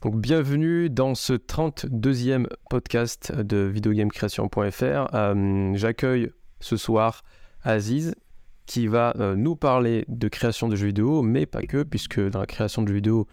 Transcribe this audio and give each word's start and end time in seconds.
Donc 0.00 0.14
bienvenue 0.14 0.88
dans 0.88 1.16
ce 1.16 1.32
32e 1.32 2.46
podcast 2.70 3.32
de 3.34 3.56
videogamecreation.fr. 3.56 5.12
Euh, 5.12 5.72
J'accueille 5.74 6.30
ce 6.60 6.76
soir 6.76 7.24
Aziz 7.64 8.14
qui 8.66 8.86
va 8.86 9.12
euh, 9.18 9.34
nous 9.34 9.56
parler 9.56 10.04
de 10.06 10.28
création 10.28 10.68
de 10.68 10.76
jeux 10.76 10.86
vidéo, 10.86 11.22
mais 11.22 11.46
pas 11.46 11.62
que, 11.62 11.82
puisque 11.82 12.20
dans 12.20 12.38
la 12.38 12.46
création 12.46 12.82
de 12.82 12.88
jeux 12.88 12.94
vidéo, 12.94 13.26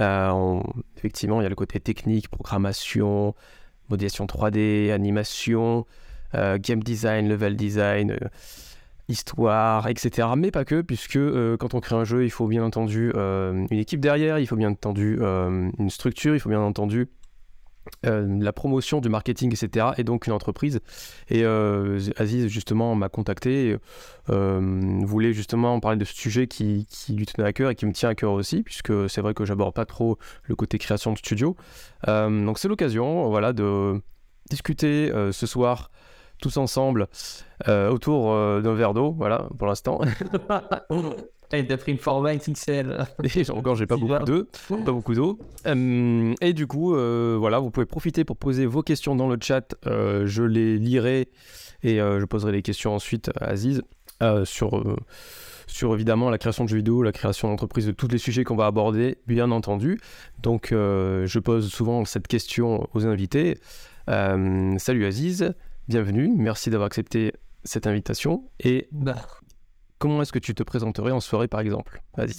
euh, 0.00 0.60
effectivement, 0.96 1.40
il 1.40 1.44
y 1.44 1.46
a 1.46 1.50
le 1.50 1.54
côté 1.54 1.78
technique, 1.78 2.28
programmation, 2.28 3.36
modélisation 3.88 4.26
3D, 4.26 4.90
animation, 4.90 5.86
game 6.34 6.82
design, 6.82 7.28
level 7.28 7.54
design 7.54 8.18
histoire, 9.08 9.88
etc. 9.88 10.28
Mais 10.36 10.50
pas 10.50 10.64
que, 10.64 10.82
puisque 10.82 11.16
euh, 11.16 11.56
quand 11.56 11.74
on 11.74 11.80
crée 11.80 11.96
un 11.96 12.04
jeu, 12.04 12.24
il 12.24 12.30
faut 12.30 12.46
bien 12.46 12.62
entendu 12.62 13.10
euh, 13.14 13.66
une 13.70 13.78
équipe 13.78 14.00
derrière, 14.00 14.38
il 14.38 14.46
faut 14.46 14.56
bien 14.56 14.70
entendu 14.70 15.18
euh, 15.20 15.70
une 15.78 15.90
structure, 15.90 16.34
il 16.34 16.40
faut 16.40 16.50
bien 16.50 16.60
entendu 16.60 17.08
la 18.02 18.52
promotion, 18.52 19.00
du 19.00 19.08
marketing, 19.08 19.50
etc. 19.50 19.92
Et 19.96 20.04
donc 20.04 20.26
une 20.26 20.34
entreprise. 20.34 20.80
Et 21.30 21.46
Aziz, 22.18 22.48
justement, 22.48 22.94
m'a 22.94 23.08
contacté, 23.08 23.78
voulait 24.26 25.32
justement 25.32 25.80
parler 25.80 25.96
de 25.96 26.04
ce 26.04 26.12
sujet 26.12 26.48
qui, 26.48 26.86
qui, 26.90 27.14
lui 27.14 27.24
tenait 27.24 27.48
à 27.48 27.54
cœur 27.54 27.70
et 27.70 27.74
qui 27.74 27.86
me 27.86 27.92
tient 27.92 28.10
à 28.10 28.14
cœur 28.14 28.32
aussi, 28.32 28.62
puisque 28.62 28.92
c'est 29.08 29.22
vrai 29.22 29.32
que 29.32 29.46
j'aborde 29.46 29.74
pas 29.74 29.86
trop 29.86 30.18
le 30.42 30.54
côté 30.54 30.76
création 30.76 31.14
de 31.14 31.18
studio. 31.18 31.56
donc 32.06 32.58
c'est 32.58 32.68
l'occasion, 32.68 33.30
voilà, 33.30 33.54
de 33.54 34.02
discuter 34.50 35.10
ce 35.32 35.46
soir 35.46 35.90
tous 36.38 36.56
ensemble 36.56 37.08
euh, 37.68 37.90
autour 37.90 38.32
euh, 38.32 38.60
d'un 38.60 38.74
verre 38.74 38.94
d'eau, 38.94 39.12
voilà, 39.12 39.48
pour 39.58 39.66
l'instant. 39.66 40.00
Il 41.50 41.72
a 41.72 41.78
pris 41.78 41.92
une. 41.92 41.98
Et 43.34 43.50
encore, 43.50 43.74
j'ai 43.74 43.86
pas 43.86 43.96
beaucoup 43.98 44.24
d'eau. 44.24 44.44
Pas 44.68 44.92
beaucoup 44.92 45.14
d'eau. 45.14 45.38
Euh, 45.66 46.34
et 46.42 46.52
du 46.52 46.66
coup, 46.66 46.90
voilà, 46.90 47.58
vous 47.58 47.70
pouvez 47.70 47.86
profiter 47.86 48.24
pour 48.24 48.36
poser 48.36 48.66
vos 48.66 48.82
questions 48.82 49.16
dans 49.16 49.28
le 49.28 49.38
chat. 49.40 49.74
je 49.86 50.42
les 50.42 50.76
lirai 50.78 51.28
et 51.82 51.96
je 51.98 52.24
poserai 52.26 52.52
les 52.52 52.62
questions 52.62 52.94
ensuite 52.94 53.30
à 53.40 53.46
Aziz 53.46 53.82
sur, 54.44 54.84
sur 55.66 55.94
évidemment 55.94 56.28
la 56.28 56.36
création 56.36 56.64
de 56.64 56.68
jeux 56.68 56.76
vidéo, 56.76 57.02
la 57.02 57.12
création 57.12 57.48
d'entreprise, 57.48 57.86
de 57.86 57.92
tous 57.92 58.08
les 58.08 58.18
sujets 58.18 58.44
qu'on 58.44 58.56
va 58.56 58.66
aborder, 58.66 59.16
bien 59.26 59.50
entendu. 59.50 59.98
Donc, 60.42 60.68
je 60.70 61.38
pose 61.38 61.72
souvent 61.72 62.04
cette 62.04 62.28
question 62.28 62.86
aux 62.92 63.06
invités. 63.06 63.58
salut 64.06 65.06
Aziz, 65.06 65.54
bienvenue, 65.88 66.30
merci 66.36 66.68
d'avoir 66.68 66.86
accepté 66.86 67.32
cette 67.64 67.86
invitation. 67.86 68.50
Et 68.60 68.88
bah. 68.92 69.16
comment 69.98 70.20
est-ce 70.20 70.32
que 70.32 70.38
tu 70.38 70.54
te 70.54 70.62
présenterais 70.62 71.12
en 71.12 71.20
soirée, 71.20 71.48
par 71.48 71.60
exemple? 71.60 72.02
Vas-y. 72.16 72.34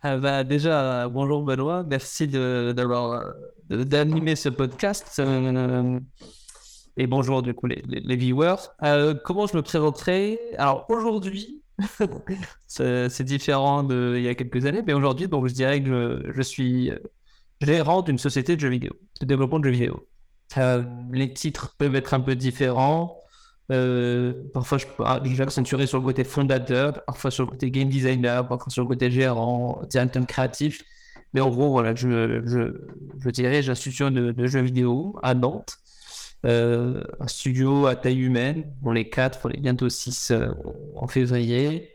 Ah 0.00 0.16
bah 0.18 0.44
déjà, 0.44 1.08
bonjour 1.08 1.42
Benoît, 1.42 1.82
merci 1.82 2.26
d'avoir 2.28 3.34
d'animer 3.68 4.34
ce 4.34 4.48
podcast. 4.48 5.16
Euh, 5.18 6.00
et 6.96 7.06
bonjour 7.06 7.42
du 7.42 7.54
coup 7.54 7.66
les, 7.66 7.82
les, 7.86 8.16
viewers. 8.16 8.56
Euh, 8.82 9.14
comment 9.14 9.46
je 9.46 9.56
me 9.56 9.62
présenterai 9.62 10.38
Alors 10.58 10.86
aujourd'hui, 10.88 11.62
c'est 12.66 13.22
différent 13.22 13.82
d'il 13.82 14.22
y 14.22 14.28
a 14.28 14.34
quelques 14.34 14.66
années, 14.66 14.82
mais 14.86 14.92
aujourd'hui, 14.92 15.28
donc 15.28 15.48
je 15.48 15.54
dirais 15.54 15.82
que 15.82 16.22
je, 16.26 16.32
je 16.32 16.42
suis 16.42 16.92
gérant 17.60 18.02
d'une 18.02 18.18
société 18.18 18.56
de 18.56 18.60
jeux 18.60 18.68
vidéo, 18.68 18.92
de 19.20 19.26
développement 19.26 19.58
de 19.58 19.64
jeux 19.64 19.70
vidéo. 19.70 20.06
Euh, 20.58 20.84
les 21.12 21.32
titres 21.32 21.74
peuvent 21.78 21.96
être 21.96 22.14
un 22.14 22.20
peu 22.20 22.36
différents. 22.36 23.20
Euh, 23.72 24.34
parfois, 24.52 24.78
je 24.78 24.86
peux 24.86 25.04
accentuer 25.04 25.86
sur 25.86 25.98
le 25.98 26.04
côté 26.04 26.24
fondateur, 26.24 27.04
parfois 27.04 27.30
sur 27.30 27.44
le 27.44 27.50
côté 27.50 27.70
game 27.70 27.88
designer, 27.88 28.46
parfois 28.46 28.70
sur 28.70 28.82
le 28.82 28.88
côté 28.88 29.10
gérant, 29.10 29.82
directeur 29.88 30.26
créatif. 30.26 30.82
Mais 31.32 31.40
en 31.40 31.50
gros, 31.50 31.70
voilà, 31.70 31.94
je, 31.94 32.42
je, 32.44 32.74
je 33.18 33.70
un 33.70 33.74
studio 33.74 34.10
de, 34.10 34.46
jeux 34.46 34.60
vidéo 34.60 35.18
à 35.22 35.34
Nantes. 35.34 35.78
Euh, 36.46 37.02
un 37.20 37.26
studio 37.26 37.86
à 37.86 37.96
taille 37.96 38.20
humaine. 38.20 38.70
On 38.84 38.94
est 38.94 39.08
quatre, 39.08 39.40
on 39.44 39.48
est 39.48 39.60
bientôt 39.60 39.88
six 39.88 40.32
en 40.94 41.08
février. 41.08 41.94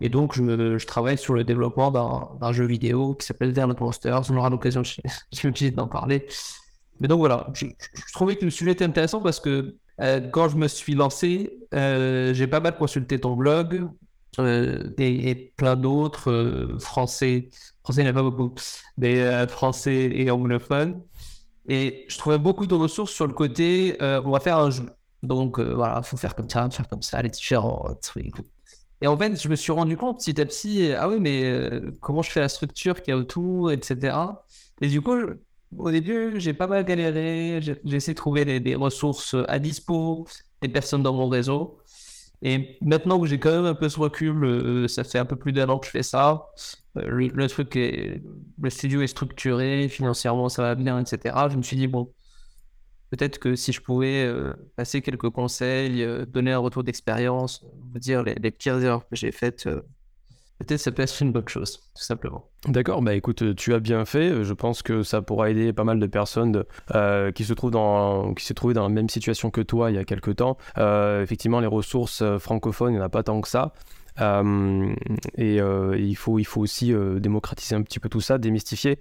Et 0.00 0.08
donc, 0.08 0.34
je, 0.34 0.76
je, 0.76 0.86
travaille 0.86 1.16
sur 1.16 1.34
le 1.34 1.44
développement 1.44 1.90
d'un 2.40 2.52
jeu 2.52 2.66
vidéo 2.66 3.14
qui 3.14 3.24
s'appelle 3.24 3.52
Dermot 3.52 3.76
Monsters. 3.78 4.30
On 4.30 4.36
aura 4.36 4.50
l'occasion, 4.50 4.82
d'en 5.76 5.86
parler. 5.86 6.26
Mais 7.00 7.08
donc 7.08 7.18
voilà, 7.18 7.48
je, 7.54 7.66
trouvais 8.12 8.36
que 8.36 8.44
le 8.44 8.50
sujet 8.50 8.72
était 8.72 8.84
intéressant 8.84 9.20
parce 9.20 9.40
que 9.40 9.76
euh, 10.00 10.20
quand 10.20 10.48
je 10.48 10.56
me 10.56 10.68
suis 10.68 10.94
lancé, 10.94 11.58
euh, 11.74 12.34
j'ai 12.34 12.46
pas 12.46 12.60
mal 12.60 12.76
consulté 12.76 13.20
ton 13.20 13.36
blog 13.36 13.88
euh, 14.38 14.90
et, 14.98 15.52
plein 15.56 15.76
d'autres 15.76 16.76
français. 16.80 17.50
Français, 17.82 18.02
il 18.02 18.04
n'y 18.04 18.10
en 18.10 18.12
a 18.12 18.14
pas 18.14 18.22
beaucoup, 18.22 18.54
mais 18.96 19.46
français 19.48 20.10
et 20.12 20.30
anglophones. 20.30 21.02
Et 21.68 22.04
je 22.08 22.18
trouvais 22.18 22.38
beaucoup 22.38 22.66
de 22.66 22.74
ressources 22.74 23.12
sur 23.12 23.26
le 23.26 23.32
côté 23.32 23.96
on 24.00 24.30
va 24.30 24.40
faire 24.40 24.58
un 24.58 24.70
jeu. 24.70 24.88
Donc 25.22 25.58
voilà, 25.58 26.00
il 26.02 26.06
faut 26.06 26.16
faire 26.16 26.34
comme 26.34 26.50
ça, 26.50 26.68
faire 26.70 26.88
comme 26.88 27.02
ça, 27.02 27.22
les 27.22 27.30
différents 27.30 27.94
trucs. 28.02 28.34
Et 29.00 29.06
en 29.06 29.18
fait, 29.18 29.40
je 29.40 29.48
me 29.48 29.56
suis 29.56 29.72
rendu 29.72 29.96
compte 29.96 30.18
petit 30.18 30.40
à 30.40 30.46
petit, 30.46 30.92
ah 30.92 31.08
oui, 31.08 31.16
mais 31.20 31.80
comment 32.00 32.22
je 32.22 32.30
fais 32.30 32.40
la 32.40 32.48
structure 32.48 33.02
qu'il 33.02 33.12
y 33.12 33.14
a 33.14 33.18
autour, 33.18 33.70
etc. 33.70 34.16
Et 34.80 34.88
du 34.88 35.00
coup, 35.00 35.14
au 35.78 35.90
début, 35.90 36.40
j'ai 36.40 36.54
pas 36.54 36.66
mal 36.66 36.84
galéré. 36.84 37.60
J'ai 37.62 37.96
essayé 37.96 38.14
de 38.14 38.18
trouver 38.18 38.60
des, 38.60 38.74
ressources 38.74 39.36
à 39.48 39.58
dispo, 39.58 40.26
des 40.62 40.68
personnes 40.68 41.02
dans 41.02 41.12
mon 41.12 41.28
réseau. 41.28 41.78
Et 42.42 42.76
maintenant 42.82 43.18
que 43.20 43.26
j'ai 43.26 43.38
quand 43.38 43.50
même 43.50 43.64
un 43.64 43.74
peu 43.74 43.88
ce 43.88 43.98
recul, 43.98 44.44
euh, 44.44 44.88
ça 44.88 45.02
fait 45.04 45.18
un 45.18 45.24
peu 45.24 45.36
plus 45.36 45.52
d'un 45.52 45.68
an 45.68 45.78
que 45.78 45.86
je 45.86 45.90
fais 45.90 46.02
ça. 46.02 46.46
Euh, 46.98 47.30
le, 47.34 47.48
truc 47.48 47.74
est, 47.76 48.22
le 48.60 48.70
studio 48.70 49.00
est 49.00 49.06
structuré, 49.06 49.88
financièrement 49.88 50.48
ça 50.50 50.62
va 50.62 50.74
bien, 50.74 51.00
etc. 51.00 51.34
Je 51.50 51.56
me 51.56 51.62
suis 51.62 51.76
dit, 51.76 51.86
bon, 51.86 52.12
peut-être 53.10 53.38
que 53.38 53.56
si 53.56 53.72
je 53.72 53.80
pouvais 53.80 54.24
euh, 54.24 54.52
passer 54.76 55.00
quelques 55.00 55.30
conseils, 55.30 56.06
donner 56.28 56.52
un 56.52 56.58
retour 56.58 56.84
d'expérience, 56.84 57.64
vous 57.92 57.98
dire 57.98 58.22
les, 58.22 58.34
les, 58.34 58.50
pires 58.50 58.78
erreurs 58.82 59.08
que 59.08 59.16
j'ai 59.16 59.32
faites, 59.32 59.66
peut-être 60.58 60.80
ça 60.80 60.92
peut 60.92 61.02
être 61.02 61.20
une 61.20 61.32
bonne 61.32 61.48
chose, 61.48 61.78
tout 61.94 62.02
simplement. 62.02 62.48
D'accord, 62.66 63.02
bah 63.02 63.14
écoute, 63.14 63.54
tu 63.56 63.74
as 63.74 63.80
bien 63.80 64.04
fait. 64.04 64.44
Je 64.44 64.52
pense 64.52 64.82
que 64.82 65.02
ça 65.02 65.22
pourra 65.22 65.50
aider 65.50 65.72
pas 65.72 65.84
mal 65.84 65.98
de 65.98 66.06
personnes 66.06 66.64
euh, 66.94 67.32
qui 67.32 67.44
se 67.44 67.52
trouvent 67.52 67.70
dans, 67.70 68.34
qui 68.34 68.52
dans 68.52 68.82
la 68.82 68.88
même 68.88 69.08
situation 69.08 69.50
que 69.50 69.60
toi 69.60 69.90
il 69.90 69.94
y 69.94 69.98
a 69.98 70.04
quelques 70.04 70.36
temps. 70.36 70.56
Euh, 70.78 71.22
effectivement, 71.22 71.60
les 71.60 71.66
ressources 71.66 72.22
euh, 72.22 72.38
francophones, 72.38 72.92
il 72.92 72.96
n'y 72.96 73.02
en 73.02 73.04
a 73.04 73.08
pas 73.08 73.22
tant 73.22 73.40
que 73.40 73.48
ça. 73.48 73.72
et 75.36 75.56
il, 75.56 76.16
faut, 76.16 76.38
il 76.38 76.44
faut 76.44 76.60
aussi 76.60 76.94
démocratiser 77.16 77.74
un 77.74 77.82
petit 77.82 77.98
peu 77.98 78.08
tout 78.08 78.20
ça, 78.20 78.38
démystifier. 78.38 79.00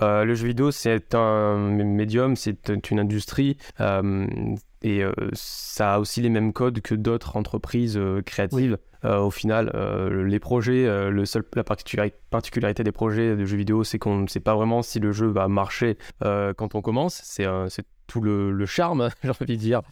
Le 0.00 0.34
jeu 0.34 0.46
vidéo, 0.46 0.70
c'est 0.70 1.14
un 1.14 1.56
médium, 1.56 2.36
c'est 2.36 2.90
une 2.90 3.00
industrie. 3.00 3.56
et 4.82 5.02
ça 5.32 5.94
a 5.94 5.98
aussi 5.98 6.20
les 6.20 6.30
mêmes 6.30 6.52
codes 6.52 6.80
que 6.80 6.94
d'autres 6.94 7.36
entreprises 7.36 8.00
créatives. 8.26 8.78
Euh, 9.04 9.18
au 9.18 9.30
final, 9.30 9.70
euh, 9.74 10.24
les 10.24 10.38
projets, 10.38 10.86
euh, 10.86 11.10
le 11.10 11.24
seul, 11.24 11.44
la 11.54 11.64
particularité 11.64 12.84
des 12.84 12.92
projets 12.92 13.36
de 13.36 13.44
jeux 13.44 13.56
vidéo, 13.56 13.82
c'est 13.84 13.98
qu'on 13.98 14.16
ne 14.18 14.26
sait 14.28 14.40
pas 14.40 14.54
vraiment 14.54 14.82
si 14.82 15.00
le 15.00 15.12
jeu 15.12 15.26
va 15.26 15.48
marcher 15.48 15.98
quand 16.20 16.74
on 16.74 16.82
commence. 16.82 17.20
C'est 17.24 17.46
tout 18.06 18.20
le, 18.20 18.66
charme, 18.66 19.10
j'ai 19.22 19.30
envie 19.30 19.56
de 19.56 19.60
dire, 19.60 19.82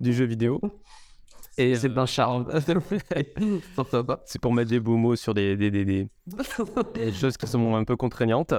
du 0.00 0.12
jeu 0.12 0.24
vidéo. 0.24 0.60
Et 1.58 1.74
c'est 1.74 1.96
un 1.96 2.06
charme. 2.06 2.48
c'est 4.24 4.40
pour 4.40 4.52
mettre 4.52 4.70
des 4.70 4.80
beaux 4.80 4.96
mots 4.96 5.16
sur 5.16 5.34
des, 5.34 5.56
des, 5.56 5.70
des, 5.70 5.84
des, 5.84 6.08
choses 7.12 7.36
qui 7.36 7.46
sont 7.46 7.74
un 7.74 7.84
peu 7.84 7.96
contraignantes. 7.96 8.54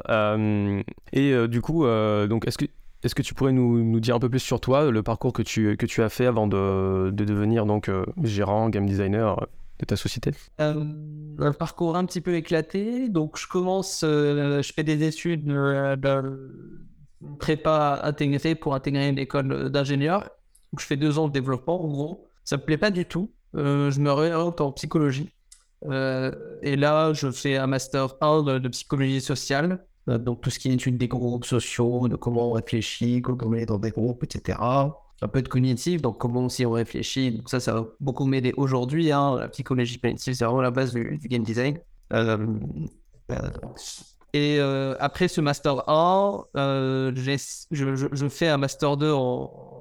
et 1.12 1.48
du 1.48 1.62
coup, 1.62 1.86
donc, 1.86 2.48
est-ce 2.48 2.58
que, 2.58 2.66
est-ce 3.04 3.16
que 3.16 3.22
tu 3.22 3.34
pourrais 3.34 3.52
nous, 3.52 3.84
nous, 3.84 4.00
dire 4.00 4.16
un 4.16 4.20
peu 4.20 4.30
plus 4.30 4.40
sur 4.40 4.60
toi, 4.60 4.90
le 4.92 5.04
parcours 5.04 5.34
que 5.34 5.42
tu, 5.42 5.76
que 5.78 5.86
tu 5.86 6.02
as 6.04 6.10
fait 6.10 6.26
avant 6.26 6.48
de, 6.48 7.12
de 7.12 7.26
devenir 7.26 7.66
donc, 7.66 7.90
gérant, 8.24 8.70
game 8.70 8.86
designer 8.86 9.38
de 9.80 9.86
ta 9.86 9.96
société? 9.96 10.32
Euh, 10.60 10.84
Un 11.40 11.54
parcours 11.54 11.96
un 11.96 12.06
petit 12.06 12.22
peu 12.22 12.36
éclaté. 12.36 13.10
Donc, 13.10 13.38
je 13.38 13.48
commence, 13.48 14.04
euh, 14.04 14.62
je 14.62 14.74
fais 14.74 14.84
des 14.84 15.04
études 15.04 15.50
euh, 15.50 15.96
de 15.96 16.86
prépa 17.40 18.02
intégrée 18.04 18.56
pour 18.56 18.76
intégrer 18.76 19.10
une 19.10 19.20
école 19.20 19.70
d'ingénieur. 19.70 20.30
je 20.78 20.86
fais 20.86 20.98
deux 20.98 21.18
ans 21.20 21.28
de 21.28 21.34
développement, 21.34 21.84
en 21.84 21.88
gros. 21.88 22.28
Ça 22.44 22.58
me 22.58 22.64
plaît 22.64 22.78
pas 22.78 22.92
du 22.92 23.06
tout. 23.06 23.32
je 23.54 24.00
me 24.00 24.12
réoriente 24.12 24.62
en 24.62 24.72
psychologie. 24.72 25.30
et 25.84 26.76
là, 26.76 27.14
je 27.14 27.32
fais 27.32 27.58
un 27.58 27.68
master 27.68 28.16
1 28.22 28.60
de, 28.60 28.68
psychologie 28.70 29.22
sociale. 29.22 29.86
donc, 30.08 30.42
tout 30.42 30.50
ce 30.50 30.60
qui 30.60 30.70
est 30.70 30.74
étude 30.74 30.98
des 30.98 31.08
groupes 31.08 31.46
sociaux, 31.46 32.08
de 32.08 32.16
comment 32.16 32.50
on 32.50 32.52
réfléchit, 32.54 33.22
comment 33.22 33.48
on 33.48 33.54
est 33.54 33.66
dans 33.66 33.80
des 33.80 33.92
groupes, 33.92 34.24
etc 34.24 34.58
un 35.24 35.28
peu 35.28 35.42
de 35.42 35.48
cognitif, 35.48 36.02
donc 36.02 36.18
comment 36.18 36.46
aussi 36.46 36.66
on 36.66 36.72
réfléchit. 36.72 37.32
Donc 37.32 37.50
ça, 37.50 37.60
ça 37.60 37.74
va 37.74 37.86
beaucoup 38.00 38.26
m'aider 38.26 38.54
aujourd'hui. 38.58 39.12
Hein. 39.12 39.38
La 39.40 39.48
psychologie 39.48 40.00
cognitive, 40.00 40.34
c'est 40.34 40.46
vraiment 40.46 40.62
la 40.62 40.72
base 40.72 40.94
du, 40.94 41.20
game 41.24 41.44
design. 41.44 41.80
Euh, 42.12 42.46
euh, 43.32 43.50
et 44.34 44.60
euh, 44.60 44.96
après 45.00 45.28
ce 45.28 45.42
master 45.42 45.88
1, 45.90 46.46
je, 46.56 48.10
je, 48.12 48.28
fais 48.28 48.48
un 48.50 48.58
master 48.58 48.98
2 48.98 49.12
en, 49.12 49.73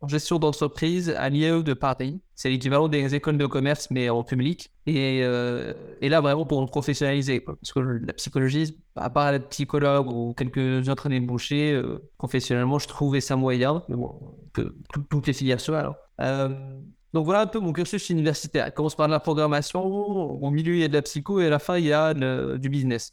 en 0.00 0.08
gestion 0.08 0.38
d'entreprise 0.38 1.10
à 1.10 1.28
l'IAE 1.28 1.62
de 1.62 1.74
Paris. 1.74 2.20
C'est 2.34 2.48
l'équivalent 2.48 2.88
des 2.88 3.14
écoles 3.14 3.36
de 3.36 3.46
commerce, 3.46 3.88
mais 3.90 4.08
en 4.08 4.24
public. 4.24 4.72
Et, 4.86 5.20
euh, 5.22 5.74
là, 6.00 6.20
vraiment 6.20 6.46
pour 6.46 6.62
me 6.62 6.66
professionnaliser. 6.66 7.40
Parce 7.40 7.72
que 7.72 7.80
la 7.80 8.12
psychologie, 8.14 8.78
à 8.96 9.10
part 9.10 9.34
être 9.34 9.48
psychologue 9.48 10.10
ou 10.10 10.32
quelques 10.34 10.88
autres 10.88 11.10
boucher, 11.20 11.72
euh, 11.72 11.98
professionnellement, 12.16 12.78
je 12.78 12.88
trouvais 12.88 13.20
ça 13.20 13.36
moyen. 13.36 13.82
Mais 13.88 13.96
bon, 13.96 14.18
que, 14.54 14.74
toutes 15.10 15.26
les 15.26 15.34
filières 15.34 15.60
soient 15.60 15.80
alors. 15.80 15.96
Euh, 16.20 16.48
donc 17.12 17.24
voilà 17.24 17.42
un 17.42 17.46
peu 17.46 17.58
mon 17.58 17.72
cursus 17.72 18.08
universitaire. 18.08 18.72
Commence 18.72 18.94
par 18.94 19.08
la 19.08 19.20
programmation, 19.20 19.84
au 19.84 20.50
milieu 20.50 20.74
il 20.74 20.80
y 20.80 20.84
a 20.84 20.88
de 20.88 20.94
la 20.94 21.02
psycho 21.02 21.40
et 21.40 21.46
à 21.46 21.50
la 21.50 21.58
fin 21.58 21.76
il 21.76 21.86
y 21.86 21.92
a 21.92 22.14
du 22.14 22.68
business. 22.68 23.12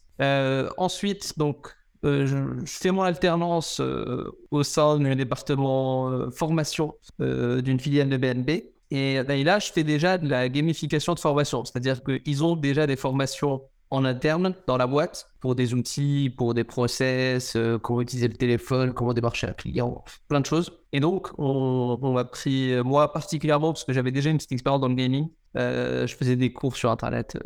ensuite, 0.78 1.36
donc 1.36 1.74
euh, 2.04 2.26
je, 2.26 2.66
fais 2.66 2.90
mon 2.90 3.02
alternance 3.02 3.80
euh, 3.80 4.30
au 4.50 4.62
sein 4.62 4.98
du 4.98 5.16
département 5.16 6.10
euh, 6.10 6.30
formation 6.30 6.94
d'une 7.18 7.80
filiale 7.80 8.08
de 8.08 8.16
BNB. 8.16 8.50
Et, 8.90 9.22
ben, 9.24 9.44
là, 9.44 9.58
je 9.58 9.70
fais 9.72 9.84
déjà 9.84 10.16
de 10.16 10.28
la 10.28 10.48
gamification 10.48 11.14
de 11.14 11.20
formation. 11.20 11.64
C'est-à-dire 11.64 12.02
qu'ils 12.02 12.44
ont 12.44 12.56
déjà 12.56 12.86
des 12.86 12.96
formations 12.96 13.62
en 13.90 14.04
interne 14.04 14.54
dans 14.66 14.76
la 14.76 14.86
boîte 14.86 15.30
pour 15.40 15.54
des 15.54 15.74
outils, 15.74 16.32
pour 16.36 16.54
des 16.54 16.64
process, 16.64 17.56
comment 17.82 18.00
utiliser 18.00 18.28
le 18.28 18.34
téléphone, 18.34 18.92
comment 18.92 19.14
démarcher 19.14 19.46
un 19.46 19.52
client, 19.52 20.04
plein 20.28 20.40
de 20.40 20.46
choses. 20.46 20.72
Et 20.92 21.00
donc, 21.00 21.28
on, 21.38 21.98
on 22.00 22.12
m'a 22.12 22.24
pris, 22.24 22.74
moi 22.84 23.12
particulièrement, 23.12 23.72
parce 23.72 23.84
que 23.84 23.92
j'avais 23.92 24.12
déjà 24.12 24.30
une 24.30 24.36
petite 24.36 24.52
expérience 24.52 24.80
dans 24.80 24.88
le 24.88 24.94
gaming, 24.94 25.28
je 25.54 26.14
faisais 26.18 26.36
des 26.36 26.52
cours 26.52 26.76
sur 26.76 26.90
Internet, 26.90 27.36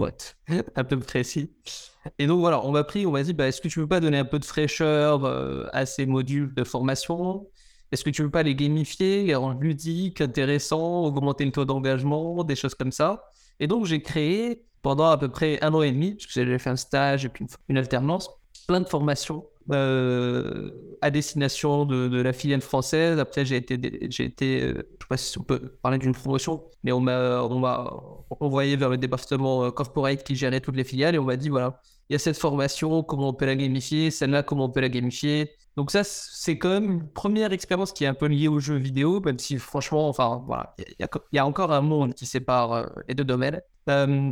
euh, 0.00 0.10
un 0.76 0.84
peu 0.84 0.98
précis. 0.98 1.52
Et 2.18 2.26
donc 2.26 2.40
voilà, 2.40 2.64
on 2.64 2.70
m'a 2.70 2.84
pris, 2.84 3.06
on 3.06 3.10
m'a 3.10 3.22
dit, 3.22 3.32
bah, 3.32 3.48
est-ce 3.48 3.60
que 3.60 3.68
tu 3.68 3.80
veux 3.80 3.88
pas 3.88 4.00
donner 4.00 4.18
un 4.18 4.24
peu 4.24 4.38
de 4.38 4.44
fraîcheur 4.44 5.24
euh, 5.24 5.66
à 5.72 5.86
ces 5.86 6.06
modules 6.06 6.54
de 6.54 6.64
formation? 6.64 7.48
Est-ce 7.92 8.04
que 8.04 8.10
tu 8.10 8.22
veux 8.22 8.30
pas 8.30 8.42
les 8.42 8.54
gamifier, 8.54 9.24
les 9.24 9.34
rendre 9.34 9.60
ludiques, 9.60 10.20
intéressants, 10.20 11.04
augmenter 11.04 11.44
le 11.44 11.52
taux 11.52 11.64
d'engagement, 11.64 12.44
des 12.44 12.56
choses 12.56 12.74
comme 12.74 12.92
ça? 12.92 13.24
Et 13.60 13.66
donc 13.66 13.86
j'ai 13.86 14.02
créé 14.02 14.64
pendant 14.86 15.06
à 15.06 15.18
peu 15.18 15.28
près 15.28 15.60
un 15.64 15.74
an 15.74 15.82
et 15.82 15.90
demi, 15.90 16.14
parce 16.14 16.26
que 16.26 16.46
j'ai 16.46 16.58
fait 16.60 16.70
un 16.70 16.76
stage 16.76 17.24
et 17.24 17.28
puis 17.28 17.44
une 17.68 17.76
alternance, 17.76 18.30
plein 18.68 18.80
de 18.80 18.86
formations 18.86 19.44
euh, 19.72 20.70
à 21.02 21.10
destination 21.10 21.84
de, 21.84 22.22
la 22.22 22.32
filiale 22.32 22.60
française. 22.60 23.18
Après, 23.18 23.44
j'ai 23.44 23.56
été, 23.56 23.80
j'ai 24.10 24.24
été 24.26 24.62
euh, 24.62 24.66
je 24.66 24.70
ne 24.70 24.76
sais 24.76 25.08
pas 25.08 25.16
si 25.16 25.38
on 25.40 25.42
peut 25.42 25.58
parler 25.82 25.98
d'une 25.98 26.12
promotion, 26.12 26.62
mais 26.84 26.92
on 26.92 27.00
m'a, 27.00 27.42
on 27.42 27.58
m'a 27.58 27.90
envoyé 28.38 28.76
vers 28.76 28.88
le 28.88 28.96
département 28.96 29.64
euh, 29.64 29.70
corporate 29.72 30.22
qui 30.22 30.36
gérait 30.36 30.60
toutes 30.60 30.76
les 30.76 30.84
filiales 30.84 31.16
et 31.16 31.18
on 31.18 31.24
m'a 31.24 31.36
dit 31.36 31.48
voilà, 31.48 31.80
il 32.08 32.12
y 32.12 32.16
a 32.16 32.20
cette 32.20 32.38
formation, 32.38 33.02
comment 33.02 33.30
on 33.30 33.34
peut 33.34 33.46
la 33.46 33.56
gamifier, 33.56 34.12
celle-là, 34.12 34.44
comment 34.44 34.66
on 34.66 34.70
peut 34.70 34.82
la 34.82 34.88
gamifier. 34.88 35.50
Donc 35.76 35.90
ça, 35.90 36.02
c'est 36.04 36.58
quand 36.58 36.70
même 36.70 36.90
une 36.90 37.08
première 37.08 37.52
expérience 37.52 37.92
qui 37.92 38.04
est 38.04 38.06
un 38.06 38.14
peu 38.14 38.26
liée 38.26 38.48
au 38.48 38.60
jeu 38.60 38.76
vidéo, 38.76 39.20
même 39.20 39.38
si 39.38 39.58
franchement, 39.58 40.08
enfin 40.08 40.42
voilà, 40.46 40.74
il 40.78 41.06
y, 41.32 41.38
a 41.38 41.46
encore 41.46 41.72
un 41.72 41.82
monde 41.82 42.14
qui 42.14 42.24
sépare 42.24 42.90
les 43.08 43.14
deux 43.14 43.24
domaines. 43.24 43.60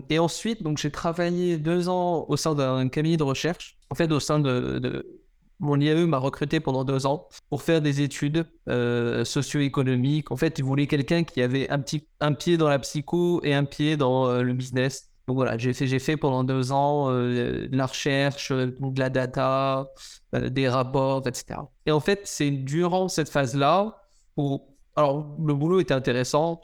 et 0.08 0.18
ensuite, 0.18 0.62
donc 0.62 0.78
j'ai 0.78 0.90
travaillé 0.90 1.58
deux 1.58 1.88
ans 1.88 2.24
au 2.28 2.36
sein 2.36 2.54
d'un 2.54 2.88
cabinet 2.88 3.18
de 3.18 3.22
recherche, 3.24 3.76
en 3.90 3.94
fait 3.94 4.10
au 4.10 4.20
sein 4.20 4.40
de 4.40 5.24
mon 5.60 5.80
IAE 5.80 6.06
m'a 6.06 6.18
recruté 6.18 6.60
pendant 6.60 6.84
deux 6.84 7.06
ans 7.06 7.28
pour 7.48 7.62
faire 7.62 7.80
des 7.80 8.00
études 8.00 8.46
euh, 8.68 9.24
socio-économiques. 9.24 10.30
En 10.30 10.36
fait, 10.36 10.58
il 10.58 10.64
voulait 10.64 10.86
quelqu'un 10.86 11.24
qui 11.24 11.42
avait 11.42 11.68
un, 11.70 11.78
petit, 11.80 12.06
un 12.20 12.32
pied 12.32 12.56
dans 12.56 12.68
la 12.68 12.78
psycho 12.78 13.42
et 13.44 13.54
un 13.54 13.64
pied 13.64 13.96
dans 13.96 14.26
euh, 14.28 14.42
le 14.42 14.52
business. 14.52 15.10
Donc 15.26 15.36
voilà, 15.36 15.56
j'ai 15.56 15.98
fait, 15.98 16.16
pendant 16.16 16.44
deux 16.44 16.72
ans 16.72 17.10
euh, 17.10 17.66
de 17.66 17.76
la 17.76 17.86
recherche, 17.86 18.52
de 18.52 19.00
la 19.00 19.10
data, 19.10 19.88
des 20.32 20.68
rapports, 20.68 21.26
etc. 21.26 21.60
Et 21.86 21.92
en 21.92 22.00
fait, 22.00 22.20
c'est 22.24 22.50
durant 22.50 23.08
cette 23.08 23.28
phase-là 23.28 23.96
où 24.36 24.60
alors, 24.96 25.36
le 25.44 25.54
boulot 25.54 25.80
était 25.80 25.94
intéressant. 25.94 26.60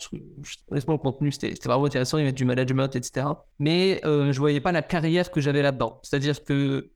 Honnêtement, 0.71 0.95
le 0.95 0.99
contenu, 0.99 1.33
c'était 1.33 1.53
vraiment 1.65 1.87
intéressant. 1.87 2.17
Il 2.19 2.21
y 2.21 2.25
avait 2.25 2.33
du 2.33 2.45
management, 2.45 2.95
etc. 2.95 3.27
Mais 3.59 4.01
je 4.05 4.39
voyais 4.39 4.61
pas 4.61 4.71
la 4.71 4.83
carrière 4.83 5.33
que 5.33 5.41
j'avais 5.41 5.63
là-dedans. 5.63 5.99
C'est-à-dire 6.05 6.45
que 6.45 6.91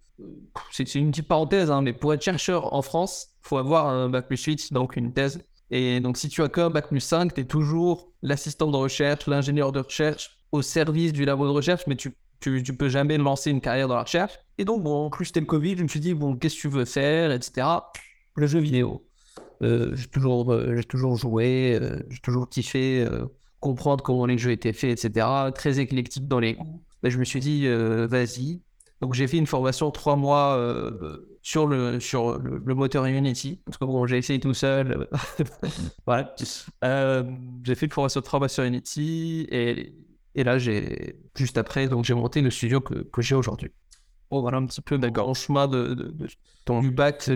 c'est 0.71 0.95
une 0.95 1.11
petite 1.11 1.29
parenthèse, 1.29 1.71
hein, 1.71 1.83
mais 1.83 1.93
pour 1.93 2.15
être 2.15 2.23
chercheur 2.23 2.73
en 2.73 2.83
France, 2.83 3.29
il 3.45 3.49
faut 3.49 3.59
avoir 3.59 3.87
un 3.89 4.09
bac 4.09 4.29
plus 4.29 4.43
8, 4.43 4.73
donc 4.73 4.97
une 4.97 5.13
thèse. 5.13 5.43
Et 5.71 6.01
donc, 6.01 6.17
si 6.17 6.29
tu 6.29 6.43
as 6.43 6.49
qu'un 6.49 6.71
bac 6.71 6.89
plus 6.89 7.01
5, 7.01 7.35
tu 7.35 7.41
es 7.41 7.45
toujours 7.45 8.13
l'assistant 8.23 8.71
de 8.71 8.77
recherche, 8.77 9.27
l'ingénieur 9.27 9.73
de 9.73 9.81
recherche 9.81 10.39
au 10.55 10.63
service 10.63 11.13
du 11.13 11.25
labo 11.25 11.47
de 11.47 11.51
recherche, 11.51 11.83
mais 11.89 11.97
tu, 11.97 12.13
tu, 12.39 12.63
peux 12.77 12.89
jamais 12.89 13.19
lancer 13.19 13.51
une 13.51 13.61
carrière 13.61 13.89
dans 13.89 13.97
la 13.97 14.05
recherche. 14.05 14.39
Et 14.57 14.65
donc, 14.65 14.85
bon, 14.85 15.07
en 15.07 15.11
plus, 15.11 15.27
c'était 15.27 15.41
le 15.41 15.47
Covid, 15.47 15.77
je 15.77 15.83
me 15.83 15.89
suis 15.89 15.99
dit, 15.99 16.15
bon, 16.15 16.37
qu'est-ce 16.37 16.55
que 16.55 16.61
tu 16.61 16.69
veux 16.69 16.85
faire, 16.85 17.33
etc. 17.33 17.67
Le 18.37 18.47
jeu 18.47 18.61
vidéo. 18.61 19.05
Euh, 19.63 19.97
j'ai 19.97 20.07
toujours, 20.07 20.53
euh, 20.53 20.77
j'ai 20.77 20.85
toujours 20.85 21.17
joué, 21.17 21.77
euh, 21.81 21.99
j'ai 22.09 22.21
toujours 22.21 22.49
kiffé 22.49 23.05
comprendre 23.59 24.05
comment 24.05 24.27
les 24.27 24.39
jeux 24.39 24.53
étaient 24.53 24.73
faits, 24.73 25.05
etc. 25.05 25.27
Très 25.55 25.81
éclectique 25.81 26.29
dans 26.29 26.39
les 26.39 26.55
goûts. 26.55 26.83
Ben, 27.03 27.11
je 27.11 27.19
me 27.19 27.25
suis 27.25 27.41
dit, 27.41 27.67
vas-y, 27.67 28.63
donc 29.01 29.15
j'ai 29.15 29.27
fait 29.27 29.39
une 29.39 29.47
formation 29.47 29.91
trois 29.91 30.17
mois 30.17 30.57
sur, 31.43 31.67
le, 31.67 31.99
sur 31.99 32.39
le, 32.39 32.75
moteur 32.75 33.07
Unity. 33.07 33.61
Parce 33.65 33.79
que 33.79 33.87
bon, 33.87 34.07
j'ai 34.07 34.19
essayé 34.19 34.39
tout 34.39 34.55
seul. 34.55 35.09
voilà. 36.07 36.35
J'ai 37.65 37.75
fait 37.75 37.87
une 37.87 37.93
formation 37.93 38.21
trois 38.21 38.39
mois 38.39 38.49
sur 38.49 38.65
Unity. 38.65 39.47
Et, 39.51 39.95
et 40.35 40.45
là, 40.45 40.59
j'ai 40.59 41.17
juste 41.37 41.59
après, 41.59 41.89
donc 41.89 42.05
j'ai 42.05 42.15
monté 42.15 42.41
le 42.41 42.51
studio 42.51 42.81
que, 42.81 42.95
que 42.95 43.23
j'ai 43.23 43.35
aujourd'hui. 43.35 43.71
Bon, 44.31 44.41
voilà 44.41 44.59
un 44.59 44.67
petit 44.67 44.81
peu 44.81 44.99
d'accord 44.99 45.35
chemin 45.37 45.69
de, 45.69 45.95
de, 45.95 46.27
ton 46.65 46.81
du 46.81 46.91
bac. 46.91 47.29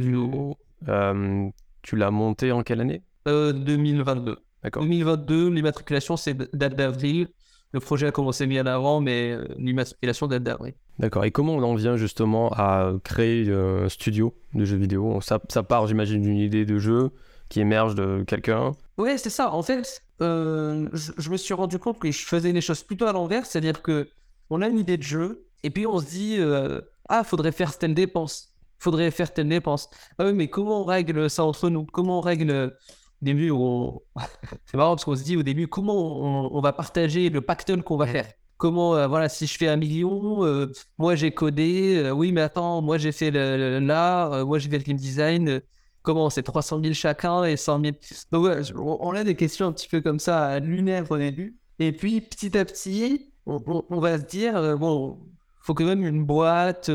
Euh, 0.88 1.48
tu 1.82 1.96
l'as 1.96 2.10
monté 2.10 2.52
en 2.52 2.62
quelle 2.62 2.80
année? 2.80 3.02
2022. 3.26 4.36
D'accord. 4.62 4.82
2022, 4.82 5.50
l'immatriculation, 5.50 6.16
c'est 6.16 6.34
date 6.56 6.74
d'avril. 6.74 7.28
Le 7.72 7.80
projet 7.80 8.06
a 8.06 8.10
commencé 8.10 8.46
bien 8.46 8.64
avant, 8.66 9.00
mais 9.00 9.36
l'immatriculation 9.58 10.26
date 10.26 10.42
d'avril. 10.42 10.74
D'accord. 10.98 11.24
Et 11.24 11.30
comment 11.30 11.54
on 11.54 11.62
en 11.62 11.74
vient 11.74 11.96
justement 11.96 12.50
à 12.52 12.92
créer 13.04 13.48
euh, 13.48 13.84
un 13.84 13.88
studio 13.88 14.34
de 14.54 14.64
jeux 14.64 14.78
vidéo? 14.78 15.20
Ça, 15.20 15.40
ça 15.48 15.62
part, 15.62 15.86
j'imagine, 15.86 16.22
d'une 16.22 16.38
idée 16.38 16.64
de 16.64 16.78
jeu 16.78 17.10
qui 17.48 17.60
émerge 17.60 17.94
de 17.94 18.24
quelqu'un. 18.26 18.72
Oui, 18.96 19.12
c'est 19.16 19.30
ça. 19.30 19.52
En 19.52 19.62
fait, 19.62 20.02
euh, 20.20 20.88
je, 20.92 21.30
me 21.30 21.36
suis 21.36 21.54
rendu 21.54 21.78
compte 21.78 21.98
que 21.98 22.10
je 22.10 22.24
faisais 22.24 22.52
les 22.52 22.60
choses 22.60 22.82
plutôt 22.82 23.06
à 23.06 23.12
l'envers, 23.12 23.46
c'est-à-dire 23.46 23.82
que 23.82 24.08
on 24.50 24.62
a 24.62 24.68
une 24.68 24.78
idée 24.78 24.96
de 24.96 25.02
jeu 25.02 25.46
et 25.62 25.70
puis 25.70 25.86
on 25.86 25.98
se 26.00 26.06
dit 26.06 26.36
euh, 26.38 26.80
ah, 27.08 27.24
faudrait 27.24 27.52
faire 27.52 27.76
telle 27.76 27.94
dépense, 27.94 28.54
faudrait 28.78 29.10
faire 29.10 29.32
telle 29.32 29.48
dépense. 29.48 29.88
Ah 30.18 30.26
oui, 30.26 30.32
mais 30.32 30.48
comment 30.48 30.82
on 30.82 30.84
règle 30.84 31.30
ça 31.30 31.44
entre 31.44 31.70
nous? 31.70 31.84
Comment 31.86 32.18
on 32.18 32.22
règle 32.22 32.50
au 32.50 33.24
début 33.24 33.50
C'est 34.66 34.76
marrant 34.76 34.94
parce 34.94 35.04
qu'on 35.04 35.16
se 35.16 35.24
dit 35.24 35.36
au 35.36 35.42
début 35.42 35.68
comment 35.68 35.94
on, 35.94 36.56
on 36.56 36.60
va 36.60 36.72
partager 36.72 37.30
le 37.30 37.40
pactole 37.40 37.82
qu'on 37.82 37.96
va 37.96 38.06
faire? 38.06 38.26
Comment, 38.58 38.96
euh, 38.96 39.06
voilà, 39.06 39.28
si 39.28 39.46
je 39.46 39.56
fais 39.56 39.68
un 39.68 39.76
million, 39.76 40.44
euh, 40.44 40.72
moi 40.98 41.14
j'ai 41.14 41.30
codé, 41.30 42.02
euh, 42.02 42.10
oui, 42.10 42.32
mais 42.32 42.40
attends, 42.40 42.82
moi 42.82 42.98
j'ai 42.98 43.12
fait 43.12 43.30
l'art, 43.30 44.44
moi 44.44 44.58
j'ai 44.58 44.68
fait 44.68 44.78
le 44.78 44.82
game 44.82 44.96
design, 44.96 45.60
comment, 46.08 46.30
c'est 46.30 46.42
300 46.42 46.80
000 46.80 46.94
chacun 46.94 47.44
et 47.44 47.58
100 47.58 47.82
000. 47.82 47.96
Donc, 48.32 48.46
on 48.74 49.10
a 49.10 49.24
des 49.24 49.34
questions 49.34 49.66
un 49.66 49.72
petit 49.72 49.88
peu 49.88 50.00
comme 50.00 50.18
ça, 50.18 50.58
lunaires 50.58 51.04
au 51.10 51.18
début. 51.18 51.58
Et 51.78 51.92
puis, 51.92 52.22
petit 52.22 52.56
à 52.56 52.64
petit, 52.64 53.30
on, 53.44 54.00
va 54.00 54.18
se 54.18 54.24
dire, 54.24 54.78
bon, 54.78 55.18
faut 55.60 55.74
quand 55.74 55.84
même 55.84 56.06
une 56.06 56.24
boîte 56.24 56.90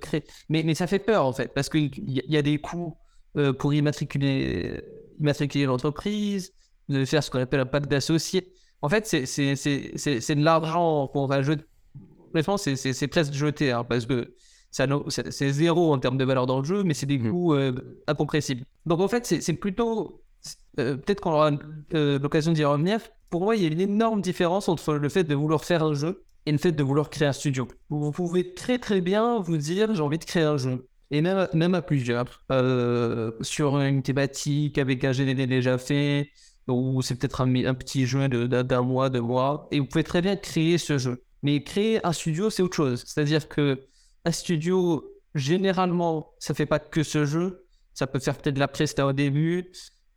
créer. 0.00 0.24
Mais, 0.48 0.74
ça 0.74 0.86
fait 0.86 0.98
peur 0.98 1.26
en 1.26 1.34
fait, 1.34 1.52
parce 1.52 1.68
qu'il 1.68 1.90
y, 2.06 2.36
a 2.38 2.40
des 2.42 2.56
coûts 2.56 2.96
pour 3.58 3.74
immatriculer, 3.74 4.80
l'entreprise, 5.20 6.54
de 6.88 7.04
faire 7.04 7.22
ce 7.22 7.30
qu'on 7.30 7.40
appelle 7.40 7.60
un 7.60 7.66
pacte 7.66 7.90
d'associés. 7.90 8.50
En 8.80 8.88
fait, 8.88 9.04
c'est 9.04 10.34
de 10.34 10.42
l'argent 10.42 11.08
qu'on 11.08 11.26
va 11.26 11.42
jeter. 11.42 11.64
Honnêtement, 12.32 12.56
c'est 12.56 13.08
presque 13.08 13.34
jeté, 13.34 13.72
hein, 13.72 13.84
parce 13.84 14.06
que 14.06 14.34
c'est 15.08 15.50
zéro 15.50 15.92
en 15.92 15.98
termes 15.98 16.18
de 16.18 16.24
valeur 16.24 16.46
dans 16.46 16.58
le 16.58 16.64
jeu, 16.64 16.82
mais 16.82 16.94
c'est 16.94 17.06
des 17.06 17.18
mmh. 17.18 17.30
coûts 17.30 17.54
euh, 17.54 17.72
incompressibles. 18.08 18.64
Donc 18.86 19.00
en 19.00 19.08
fait, 19.08 19.24
c'est 19.24 19.52
plutôt. 19.52 20.20
Euh, 20.78 20.96
peut-être 20.96 21.20
qu'on 21.20 21.32
aura 21.32 21.52
euh, 21.94 22.18
l'occasion 22.18 22.52
d'y 22.52 22.64
revenir. 22.64 23.00
Pour 23.30 23.42
moi, 23.42 23.56
il 23.56 23.62
y 23.62 23.66
a 23.66 23.68
une 23.68 23.80
énorme 23.80 24.20
différence 24.20 24.68
entre 24.68 24.94
le 24.94 25.08
fait 25.08 25.24
de 25.24 25.34
vouloir 25.34 25.64
faire 25.64 25.84
un 25.84 25.94
jeu 25.94 26.24
et 26.46 26.52
le 26.52 26.58
fait 26.58 26.72
de 26.72 26.82
vouloir 26.82 27.08
créer 27.08 27.28
un 27.28 27.32
studio. 27.32 27.68
Vous 27.88 28.10
pouvez 28.10 28.52
très 28.54 28.78
très 28.78 29.00
bien 29.00 29.38
vous 29.40 29.56
dire 29.56 29.94
j'ai 29.94 30.02
envie 30.02 30.18
de 30.18 30.24
créer 30.24 30.42
un 30.42 30.56
jeu. 30.56 30.86
Et 31.10 31.20
même, 31.20 31.46
même 31.52 31.74
à 31.74 31.82
plusieurs, 31.82 32.44
sur 33.40 33.78
une 33.78 34.02
thématique 34.02 34.78
avec 34.78 35.04
un 35.04 35.12
GDD 35.12 35.46
déjà 35.46 35.78
fait, 35.78 36.30
ou 36.66 37.02
c'est 37.02 37.14
peut-être 37.14 37.42
un, 37.42 37.74
petit 37.74 38.06
jeu 38.06 38.28
d'un 38.28 38.82
mois, 38.82 39.10
deux 39.10 39.20
mois, 39.20 39.68
et 39.70 39.78
vous 39.78 39.86
pouvez 39.86 40.02
très 40.02 40.22
bien 40.22 40.34
créer 40.34 40.78
ce 40.78 40.98
jeu. 40.98 41.22
Mais 41.42 41.62
créer 41.62 42.04
un 42.04 42.12
studio, 42.12 42.50
c'est 42.50 42.62
autre 42.62 42.74
chose. 42.74 43.04
C'est-à-dire 43.06 43.48
que 43.48 43.78
un 44.24 44.32
studio, 44.32 45.04
généralement, 45.34 46.32
ça 46.38 46.54
fait 46.54 46.66
pas 46.66 46.78
que 46.78 47.02
ce 47.02 47.24
jeu. 47.24 47.66
Ça 47.92 48.06
peut 48.06 48.18
faire 48.18 48.36
peut-être 48.36 48.54
de 48.54 48.60
la 48.60 48.68
presta 48.68 49.06
au 49.06 49.12
début. 49.12 49.70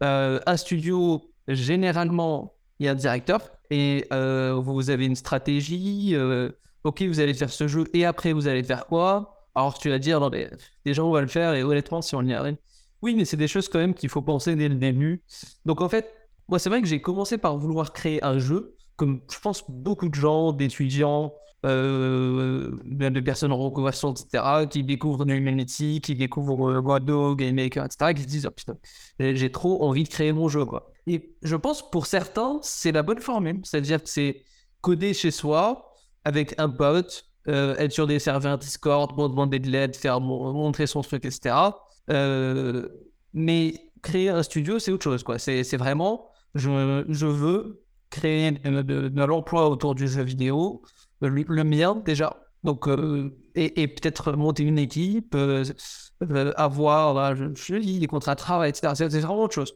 Euh, 0.04 0.40
un 0.46 0.58
studio, 0.58 1.32
généralement, 1.48 2.56
il 2.80 2.86
y 2.86 2.90
a 2.90 2.92
un 2.92 2.96
directeur 2.96 3.52
et 3.70 4.06
euh, 4.14 4.54
vous 4.54 4.90
avez 4.90 5.06
une 5.06 5.16
stratégie. 5.16 6.12
Euh, 6.16 6.52
ok, 6.84 7.04
vous 7.04 7.20
allez 7.20 7.34
faire 7.34 7.52
ce 7.52 7.68
jeu 7.68 7.86
et 7.94 8.06
après, 8.06 8.34
vous 8.34 8.48
allez 8.48 8.64
faire 8.64 8.88
quoi? 8.88 9.48
Alors, 9.56 9.78
tu 9.78 9.90
vas 9.90 10.00
dire, 10.00 10.20
non, 10.20 10.30
les, 10.30 10.94
gens 10.94 11.10
vont 11.10 11.20
le 11.20 11.28
faire 11.28 11.54
et 11.54 11.64
honnêtement, 11.64 12.02
si 12.02 12.16
on 12.16 12.22
y 12.22 12.34
arrive, 12.34 12.58
Oui, 13.02 13.16
mais 13.16 13.26
c'est 13.26 13.38
des 13.38 13.48
choses 13.48 13.70
quand 13.70 13.80
même 13.80 13.94
qu'il 13.94 14.10
faut 14.10 14.22
penser 14.22 14.56
dès 14.56 14.70
le 14.70 14.76
début. 14.76 15.24
Donc 15.66 15.82
en 15.82 15.90
fait, 15.90 16.12
moi, 16.48 16.60
c'est 16.60 16.70
vrai 16.70 16.82
que 16.82 16.88
j'ai 16.88 17.02
commencé 17.02 17.38
par 17.38 17.58
vouloir 17.58 17.92
créer 17.92 18.24
un 18.24 18.40
jeu, 18.40 18.76
comme 18.96 19.22
je 19.32 19.40
pense 19.40 19.64
beaucoup 19.70 20.10
de 20.10 20.16
gens, 20.16 20.54
d'étudiants, 20.54 21.34
euh, 21.66 22.72
de 22.86 23.20
personnes 23.20 23.52
en 23.52 23.58
reconversion, 23.58 24.14
etc., 24.14 24.68
qui 24.70 24.84
découvrent 24.84 25.28
Humanity, 25.28 26.02
qui 26.02 26.16
découvrent 26.16 26.70
euh, 26.70 27.36
Game 27.36 27.56
Maker, 27.56 27.86
etc., 27.86 28.14
qui 28.14 28.22
se 28.22 28.28
disent 28.28 28.46
oh, 28.46 28.52
putain, 28.52 28.78
j'ai 29.20 29.52
trop 29.52 29.84
envie 29.84 30.04
de 30.04 30.10
créer 30.10 30.34
mon 30.34 30.50
jeu. 30.50 30.66
Quoi. 30.66 30.92
Et 31.08 31.36
je 31.42 31.56
pense 31.56 31.90
pour 31.90 32.06
certains, 32.06 32.60
c'est 32.62 32.92
la 32.92 33.02
bonne 33.02 33.20
formule. 33.20 33.62
C'est-à-dire 33.64 34.04
que 34.04 34.10
c'est 34.10 34.44
coder 34.82 35.14
chez 35.14 35.32
soi 35.32 35.92
avec 36.26 36.54
un 36.60 36.70
pote, 36.70 37.26
euh, 37.48 37.76
être 37.78 37.92
sur 37.92 38.06
des 38.06 38.20
serveurs 38.20 38.58
Discord, 38.58 39.16
demander 39.16 39.60
de 39.60 39.70
l'aide, 39.70 39.96
faire 39.96 40.20
montrer 40.22 40.86
son 40.86 41.02
truc, 41.02 41.26
etc. 41.26 41.56
Euh, 42.10 42.88
mais 43.34 43.92
créer 44.02 44.30
un 44.30 44.44
studio, 44.44 44.80
c'est 44.80 44.92
autre 44.92 45.04
chose. 45.04 45.24
C'est 45.38 45.78
vraiment, 45.78 46.30
je, 46.56 47.06
je 47.10 47.26
veux 47.26 47.84
créer 48.10 48.52
de 48.52 49.26
l'emploi 49.26 49.70
autour 49.70 49.96
du 49.96 50.08
jeu 50.08 50.24
vidéo 50.24 50.84
le, 51.22 51.64
mien 51.64 52.02
déjà. 52.06 52.38
Donc, 52.64 52.88
euh, 52.88 53.34
et, 53.56 53.82
et 53.82 53.88
peut-être 53.88 54.34
monter 54.34 54.64
une 54.64 54.80
équipe, 54.80 55.36
euh, 55.36 55.64
euh, 56.24 56.52
avoir 56.56 57.36
je, 57.36 57.46
je 57.56 57.76
dis, 57.76 58.00
des 58.00 58.08
contrats 58.08 58.36
de 58.36 58.40
travail, 58.40 58.70
etc. 58.70 58.94
C'est 58.96 59.08
vraiment 59.20 59.44
autre 59.44 59.54
chose. 59.54 59.76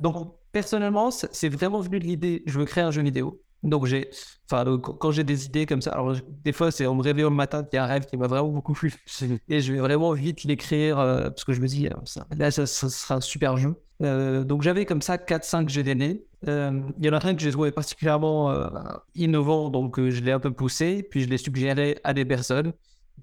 donc, 0.00 0.34
personnellement, 0.52 1.10
c'est 1.10 1.48
vraiment 1.48 1.80
venu 1.80 1.98
de 1.98 2.04
l'idée, 2.04 2.42
je 2.46 2.58
veux 2.58 2.64
créer 2.64 2.84
un 2.84 2.90
jeu 2.90 3.02
vidéo. 3.02 3.42
Donc, 3.62 3.84
j'ai, 3.84 4.08
enfin, 4.50 4.64
quand 4.78 5.10
j'ai 5.10 5.22
des 5.22 5.44
idées 5.44 5.66
comme 5.66 5.82
ça, 5.82 5.90
alors 5.90 6.14
des 6.44 6.52
fois, 6.52 6.70
c'est 6.70 6.86
en 6.86 6.94
me 6.94 7.02
réveillant 7.02 7.28
le 7.28 7.36
matin 7.36 7.62
qu'il 7.62 7.76
y 7.76 7.78
a 7.78 7.84
un 7.84 7.86
rêve 7.86 8.06
qui 8.06 8.16
m'a 8.16 8.26
vraiment 8.26 8.48
beaucoup 8.48 8.72
plu. 8.72 8.94
Et 9.48 9.60
je 9.60 9.74
vais 9.74 9.80
vraiment 9.80 10.12
vite 10.12 10.44
l'écrire 10.44 10.96
parce 10.96 11.44
que 11.44 11.52
je 11.52 11.60
me 11.60 11.66
dis, 11.66 11.88
là, 12.36 12.50
ça, 12.50 12.66
ça, 12.66 12.88
sera 12.88 13.16
un 13.16 13.20
super 13.20 13.56
jeu. 13.58 13.74
donc, 14.00 14.62
j'avais 14.62 14.86
comme 14.86 15.02
ça 15.02 15.16
4-5 15.16 15.68
GDN. 15.68 16.18
Euh, 16.48 16.80
il 16.98 17.04
y 17.04 17.08
en 17.10 17.12
a 17.12 17.26
un 17.26 17.34
que 17.34 17.40
j'ai 17.40 17.50
trouvé 17.50 17.70
particulièrement 17.70 18.50
euh, 18.50 18.68
innovant, 19.14 19.68
donc 19.68 19.98
euh, 19.98 20.10
je 20.10 20.22
l'ai 20.22 20.32
un 20.32 20.40
peu 20.40 20.50
poussé, 20.50 21.02
puis 21.02 21.22
je 21.22 21.28
l'ai 21.28 21.38
suggéré 21.38 21.98
à 22.02 22.14
des 22.14 22.24
personnes. 22.24 22.72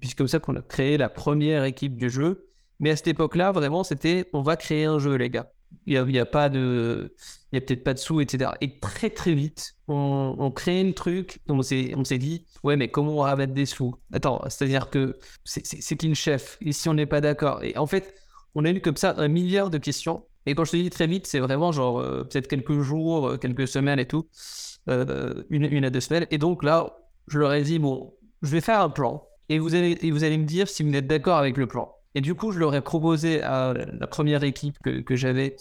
Puis 0.00 0.10
c'est 0.10 0.18
comme 0.18 0.28
ça 0.28 0.38
qu'on 0.38 0.54
a 0.54 0.62
créé 0.62 0.96
la 0.96 1.08
première 1.08 1.64
équipe 1.64 1.96
du 1.96 2.08
jeu. 2.10 2.48
Mais 2.78 2.90
à 2.90 2.96
cette 2.96 3.08
époque-là, 3.08 3.50
vraiment, 3.50 3.82
c'était 3.82 4.28
on 4.32 4.42
va 4.42 4.56
créer 4.56 4.84
un 4.84 5.00
jeu, 5.00 5.16
les 5.16 5.30
gars. 5.30 5.50
Il 5.86 6.02
n'y 6.04 6.18
a, 6.18 6.26
pas 6.26 6.48
de. 6.48 7.14
Il 7.52 7.56
y 7.56 7.58
a 7.58 7.60
peut-être 7.60 7.84
pas 7.84 7.92
de 7.92 7.98
sous, 7.98 8.20
etc. 8.20 8.52
Et 8.60 8.78
très, 8.78 9.10
très 9.10 9.34
vite, 9.34 9.74
on, 9.88 10.34
on 10.38 10.50
crée 10.50 10.82
le 10.82 10.94
truc. 10.94 11.40
On 11.48 11.62
s'est 11.62 12.18
dit, 12.18 12.46
ouais, 12.62 12.76
mais 12.76 12.88
comment 12.88 13.18
on 13.18 13.24
va 13.24 13.36
mettre 13.36 13.52
des 13.52 13.66
sous? 13.66 13.94
Attends, 14.12 14.40
c'est-à-dire 14.48 14.88
que 14.90 15.18
c'est 15.44 16.02
une 16.02 16.14
chef. 16.14 16.56
Et 16.60 16.72
si 16.72 16.88
on 16.88 16.94
n'est 16.94 17.06
pas 17.06 17.20
d'accord? 17.20 17.62
Et 17.62 17.76
en 17.76 17.86
fait, 17.86 18.14
on 18.54 18.64
a 18.64 18.70
eu 18.70 18.80
comme 18.80 18.96
ça 18.96 19.14
un 19.18 19.28
milliard 19.28 19.70
de 19.70 19.78
questions. 19.78 20.24
Et 20.48 20.54
quand 20.54 20.64
je 20.64 20.72
te 20.72 20.76
dis 20.78 20.88
très 20.88 21.06
vite, 21.06 21.26
c'est 21.26 21.40
vraiment 21.40 21.72
genre 21.72 22.00
euh, 22.00 22.24
peut-être 22.24 22.48
quelques 22.48 22.80
jours, 22.80 23.28
euh, 23.28 23.36
quelques 23.36 23.68
semaines 23.68 23.98
et 23.98 24.06
tout, 24.06 24.26
euh, 24.88 25.42
une, 25.50 25.84
à 25.84 25.90
deux 25.90 26.00
semaines. 26.00 26.26
Et 26.30 26.38
donc 26.38 26.62
là, 26.62 26.96
je 27.26 27.38
leur 27.38 27.52
ai 27.52 27.62
dit, 27.62 27.78
bon, 27.78 28.14
je 28.40 28.48
vais 28.48 28.62
faire 28.62 28.80
un 28.80 28.88
plan 28.88 29.28
et 29.50 29.58
vous 29.58 29.74
allez, 29.74 29.98
et 30.00 30.10
vous 30.10 30.24
allez 30.24 30.38
me 30.38 30.46
dire 30.46 30.66
si 30.66 30.82
vous 30.82 30.94
êtes 30.94 31.06
d'accord 31.06 31.36
avec 31.36 31.58
le 31.58 31.66
plan. 31.66 31.94
Et 32.14 32.22
du 32.22 32.34
coup, 32.34 32.50
je 32.52 32.58
leur 32.58 32.74
ai 32.74 32.80
proposé 32.80 33.42
à 33.42 33.74
la 33.74 34.06
première 34.06 34.42
équipe 34.42 34.78
que, 34.82 35.00
que 35.00 35.16
j'avais, 35.16 35.56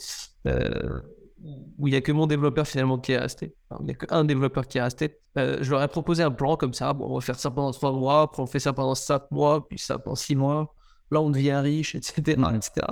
où 0.45 1.87
il 1.87 1.91
n'y 1.91 1.97
a 1.97 2.01
que 2.01 2.13
mon 2.13 2.25
développeur 2.25 2.65
finalement 2.65 2.97
qui 2.97 3.11
est 3.11 3.17
resté, 3.17 3.53
il 3.81 3.85
n'y 3.85 3.91
a 3.91 3.95
qu'un 3.95 4.23
développeur 4.23 4.65
qui 4.67 4.77
est 4.77 4.81
resté, 4.81 5.19
je 5.35 5.69
leur 5.69 5.83
ai 5.83 5.87
proposé 5.89 6.23
un 6.23 6.31
plan 6.31 6.55
comme 6.55 6.73
ça, 6.73 6.93
bon, 6.93 7.07
on 7.09 7.15
va 7.15 7.21
faire 7.21 7.37
ça 7.37 7.51
pendant 7.51 7.71
trois 7.71 7.91
mois, 7.91 8.31
puis 8.31 8.41
on 8.41 8.47
fait 8.47 8.59
ça 8.59 8.71
pendant 8.71 8.95
cinq 8.95 9.29
mois, 9.29 9.67
puis 9.67 9.77
ça 9.77 9.99
pendant 9.99 10.15
six 10.15 10.37
mois, 10.37 10.73
là 11.11 11.21
on 11.21 11.29
devient 11.29 11.59
riche, 11.61 11.95
etc. 11.95 12.37
etc. 12.55 12.87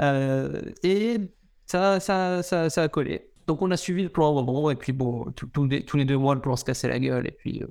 Euh, 0.00 0.62
et 0.82 1.18
ça, 1.66 2.00
ça, 2.00 2.42
ça, 2.42 2.82
a 2.82 2.88
collé. 2.88 3.30
Donc 3.46 3.62
on 3.62 3.70
a 3.70 3.76
suivi 3.76 4.02
le 4.02 4.08
plan 4.08 4.42
bon, 4.42 4.70
et 4.70 4.76
puis 4.76 4.92
bon, 4.92 5.26
tous 5.32 5.96
les 5.96 6.04
deux 6.04 6.18
mois, 6.18 6.34
le 6.34 6.40
plan 6.40 6.56
se 6.56 6.64
cassait 6.64 6.88
la 6.88 6.98
gueule, 6.98 7.26
et 7.26 7.32
puis 7.32 7.62
euh, 7.62 7.66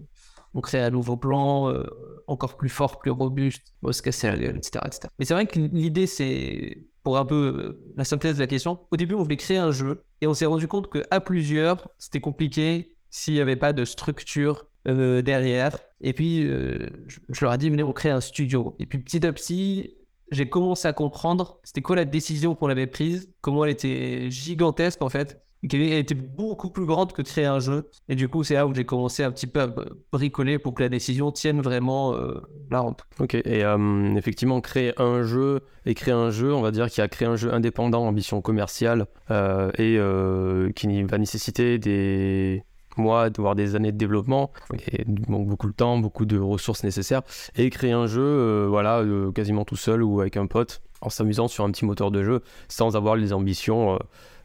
on 0.54 0.62
crée 0.62 0.82
un 0.82 0.90
nouveau 0.90 1.18
plan, 1.18 1.70
euh, 1.70 1.84
encore 2.28 2.58
plus 2.58 2.70
fort, 2.70 3.00
plus 3.00 3.12
robuste, 3.12 3.74
on 3.84 3.92
se 3.92 4.02
casser 4.02 4.28
la 4.28 4.38
gueule, 4.38 4.58
etc. 4.58 4.84
etc. 4.86 5.08
Mais 5.20 5.26
c'est 5.26 5.34
vrai 5.34 5.46
que 5.46 5.60
l'idée, 5.60 6.08
c'est, 6.08 6.84
pour 7.04 7.18
un 7.18 7.26
peu 7.26 7.80
la 7.96 8.04
synthèse 8.04 8.36
de 8.36 8.42
la 8.42 8.48
question, 8.48 8.80
au 8.92 8.98
début, 8.98 9.14
on 9.14 9.24
voulait 9.24 9.38
créer 9.38 9.58
un 9.58 9.72
jeu, 9.72 10.04
et 10.22 10.28
on 10.28 10.34
s'est 10.34 10.48
rendu 10.48 10.68
compte 10.68 10.92
qu'à 10.92 11.22
plusieurs, 11.22 11.90
c'était 11.98 12.22
compliqué 12.22 12.96
s'il 13.10 13.36
n'y 13.36 13.42
avait 13.42 13.56
pas 13.56 13.72
de 13.72 13.86
structure 13.86 14.66
derrière. 14.86 15.78
Et 16.00 16.14
puis, 16.14 16.44
je, 16.44 16.88
je, 17.30 17.46
leur 17.46 17.54
ai 17.54 17.58
dit, 17.58 17.70
venez, 17.70 17.84
on 17.84 17.92
crée 17.92 18.10
un 18.10 18.22
studio. 18.22 18.76
Et 18.80 18.86
puis 18.86 19.00
petit 19.00 19.26
à 19.26 19.34
petit, 19.34 19.97
j'ai 20.32 20.50
commencé 20.50 20.88
à 20.88 20.94
comprendre 20.94 21.60
c'était 21.64 21.82
quoi 21.82 21.96
la 21.96 22.06
décision 22.06 22.56
qu'on 22.56 22.70
avait 22.70 22.88
prise, 22.88 23.30
comment 23.42 23.66
elle 23.66 23.72
était 23.72 24.30
gigantesque 24.30 25.02
en 25.02 25.10
fait, 25.10 25.42
qu'elle 25.68 25.82
était 25.82 26.16
beaucoup 26.16 26.70
plus 26.70 26.86
grande 26.86 27.14
que 27.14 27.22
de 27.22 27.28
créer 27.28 27.46
un 27.46 27.60
jeu. 27.60 27.90
Et 28.10 28.16
du 28.16 28.28
coup, 28.30 28.44
c'est 28.44 28.54
là 28.54 28.68
où 28.68 28.74
j'ai 28.74 28.86
commencé 28.86 29.24
un 29.24 29.32
petit 29.32 29.48
peu 29.48 29.62
à 29.62 29.74
bricoler 30.12 30.60
pour 30.60 30.74
que 30.74 30.84
la 30.84 30.90
décision 30.90 31.32
tienne 31.32 31.62
vraiment 31.62 32.14
euh, 32.14 32.42
la 32.70 32.80
rampe. 32.80 33.02
Ok, 33.20 33.36
et 33.36 33.64
euh, 33.64 34.16
effectivement, 34.16 34.62
créer 34.62 34.94
un 35.02 35.24
jeu 35.24 35.62
et 35.86 35.94
créer 35.94 36.14
un 36.14 36.30
jeu, 36.30 36.54
on 36.54 36.62
va 36.62 36.72
dire 36.72 36.90
qu'il 36.90 37.04
a 37.04 37.08
créé 37.08 37.28
un 37.28 37.36
jeu 37.36 37.54
indépendant, 37.54 38.06
ambition 38.06 38.42
commerciale, 38.42 39.08
euh, 39.32 39.72
et 39.78 40.74
qui 40.74 41.04
va 41.04 41.18
nécessiter 41.18 41.80
des 41.80 42.64
mois, 42.98 43.30
voire 43.38 43.56
des 43.56 43.76
années 43.76 43.92
de 43.92 43.98
développement, 43.98 44.52
et 44.92 45.06
donc 45.06 45.48
beaucoup 45.48 45.68
de 45.68 45.74
temps, 45.74 45.98
beaucoup 45.98 46.26
de 46.26 46.38
ressources 46.38 46.84
nécessaires, 46.84 47.22
et 47.56 47.70
créer 47.70 47.92
un 47.92 48.08
jeu, 48.08 48.22
euh, 48.22 48.68
voilà, 48.70 49.00
euh, 49.00 49.32
quasiment 49.32 49.66
tout 49.66 49.76
seul 49.76 50.04
ou 50.04 50.22
avec 50.22 50.38
un 50.38 50.48
pote, 50.48 50.82
en 51.02 51.10
s'amusant 51.10 51.48
sur 51.48 51.64
un 51.64 51.72
petit 51.72 51.86
moteur 51.86 52.12
de 52.12 52.24
jeu, 52.24 52.42
sans 52.68 52.96
avoir 52.96 53.16
les 53.16 53.34
ambitions 53.34 54.00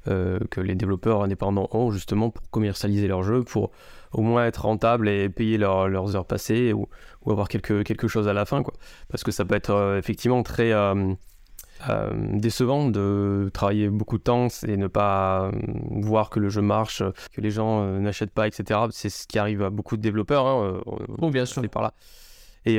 euh, 0.08 0.38
que 0.50 0.60
les 0.60 0.74
développeurs 0.74 1.22
indépendants 1.22 1.68
ont 1.72 1.90
justement 1.90 2.30
pour 2.30 2.48
commercialiser 2.50 3.06
leur 3.06 3.22
jeu, 3.22 3.42
pour 3.42 3.70
au 4.12 4.20
moins 4.20 4.44
être 4.44 4.66
rentable 4.66 5.08
et 5.08 5.30
payer 5.30 5.56
leurs 5.56 6.16
heures 6.16 6.26
passées 6.26 6.74
ou, 6.74 6.88
ou, 7.24 7.32
avoir 7.32 7.48
quelque, 7.48 7.82
quelque 7.82 8.08
chose 8.08 8.28
à 8.28 8.34
la 8.34 8.44
fin, 8.44 8.62
quoi. 8.62 8.74
Parce 9.08 9.24
que 9.24 9.30
ça 9.30 9.44
peut 9.46 9.54
être 9.54 9.96
effectivement 9.98 10.42
très 10.42 10.72
décevant 12.14 12.88
de 12.88 13.50
travailler 13.52 13.88
beaucoup 13.88 14.18
de 14.18 14.22
temps 14.22 14.48
et 14.66 14.76
ne 14.76 14.86
pas 14.86 15.46
euh, 15.46 15.50
voir 16.02 16.30
que 16.30 16.40
le 16.40 16.48
jeu 16.48 16.62
marche, 16.62 17.02
que 17.32 17.40
les 17.40 17.50
gens 17.50 17.82
euh, 17.82 17.98
n'achètent 17.98 18.32
pas, 18.32 18.46
etc. 18.46 18.80
C'est 18.90 19.10
ce 19.10 19.26
qui 19.26 19.38
arrive 19.38 19.62
à 19.62 19.70
beaucoup 19.70 19.96
de 19.96 20.02
développeurs. 20.02 20.46
Hein, 20.46 20.80
bon, 21.08 21.30
bien 21.30 21.46
sûr. 21.46 21.62
par 21.70 21.82
là. 21.82 21.94
Et 22.64 22.78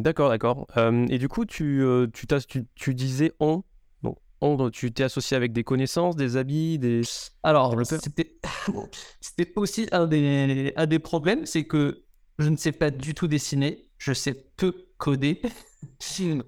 d'accord, 0.00 0.28
d'accord. 0.28 0.66
et 1.08 1.18
du 1.18 1.28
coup, 1.28 1.44
tu, 1.44 1.84
tu, 2.12 2.26
tu, 2.48 2.66
tu 2.74 2.94
disais 2.94 3.32
on. 3.38 3.62
Bon, 4.02 4.16
on, 4.40 4.70
tu 4.70 4.92
t'es 4.92 5.04
associé 5.04 5.36
avec 5.36 5.52
des 5.52 5.62
connaissances, 5.62 6.16
des 6.16 6.36
habits, 6.36 6.80
des. 6.80 7.02
Alors, 7.44 7.76
c'était 9.20 9.52
aussi 9.54 9.86
un 9.92 10.06
des, 10.06 10.72
un 10.74 10.86
des 10.86 10.98
problèmes, 10.98 11.46
c'est 11.46 11.64
que 11.64 12.04
je 12.38 12.48
ne 12.48 12.56
sais 12.56 12.72
pas 12.72 12.90
du 12.90 13.14
tout 13.14 13.28
dessiner, 13.28 13.88
je 13.98 14.12
sais 14.12 14.34
peu 14.56 14.74
coder. 14.98 15.40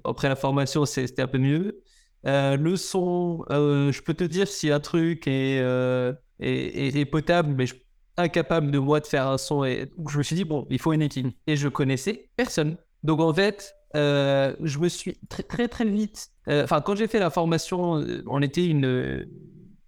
Après 0.05 0.28
la 0.28 0.37
formation, 0.37 0.87
c'était 0.87 1.23
un 1.23 1.26
peu 1.26 1.38
mieux. 1.38 1.83
Euh, 2.26 2.57
le 2.57 2.76
son, 2.76 3.45
euh, 3.50 3.93
je 3.93 4.02
peux 4.02 4.14
te 4.14 4.25
dire 4.25 4.49
si 4.49 4.71
un 4.71 4.81
truc 4.81 5.28
est, 5.28 5.61
euh, 5.61 6.12
est, 6.40 7.05
potable, 7.05 7.55
mais 7.57 7.66
je 7.66 7.75
suis 7.75 7.83
incapable 8.16 8.71
de 8.71 8.78
moi 8.78 9.00
de 9.00 9.07
faire 9.07 9.28
un 9.28 9.38
son. 9.38 9.64
Et 9.64 9.93
je 10.09 10.19
me 10.19 10.23
suis 10.23 10.37
dit, 10.37 10.45
bon, 10.45 10.66
il 10.71 10.81
faut 10.81 10.93
une 10.93 11.02
équipe. 11.02 11.28
Et 11.47 11.57
je 11.57 11.69
connaissais 11.69 12.31
personne. 12.37 12.76
Donc 13.02 13.21
en 13.21 13.33
fait, 13.33 13.75
je 13.95 14.78
me 14.78 14.88
suis 14.88 15.19
très 15.28 15.43
très, 15.43 15.69
très 15.69 15.85
vite. 15.85 16.28
Enfin, 16.49 16.81
quand 16.81 16.97
j'ai 16.97 17.07
fait 17.07 17.21
la 17.21 17.31
formation, 17.31 18.05
on 18.26 18.43
était 18.43 18.66
une, 18.66 19.26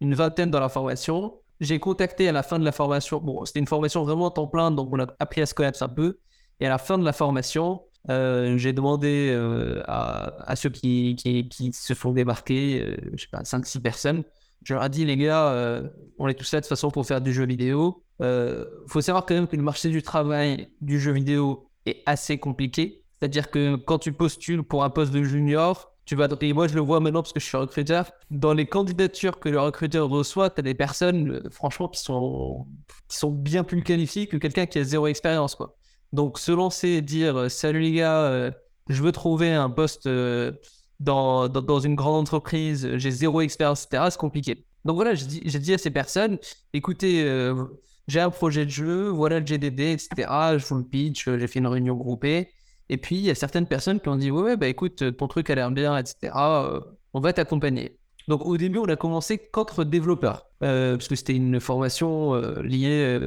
une 0.01 0.15
vingtaine 0.15 0.51
dans 0.51 0.61
la 0.61 0.69
formation. 0.69 1.35
J'ai 1.61 1.81
contacté 1.81 2.29
à 2.29 2.33
la 2.33 2.45
fin 2.45 2.61
de 2.61 2.65
la 2.65 2.71
formation. 2.71 3.21
Bon, 3.21 3.45
c'était 3.45 3.59
une 3.59 3.67
formation 3.67 4.05
vraiment 4.05 4.27
en 4.27 4.31
temps 4.31 4.47
plein, 4.47 4.71
donc 4.71 4.91
on 4.93 5.01
a 5.01 5.07
appris 5.19 5.41
à 5.41 5.47
se 5.47 5.55
connaître 5.55 5.83
un 5.83 5.89
peu. 5.89 6.21
Et 6.61 6.67
à 6.67 6.69
la 6.69 6.79
fin 6.79 6.99
de 6.99 7.05
la 7.05 7.13
formation, 7.13 7.83
euh, 8.11 8.57
j'ai 8.57 8.73
demandé 8.73 9.31
euh, 9.31 9.83
à, 9.87 10.55
ceux 10.57 10.71
qui, 10.71 11.17
se 11.73 11.95
font 11.95 12.13
débarquer, 12.13 12.83
euh, 12.83 12.97
je 13.15 13.23
sais 13.23 13.29
pas, 13.31 13.43
5-6 13.43 13.81
personnes, 13.81 14.25
je 14.65 14.75
leur 14.75 14.85
ai 14.85 14.89
dit, 14.89 15.05
les 15.05 15.17
gars, 15.17 15.83
on 16.19 16.29
est 16.29 16.35
tous 16.35 16.53
là 16.53 16.61
de 16.61 16.65
toute 16.65 16.69
façon 16.69 16.91
pour 16.91 17.07
faire 17.07 17.21
du 17.21 17.33
jeu 17.33 17.47
vidéo. 17.47 18.03
Il 18.21 18.67
faut 18.89 19.01
savoir 19.01 19.25
quand 19.25 19.35
même 19.35 19.47
que 19.47 19.57
le 19.57 19.63
marché 19.63 19.89
du 19.89 20.03
travail 20.03 20.69
du 20.81 20.99
jeu 20.99 21.13
vidéo 21.13 21.71
est 21.87 22.03
assez 22.07 22.39
compliqué. 22.39 23.05
C'est-à-dire 23.19 23.51
que 23.51 23.77
quand 23.77 23.99
tu 23.99 24.13
postules 24.13 24.63
pour 24.63 24.85
un 24.85 24.91
poste 24.91 25.13
de 25.13 25.23
junior, 25.23 25.95
tu 26.05 26.17
vas, 26.17 26.29
et 26.41 26.53
moi 26.53 26.67
je 26.67 26.75
le 26.75 26.81
vois 26.81 27.01
maintenant 27.01 27.23
parce 27.23 27.33
que 27.33 27.41
je 27.41 27.45
suis 27.45 27.57
recruteur, 27.57 28.11
dans 28.31 28.53
les 28.53 28.67
candidatures 28.67 29.39
que 29.39 29.49
le 29.49 29.61
recruteur 29.61 30.09
reçoit, 30.09 30.51
tu 30.51 30.61
as 30.61 30.63
des 30.63 30.75
personnes, 30.75 31.43
franchement, 31.51 31.89
qui 31.89 32.01
sont, 32.01 32.67
qui 33.09 33.17
sont 33.17 33.31
bien 33.31 33.63
plus 33.63 33.83
qualifiées 33.83 34.27
que 34.27 34.37
quelqu'un 34.39 34.67
qui 34.67 34.79
a 34.79 34.85
zéro 34.85 35.07
expérience. 35.07 35.55
quoi. 35.55 35.78
Donc 36.13 36.39
se 36.39 36.53
lancer 36.53 36.89
et 36.89 37.03
dire 37.03 37.37
euh, 37.37 37.49
salut 37.49 37.81
les 37.81 37.93
gars, 37.93 38.23
euh, 38.23 38.51
je 38.89 39.03
veux 39.03 39.13
trouver 39.13 39.53
un 39.53 39.71
poste 39.71 40.07
euh, 40.07 40.53
dans, 41.01 41.49
dans, 41.49 41.81
une 41.81 41.95
grande 41.95 42.23
entreprise, 42.23 42.97
j'ai 42.97 43.11
zéro 43.11 43.41
expérience, 43.41 43.85
etc. 43.85 44.05
C'est 44.11 44.19
compliqué. 44.19 44.65
Donc 44.85 44.97
voilà, 44.97 45.15
j'ai 45.15 45.27
dit, 45.27 45.75
à 45.75 45.79
ces 45.79 45.91
personnes, 45.91 46.39
écoutez, 46.73 47.25
j'ai 48.07 48.21
un 48.21 48.31
projet 48.31 48.65
de 48.65 48.71
jeu, 48.71 49.09
voilà 49.09 49.39
le 49.39 49.47
GDD, 49.47 49.81
etc. 49.81 50.09
Je 50.57 50.67
vous 50.67 50.77
le 50.77 50.85
pitch, 50.85 51.29
j'ai 51.29 51.47
fait 51.47 51.59
une 51.59 51.67
réunion 51.67 51.95
groupée. 51.95 52.49
Et 52.89 52.97
puis 52.97 53.17
il 53.17 53.23
y 53.23 53.31
a 53.31 53.35
certaines 53.35 53.67
personnes 53.67 54.01
qui 54.01 54.09
ont 54.09 54.17
dit 54.17 54.31
ouais, 54.31 54.43
ouais 54.43 54.57
bah 54.57 54.67
écoute, 54.67 55.17
ton 55.17 55.29
truc 55.29 55.51
a 55.51 55.55
l'air 55.55 55.71
bien, 55.71 55.97
etc. 55.99 56.33
on 57.13 57.21
va 57.21 57.33
t'accompagner. 57.33 57.99
Donc 58.29 58.47
au 58.47 58.57
début, 58.57 58.79
on 58.79 58.87
a 58.87 58.97
commencé 58.97 59.39
qu'entre 59.39 59.85
développeurs, 59.85 60.47
parce 60.61 61.07
que 61.07 61.15
c'était 61.15 61.37
une 61.37 61.61
formation 61.61 62.35
liée 62.63 63.21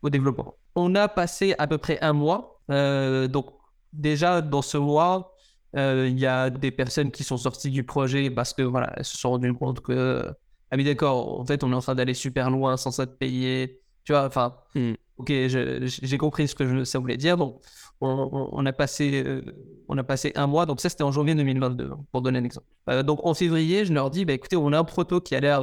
au 0.00 0.10
développement. 0.10 0.54
On 0.74 0.94
a 0.94 1.08
passé 1.08 1.54
à 1.58 1.66
peu 1.66 1.78
près 1.78 1.98
un 2.00 2.12
mois. 2.12 2.60
donc 2.68 3.46
déjà, 3.92 4.40
dans 4.40 4.62
ce 4.62 4.76
mois, 4.76 5.34
il 5.74 6.18
y 6.18 6.26
a 6.26 6.50
des 6.50 6.70
personnes 6.70 7.10
qui 7.10 7.24
sont 7.24 7.36
sorties 7.36 7.70
du 7.70 7.84
projet 7.84 8.30
parce 8.30 8.52
que 8.52 8.62
voilà, 8.62 8.92
elles 8.96 9.04
se 9.04 9.16
sont 9.16 9.30
rendues 9.30 9.54
compte 9.54 9.80
que, 9.80 10.24
ah 10.70 10.76
mais 10.76 10.84
d'accord, 10.84 11.40
en 11.40 11.44
fait, 11.46 11.62
on 11.62 11.72
est 11.72 11.74
en 11.74 11.80
train 11.80 11.94
d'aller 11.94 12.14
super 12.14 12.50
loin 12.50 12.76
sans 12.76 12.98
être 12.98 13.16
payé. 13.18 13.80
Tu 14.04 14.12
vois, 14.12 14.26
enfin, 14.26 14.54
hmm. 14.74 14.94
ok, 15.18 15.28
j'ai 15.28 16.18
compris 16.18 16.48
ce 16.48 16.54
que 16.54 16.84
ça 16.84 16.98
voulait 16.98 17.16
dire. 17.16 17.36
Donc, 17.36 17.60
on, 18.00 18.66
a 18.66 18.72
passé, 18.72 19.22
euh, 19.24 19.42
on 19.88 19.96
a 19.98 20.04
passé 20.04 20.32
un 20.34 20.46
mois, 20.46 20.66
donc 20.66 20.80
ça 20.80 20.88
c'était 20.88 21.04
en 21.04 21.12
janvier 21.12 21.34
2022, 21.34 21.92
pour 22.10 22.22
donner 22.22 22.38
un 22.38 22.44
exemple. 22.44 22.66
Euh, 22.90 23.02
donc 23.02 23.24
en 23.24 23.34
février, 23.34 23.84
je 23.84 23.92
leur 23.92 24.10
dis, 24.10 24.24
bah, 24.24 24.32
écoutez, 24.32 24.56
on 24.56 24.72
a 24.72 24.78
un 24.78 24.84
proto 24.84 25.20
qui 25.20 25.34
a 25.34 25.40
l'air 25.40 25.62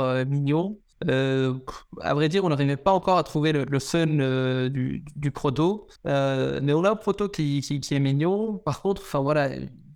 euh, 1.10 1.54
à 2.02 2.14
vrai 2.14 2.30
dire, 2.30 2.44
on 2.44 2.50
n'arrivait 2.50 2.78
pas 2.78 2.92
encore 2.92 3.18
à 3.18 3.24
trouver 3.24 3.52
le, 3.52 3.80
fun 3.80 4.06
du, 4.70 5.04
du, 5.16 5.32
proto, 5.32 5.88
mais 6.06 6.74
on 6.74 6.84
a 6.84 6.92
un 6.92 6.96
proto 6.96 7.30
qui, 7.30 7.60
est 7.92 8.00
mignon. 8.00 8.58
Par 8.58 8.82
contre, 8.82 9.02
enfin 9.02 9.20
voilà, 9.20 9.50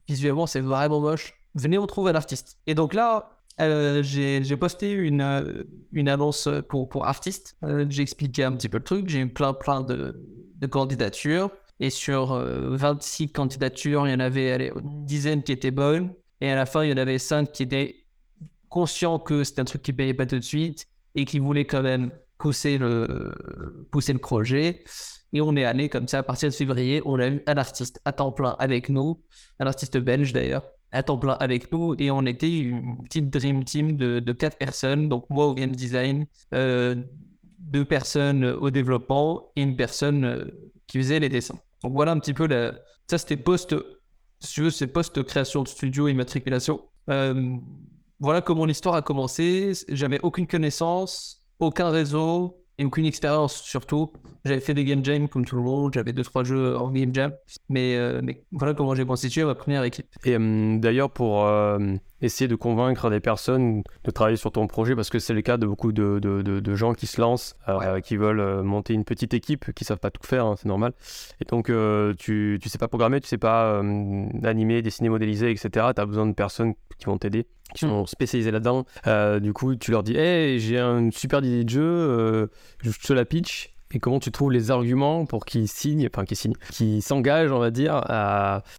visuellement 0.08 0.48
c'est 0.48 0.62
vraiment 0.62 1.00
moche. 1.00 1.34
Venez, 1.56 1.78
on 1.78 1.88
trouve 1.88 2.08
un 2.08 2.16
artiste. 2.16 2.58
Et 2.68 2.76
donc 2.76 2.94
là, 2.94 3.30
j'ai 4.02 4.58
posté 4.58 4.92
une, 4.92 5.66
une 5.92 6.10
annonce 6.10 6.50
pour, 6.70 6.90
pour 6.90 7.06
artistes. 7.06 7.58
j'ai 7.90 8.02
expliqué 8.02 8.44
un 8.44 8.54
petit 8.54 8.70
peu 8.70 8.78
le 8.78 8.84
truc. 8.84 9.10
J'ai 9.10 9.20
eu 9.20 9.30
plein, 9.30 9.54
plein 9.54 9.82
de, 9.82 10.22
de 10.56 10.68
candidatures. 10.68 11.50
Et 11.80 11.90
sur 11.90 12.34
26 12.36 13.24
euh, 13.24 13.28
candidatures, 13.34 14.08
il 14.08 14.12
y 14.12 14.14
en 14.14 14.20
avait 14.20 14.70
une 14.70 15.06
dizaine 15.06 15.44
qui 15.44 15.52
étaient 15.52 15.72
bonnes. 15.72 16.14
Et 16.42 16.50
à 16.50 16.56
la 16.56 16.66
fin, 16.66 16.84
il 16.84 16.90
y 16.90 16.94
en 16.94 16.98
avait 16.98 17.20
5 17.20 17.52
qui 17.52 17.64
étaient 17.64 18.06
conscients 18.70 19.20
que 19.20 19.44
c'était 19.44 19.62
un 19.62 19.66
truc 19.66 19.82
qui 19.82 19.94
payait 19.94 20.14
pas 20.14 20.26
tout 20.26 20.38
de 20.38 20.44
suite 20.44 20.88
et 21.15 21.25
qui 21.25 21.39
voulaient 21.39 21.65
quand 21.65 21.81
même 21.81 22.12
pousser 22.38 22.77
le, 22.77 23.34
pousser 23.91 24.13
le 24.13 24.19
projet. 24.19 24.84
Et 25.34 25.41
on 25.41 25.55
est 25.55 25.65
allé 25.65 25.89
comme 25.89 26.07
ça, 26.07 26.19
à 26.19 26.24
partir 26.24 26.50
de 26.50 26.53
février, 26.53 27.01
on 27.05 27.19
a 27.19 27.27
eu 27.27 27.41
un 27.45 27.57
artiste 27.57 28.00
à 28.05 28.13
temps 28.13 28.31
plein 28.31 28.55
avec 28.60 28.89
nous, 28.89 29.22
un 29.60 29.67
artiste 29.67 29.98
belge 29.98 30.31
d'ailleurs, 30.31 30.65
à 30.91 31.03
temps 31.03 31.17
plein 31.17 31.34
avec 31.34 31.72
nous. 31.72 31.95
Et 32.00 32.12
on 32.12 32.25
était 32.25 32.60
une 32.60 33.03
petite 33.03 33.29
dream 33.29 33.63
team 33.63 33.98
de, 33.98 34.31
quatre 34.31 34.57
personnes, 34.57 35.10
donc 35.10 35.25
moi 35.29 35.48
au 35.48 35.53
game 35.53 35.72
design, 35.72 36.25
euh, 36.53 36.95
deux 37.60 37.86
personnes 37.86 38.45
au 38.45 38.69
développement 38.69 39.51
et 39.55 39.63
une 39.63 39.75
personne 39.75 40.24
euh, 40.24 40.45
qui 40.88 41.00
faisait 41.00 41.19
les 41.19 41.29
dessins. 41.29 41.60
Donc 41.84 41.93
voilà 41.93 42.12
un 42.12 42.19
petit 42.19 42.34
peu, 42.34 42.48
la... 42.48 42.74
ça 43.10 43.17
c'était 43.17 43.38
post, 43.38 43.75
si 44.39 44.62
veux, 44.62 44.69
c'est 44.69 44.88
post-création 44.88 45.63
de 45.63 45.67
studio, 45.67 46.07
immatriculation. 46.07 46.81
Euh, 47.10 47.57
voilà 48.19 48.41
comment 48.41 48.65
l'histoire 48.65 48.95
a 48.95 49.01
commencé. 49.01 49.74
J'avais 49.89 50.19
aucune 50.22 50.48
connaissance, 50.48 51.41
aucun 51.60 51.89
réseau, 51.89 52.65
et 52.77 52.86
aucune 52.86 53.05
expérience 53.05 53.62
surtout. 53.62 54.12
J'avais 54.43 54.60
fait 54.60 54.74
des 54.74 54.84
game 54.84 55.03
jams 55.03 55.27
comme 55.27 55.45
tout 55.45 55.55
le 55.55 55.62
monde, 55.62 55.93
j'avais 55.93 56.13
deux 56.13 56.24
trois 56.24 56.43
jeux 56.43 56.77
en 56.77 56.91
game 56.91 57.13
jam, 57.13 57.34
mais, 57.69 57.95
euh, 57.95 58.22
mais 58.24 58.43
voilà 58.51 58.74
comment 58.74 58.93
j'ai 58.93 59.05
constitué 59.05 59.43
ma 59.43 59.55
première 59.55 59.84
équipe. 59.84 60.07
Et 60.24 60.36
euh, 60.36 60.77
d'ailleurs 60.77 61.10
pour 61.10 61.45
euh, 61.45 61.95
essayer 62.22 62.48
de 62.48 62.55
convaincre 62.55 63.10
des 63.10 63.19
personnes 63.19 63.81
de 64.03 64.12
travailler 64.12 64.38
sur 64.38 64.51
ton 64.51 64.67
projet, 64.67 64.95
parce 64.95 65.10
que 65.10 65.19
c'est 65.19 65.34
le 65.34 65.41
cas 65.41 65.57
de 65.57 65.65
beaucoup 65.65 65.93
de, 65.93 66.19
de, 66.19 66.41
de, 66.41 66.75
gens 66.75 66.93
qui 66.93 67.07
se 67.07 67.22
lancent, 67.22 67.55
qui 68.03 68.17
veulent 68.17 68.62
monter 68.62 68.93
une 68.93 69.05
petite 69.05 69.34
équipe, 69.34 69.72
qui 69.74 69.86
savent 69.86 70.00
pas 70.00 70.12
tout 70.12 70.25
faire, 70.25 70.45
hein, 70.45 70.55
c'est 70.57 70.67
normal. 70.67 70.93
Et 71.41 71.45
donc 71.45 71.72
tu 72.17 72.60
tu 72.62 72.69
sais 72.69 72.77
pas 72.77 72.88
programmer, 72.88 73.22
tu 73.22 73.27
sais 73.27 73.38
pas 73.38 73.79
animer, 74.43 74.81
dessiner, 74.81 75.10
modéliser, 75.10 75.50
etc. 75.50 75.69
Tu 75.95 76.01
as 76.01 76.05
besoin 76.05 76.27
de 76.27 76.34
personnes 76.34 76.74
qui 76.98 77.05
vont 77.05 77.17
t'aider 77.17 77.48
qui 77.74 77.86
sont 77.86 78.05
spécialisés 78.05 78.51
là-dedans. 78.51 78.86
Euh, 79.07 79.39
du 79.39 79.53
coup, 79.53 79.75
tu 79.75 79.91
leur 79.91 80.03
dis 80.03 80.15
Hey, 80.15 80.60
j'ai 80.60 80.79
une 80.79 81.12
super 81.12 81.39
idée 81.43 81.63
de 81.63 81.69
jeu, 81.69 81.81
euh, 81.84 82.48
je 82.81 82.91
te 82.91 83.13
la 83.13 83.25
pitch. 83.25 83.72
Et 83.91 84.00
comment 84.00 84.19
tu 84.19 84.31
trouves 84.31 84.51
les 84.51 84.72
arguments 84.72 85.25
pour 85.25 85.45
qu'ils 85.45 85.69
signent, 85.69 86.07
enfin 86.12 86.25
qu'ils 86.25 86.36
signent, 86.36 86.55
qu'ils 86.72 87.01
s'engagent, 87.01 87.51
on 87.51 87.60
va 87.60 87.72
dire, 87.72 88.03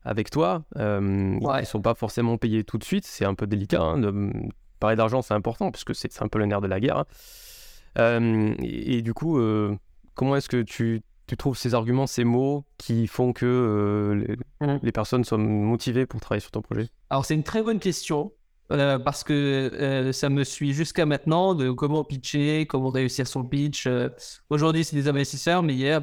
avec 0.04 0.30
toi 0.30 0.64
euh, 0.76 1.38
Ils 1.40 1.60
ne 1.60 1.64
sont 1.64 1.80
pas 1.80 1.94
forcément 1.94 2.36
payés 2.36 2.64
tout 2.64 2.76
de 2.76 2.84
suite, 2.84 3.06
c'est 3.06 3.24
un 3.24 3.34
peu 3.34 3.46
délicat. 3.46 3.80
Hein, 3.80 3.98
de 3.98 4.32
parler 4.78 4.96
d'argent, 4.96 5.22
c'est 5.22 5.32
important, 5.32 5.70
puisque 5.70 5.94
c'est 5.94 6.10
un 6.20 6.28
peu 6.28 6.38
le 6.38 6.46
nerf 6.46 6.60
de 6.60 6.66
la 6.66 6.80
guerre. 6.80 6.98
Hein. 6.98 7.04
Euh, 7.98 8.54
et, 8.58 9.00
du 9.00 9.14
coup, 9.14 9.40
comment 10.14 10.36
est-ce 10.36 10.50
que 10.50 10.60
tu, 10.60 11.00
tu, 11.28 11.36
trouves 11.38 11.56
ces 11.56 11.74
arguments, 11.74 12.06
ces 12.06 12.24
mots 12.24 12.64
qui 12.76 13.06
font 13.06 13.32
que 13.32 14.22
les, 14.60 14.66
mmh. 14.66 14.80
les 14.82 14.92
personnes 14.92 15.24
soient 15.24 15.38
motivées 15.38 16.04
pour 16.04 16.20
travailler 16.20 16.40
sur 16.40 16.50
ton 16.50 16.60
projet? 16.60 16.88
Alors, 17.08 17.24
c'est 17.24 17.34
une 17.34 17.44
très 17.44 17.62
bonne 17.62 17.78
question. 17.78 18.32
Euh, 18.72 18.98
parce 18.98 19.22
que 19.22 19.32
euh, 19.32 20.12
ça 20.12 20.28
me 20.28 20.42
suit 20.42 20.72
jusqu'à 20.72 21.06
maintenant 21.06 21.54
de 21.54 21.70
comment 21.70 22.02
pitcher, 22.02 22.66
comment 22.66 22.90
réussir 22.90 23.28
son 23.28 23.44
pitch. 23.44 23.86
Euh, 23.86 24.08
aujourd'hui, 24.50 24.84
c'est 24.84 24.96
des 24.96 25.08
investisseurs, 25.08 25.62
mais 25.62 25.74
hier, 25.74 26.02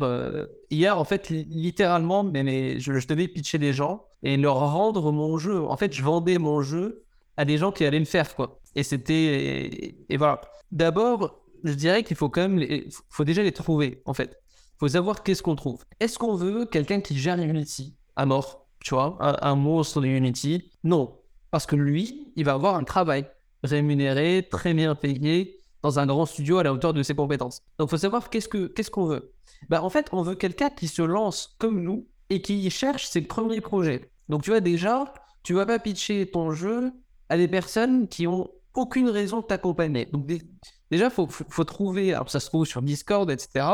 hier 0.70 0.98
en 0.98 1.04
fait, 1.04 1.30
littéralement, 1.30 2.24
mais, 2.24 2.80
je, 2.80 3.06
devais 3.06 3.28
pitcher 3.28 3.58
des 3.58 3.74
gens 3.74 4.06
et 4.24 4.38
leur 4.38 4.56
rendre 4.60 5.12
mon 5.12 5.38
jeu. 5.38 5.62
En 5.62 5.76
fait, 5.76 5.94
je 5.94 6.04
vendais 6.04 6.38
mon 6.38 6.62
jeu 6.62 7.04
à 7.36 7.46
des 7.46 7.58
gens 7.58 7.72
qui 7.72 7.86
allaient 7.86 8.00
le 8.00 8.06
faire, 8.06 8.36
quoi. 8.36 8.60
Et 8.76 8.84
c'était. 8.84 9.96
Et, 10.10 10.18
voilà. 10.18 10.40
D'abord, 10.72 11.42
je 11.64 11.74
dirais 11.74 12.04
qu'il 12.04 12.16
faut 12.16 12.30
quand 12.30 12.48
même. 12.48 12.60
Il 12.60 12.88
faut 13.10 13.26
déjà 13.26 13.44
les 13.44 13.52
trouver, 13.52 14.02
en 14.06 14.14
fait. 14.14 14.40
Faut 14.80 14.88
savoir 14.88 15.24
qu'est-ce 15.24 15.44
qu'on 15.44 15.56
trouve. 15.56 15.84
Est-ce 16.00 16.18
qu'on 16.18 16.36
veut 16.36 16.66
quelqu'un 16.66 17.02
qui 17.02 17.18
gère 17.18 17.38
Unity? 17.38 17.96
À 18.16 18.26
mort 18.26 18.68
Tu 18.80 18.96
vois, 18.96 19.18
un 19.20 19.56
monstre 19.56 20.02
de 20.02 20.08
Unity? 20.08 20.72
Non 20.84 21.16
parce 21.54 21.68
que 21.68 21.76
lui, 21.76 22.34
il 22.36 22.46
va 22.46 22.54
avoir 22.54 22.74
un 22.78 22.84
travail 22.84 23.28
rémunéré, 23.62 24.48
très 24.50 24.74
bien 24.74 24.96
payé, 24.96 25.60
dans 25.84 26.00
un 26.00 26.08
grand 26.08 26.26
studio 26.26 26.58
à 26.58 26.64
la 26.64 26.74
hauteur 26.74 26.94
de 26.94 27.04
ses 27.04 27.14
compétences. 27.14 27.62
Donc, 27.78 27.90
il 27.90 27.92
faut 27.92 27.98
savoir 27.98 28.32
qu'est-ce 28.32 28.50
qu'on 28.50 28.70
qu'est-ce 28.70 28.90
qu'on 28.90 29.06
veut. 29.06 29.36
Bah, 29.70 29.84
en 29.84 29.92
fait, 29.92 30.08
on 30.14 30.24
veut 30.24 30.34
quelqu'un 30.34 30.72
qui 30.72 30.88
se 30.88 31.04
lance 31.04 31.56
comme 31.60 31.84
nous 31.84 32.08
et 32.32 32.42
qui 32.42 32.68
cherche 32.72 33.06
ses 33.06 33.22
premiers 33.22 33.62
projets. 33.62 34.10
Donc, 34.30 34.42
tu 34.42 34.50
vois, 34.50 34.62
déjà, 34.62 35.14
tu 35.44 35.54
vas 35.54 35.68
pas 35.68 35.78
pitcher 35.78 36.26
ton 36.26 36.54
jeu 36.54 36.92
à 37.30 37.38
des 37.38 37.48
personnes 37.48 38.08
qui 38.08 38.26
ont 38.26 38.50
aucune 38.74 39.10
raison 39.10 39.42
de 39.42 39.46
t'accompagner. 39.46 40.08
Donc, 40.08 40.26
déjà, 40.26 41.06
il 41.06 41.12
faut, 41.12 41.28
faut, 41.28 41.66
trouver, 41.66 42.16
alors 42.16 42.32
ça 42.32 42.40
se 42.40 42.48
trouve 42.48 42.66
sur 42.66 42.82
Discord, 42.82 43.30
etc. 43.30 43.68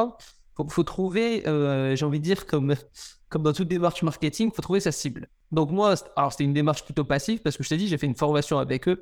Il 0.60 0.66
faut, 0.70 0.84
trouver, 0.84 1.48
euh, 1.48 1.96
j'ai 1.96 2.06
envie 2.06 2.20
de 2.20 2.26
dire, 2.26 2.46
comme, 2.46 2.76
comme 3.30 3.44
dans 3.44 3.54
toute 3.54 3.70
démarche 3.70 4.04
marketing, 4.04 4.50
il 4.52 4.54
faut 4.54 4.62
trouver 4.62 4.82
sa 4.82 4.92
cible. 4.92 5.30
Donc 5.52 5.72
moi, 5.72 5.96
alors 6.16 6.32
c'était 6.32 6.44
une 6.44 6.54
démarche 6.54 6.84
plutôt 6.84 7.04
passive 7.04 7.42
parce 7.42 7.58
que 7.58 7.64
je 7.64 7.70
t'ai 7.70 7.78
dit, 7.78 7.88
j'ai 7.88 7.98
fait 7.98 8.08
une 8.08 8.16
formation 8.16 8.60
avec 8.60 8.88
eux, 8.88 9.02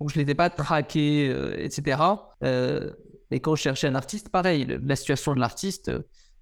donc 0.00 0.10
je 0.10 0.18
ne 0.18 0.24
les 0.24 0.30
ai 0.30 0.34
pas 0.34 0.50
traqués, 0.50 1.28
euh, 1.28 1.56
etc. 1.58 2.02
Euh, 2.42 2.90
et 3.30 3.40
quand 3.40 3.54
je 3.54 3.62
cherchais 3.62 3.88
un 3.88 3.94
artiste, 3.94 4.28
pareil, 4.28 4.78
la 4.82 4.96
situation 4.96 5.34
de 5.34 5.40
l'artiste, 5.40 5.90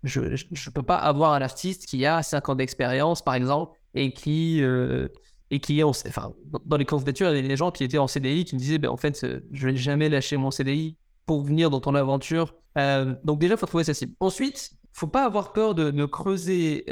je 0.02 0.20
ne 0.20 0.70
peux 0.72 0.82
pas 0.82 0.96
avoir 0.96 1.32
un 1.32 1.40
artiste 1.40 1.86
qui 1.86 2.04
a 2.04 2.22
5 2.22 2.48
ans 2.48 2.54
d'expérience, 2.56 3.22
par 3.22 3.34
exemple, 3.34 3.78
et 3.94 4.12
qui, 4.12 4.60
euh, 4.62 5.08
et 5.50 5.60
qui 5.60 5.80
est 5.80 5.84
enfin, 5.84 6.34
dans 6.66 6.76
les 6.76 6.84
candidatures, 6.84 7.28
il 7.28 7.36
y 7.36 7.38
avait 7.38 7.48
des 7.48 7.56
gens 7.56 7.70
qui 7.70 7.84
étaient 7.84 7.98
en 7.98 8.08
CDI 8.08 8.44
qui 8.44 8.56
me 8.56 8.60
disaient, 8.60 8.78
ben, 8.78 8.90
en 8.90 8.96
fait, 8.96 9.24
je 9.52 9.68
vais 9.68 9.76
jamais 9.76 10.08
lâcher 10.08 10.36
mon 10.36 10.50
CDI 10.50 10.96
pour 11.26 11.42
venir 11.42 11.70
dans 11.70 11.80
ton 11.80 11.94
aventure. 11.94 12.54
donc 12.76 13.38
déjà, 13.38 13.54
il 13.54 13.58
faut 13.58 13.66
trouver 13.66 13.84
sa 13.84 13.94
cible. 13.94 14.14
Ensuite, 14.20 14.72
il 14.72 14.98
faut 14.98 15.06
pas 15.06 15.24
avoir 15.24 15.52
peur 15.52 15.74
de 15.74 16.04
creuser 16.04 16.84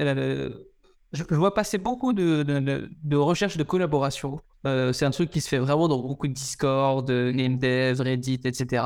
je, 1.12 1.25
vois 1.35 1.55
passer 1.55 1.79
beaucoup 1.79 2.12
de, 2.12 3.16
recherches 3.16 3.57
de 3.57 3.62
collaboration. 3.62 4.40
Euh, 4.66 4.92
c'est 4.92 5.05
un 5.05 5.11
truc 5.11 5.31
qui 5.31 5.40
se 5.40 5.48
fait 5.48 5.59
vraiment 5.59 5.88
dans 5.88 5.98
beaucoup 5.98 6.29
de 6.29 6.33
Discord, 6.33 7.07
Game 7.07 7.59
Dev, 7.59 8.01
Reddit, 8.01 8.40
etc. 8.44 8.85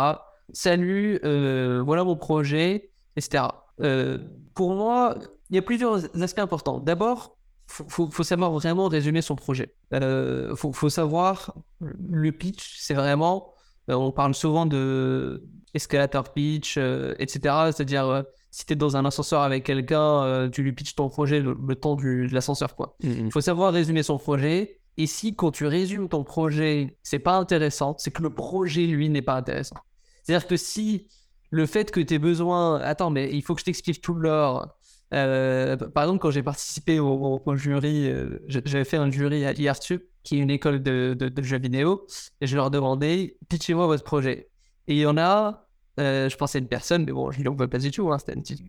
Salut, 0.52 1.20
euh, 1.24 1.82
voilà 1.84 2.04
mon 2.04 2.16
projet, 2.16 2.90
etc. 3.16 3.44
Euh, 3.80 4.18
pour 4.54 4.74
moi, 4.74 5.16
il 5.50 5.56
y 5.56 5.58
a 5.58 5.62
plusieurs 5.62 6.04
aspects 6.20 6.38
importants. 6.38 6.80
D'abord, 6.80 7.36
il 7.80 7.90
faut, 7.90 8.22
savoir 8.22 8.52
vraiment 8.52 8.88
résumer 8.88 9.22
son 9.22 9.34
projet. 9.34 9.74
Il 9.92 10.52
faut, 10.56 10.72
faut, 10.72 10.88
savoir, 10.88 11.54
le 11.80 12.30
pitch, 12.30 12.76
c'est 12.78 12.94
vraiment, 12.94 13.52
on 13.88 14.12
parle 14.12 14.34
souvent 14.34 14.66
de 14.66 15.44
escalator 15.74 16.32
pitch, 16.32 16.76
etc. 17.18 17.72
C'est-à-dire 17.72 18.24
si 18.56 18.64
tu 18.64 18.72
es 18.72 18.76
dans 18.76 18.96
un 18.96 19.04
ascenseur 19.04 19.42
avec 19.42 19.64
quelqu'un, 19.64 20.22
euh, 20.22 20.48
tu 20.48 20.62
lui 20.62 20.72
pitches 20.72 20.94
ton 20.94 21.10
projet 21.10 21.40
le, 21.40 21.74
temps 21.74 21.94
du, 21.94 22.26
de 22.26 22.32
l'ascenseur. 22.32 22.74
quoi. 22.74 22.96
Mm, 23.02 23.08
mm. 23.08 23.26
Il 23.26 23.30
faut 23.30 23.42
savoir 23.42 23.70
résumer 23.70 24.02
son 24.02 24.16
projet. 24.16 24.80
Et 24.96 25.06
si 25.06 25.36
quand 25.36 25.50
tu 25.50 25.66
résumes 25.66 26.08
ton 26.08 26.24
projet, 26.24 26.96
c'est 27.02 27.18
pas 27.18 27.36
intéressant, 27.36 27.96
c'est 27.98 28.10
que 28.10 28.22
le 28.22 28.30
projet, 28.30 28.86
lui, 28.86 29.10
n'est 29.10 29.20
pas 29.20 29.34
intéressant. 29.34 29.76
C'est-à-dire 30.22 30.48
que 30.48 30.56
si 30.56 31.06
le 31.50 31.66
fait 31.66 31.90
que 31.90 32.00
tu 32.00 32.14
aies 32.14 32.18
besoin... 32.18 32.80
Attends, 32.80 33.10
mais 33.10 33.30
il 33.30 33.42
faut 33.42 33.54
que 33.54 33.60
je 33.60 33.66
t'explique 33.66 34.00
tout 34.00 34.14
l'or. 34.14 34.74
Euh, 35.12 35.76
par 35.76 36.04
exemple, 36.04 36.20
quand 36.20 36.30
j'ai 36.30 36.42
participé 36.42 36.98
au, 36.98 37.42
jury, 37.56 38.08
euh, 38.08 38.38
j'avais 38.46 38.84
fait 38.84 38.96
un 38.96 39.10
jury 39.10 39.44
à 39.44 39.52
IRTUB, 39.52 40.00
qui 40.22 40.38
est 40.38 40.40
une 40.40 40.50
école 40.50 40.82
de, 40.82 41.12
de, 41.12 41.42
jeux 41.42 41.58
vidéo, 41.58 42.06
et 42.40 42.46
je 42.46 42.56
leur 42.56 42.70
demandais, 42.70 43.36
pitchez-moi 43.50 43.86
votre 43.86 44.02
projet. 44.02 44.48
Et 44.88 44.94
il 44.94 45.00
y 45.00 45.06
en 45.06 45.18
a 45.18 45.65
euh, 45.98 46.28
je 46.28 46.36
pensais 46.36 46.58
à 46.58 46.60
une 46.60 46.68
personne, 46.68 47.04
mais 47.04 47.12
bon, 47.12 47.30
je 47.30 47.40
ne 47.40 47.48
veux 47.48 47.68
pas 47.68 47.78
du 47.78 47.90
tout, 47.90 48.12
hein, 48.12 48.18
c'était 48.18 48.34
une 48.34 48.42
petite... 48.42 48.62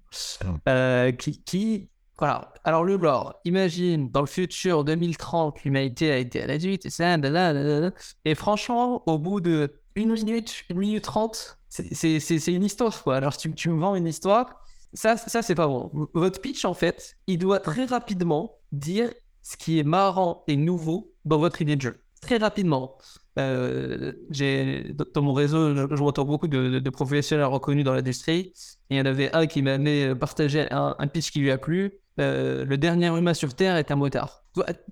Euh, 0.68 1.12
qui, 1.12 1.42
qui, 1.44 1.90
Voilà. 2.18 2.54
Alors 2.63 2.84
le 2.84 2.96
lore, 2.96 3.40
imagine 3.46 4.10
dans 4.10 4.22
le 4.22 4.28
futur 4.28 4.84
2030, 4.84 5.63
l'humanité 5.63 6.12
a 6.12 6.18
été 6.18 6.44
réduite 6.46 6.86
et 6.86 6.90
ça, 6.90 7.18
et 8.26 8.36
franchement, 8.36 9.04
au 9.08 9.18
bout 9.18 9.42
de 9.42 9.82
une 9.96 10.13
minute, 10.13 10.63
une 10.70 10.78
minute 10.78 11.04
trente, 11.04 11.58
c'est 11.70 12.48
une 12.48 12.63
histoire 12.63 13.04
quoi. 13.04 13.18
Alors 13.18 13.36
tu, 13.36 13.54
tu 13.54 13.70
me 13.70 13.80
vends 13.80 13.96
une 13.96 14.08
histoire, 14.08 14.63
ça, 14.94 15.18
ça 15.18 15.42
c'est 15.42 15.56
pas 15.56 15.68
bon. 15.68 15.92
Votre 16.13 16.40
pitch 16.40 16.66
en 16.66 16.74
fait, 16.74 17.18
il 17.28 17.40
doit 17.40 17.60
très 17.60 17.86
rapidement 17.86 18.58
dire 18.72 19.12
ce 19.42 19.58
qui 19.58 19.80
est 19.80 19.84
marrant 19.84 20.44
et 20.48 20.56
nouveau 20.56 21.13
dans 21.26 21.40
votre 21.40 21.62
idée 21.62 21.76
de 21.76 21.82
jeu. 21.82 22.02
Très 22.22 22.38
rapidement. 22.38 22.98
Euh, 23.38 24.13
dans 25.13 25.21
mon 25.21 25.34
réseau, 25.34 25.76
je, 25.76 26.02
m'entends 26.02 26.26
beaucoup 26.26 26.47
de, 26.47 26.89
professionnels 26.89 27.45
reconnus 27.45 27.86
dans 27.86 27.93
l'industrie. 27.93 28.54
Il 28.89 28.97
y 28.97 29.02
en 29.02 29.06
avait 29.06 29.34
un 29.36 29.47
qui 29.47 29.62
m'a 29.62 29.78
partagé 30.15 30.67
un, 30.71 31.08
pitch 31.08 31.32
qui 31.32 31.39
lui 31.39 31.52
a 31.52 31.58
plu. 31.58 31.93
Euh, 32.19 32.65
le 32.65 32.78
dernier 32.78 33.08
humain 33.08 33.34
sur 33.34 33.54
Terre 33.54 33.76
est 33.76 33.91
un 33.91 33.95
motard. 33.95 34.43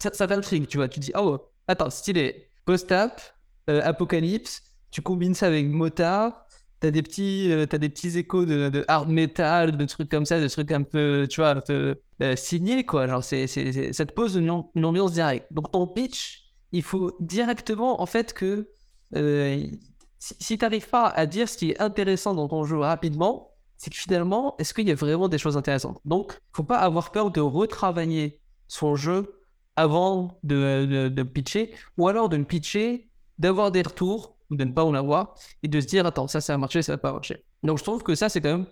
Ça, 0.01 0.13
ça 0.13 0.27
t'intrigue, 0.27 0.67
tu 0.67 0.77
vois. 0.77 0.87
Tu 0.87 0.99
dis, 0.99 1.11
oh, 1.17 1.39
attends, 1.67 1.89
stylé. 1.89 2.49
Post-app, 2.65 3.21
euh, 3.69 3.81
apocalypse, 3.83 4.61
tu 4.91 5.01
combines 5.01 5.33
ça 5.33 5.47
avec 5.47 5.67
motard. 5.67 6.45
T'as 6.79 6.91
des 6.91 7.01
petits, 7.01 7.51
euh, 7.51 7.65
as 7.71 7.77
des 7.77 7.89
petits 7.89 8.17
échos 8.17 8.45
de, 8.45 8.83
hard 8.87 9.09
metal, 9.09 9.75
de 9.75 9.85
trucs 9.85 10.09
comme 10.09 10.25
ça, 10.25 10.39
de 10.39 10.47
trucs 10.47 10.71
un 10.71 10.83
peu, 10.83 11.27
tu 11.29 11.41
vois, 11.41 11.51
un 11.51 11.61
peu 11.61 11.95
signés, 12.35 12.85
quoi. 12.85 13.07
Genre, 13.07 13.23
c'est, 13.23 13.47
ça 13.47 14.05
te 14.05 14.13
pose 14.13 14.35
une, 14.35 14.49
ambiance 14.83 15.13
directe. 15.13 15.47
Donc, 15.51 15.71
ton 15.71 15.87
pitch, 15.87 16.44
il 16.71 16.83
faut 16.83 17.15
directement, 17.19 18.01
en 18.01 18.05
fait, 18.05 18.33
que 18.33 18.69
si, 19.13 20.35
si 20.39 20.57
tu 20.57 20.65
n'arrives 20.65 20.89
pas 20.89 21.07
à 21.07 21.25
dire 21.25 21.47
ce 21.47 21.57
qui 21.57 21.71
est 21.71 21.81
intéressant 21.81 22.33
dans 22.33 22.47
ton 22.47 22.63
jeu 22.63 22.77
rapidement, 22.77 23.51
c'est 23.77 23.89
que 23.91 23.97
finalement, 23.97 24.55
est-ce 24.57 24.73
qu'il 24.73 24.87
y 24.87 24.91
a 24.91 24.95
vraiment 24.95 25.27
des 25.27 25.37
choses 25.37 25.57
intéressantes? 25.57 25.99
Donc, 26.05 26.33
il 26.33 26.55
faut 26.55 26.63
pas 26.63 26.77
avoir 26.77 27.11
peur 27.11 27.31
de 27.31 27.41
retravailler 27.41 28.39
son 28.67 28.95
jeu 28.95 29.41
avant 29.75 30.39
de, 30.43 31.09
de, 31.09 31.23
pitcher, 31.23 31.73
ou 31.97 32.07
alors 32.07 32.29
de 32.29 32.37
ne 32.37 32.45
pitcher, 32.45 33.09
d'avoir 33.37 33.71
des 33.71 33.81
retours, 33.81 34.37
ou 34.49 34.55
de 34.55 34.63
ne 34.63 34.71
pas 34.71 34.85
en 34.85 34.93
avoir, 34.93 35.35
et 35.63 35.67
de 35.67 35.81
se 35.81 35.87
dire, 35.87 36.05
attends, 36.05 36.27
ça, 36.27 36.39
ça 36.39 36.53
a 36.53 36.57
marché, 36.57 36.81
ça 36.81 36.93
va 36.93 36.97
pas 36.97 37.11
marcher. 37.11 37.43
Donc, 37.63 37.77
je 37.77 37.83
trouve 37.83 38.01
que 38.01 38.15
ça, 38.15 38.29
c'est 38.29 38.39
quand 38.39 38.57
même 38.57 38.67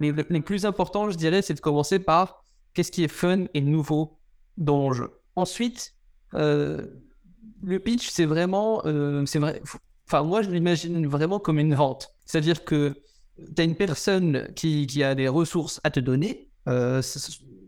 les, 0.00 0.12
les 0.12 0.40
plus 0.40 0.66
importants, 0.66 1.10
je 1.10 1.16
dirais, 1.16 1.42
c'est 1.42 1.54
de 1.54 1.60
commencer 1.60 1.98
par 1.98 2.42
qu'est-ce 2.74 2.90
qui 2.90 3.04
est 3.04 3.08
fun 3.08 3.44
et 3.54 3.60
nouveau 3.60 4.18
dans 4.56 4.88
le 4.88 4.94
jeu. 4.94 5.20
Ensuite, 5.36 5.94
euh, 6.34 6.86
le 7.62 7.78
pitch, 7.78 8.08
c'est 8.08 8.26
vraiment, 8.26 8.82
euh, 8.86 9.24
c'est 9.26 9.38
vrai, 9.38 9.60
enfin, 10.06 10.22
moi, 10.22 10.42
je 10.42 10.50
l'imagine 10.50 11.06
vraiment 11.06 11.38
comme 11.38 11.58
une 11.58 11.74
vente. 11.74 12.14
C'est-à-dire 12.24 12.64
que 12.64 12.94
tu 13.36 13.60
as 13.60 13.64
une 13.64 13.76
personne 13.76 14.52
qui, 14.54 15.02
a 15.02 15.14
des 15.14 15.28
ressources 15.28 15.80
à 15.84 15.90
te 15.90 16.00
donner. 16.00 16.50
Euh, 16.68 17.02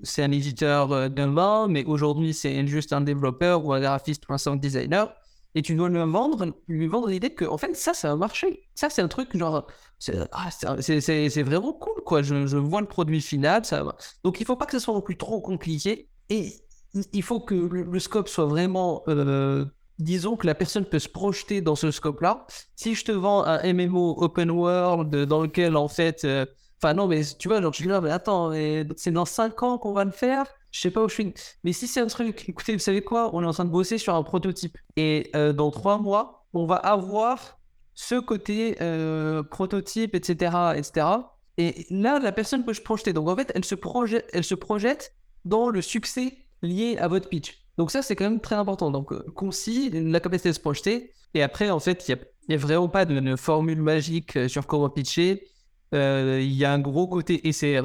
c'est 0.03 0.23
un 0.23 0.31
éditeur 0.31 0.93
euh, 0.93 1.09
d'un 1.09 1.69
mais 1.69 1.85
aujourd'hui, 1.85 2.35
c'est 2.35 2.67
juste 2.67 2.93
un 2.93 3.01
développeur 3.01 3.65
ou 3.65 3.73
un 3.73 3.81
graphiste 3.81 4.29
ou 4.29 4.33
un 4.33 4.39
sound 4.39 4.61
designer. 4.61 5.13
Et 5.57 5.63
tu 5.63 5.75
dois 5.75 5.89
lui 5.89 5.99
vendre, 5.99 6.55
lui 6.69 6.87
vendre 6.87 7.09
l'idée 7.09 7.31
que, 7.31 7.45
en 7.45 7.59
fait, 7.59 7.75
ça, 7.75 7.93
ça 7.93 8.11
va 8.11 8.17
marcher. 8.17 8.69
Ça, 8.77 8.89
c'est 8.89 9.03
un 9.03 9.09
truc 9.09 9.37
genre. 9.37 9.67
C'est 9.99 10.17
ah, 10.31 10.49
vraiment 11.43 11.73
cool, 11.73 12.05
quoi. 12.05 12.23
Je, 12.23 12.57
vois 12.57 12.81
le 12.81 12.87
produit 12.87 13.21
final. 13.21 13.63
Donc, 14.23 14.41
il 14.41 14.47
faut 14.47 14.55
pas 14.55 14.67
que 14.67 14.73
ce 14.73 14.79
soit 14.79 14.95
non 14.95 15.01
plus 15.01 15.17
trop 15.17 15.41
compliqué. 15.41 16.09
Et 16.29 16.53
il 17.13 17.23
faut 17.25 17.41
que 17.41 17.55
le, 17.55 17.99
scope 17.99 18.29
soit 18.29 18.47
vraiment 18.47 19.03
disons 20.01 20.37
que 20.37 20.47
la 20.47 20.55
personne 20.55 20.85
peut 20.85 20.99
se 20.99 21.09
projeter 21.09 21.61
dans 21.61 21.77
ce 21.77 21.91
scope-là. 21.91 22.47
Si 22.77 22.95
je 22.95 23.05
te 23.05 23.13
vends 23.13 23.45
un 23.45 23.73
MMO 23.73 24.23
open 24.23 24.51
world 24.51 25.15
dans 25.27 25.43
lequel, 25.43 25.77
en 25.77 25.89
fait, 25.89 26.25
euh, 26.25 26.47
enfin, 26.83 26.95
non, 26.95 27.07
mais 27.07 27.23
tu 27.39 27.49
vois, 27.49 27.61
genre, 27.61 27.73
je 27.73 27.83
dis 27.83 27.89
mais 27.89 28.11
attends, 28.11 28.53
c'est 28.97 29.11
dans 29.11 29.25
5 29.25 29.63
ans 29.63 29.79
qu'on 29.79 29.93
va 29.93 30.05
le 30.05 30.11
faire? 30.11 30.47
Je 30.71 30.81
sais 30.81 30.91
pas 30.91 31.03
où 31.03 31.09
je 31.09 31.15
suis. 31.15 31.35
Mais 31.65 31.73
si 31.73 31.87
c'est 31.87 32.01
un 32.01 32.07
truc, 32.07 32.45
écoutez, 32.49 32.73
vous 32.73 32.79
savez 32.79 33.03
quoi? 33.03 33.31
On 33.35 33.43
est 33.43 33.47
en 33.47 33.53
train 33.53 33.65
de 33.65 33.71
bosser 33.71 33.99
sur 33.99 34.15
un 34.15 34.23
prototype. 34.23 34.79
Et 34.97 35.31
euh, 35.35 35.53
dans 35.53 35.71
3 35.71 35.99
mois, 35.99 36.47
on 36.55 36.67
va 36.67 36.77
avoir 36.77 37.59
ce 37.95 38.15
côté 38.15 38.77
euh, 38.81 39.43
prototype, 39.43 40.15
etc., 40.15 40.57
etc. 40.77 41.07
Et 41.59 41.87
là, 41.91 42.19
la 42.19 42.33
personne 42.33 42.65
peut 42.65 42.73
se 42.73 42.81
projeter. 42.81 43.13
Donc, 43.13 43.29
en 43.29 43.37
fait, 43.37 43.53
elle 43.55 43.65
se 43.65 43.75
projette, 43.75 44.27
elle 44.33 44.45
se 44.45 44.55
projette 44.55 45.15
dans 45.45 45.69
le 45.69 45.83
succès 45.83 46.39
lié 46.63 46.97
à 46.99 47.09
votre 47.09 47.29
pitch. 47.29 47.60
Donc 47.81 47.91
ça, 47.91 48.03
c'est 48.03 48.15
quand 48.15 48.29
même 48.29 48.43
très 48.43 48.57
important. 48.57 48.91
Donc 48.91 49.11
euh, 49.11 49.25
concis, 49.35 49.89
la 49.89 50.21
capacité 50.21 50.51
de 50.51 50.55
se 50.55 50.61
projeter. 50.61 51.15
Et 51.33 51.43
après, 51.43 51.71
en 51.71 51.81
fait, 51.81 52.07
il 52.07 52.19
n'y 52.51 52.55
a, 52.55 52.59
vraiment 52.59 52.91
pas 52.91 53.07
de, 53.07 53.37
formule 53.37 53.81
magique 53.81 54.37
euh, 54.37 54.49
sur 54.49 54.67
comment 54.67 54.91
pitcher. 54.91 55.49
Euh, 55.95 56.41
il 56.43 56.53
y 56.53 56.67
a 56.67 56.75
un 56.75 56.79
gros 56.79 57.09
côté 57.09 57.49
essai 57.49 57.81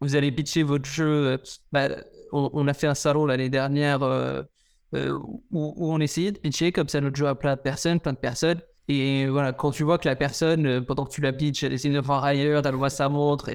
Vous 0.00 0.14
allez 0.14 0.30
pitcher 0.30 0.62
votre 0.62 0.84
jeu. 0.84 1.42
Bah, 1.72 1.88
on, 2.30 2.68
a 2.68 2.74
fait 2.74 2.86
un 2.86 2.94
salon 2.94 3.26
l'année 3.26 3.48
dernière 3.48 4.02
où, 4.92 5.44
on 5.50 5.98
essayait 5.98 6.30
de 6.30 6.38
pitcher 6.38 6.70
comme 6.70 6.88
ça 6.88 7.00
notre 7.00 7.16
jeu 7.16 7.26
à 7.26 7.34
plein 7.34 7.56
de 7.56 7.60
personnes, 7.60 7.98
plein 7.98 8.12
de 8.12 8.18
personnes. 8.18 8.60
Et 8.86 9.26
voilà, 9.26 9.52
quand 9.52 9.72
tu 9.72 9.82
vois 9.82 9.98
que 9.98 10.08
la 10.08 10.14
personne, 10.14 10.84
pendant 10.84 11.06
que 11.06 11.10
tu 11.10 11.22
la 11.22 11.32
pitches, 11.32 11.64
elle 11.64 11.72
essaie 11.72 11.90
de 11.90 12.00
faire 12.00 12.22
ailleurs, 12.22 12.64
elle 12.64 12.76
voit 12.76 12.88
sa 12.88 13.08
montre, 13.08 13.48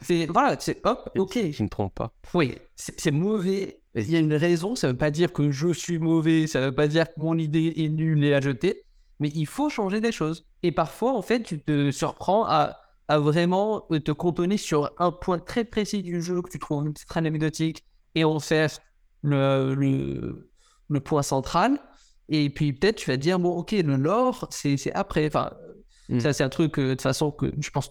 c'est 0.00 0.26
voilà, 0.26 0.56
c'est 0.58 0.84
hop, 0.84 1.10
ok. 1.16 1.38
Je 1.50 1.62
ne 1.62 1.68
trompe 1.68 1.94
pas. 1.94 2.12
Oui, 2.34 2.54
c'est 2.74 3.10
mauvais 3.10 3.80
il 3.96 4.10
y 4.10 4.16
a 4.16 4.18
une 4.18 4.34
raison, 4.34 4.76
ça 4.76 4.88
ne 4.88 4.92
veut 4.92 4.98
pas 4.98 5.10
dire 5.10 5.32
que 5.32 5.50
je 5.50 5.72
suis 5.72 5.98
mauvais, 5.98 6.46
ça 6.46 6.60
ne 6.60 6.66
veut 6.66 6.74
pas 6.74 6.86
dire 6.86 7.06
que 7.06 7.18
mon 7.18 7.38
idée 7.38 7.72
est 7.76 7.88
nulle 7.88 8.24
et 8.24 8.34
à 8.34 8.40
jeter, 8.40 8.84
mais 9.20 9.30
il 9.34 9.46
faut 9.46 9.70
changer 9.70 10.00
des 10.00 10.12
choses. 10.12 10.46
Et 10.62 10.70
parfois, 10.70 11.14
en 11.14 11.22
fait, 11.22 11.42
tu 11.42 11.58
te 11.58 11.90
surprends 11.90 12.44
à, 12.46 12.76
à 13.08 13.18
vraiment 13.18 13.86
te 14.04 14.12
cantonner 14.12 14.58
sur 14.58 14.92
un 14.98 15.12
point 15.12 15.38
très 15.38 15.64
précis 15.64 16.02
du 16.02 16.20
jeu 16.20 16.42
que 16.42 16.50
tu 16.50 16.58
trouves 16.58 16.92
très 17.08 17.18
anecdotique 17.18 17.84
et 18.14 18.24
en 18.24 18.38
fait 18.38 18.80
le, 19.22 19.74
le, 19.74 20.50
le, 20.88 21.00
point 21.00 21.22
central. 21.22 21.80
Et 22.28 22.50
puis 22.50 22.72
peut-être 22.74 22.96
tu 22.96 23.10
vas 23.10 23.16
dire, 23.16 23.38
bon, 23.38 23.50
ok, 23.50 23.72
le 23.72 23.96
lore, 23.96 24.46
c'est 24.50 24.92
après. 24.92 25.26
Enfin, 25.26 25.52
hmm. 26.10 26.20
ça, 26.20 26.34
c'est 26.34 26.44
un 26.44 26.48
truc, 26.50 26.78
euh, 26.78 26.88
de 26.88 26.90
toute 26.90 27.02
façon, 27.02 27.30
que 27.30 27.50
je 27.58 27.70
pense 27.70 27.90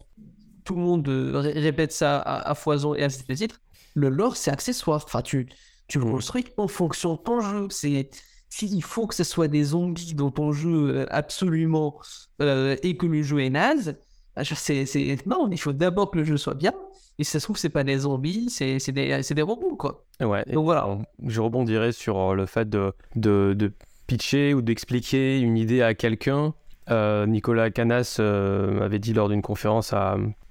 tout 0.66 0.76
le 0.76 0.82
monde 0.82 1.08
euh, 1.08 1.32
répète 1.36 1.92
ça 1.92 2.20
à, 2.20 2.56
foison 2.56 2.96
et 2.96 3.04
à 3.04 3.10
ce 3.10 3.24
titre. 3.24 3.62
Le 3.94 4.10
lore, 4.10 4.36
c'est 4.36 4.52
accessoire. 4.52 5.04
Enfin, 5.06 5.22
tu 5.22 5.48
tu 5.88 6.00
le 6.00 6.06
construis 6.06 6.46
en 6.58 6.68
fonction 6.68 7.14
de 7.14 7.20
ton 7.20 7.42
jeu. 7.42 7.68
C'est 7.70 8.10
s'il 8.50 8.84
faut 8.84 9.08
que 9.08 9.16
ce 9.16 9.24
soit 9.24 9.48
des 9.48 9.64
zombies 9.64 10.16
dans 10.16 10.32
ton 10.32 10.52
jeu 10.52 10.90
euh, 10.90 11.06
absolument 11.10 12.00
euh, 12.42 12.76
et 12.84 12.98
que 12.98 13.06
le 13.06 13.22
jeu 13.22 13.40
est 13.40 13.50
naze, 13.50 13.98
bah, 14.36 14.44
c'est, 14.44 15.18
non, 15.26 15.50
il 15.52 15.60
faut 15.60 15.74
d'abord 15.74 16.12
que 16.12 16.18
le 16.18 16.24
jeu 16.24 16.38
soit 16.38 16.54
bien. 16.54 16.74
Et 17.18 17.24
si 17.24 17.32
ça 17.32 17.40
se 17.40 17.46
trouve, 17.46 17.58
c'est 17.58 17.70
pas 17.70 17.84
des 17.84 18.00
zombies, 18.00 18.50
c'est, 18.50 18.78
des, 18.92 19.22
des 19.22 19.42
robots, 19.42 19.76
quoi. 19.78 20.06
Ouais, 20.20 20.44
Donc 20.48 20.66
voilà. 20.66 20.98
Je 21.26 21.40
rebondirais 21.40 21.92
sur 21.92 22.36
le 22.36 22.46
fait 22.46 22.70
de, 22.70 22.94
de, 23.16 23.54
de 23.58 23.72
pitcher 24.08 24.54
ou 24.54 24.62
d'expliquer 24.62 25.40
une 25.40 25.58
idée 25.58 25.82
à 25.82 25.94
quelqu'un 25.94 26.54
euh, 26.92 27.26
Nicolas 27.26 27.72
Canas 27.72 28.18
euh, 28.20 28.82
avait 28.82 29.00
dit 29.00 29.14
lors 29.14 29.30
d'une 29.30 29.42
conférence 29.42 29.94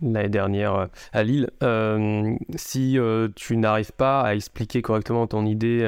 l'année 0.03 0.29
dernière 0.29 0.89
à 1.13 1.23
Lille, 1.23 1.51
euh, 1.63 2.35
si 2.57 2.99
tu 3.37 3.57
n'arrives 3.57 3.93
pas 3.93 4.23
à 4.23 4.35
expliquer 4.35 4.83
correctement 4.83 5.27
ton 5.27 5.47
idée 5.47 5.85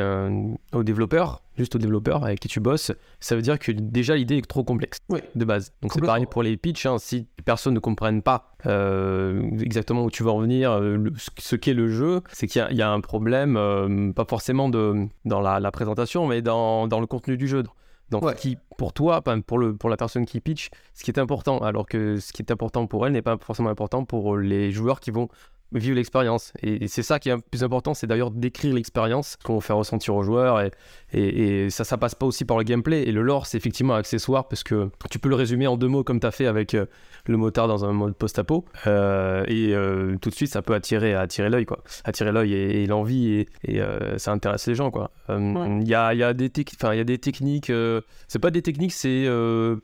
aux 0.73 0.83
développeurs, 0.83 1.43
juste 1.57 1.75
aux 1.75 1.79
développeurs 1.79 2.25
avec 2.25 2.41
qui 2.41 2.49
tu 2.49 2.61
bosses, 2.61 2.93
ça 3.21 3.35
veut 3.35 3.43
dire 3.43 3.59
que 3.59 3.73
déjà 3.73 4.15
l'idée 4.15 4.39
est 4.39 4.47
trop 4.47 4.65
complexe 4.65 4.99
de 5.35 5.45
base. 5.45 5.73
Donc 5.83 5.93
c'est 5.93 6.01
pareil 6.01 6.27
pour 6.27 6.43
les 6.43 6.57
pitchs, 6.57 6.87
hein. 6.87 6.99
si 6.99 7.27
personne 7.45 7.75
ne 7.75 7.81
comprenne 7.81 8.23
pas 8.23 8.53
exactement 9.61 10.05
où 10.05 10.11
tu 10.11 10.23
vas 10.23 10.33
en 10.33 10.41
venir, 10.41 10.81
ce 11.39 11.57
qu'est 11.57 11.75
le 11.75 11.89
jeu, 11.89 12.23
c'est 12.33 12.47
qu'il 12.47 12.67
y, 12.71 12.83
a 12.83 12.91
un 12.91 13.01
problème, 13.01 14.13
pas 14.15 14.25
forcément 14.25 14.69
de, 14.69 15.09
dans 15.25 15.41
la, 15.41 15.71
présentation, 15.71 16.27
mais 16.27 16.43
dans, 16.43 16.89
dans 16.89 17.01
le 17.01 17.07
contenu 17.07 17.37
du 17.37 17.49
jeu. 17.49 17.65
Donc, 18.11 18.35
qui, 18.37 18.57
pour 18.79 18.93
toi, 18.93 19.23
pour, 19.23 19.59
le, 19.59 19.75
pour 19.77 19.91
la 19.91 19.97
personne 19.97 20.27
qui 20.27 20.41
pitch, 20.41 20.71
ce 20.95 21.03
qui 21.03 21.11
est 21.11 21.19
important, 21.19 21.59
alors 21.59 21.87
que 21.87 22.19
ce 22.19 22.33
qui 22.33 22.43
est 22.43 22.53
important 22.53 22.87
pour 22.87 23.07
elle 23.07 23.13
n'est 23.13 23.23
pas 23.23 23.37
forcément 23.39 23.71
important 23.71 24.05
pour 24.05 24.37
les 24.37 24.71
joueurs 24.71 25.01
qui 25.01 25.11
vont 25.11 25.29
vivre 25.73 25.97
l'expérience. 25.97 26.53
Et, 26.63 26.89
c'est 26.89 27.03
ça 27.03 27.19
qui 27.19 27.29
est 27.29 27.35
le 27.35 27.41
plus 27.41 27.65
important, 27.65 27.95
c'est 27.95 28.07
d'ailleurs 28.07 28.31
d'écrire 28.31 28.75
l'expérience 28.75 29.37
qu'on 29.45 29.61
fait 29.61 29.73
ressentir 29.73 30.15
aux 30.15 30.23
joueurs. 30.23 30.61
Et, 30.61 30.71
et, 31.13 31.71
ça, 31.71 31.85
ça 31.85 31.97
passe 31.99 32.15
pas 32.15 32.27
aussi 32.27 32.45
par 32.45 32.59
le 32.59 32.65
gameplay. 32.65 33.03
Et 33.03 33.13
le 33.13 33.23
lore, 33.23 33.47
c'est 33.47 33.57
effectivement 33.57 33.95
un 33.95 33.99
accessoire 33.99 34.49
parce 34.49 34.63
que 34.63 34.91
tu 35.11 35.19
peux 35.19 35.29
le 35.29 35.35
résumer 35.35 35.67
en 35.67 35.77
deux 35.77 35.89
mots 35.89 36.05
comme 36.05 36.21
tu 36.21 36.27
as 36.27 36.31
fait 36.31 36.47
avec 36.47 36.75
euh, 36.75 36.87
le 37.27 37.37
motard 37.37 37.69
dans 37.69 37.85
un 37.85 37.93
mode 37.93 38.15
post-apo. 38.15 38.65
Euh, 38.87 39.45
et 39.49 39.75
euh, 39.75 40.17
tout 40.21 40.31
de 40.31 40.35
suite, 40.35 40.51
ça 40.51 40.63
peut 40.63 40.75
attirer, 40.75 41.15
attirer 41.15 41.51
l'œil, 41.51 41.67
quoi. 41.67 41.83
Attirer 42.05 42.33
l'œil 42.33 42.55
et, 42.55 42.87
l'envie 42.87 43.47
et, 43.65 43.81
ça 44.17 44.33
intéresse 44.33 44.67
les 44.67 44.75
gens, 44.75 44.91
quoi. 44.91 45.11
Il 45.29 45.87
y, 45.87 45.95
a, 45.95 46.15
y, 46.15 46.23
a 46.23 46.35
des 46.35 46.51
y 46.51 46.87
a 46.87 47.05
des 47.05 47.19
techniques, 47.19 47.73
c'est 48.29 48.39
pas 48.39 48.51
des 48.51 48.63
techniques, 48.63 48.93
c'est 48.93 49.29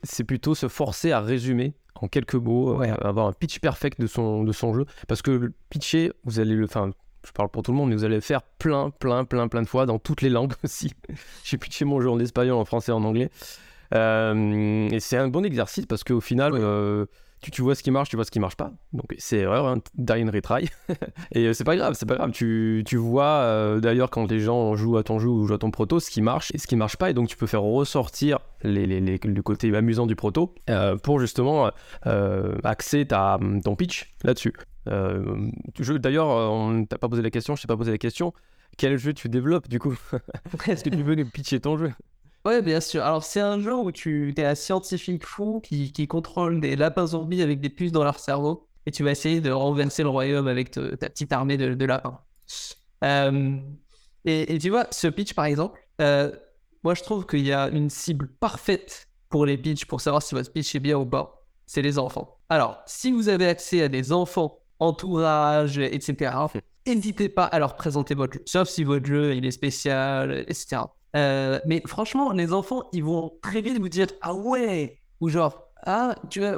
c'est 0.02 0.24
plutôt 0.24 0.54
se 0.54 0.68
forcer 0.68 1.12
à 1.12 1.20
résumer 1.20 1.74
en 2.00 2.08
quelques 2.08 2.34
mots, 2.34 2.82
euh, 2.82 2.94
avoir 3.02 3.26
un 3.26 3.32
pitch 3.32 3.58
perfect 3.60 4.00
de 4.00 4.06
son, 4.06 4.44
de 4.44 4.52
son 4.52 4.74
jeu. 4.74 4.86
Parce 5.08 5.22
que 5.22 5.52
pitcher, 5.70 6.12
vous 6.24 6.40
allez 6.40 6.54
le. 6.54 6.64
Enfin, 6.64 6.90
je 7.26 7.32
parle 7.32 7.48
pour 7.48 7.62
tout 7.62 7.70
le 7.70 7.76
monde, 7.76 7.90
mais 7.90 7.96
vous 7.96 8.04
allez 8.04 8.16
le 8.16 8.20
faire 8.20 8.42
plein, 8.42 8.90
plein, 8.90 9.24
plein, 9.24 9.48
plein 9.48 9.62
de 9.62 9.68
fois 9.68 9.86
dans 9.86 9.98
toutes 9.98 10.22
les 10.22 10.30
langues 10.30 10.54
aussi. 10.64 10.92
J'ai 11.44 11.58
pitché 11.58 11.84
mon 11.84 12.00
jeu 12.00 12.10
en 12.10 12.18
espagnol, 12.18 12.56
en 12.56 12.64
français, 12.64 12.92
en 12.92 13.04
anglais. 13.04 13.30
Euh, 13.94 14.88
et 14.90 15.00
c'est 15.00 15.16
un 15.16 15.28
bon 15.28 15.44
exercice 15.44 15.86
parce 15.86 16.02
qu'au 16.02 16.20
final, 16.20 16.52
euh, 16.54 17.06
tu, 17.42 17.50
tu, 17.50 17.62
vois 17.62 17.74
ce 17.74 17.82
qui 17.82 17.90
marche, 17.90 18.08
tu 18.08 18.16
vois 18.16 18.24
ce 18.24 18.30
qui 18.30 18.40
marche 18.40 18.56
pas. 18.56 18.72
Donc 18.92 19.14
c'est 19.18 19.44
vraiment 19.44 19.74
un 19.74 20.30
retry. 20.30 20.68
et 21.32 21.46
euh, 21.46 21.52
c'est 21.52 21.64
pas 21.64 21.76
grave, 21.76 21.94
c'est 21.94 22.06
pas 22.06 22.16
grave. 22.16 22.30
Tu, 22.30 22.82
tu 22.86 22.96
vois 22.96 23.78
d'ailleurs 23.80 24.10
quand 24.10 24.30
les 24.30 24.40
gens 24.40 24.74
jouent 24.74 24.96
à 24.96 25.02
ton 25.02 25.18
jeu 25.18 25.28
ou 25.28 25.46
jouent 25.46 25.54
à 25.54 25.58
ton 25.58 25.70
proto, 25.70 26.00
ce 26.00 26.10
qui 26.10 26.22
marche 26.22 26.50
et 26.54 26.58
ce 26.58 26.66
qui 26.66 26.76
marche 26.76 26.96
pas. 26.96 27.10
Et 27.10 27.14
donc 27.14 27.28
tu 27.28 27.36
peux 27.36 27.46
faire 27.46 27.62
ressortir 27.62 28.38
les, 28.62 28.86
les, 28.86 29.00
les, 29.00 29.18
le 29.22 29.42
côté 29.42 29.74
amusant 29.74 30.06
du 30.06 30.16
proto 30.16 30.54
pour 31.02 31.20
justement 31.20 31.70
axer 32.64 33.06
ta, 33.06 33.38
ton 33.64 33.76
pitch 33.76 34.14
là-dessus. 34.24 34.54
D'ailleurs, 34.86 36.28
on 36.28 36.84
t'a 36.84 36.98
pas 36.98 37.08
posé 37.08 37.22
la 37.22 37.30
question, 37.30 37.56
je 37.56 37.62
t'ai 37.62 37.68
pas 37.68 37.76
posé 37.76 37.90
la 37.90 37.98
question. 37.98 38.32
Quel 38.78 38.96
jeu 38.96 39.12
tu 39.12 39.28
développes 39.28 39.68
du 39.68 39.78
coup? 39.78 39.96
Est-ce 40.66 40.84
que 40.84 40.90
tu 40.90 41.02
veux 41.02 41.16
pitcher 41.24 41.60
ton 41.60 41.76
jeu? 41.76 41.92
Ouais, 42.44 42.60
bien 42.60 42.80
sûr. 42.80 43.04
Alors, 43.04 43.22
c'est 43.22 43.40
un 43.40 43.60
jeu 43.60 43.74
où 43.74 43.92
tu 43.92 44.34
es 44.36 44.44
un 44.44 44.54
scientifique 44.54 45.24
fou 45.24 45.60
qui, 45.60 45.92
qui, 45.92 46.08
contrôle 46.08 46.60
des 46.60 46.74
lapins 46.74 47.06
zombies 47.06 47.40
avec 47.40 47.60
des 47.60 47.70
puces 47.70 47.92
dans 47.92 48.02
leur 48.02 48.18
cerveau 48.18 48.68
et 48.86 48.90
tu 48.90 49.04
vas 49.04 49.12
essayer 49.12 49.40
de 49.40 49.50
renverser 49.50 50.02
le 50.02 50.08
royaume 50.08 50.48
avec 50.48 50.70
ta 50.70 51.08
petite 51.08 51.32
armée 51.32 51.56
de, 51.56 51.74
de 51.74 51.84
lapins. 51.84 52.20
Euh, 53.04 53.56
et, 54.24 54.58
tu 54.58 54.70
vois, 54.70 54.86
ce 54.90 55.08
pitch 55.08 55.34
par 55.34 55.44
exemple, 55.44 55.80
euh, 56.00 56.32
moi 56.84 56.94
je 56.94 57.02
trouve 57.02 57.26
qu'il 57.26 57.44
y 57.46 57.52
a 57.52 57.68
une 57.68 57.90
cible 57.90 58.28
parfaite 58.28 59.08
pour 59.28 59.46
les 59.46 59.58
pitchs 59.58 59.84
pour 59.84 60.00
savoir 60.00 60.22
si 60.22 60.34
votre 60.34 60.52
pitch 60.52 60.74
est 60.74 60.80
bien 60.80 60.98
ou 60.98 61.06
pas. 61.06 61.44
C'est 61.66 61.82
les 61.82 61.98
enfants. 61.98 62.38
Alors, 62.48 62.82
si 62.86 63.12
vous 63.12 63.28
avez 63.28 63.46
accès 63.48 63.82
à 63.82 63.88
des 63.88 64.12
enfants, 64.12 64.58
entourage, 64.78 65.78
etc., 65.78 66.34
n'hésitez 66.86 67.28
pas 67.28 67.44
à 67.44 67.58
leur 67.58 67.76
présenter 67.76 68.14
votre 68.14 68.34
jeu, 68.34 68.42
sauf 68.46 68.68
si 68.68 68.84
votre 68.84 69.06
jeu 69.06 69.34
il 69.34 69.46
est 69.46 69.52
spécial, 69.52 70.44
etc. 70.48 70.82
Euh, 71.16 71.60
mais 71.66 71.82
franchement, 71.86 72.32
les 72.32 72.52
enfants, 72.52 72.84
ils 72.92 73.04
vont 73.04 73.32
très 73.42 73.60
vite 73.60 73.78
vous 73.78 73.88
dire 73.88 74.06
ah 74.20 74.34
ouais, 74.34 74.98
ou 75.20 75.28
genre 75.28 75.68
ah 75.84 76.14
tu 76.30 76.40
vas, 76.40 76.56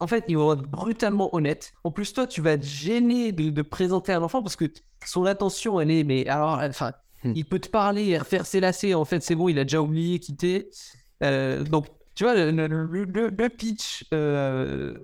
en 0.00 0.06
fait, 0.06 0.24
ils 0.28 0.36
vont 0.36 0.52
être 0.52 0.62
brutalement 0.62 1.34
honnêtes. 1.34 1.72
En 1.82 1.90
plus, 1.90 2.12
toi, 2.12 2.26
tu 2.26 2.42
vas 2.42 2.52
être 2.52 2.64
gêné 2.64 3.32
de, 3.32 3.62
présenter 3.62 4.12
un 4.12 4.22
enfant 4.22 4.42
parce 4.42 4.56
que 4.56 4.66
son 5.04 5.24
attention, 5.24 5.80
elle 5.80 5.90
est 5.90 6.04
mais 6.04 6.26
alors, 6.28 6.58
enfin, 6.62 6.92
hmm. 7.24 7.32
il 7.34 7.44
peut 7.46 7.58
te 7.58 7.68
parler, 7.68 8.18
faire 8.24 8.44
ses 8.44 8.60
lacets. 8.60 8.94
En 8.94 9.04
fait, 9.04 9.22
c'est 9.22 9.34
bon, 9.34 9.48
il 9.48 9.58
a 9.58 9.64
déjà 9.64 9.80
oublié 9.80 10.18
quitter. 10.18 10.68
Euh, 11.22 11.64
donc, 11.64 11.86
tu 12.14 12.24
vois, 12.24 12.34
le, 12.34 12.50
le, 12.50 13.48
pitch. 13.48 14.04
Euh, 14.12 14.94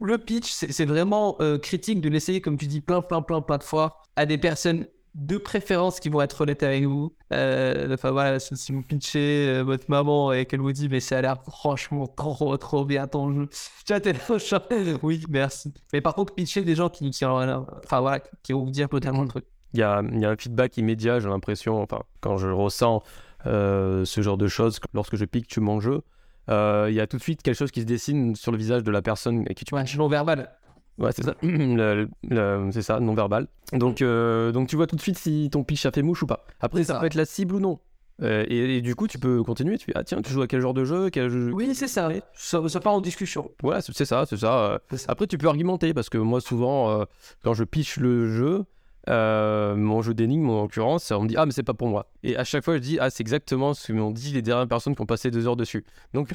le 0.00 0.18
pitch, 0.18 0.50
c'est 0.50 0.86
vraiment 0.86 1.38
critique 1.62 2.00
de 2.00 2.08
l'essayer, 2.08 2.40
comme 2.40 2.56
tu 2.56 2.66
dis, 2.66 2.80
plein, 2.80 3.02
plein, 3.02 3.22
plein, 3.22 3.42
plein 3.42 3.58
de 3.58 3.62
fois 3.62 4.02
à 4.16 4.26
des 4.26 4.38
personnes 4.38 4.86
de 5.14 5.38
préférence 5.38 6.00
qui 6.00 6.08
vont 6.08 6.20
être 6.20 6.40
honnêtes 6.40 6.62
avec 6.62 6.84
vous. 6.84 7.14
Euh, 7.32 7.94
enfin 7.94 8.10
voilà, 8.10 8.40
si 8.40 8.72
vous 8.72 8.82
pitchez 8.82 9.48
euh, 9.48 9.62
votre 9.62 9.84
maman 9.88 10.32
et 10.32 10.44
qu'elle 10.44 10.60
vous 10.60 10.72
dit 10.72 10.88
mais 10.88 11.00
ça 11.00 11.18
a 11.18 11.22
l'air 11.22 11.42
franchement 11.42 12.06
trop 12.06 12.56
trop 12.56 12.84
bien 12.84 13.06
ton 13.06 13.32
jeu, 13.32 13.48
vois, 13.88 14.00
t'es 14.00 14.14
oui 15.02 15.24
merci. 15.28 15.72
Mais 15.92 16.00
par 16.00 16.14
contre 16.14 16.34
pitcher 16.34 16.62
des 16.62 16.74
gens 16.74 16.88
qui, 16.88 17.10
qui, 17.10 17.24
enfin, 17.24 18.00
voilà, 18.00 18.20
qui 18.42 18.52
vont 18.52 18.64
vous 18.64 18.70
dire 18.70 18.88
totalement 18.88 19.22
le 19.22 19.28
truc. 19.28 19.44
Il 19.72 19.80
y 19.80 19.82
a, 19.82 20.02
y 20.12 20.24
a 20.24 20.30
un 20.30 20.36
feedback 20.36 20.76
immédiat, 20.76 21.20
j'ai 21.20 21.28
l'impression, 21.28 21.80
enfin 21.80 22.02
quand 22.20 22.36
je 22.36 22.48
ressens 22.48 23.02
euh, 23.46 24.04
ce 24.04 24.20
genre 24.20 24.38
de 24.38 24.48
choses, 24.48 24.80
lorsque 24.94 25.16
je 25.16 25.24
pique 25.24 25.46
tu 25.46 25.60
mon 25.60 25.80
jeu, 25.80 26.02
il 26.48 26.94
y 26.94 27.00
a 27.00 27.06
tout 27.06 27.18
de 27.18 27.22
suite 27.22 27.42
quelque 27.42 27.56
chose 27.56 27.70
qui 27.70 27.80
se 27.80 27.86
dessine 27.86 28.34
sur 28.34 28.50
le 28.50 28.58
visage 28.58 28.82
de 28.82 28.90
la 28.90 29.00
personne 29.00 29.44
et 29.48 29.54
qui 29.54 29.64
tu 29.64 29.74
ouais, 29.74 29.84
non 29.96 30.08
verbal. 30.08 30.50
Ouais, 30.98 31.10
c'est 31.12 31.24
ça. 31.24 31.34
c'est 32.72 32.82
ça, 32.82 33.00
non-verbal. 33.00 33.48
Donc, 33.72 34.02
euh, 34.02 34.52
donc 34.52 34.68
tu 34.68 34.76
vois 34.76 34.86
tout 34.86 34.96
de 34.96 35.00
suite 35.00 35.18
si 35.18 35.48
ton 35.50 35.64
pitch 35.64 35.84
a 35.86 35.90
fait 35.90 36.02
mouche 36.02 36.22
ou 36.22 36.26
pas. 36.26 36.44
Après, 36.60 36.84
ça, 36.84 36.98
peut 37.00 37.06
être 37.06 37.14
la 37.14 37.24
cible 37.24 37.56
ou 37.56 37.60
non. 37.60 37.80
Euh, 38.22 38.44
et, 38.48 38.80
du 38.80 38.94
coup, 38.94 39.08
tu 39.08 39.18
peux 39.18 39.42
continuer. 39.42 39.76
Tu 39.76 39.86
fais, 39.86 39.92
ah 39.96 40.04
tiens, 40.04 40.22
tu 40.22 40.32
joues 40.32 40.42
à 40.42 40.46
quel 40.46 40.60
genre 40.60 40.74
de 40.74 40.84
jeu, 40.84 41.10
quel 41.10 41.28
jeu... 41.30 41.50
Oui, 41.52 41.74
c'est 41.74 41.88
ça. 41.88 42.08
ça. 42.34 42.68
Ça 42.68 42.80
part 42.80 42.94
en 42.94 43.00
discussion. 43.00 43.50
Ouais, 43.62 43.80
c'est 43.80 44.04
ça, 44.04 44.24
c'est 44.28 44.36
ça. 44.36 44.80
Après, 45.08 45.26
tu 45.26 45.36
peux 45.36 45.48
argumenter 45.48 45.92
parce 45.94 46.08
que 46.08 46.18
moi, 46.18 46.40
souvent, 46.40 46.90
euh, 46.90 47.04
quand 47.42 47.54
je 47.54 47.64
pitch 47.64 47.96
le 47.96 48.30
jeu, 48.30 48.64
euh, 49.08 49.74
mon 49.76 50.02
jeu 50.02 50.14
d'énigmes, 50.14 50.48
en 50.50 50.62
l'occurrence, 50.62 51.10
on 51.10 51.22
me 51.22 51.28
dit 51.28 51.36
Ah, 51.36 51.46
mais 51.46 51.52
c'est 51.52 51.62
pas 51.62 51.74
pour 51.74 51.88
moi. 51.88 52.06
Et 52.22 52.36
à 52.36 52.44
chaque 52.44 52.64
fois, 52.64 52.74
je 52.74 52.80
dis 52.80 52.98
Ah, 53.00 53.10
c'est 53.10 53.20
exactement 53.22 53.74
ce 53.74 53.88
que 53.88 53.92
m'ont 53.92 54.10
dit 54.10 54.32
les 54.32 54.42
dernières 54.42 54.68
personnes 54.68 54.94
qui 54.94 55.02
ont 55.02 55.06
passé 55.06 55.30
deux 55.30 55.46
heures 55.46 55.56
dessus. 55.56 55.84
Donc, 56.12 56.32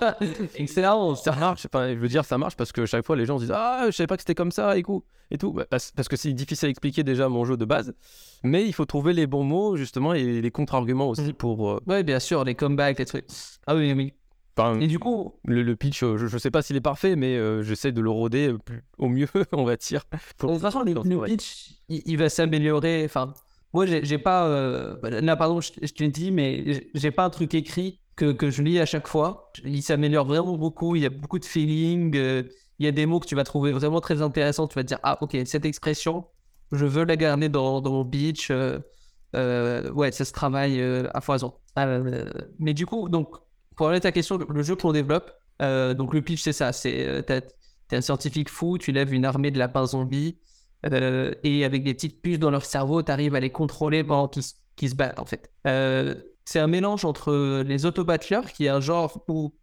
excellent, 0.56 1.14
ça 1.14 1.34
marche. 1.34 1.66
Enfin, 1.66 1.94
je 1.94 1.98
veux 1.98 2.08
dire, 2.08 2.24
ça 2.24 2.38
marche 2.38 2.56
parce 2.56 2.72
que 2.72 2.86
chaque 2.86 3.06
fois, 3.06 3.16
les 3.16 3.26
gens 3.26 3.38
disent 3.38 3.52
Ah, 3.54 3.84
je 3.86 3.92
savais 3.92 4.06
pas 4.06 4.16
que 4.16 4.22
c'était 4.22 4.34
comme 4.34 4.52
ça 4.52 4.76
et 4.76 4.82
tout. 4.82 5.04
Et 5.30 5.38
tout. 5.38 5.52
Bah, 5.52 5.64
parce, 5.70 5.92
que 6.08 6.16
c'est 6.16 6.32
difficile 6.32 6.66
à 6.66 6.70
expliquer 6.70 7.04
déjà 7.04 7.28
mon 7.28 7.44
jeu 7.44 7.56
de 7.56 7.64
base. 7.64 7.94
Mais 8.42 8.66
il 8.66 8.72
faut 8.72 8.84
trouver 8.84 9.12
les 9.12 9.26
bons 9.26 9.44
mots, 9.44 9.76
justement, 9.76 10.12
et 10.12 10.40
les 10.40 10.50
contre-arguments 10.50 11.08
aussi 11.08 11.30
mm. 11.30 11.34
pour. 11.34 11.70
Euh, 11.70 11.80
ouais, 11.86 12.02
bien 12.02 12.18
sûr, 12.18 12.44
les 12.44 12.54
comebacks, 12.54 12.98
les 12.98 13.06
trucs. 13.06 13.26
Ah 13.66 13.74
oui, 13.74 13.92
oui 13.92 14.12
et 14.80 14.86
du 14.86 14.98
coup, 14.98 15.34
le, 15.44 15.74
pitch, 15.74 16.02
euh, 16.02 16.16
je, 16.16 16.32
ne 16.32 16.38
sais 16.38 16.50
pas 16.50 16.62
s'il 16.62 16.76
est 16.76 16.80
parfait, 16.80 17.16
mais 17.16 17.36
euh, 17.36 17.62
j'essaie 17.62 17.92
de 17.92 18.00
le 18.00 18.10
rôder 18.10 18.48
euh, 18.48 18.58
au 18.98 19.08
mieux, 19.08 19.28
on 19.52 19.64
va 19.64 19.76
dire. 19.76 20.04
de 20.12 20.18
toute 20.38 20.60
façon, 20.60 20.82
le, 20.82 20.94
pitch, 21.24 21.72
il, 21.88 22.16
va 22.16 22.28
s'améliorer. 22.28 23.02
Enfin, 23.04 23.34
moi, 23.72 23.86
j'ai 23.86 24.18
pas. 24.18 24.48
là, 25.02 25.36
pardon, 25.36 25.60
je, 25.60 25.70
te 25.70 26.02
l'ai 26.02 26.10
dit, 26.10 26.30
mais 26.30 26.88
j'ai 26.94 27.10
pas 27.10 27.24
un 27.24 27.30
truc 27.30 27.54
écrit 27.54 28.00
que, 28.16 28.32
que, 28.32 28.50
je 28.50 28.62
lis 28.62 28.80
à 28.80 28.86
chaque 28.86 29.08
fois. 29.08 29.50
Il 29.64 29.82
s'améliore 29.82 30.26
vraiment 30.26 30.56
beaucoup. 30.56 30.96
Il 30.96 31.02
y 31.02 31.06
a 31.06 31.10
beaucoup 31.10 31.38
de 31.38 31.44
feeling. 31.44 32.14
il 32.14 32.84
y 32.84 32.88
a 32.88 32.92
des 32.92 33.06
mots 33.06 33.20
que 33.20 33.26
tu 33.26 33.34
vas 33.34 33.44
trouver 33.44 33.72
vraiment 33.72 34.00
très 34.00 34.22
intéressants. 34.22 34.66
Tu 34.66 34.74
vas 34.74 34.82
te 34.82 34.88
dire, 34.88 35.00
ah, 35.02 35.18
ok, 35.20 35.36
cette 35.44 35.64
expression, 35.64 36.26
je 36.72 36.84
veux 36.84 37.04
la 37.04 37.16
garder 37.16 37.48
dans, 37.48 37.80
dans 37.80 37.92
mon 37.92 38.04
pitch. 38.04 38.50
ouais, 38.50 40.12
ça 40.12 40.24
se 40.24 40.32
travaille 40.32 40.82
à 40.82 41.20
foison. 41.20 41.54
mais 42.58 42.74
du 42.74 42.86
coup, 42.86 43.08
donc 43.08 43.36
pour 43.80 43.88
répondre 43.88 43.96
à 43.96 44.00
ta 44.00 44.12
question, 44.12 44.36
le 44.36 44.62
jeu 44.62 44.76
qu'on 44.76 44.92
développe, 44.92 45.32
euh, 45.62 45.94
donc 45.94 46.12
le 46.12 46.20
pitch 46.20 46.42
c'est 46.42 46.52
ça, 46.52 46.70
c'est 46.70 47.08
euh, 47.08 47.22
t'es 47.22 47.96
un 47.96 48.02
scientifique 48.02 48.50
fou, 48.50 48.76
tu 48.76 48.92
lèves 48.92 49.14
une 49.14 49.24
armée 49.24 49.50
de 49.50 49.58
lapins 49.58 49.86
zombies 49.86 50.36
euh, 50.84 51.32
et 51.44 51.64
avec 51.64 51.82
des 51.82 51.94
petites 51.94 52.20
puces 52.20 52.38
dans 52.38 52.50
leur 52.50 52.66
cerveau, 52.66 53.02
tu 53.02 53.10
arrives 53.10 53.34
à 53.34 53.40
les 53.40 53.48
contrôler 53.48 54.04
pendant 54.04 54.28
qu'ils 54.28 54.90
se 54.90 54.94
battent 54.94 55.18
en 55.18 55.24
fait. 55.24 55.50
c'est 56.44 56.58
un 56.58 56.66
mélange 56.66 57.06
entre 57.06 57.62
les 57.62 57.86
autobattleurs, 57.86 58.52
qui 58.52 58.66
est 58.66 58.68
un 58.68 58.82
genre 58.82 59.24
où 59.28 59.54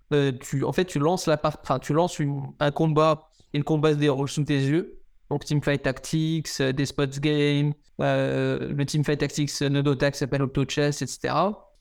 tu 0.42 0.64
en 0.64 0.72
fait 0.72 0.86
tu 0.86 0.98
lances 0.98 1.30
un 1.30 2.72
combat 2.72 3.30
et 3.54 3.60
le 3.60 3.64
combat 3.64 3.92
se 3.92 4.00
déroule 4.00 4.30
sous 4.30 4.46
tes 4.46 4.60
yeux. 4.60 5.00
Donc 5.30 5.46
Teamfight 5.46 5.84
Tactics, 5.84 6.60
des 6.60 6.86
spots 6.88 7.20
game, 7.22 7.72
le 8.00 8.84
Teamfight 8.84 9.20
Tactics 9.20 9.62
Nodotax 9.62 10.18
s'appelle 10.18 10.42
OptoChess, 10.42 11.04
etc. 11.04 11.36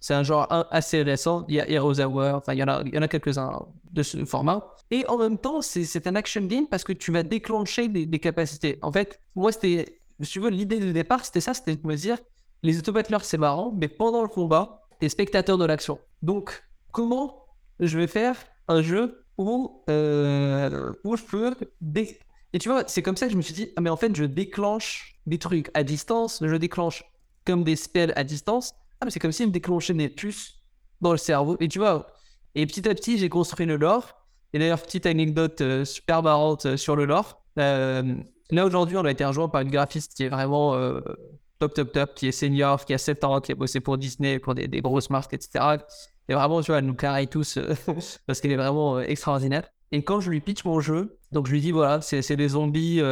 C'est 0.07 0.15
un 0.15 0.23
genre 0.23 0.47
assez 0.71 1.03
récent. 1.03 1.45
Il 1.49 1.57
y 1.57 1.61
a 1.61 1.69
Heroes 1.69 1.99
Hour, 2.01 2.37
enfin, 2.37 2.53
il 2.53 2.61
y 2.61 2.63
en 2.63 2.69
a, 2.69 2.81
il 2.87 2.95
y 2.95 2.99
en 2.99 3.03
a 3.03 3.09
quelques-uns 3.09 3.67
de 3.91 4.05
ce 4.05 4.25
format. 4.25 4.65
Et 4.93 5.05
en 5.09 5.19
même 5.19 5.37
temps, 5.37 5.63
c'est 5.63 6.07
un 6.07 6.15
action 6.15 6.43
game 6.43 6.69
parce 6.69 6.85
que 6.85 6.93
tu 6.93 7.11
vas 7.11 7.25
déclencher 7.25 7.89
des, 7.89 8.21
capacités. 8.21 8.79
En 8.83 8.93
fait, 8.93 9.21
moi, 9.35 9.51
c'était, 9.51 9.99
si 10.21 10.31
tu 10.31 10.39
veux, 10.39 10.51
l'idée 10.51 10.79
de 10.79 10.93
départ, 10.93 11.25
c'était 11.25 11.41
ça, 11.41 11.55
c'était 11.55 11.75
de 11.75 11.85
me 11.85 11.97
dire, 11.97 12.19
les 12.63 12.79
autobattleurs, 12.79 13.25
c'est 13.25 13.37
marrant, 13.37 13.75
mais 13.77 13.89
pendant 13.89 14.23
le 14.23 14.29
combat, 14.29 14.81
t'es 15.01 15.09
spectateur 15.09 15.59
de 15.59 15.65
l'action. 15.65 15.99
Donc, 16.23 16.63
comment 16.93 17.45
je 17.81 17.99
vais 17.99 18.07
faire 18.07 18.37
un 18.69 18.83
jeu 18.83 19.25
où, 19.39 19.83
euh, 19.91 20.93
où 21.03 21.17
je 21.17 21.25
peux... 21.25 21.57
Et 22.53 22.59
tu 22.61 22.69
vois, 22.69 22.85
c'est 22.87 23.03
comme 23.03 23.17
ça 23.17 23.27
que 23.27 23.33
je 23.33 23.37
me 23.37 23.43
suis 23.43 23.55
dit, 23.55 23.71
ah, 23.75 23.81
mais 23.81 23.91
en 23.91 23.97
fait, 23.97 24.15
je 24.15 24.23
déclenche 24.23 25.19
des 25.27 25.41
trucs 25.41 25.69
à 25.75 25.83
distance, 25.83 26.45
je 26.47 26.55
déclenche 26.55 27.03
comme 27.45 27.65
des 27.65 27.75
spells 27.75 28.13
à 28.15 28.23
distance, 28.23 28.73
c'est 29.11 29.21
comme 29.21 29.33
s'il 29.33 29.47
me 29.47 29.53
déclenchait 29.53 29.95
des 29.95 30.09
puces 30.09 30.55
dans 31.01 31.13
le 31.13 31.19
cerveau. 31.19 31.57
Et 31.61 31.69
tu 31.69 31.79
vois, 31.79 32.07
et 32.57 32.67
petit 32.67 32.89
à 32.89 32.95
petit, 32.95 33.19
j'ai 33.19 33.29
construit 33.29 33.67
le 33.67 33.77
lore. 33.77 34.17
Et 34.53 34.59
d'ailleurs, 34.59 34.81
petite 34.81 35.05
anecdote 35.05 35.61
euh, 35.61 35.85
super 35.85 36.23
marrante 36.23 36.65
euh, 36.65 36.77
sur 36.79 36.97
le 36.97 37.05
lore. 37.05 37.43
Euh, 37.59 38.15
là, 38.51 38.65
aujourd'hui, 38.65 38.97
on 38.97 39.05
a 39.05 39.11
été 39.11 39.25
rejoint 39.25 39.51
par 39.51 39.61
une 39.61 39.71
graphiste 39.71 40.15
qui 40.15 40.25
est 40.25 40.31
vraiment 40.31 40.73
top, 41.59 41.75
top, 41.75 41.93
top, 41.93 42.15
qui 42.15 42.29
est 42.29 42.33
senior, 42.33 42.85
qui 42.85 42.95
a 42.95 42.99
7 42.99 43.25
ans, 43.25 43.41
qui 43.41 43.53
a 43.53 43.55
bossé 43.55 43.81
pour 43.81 43.99
Disney, 43.99 44.39
pour 44.39 44.55
des, 44.55 44.69
grosses 44.81 45.11
marques, 45.11 45.35
etc. 45.35 45.77
Et 46.29 46.35
vraiment, 46.35 46.63
tu 46.63 46.71
vois, 46.71 46.79
elle 46.79 46.87
nous 46.87 46.95
carré 46.95 47.27
tous 47.27 47.59
parce 48.27 48.41
qu'elle 48.41 48.53
est 48.53 48.57
vraiment 48.57 49.01
extraordinaire. 49.01 49.69
Et 49.93 50.03
quand 50.03 50.21
je 50.21 50.31
lui 50.31 50.41
pitch 50.41 50.65
mon 50.65 50.81
jeu, 50.81 51.19
donc 51.33 51.47
je 51.47 51.53
lui 51.53 51.61
dis 51.61 51.73
voilà, 51.73 52.01
c'est 52.01 52.37
des 52.37 52.49
zombies, 52.49 53.03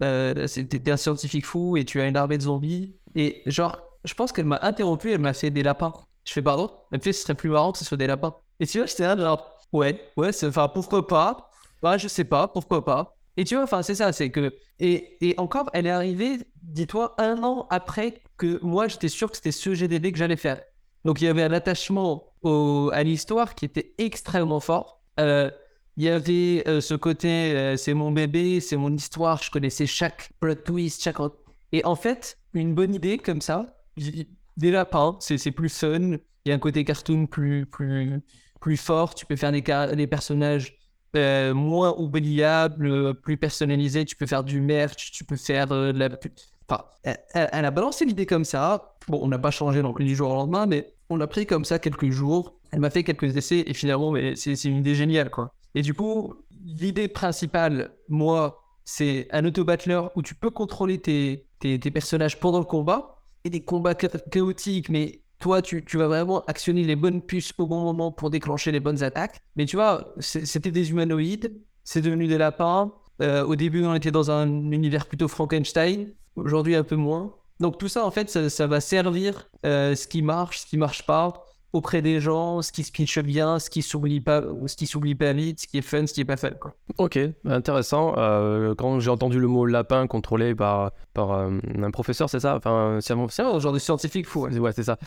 t'es 0.00 0.90
un 0.90 0.96
scientifique 0.96 1.46
fou 1.46 1.76
et 1.76 1.84
tu 1.84 2.00
as 2.00 2.06
une 2.06 2.16
armée 2.16 2.38
de 2.38 2.42
zombies. 2.42 2.94
Et 3.16 3.42
genre, 3.46 3.80
je 4.06 4.14
pense 4.14 4.32
qu'elle 4.32 4.46
m'a 4.46 4.58
interrompu, 4.62 5.12
elle 5.12 5.20
m'a 5.20 5.34
fait 5.34 5.50
des 5.50 5.62
lapins. 5.62 5.92
Je 6.24 6.32
fais 6.32 6.42
pardon? 6.42 6.70
Elle 6.92 6.98
me 6.98 7.02
fait, 7.02 7.12
ce 7.12 7.22
serait 7.22 7.34
plus 7.34 7.50
marrant 7.50 7.72
que 7.72 7.78
ce 7.78 7.84
soit 7.84 7.96
des 7.96 8.06
lapins. 8.06 8.34
Et 8.60 8.66
tu 8.66 8.78
vois, 8.78 8.86
j'étais 8.86 9.02
là, 9.02 9.16
genre, 9.16 9.58
ouais, 9.72 10.00
ouais, 10.16 10.30
enfin, 10.44 10.68
pourquoi 10.68 11.06
pas? 11.06 11.50
Bah, 11.82 11.98
je 11.98 12.08
sais 12.08 12.24
pas, 12.24 12.48
pourquoi 12.48 12.84
pas? 12.84 13.16
Et 13.36 13.44
tu 13.44 13.54
vois, 13.54 13.64
enfin, 13.64 13.82
c'est 13.82 13.94
ça, 13.94 14.12
c'est 14.12 14.30
que. 14.30 14.54
Et, 14.78 15.18
et 15.20 15.34
encore, 15.38 15.68
elle 15.72 15.86
est 15.86 15.90
arrivée, 15.90 16.38
dis-toi, 16.62 17.14
un 17.18 17.42
an 17.42 17.66
après 17.70 18.22
que 18.38 18.58
moi, 18.62 18.88
j'étais 18.88 19.08
sûr 19.08 19.30
que 19.30 19.36
c'était 19.36 19.52
ce 19.52 19.74
GDD 19.74 20.12
que 20.12 20.18
j'allais 20.18 20.36
faire. 20.36 20.60
Donc, 21.04 21.20
il 21.20 21.24
y 21.24 21.28
avait 21.28 21.42
un 21.42 21.52
attachement 21.52 22.32
à 22.92 23.02
l'histoire 23.02 23.54
qui 23.54 23.64
était 23.64 23.94
extrêmement 23.98 24.60
fort. 24.60 25.02
Euh, 25.20 25.50
il 25.96 26.04
y 26.04 26.08
avait 26.08 26.62
euh, 26.68 26.80
ce 26.80 26.94
côté, 26.94 27.54
euh, 27.54 27.76
c'est 27.76 27.94
mon 27.94 28.12
bébé, 28.12 28.60
c'est 28.60 28.76
mon 28.76 28.92
histoire, 28.92 29.42
je 29.42 29.50
connaissais 29.50 29.86
chaque 29.86 30.30
plot 30.40 30.54
twist, 30.56 31.02
chaque. 31.02 31.16
Et 31.72 31.84
en 31.84 31.96
fait, 31.96 32.38
une 32.52 32.74
bonne 32.74 32.94
idée 32.94 33.18
comme 33.18 33.40
ça, 33.40 33.75
des 33.96 34.70
lapins, 34.70 35.16
c'est 35.20 35.50
plus 35.50 35.68
fun. 35.68 36.18
Il 36.44 36.50
y 36.50 36.52
a 36.52 36.54
un 36.54 36.58
côté 36.58 36.84
cartoon 36.84 37.26
plus, 37.26 37.66
plus, 37.66 38.20
plus 38.60 38.76
forts, 38.76 39.14
tu 39.14 39.26
peux 39.26 39.36
faire 39.36 39.52
des, 39.52 39.62
des 39.62 40.06
personnages 40.06 40.78
euh, 41.16 41.54
moins 41.54 41.94
oubliables, 41.96 43.14
plus 43.20 43.36
personnalisés, 43.36 44.04
tu 44.04 44.16
peux 44.16 44.26
faire 44.26 44.44
du 44.44 44.60
merch, 44.60 45.12
tu 45.12 45.24
peux 45.24 45.36
faire 45.36 45.66
de 45.66 45.92
la... 45.96 46.10
Enfin, 46.68 46.84
elle, 47.32 47.64
a 47.64 47.70
balancé 47.70 48.04
l'idée 48.04 48.26
comme 48.26 48.44
ça. 48.44 48.96
Bon, 49.08 49.20
on 49.22 49.28
n'a 49.28 49.38
pas 49.38 49.50
changé 49.50 49.82
du 49.82 50.16
jour 50.16 50.30
au 50.30 50.34
lendemain, 50.34 50.66
mais 50.66 50.94
on 51.08 51.16
l'a 51.16 51.26
pris 51.26 51.46
comme 51.46 51.64
ça 51.64 51.78
quelques 51.78 52.10
jours. 52.10 52.58
Elle 52.72 52.80
m'a 52.80 52.90
fait 52.90 53.04
quelques 53.04 53.36
essais 53.36 53.64
et 53.66 53.72
finalement, 53.72 54.14
c'est 54.34 54.64
une 54.64 54.78
idée 54.78 54.94
géniale, 54.94 55.30
quoi. 55.30 55.54
Et 55.74 55.82
du 55.82 55.94
coup, 55.94 56.34
l'idée 56.64 57.08
principale, 57.08 57.92
moi, 58.08 58.62
c'est 58.84 59.28
un 59.30 59.44
auto-battler 59.44 60.00
où 60.16 60.22
tu 60.22 60.34
peux 60.34 60.50
contrôler 60.50 60.98
tes, 60.98 61.46
tes, 61.60 61.78
personnages 61.90 62.40
pendant 62.40 62.58
le 62.58 62.64
combat 62.64 63.15
et 63.46 63.50
des 63.50 63.60
combats 63.60 63.94
chaotiques, 63.94 64.88
mais 64.88 65.20
toi, 65.38 65.62
tu, 65.62 65.84
tu, 65.84 65.98
vas 65.98 66.08
vraiment 66.08 66.44
actionner 66.46 66.82
les 66.82 66.96
bonnes 66.96 67.22
puces 67.22 67.52
au 67.58 67.66
bon 67.66 67.82
moment 67.82 68.10
pour 68.10 68.30
déclencher 68.30 68.72
les 68.72 68.80
bonnes 68.80 69.02
attaques. 69.02 69.40
Mais 69.54 69.66
tu 69.66 69.76
vois, 69.76 70.14
c'était 70.18 70.70
des 70.70 70.90
humanoïdes, 70.90 71.52
c'est 71.84 72.00
devenu 72.00 72.26
des 72.26 72.38
lapins. 72.38 72.92
Euh, 73.22 73.44
au 73.44 73.54
début, 73.54 73.84
on 73.84 73.94
était 73.94 74.10
dans 74.10 74.30
un 74.30 74.48
univers 74.72 75.06
plutôt 75.06 75.28
Frankenstein. 75.28 76.12
Aujourd'hui, 76.34 76.74
un 76.74 76.84
peu 76.84 76.96
moins. 76.96 77.34
Donc 77.60 77.78
tout 77.78 77.88
ça, 77.88 78.04
en 78.04 78.10
fait, 78.10 78.28
ça, 78.30 78.66
va 78.66 78.80
servir 78.80 79.48
euh, 79.64 79.94
ce 79.94 80.06
qui 80.06 80.22
marche, 80.22 80.60
ce 80.60 80.66
qui 80.66 80.76
marche 80.76 81.06
pas 81.06 81.45
auprès 81.72 82.00
des 82.02 82.20
gens, 82.20 82.62
ce 82.62 82.72
qui 82.72 82.82
se 82.82 82.92
pitch 82.92 83.18
bien, 83.18 83.58
ce 83.58 83.70
qui 83.70 83.82
s'oublie 83.82 84.20
pas, 84.20 84.42
ce 84.66 84.76
qui 84.76 84.86
s'oublie 84.86 85.14
pas 85.14 85.32
vite, 85.32 85.60
ce 85.60 85.66
qui 85.66 85.78
est 85.78 85.82
fun, 85.82 86.06
ce 86.06 86.14
qui 86.14 86.20
est 86.20 86.24
pas 86.24 86.36
fun. 86.36 86.50
Quoi. 86.50 86.74
Ok, 86.98 87.18
intéressant. 87.44 88.14
Euh, 88.16 88.74
quand 88.74 89.00
j'ai 89.00 89.10
entendu 89.10 89.38
le 89.38 89.46
mot 89.46 89.66
lapin 89.66 90.06
contrôlé 90.06 90.54
par, 90.54 90.92
par 91.12 91.32
euh, 91.32 91.50
un 91.82 91.90
professeur, 91.90 92.30
c'est 92.30 92.40
ça? 92.40 92.56
Enfin, 92.56 92.98
c'est 93.00 93.12
un 93.12 93.58
genre 93.58 93.72
de 93.72 93.78
scientifique 93.78 94.26
fou. 94.26 94.46
Ouais, 94.46 94.72
c'est 94.72 94.84
ça. 94.84 94.98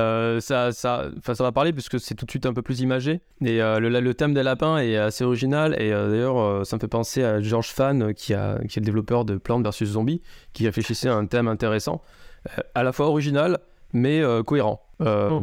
Euh, 0.00 0.40
ça, 0.40 0.72
ça, 0.72 1.10
ça 1.22 1.44
va 1.44 1.52
parler 1.52 1.72
puisque 1.72 2.00
c'est 2.00 2.14
tout 2.14 2.26
de 2.26 2.30
suite 2.30 2.46
un 2.46 2.52
peu 2.52 2.62
plus 2.62 2.80
imagé. 2.80 3.20
Et 3.44 3.58
le, 3.58 3.88
le, 3.88 4.14
thème 4.14 4.34
des 4.34 4.42
lapins 4.42 4.78
est 4.78 4.96
assez 4.96 5.24
original. 5.24 5.80
Et 5.80 5.90
d'ailleurs, 5.90 6.66
ça 6.66 6.76
me 6.76 6.80
fait 6.80 6.88
penser 6.88 7.22
à 7.22 7.40
George 7.40 7.68
Fan, 7.68 8.14
qui, 8.14 8.34
a, 8.34 8.58
qui 8.68 8.78
est 8.78 8.82
le 8.82 8.86
développeur 8.86 9.24
de 9.24 9.36
Plantes 9.36 9.66
vs 9.66 9.84
Zombies, 9.84 10.22
qui 10.52 10.66
réfléchissait 10.66 11.08
à 11.08 11.14
un 11.14 11.26
thème 11.26 11.48
intéressant, 11.48 12.02
à 12.74 12.82
la 12.82 12.92
fois 12.92 13.06
original, 13.06 13.58
mais 13.92 14.22
cohérent. 14.44 14.82
Oh. 15.00 15.40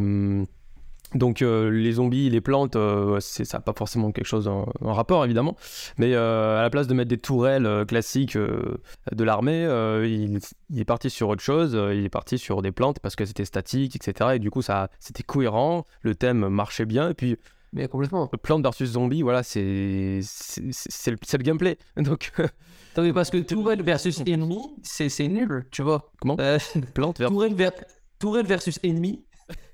Donc 1.15 1.41
euh, 1.41 1.69
les 1.69 1.93
zombies, 1.93 2.29
les 2.29 2.41
plantes, 2.41 2.75
euh, 2.75 3.19
c'est, 3.19 3.45
ça 3.45 3.57
n'a 3.57 3.61
pas 3.61 3.73
forcément 3.73 4.11
quelque 4.11 4.25
chose 4.25 4.47
en, 4.47 4.65
rapport 4.81 5.23
évidemment, 5.25 5.55
mais 5.97 6.13
euh, 6.13 6.59
à 6.59 6.61
la 6.61 6.69
place 6.69 6.87
de 6.87 6.93
mettre 6.93 7.09
des 7.09 7.17
tourelles 7.17 7.85
classiques 7.87 8.37
de 8.37 9.23
l'armée, 9.23 9.63
il, 10.05 10.39
est 10.79 10.85
parti 10.85 11.09
sur 11.09 11.29
autre 11.29 11.41
chose, 11.41 11.73
il 11.73 12.03
est 12.03 12.09
parti 12.09 12.37
sur 12.37 12.61
des 12.61 12.71
plantes 12.71 12.99
parce 12.99 13.15
que 13.15 13.25
c'était 13.25 13.45
statique, 13.45 13.95
etc. 13.95 14.31
Et 14.35 14.39
du 14.39 14.49
coup 14.49 14.61
ça, 14.61 14.89
c'était 14.99 15.23
cohérent, 15.23 15.85
le 16.01 16.15
thème 16.15 16.47
marchait 16.49 16.85
bien, 16.85 17.09
et 17.09 17.13
puis... 17.13 17.37
Mais 17.75 17.87
complètement. 17.87 18.27
Plantes 18.27 18.61
versus 18.61 18.91
zombies, 18.91 19.23
voilà, 19.23 19.41
c'est, 19.41 20.19
c'est, 20.21 21.11
le, 21.11 21.43
gameplay. 21.43 21.77
Donc... 21.97 22.31
parce 22.95 23.31
que 23.31 23.37
tourelle 23.37 23.81
versus 23.81 24.21
ennemi, 24.27 24.59
c'est, 24.83 25.27
nul, 25.27 25.65
tu 25.71 25.81
vois. 25.81 26.11
Comment? 26.21 26.37
Plante 26.93 27.21
tourelle 28.19 28.45
versus 28.45 28.79
ennemi, 28.83 29.25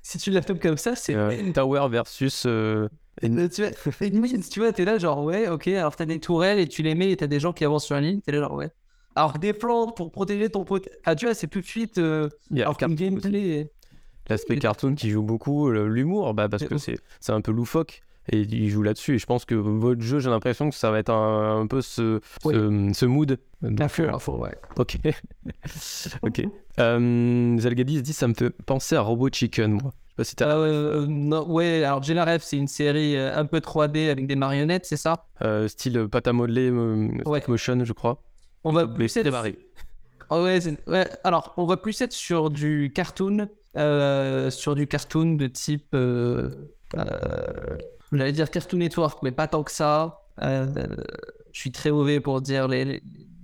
si 0.10 0.18
tu 0.18 0.32
la 0.32 0.42
comme 0.42 0.78
ça, 0.78 0.96
c'est. 0.96 1.14
Euh, 1.14 1.52
tower 1.54 1.88
versus. 1.88 2.46
Euh, 2.48 2.90
euh, 3.24 3.48
tu 3.48 3.62
vois, 3.62 3.72
tu 4.50 4.60
vois, 4.60 4.74
t'es 4.74 4.84
là, 4.84 4.98
genre, 4.98 5.24
ouais, 5.24 5.48
ok, 5.48 5.68
alors 5.68 5.96
t'as 5.96 6.06
des 6.06 6.20
tourelles 6.20 6.58
et 6.58 6.68
tu 6.68 6.82
les 6.82 6.96
mets 6.96 7.12
et 7.12 7.18
t'as 7.18 7.28
des 7.28 7.40
gens 7.40 7.54
qui 7.54 7.64
avancent 7.64 7.86
sur 7.86 7.94
la 7.94 8.02
ligne, 8.02 8.20
t'es 8.20 8.32
là, 8.32 8.40
genre, 8.40 8.54
ouais. 8.54 8.72
Alors, 9.16 9.38
des 9.38 9.54
plantes 9.54 9.96
pour 9.96 10.12
protéger 10.12 10.50
ton 10.50 10.66
pote. 10.66 10.90
Ah, 11.06 11.16
tu 11.16 11.26
vois, 11.26 11.36
c'est 11.36 11.46
plus 11.46 11.62
de 11.62 11.68
suite. 11.68 12.00
Euh... 12.00 12.28
alors, 12.56 12.78
comme 12.78 12.96
gameplay. 12.96 13.70
L'aspect 14.30 14.58
cartoon 14.58 14.96
qui 14.96 15.12
joue 15.12 15.24
beaucoup, 15.24 15.70
l'humour, 15.70 16.34
bah, 16.34 16.50
parce 16.50 16.64
que 16.64 16.78
c'est 16.78 16.98
un 17.30 17.42
peu 17.42 17.52
loufoque 17.52 18.02
et 18.32 18.42
il 18.42 18.70
joue 18.70 18.84
là-dessus. 18.84 19.16
Et 19.16 19.18
je 19.20 19.26
pense 19.26 19.46
que 19.46 19.56
votre 19.56 20.02
jeu, 20.02 20.20
j'ai 20.20 20.30
l'impression 20.30 20.70
que 20.70 20.76
ça 20.76 20.92
va 20.92 21.00
être 21.00 21.12
un, 21.12 21.68
peu 21.68 21.82
ce, 21.82 22.20
ce, 22.44 23.06
mood. 23.06 23.38
Info, 23.64 24.38
ouais. 24.38 24.56
Ok. 24.78 24.98
ok. 26.22 26.42
Euh, 26.80 27.58
Zalgadis 27.60 28.02
dit 28.02 28.14
ça 28.14 28.28
me 28.28 28.34
fait 28.34 28.50
penser 28.50 28.96
à 28.96 29.02
Robot 29.02 29.30
Chicken, 29.32 29.74
moi. 29.74 29.94
Je 30.20 30.24
sais 30.24 30.36
pas 30.36 30.52
si 30.52 30.52
euh, 30.52 31.06
non, 31.08 31.50
ouais, 31.50 31.84
alors 31.84 32.04
Genaref, 32.04 32.44
c'est 32.44 32.58
une 32.58 32.68
série 32.68 33.16
euh, 33.16 33.38
un 33.38 33.46
peu 33.46 33.60
3D 33.60 34.10
avec 34.10 34.28
des 34.28 34.36
marionnettes, 34.36 34.86
c'est 34.86 34.98
ça? 34.98 35.26
Euh, 35.42 35.70
Style 35.70 36.08
pâte 36.10 36.28
à 36.28 36.34
modeler, 36.34 36.70
ouais. 36.70 37.42
motion, 37.48 37.86
je 37.86 37.94
crois. 37.94 38.22
On 38.66 38.74
va 38.74 38.86
plus 38.86 39.16
être... 39.16 39.34
Oh, 40.30 40.44
ouais, 40.44 40.60
ouais, 40.88 41.08
alors, 41.24 41.54
on 41.58 41.66
va 41.66 41.78
plus 41.78 42.02
être 42.02 42.12
sur 42.12 42.50
du 42.50 42.92
cartoon, 42.94 43.48
sur 44.50 44.76
du 44.76 44.88
cartoon 44.88 45.36
de 45.36 45.48
type 45.48 45.96
J'allais 48.12 48.32
dire 48.32 48.50
Cartoon 48.50 48.78
Network, 48.80 49.22
mais 49.24 49.32
pas 49.32 49.48
tant 49.48 49.64
que 49.64 49.72
ça. 49.72 50.22
Euh, 50.42 50.66
je 51.52 51.60
suis 51.60 51.72
très 51.72 51.92
mauvais 51.92 52.20
pour 52.20 52.42
dire 52.42 52.68
les, 52.68 53.02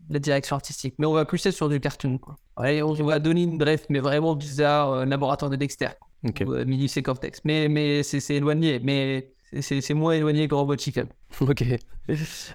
la 0.09 0.19
direction 0.19 0.55
artistique. 0.55 0.95
Mais 0.97 1.05
on 1.05 1.13
va 1.13 1.25
plus 1.25 1.45
être 1.45 1.53
sur 1.53 1.69
du 1.69 1.79
cartoon. 1.79 2.17
Quoi. 2.17 2.35
on 2.57 2.93
va 2.93 3.19
donner 3.19 3.43
une 3.43 3.57
bref, 3.57 3.85
mais 3.89 3.99
vraiment 3.99 4.35
bizarre, 4.35 4.91
euh, 4.91 5.05
laboratoire 5.05 5.51
de 5.51 5.55
Dexter. 5.55 5.89
Okay. 6.27 6.45
Euh, 6.47 6.65
mini 6.65 6.89
Cortex. 7.03 7.41
Mais, 7.43 7.67
mais 7.67 8.03
c'est 8.03 8.35
éloigné. 8.35 8.79
Mais 8.83 9.31
c'est 9.61 9.93
moins 9.93 10.13
éloigné 10.13 10.47
que 10.47 10.55
Robot 10.55 10.77
Chicken. 10.77 11.07
Ok. 11.41 11.63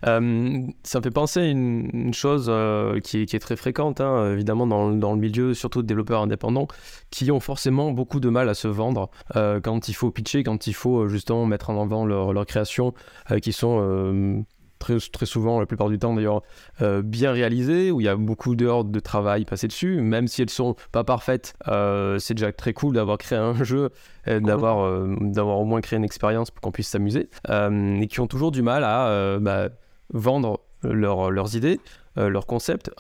Euh, 0.07 0.66
ça 0.85 0.98
me 0.98 1.03
fait 1.03 1.11
penser 1.11 1.40
à 1.40 1.44
une, 1.44 2.14
chose 2.14 2.46
euh, 2.48 3.00
qui, 3.00 3.20
est 3.20 3.38
très 3.38 3.57
fréquente, 3.57 4.00
hein, 4.00 4.33
évidemment, 4.33 4.66
dans, 4.66 4.90
dans, 4.92 5.12
le 5.12 5.20
milieu, 5.20 5.55
surtout 5.55 5.83
de 5.83 5.87
développeurs 5.87 6.22
indépendants, 6.22 6.68
qui 7.11 7.31
ont 7.31 7.40
forcément 7.40 7.90
beaucoup 7.90 8.20
de 8.20 8.29
mal 8.29 8.48
à 8.48 8.55
se 8.55 8.68
vendre 8.68 9.11
euh, 9.37 9.61
quand 9.61 9.88
il 9.88 9.94
faut 9.94 10.11
pitcher, 10.11 10.44
quand 10.44 10.66
il 10.66 10.72
faut 10.72 11.09
justement 11.09 11.44
mettre 11.46 11.68
en 11.70 11.83
avant 11.83 12.07
leurs 12.07 12.33
leur 12.33 12.46
créations, 12.46 12.94
qui 13.42 13.53
sont 13.53 14.44
très, 14.80 14.96
très 14.98 15.26
souvent, 15.26 15.60
la 15.60 15.66
plupart 15.66 15.88
du 15.88 15.98
temps 15.98 16.14
d'ailleurs, 16.14 16.42
euh, 16.82 17.02
bien 17.02 17.30
réalisées, 17.30 17.92
où 17.92 18.00
il 18.00 18.04
y 18.04 18.08
a 18.08 18.16
beaucoup 18.16 18.56
d'heures 18.56 18.84
de 18.84 18.98
travail 18.98 19.44
passées 19.44 19.68
dessus, 19.68 20.00
même 20.00 20.26
si 20.26 20.42
elles 20.42 20.50
sont 20.50 20.74
pas 20.90 21.04
parfaites, 21.04 21.54
euh, 21.68 22.18
c'est 22.18 22.34
déjà 22.34 22.50
très 22.50 22.72
cool 22.72 22.94
d'avoir 22.94 23.18
créé 23.18 23.38
un 23.38 23.62
jeu, 23.62 23.90
d'avoir 24.26 24.80
euh, 24.80 25.14
d'avoir 25.20 25.60
au 25.60 25.64
moins 25.64 25.80
créé 25.80 25.98
une 25.98 26.04
expérience 26.04 26.50
pour 26.50 26.60
qu'on 26.60 26.72
puisse 26.72 26.88
s'amuser, 26.88 27.28
et 27.48 28.06
qui 28.08 28.20
ont 28.20 28.26
toujours 28.26 28.50
du 28.50 28.62
mal 28.62 28.82
à 28.82 29.38
bah, 29.38 29.68
vendre 30.12 30.60
leurs 30.82 31.54
idées, 31.54 31.78
leurs 32.16 32.46
concepts, 32.46 32.90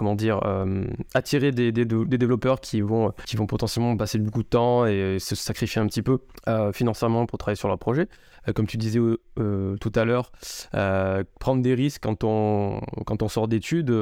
comment 0.00 0.14
dire, 0.14 0.40
euh, 0.46 0.86
attirer 1.12 1.52
des, 1.52 1.72
développeurs 1.72 2.62
qui 2.62 2.80
vont, 2.80 3.12
vont 3.34 3.46
potentiellement 3.46 3.98
passer 3.98 4.18
beaucoup 4.18 4.42
de 4.42 4.48
temps 4.48 4.86
et 4.86 5.18
se 5.20 5.34
sacrifier 5.34 5.82
un 5.82 5.86
petit 5.88 6.00
peu 6.00 6.20
euh, 6.48 6.72
financièrement 6.72 7.26
pour 7.26 7.38
travailler 7.38 7.58
sur 7.58 7.68
leur 7.68 7.78
projet. 7.78 8.08
Euh, 8.48 8.54
comme 8.54 8.66
tu 8.66 8.78
disais 8.78 8.98
tout 8.98 9.92
à 9.94 10.04
l'heure, 10.06 10.32
prendre 11.38 11.60
des 11.60 11.74
risques 11.74 12.02
quand 12.02 12.24
on, 12.24 12.80
quand 13.04 13.22
on 13.22 13.28
sort 13.28 13.46
d'études 13.46 13.94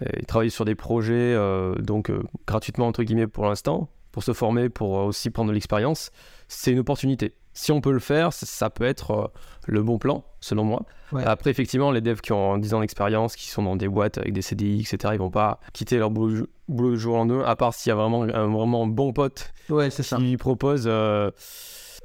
et 0.00 0.24
travailler 0.24 0.48
sur 0.48 0.64
des 0.64 0.74
projets 0.74 1.36
donc 1.78 2.10
gratuitement 2.46 2.86
entre 2.86 3.02
guillemets 3.02 3.26
pour 3.26 3.44
l'instant, 3.44 3.90
pour 4.12 4.22
se 4.22 4.32
former, 4.32 4.70
pour 4.70 4.92
aussi 4.92 5.28
prendre 5.28 5.50
de 5.50 5.54
l'expérience, 5.54 6.10
c'est 6.48 6.72
une 6.72 6.78
opportunité 6.78 7.34
si 7.54 7.70
on 7.70 7.80
peut 7.80 7.92
le 7.92 8.00
faire, 8.00 8.32
ça 8.32 8.68
peut 8.68 8.84
être 8.84 9.10
euh, 9.12 9.26
le 9.66 9.82
bon 9.82 9.98
plan, 9.98 10.24
selon 10.40 10.64
moi. 10.64 10.82
Après, 11.24 11.50
effectivement, 11.50 11.92
les 11.92 12.00
devs 12.00 12.20
qui 12.20 12.32
ont 12.32 12.58
10 12.58 12.74
ans 12.74 12.80
d'expérience, 12.80 13.36
qui 13.36 13.48
sont 13.48 13.62
dans 13.62 13.76
des 13.76 13.88
boîtes 13.88 14.18
avec 14.18 14.32
des 14.32 14.42
CDI, 14.42 14.80
etc., 14.80 15.14
ils 15.14 15.18
vont 15.18 15.30
pas 15.30 15.60
quitter 15.72 15.96
leur 15.96 16.10
boulot, 16.10 16.48
du 16.68 16.98
jour 16.98 17.16
en 17.16 17.26
deux, 17.26 17.42
à 17.42 17.54
part 17.54 17.72
s'il 17.72 17.90
y 17.90 17.92
a 17.92 17.94
vraiment 17.94 18.24
un 18.24 18.48
vraiment 18.48 18.88
bon 18.88 19.12
pote 19.12 19.52
ouais, 19.70 19.90
qui 19.90 20.14
lui 20.16 20.36
propose 20.36 20.84
euh, 20.86 21.30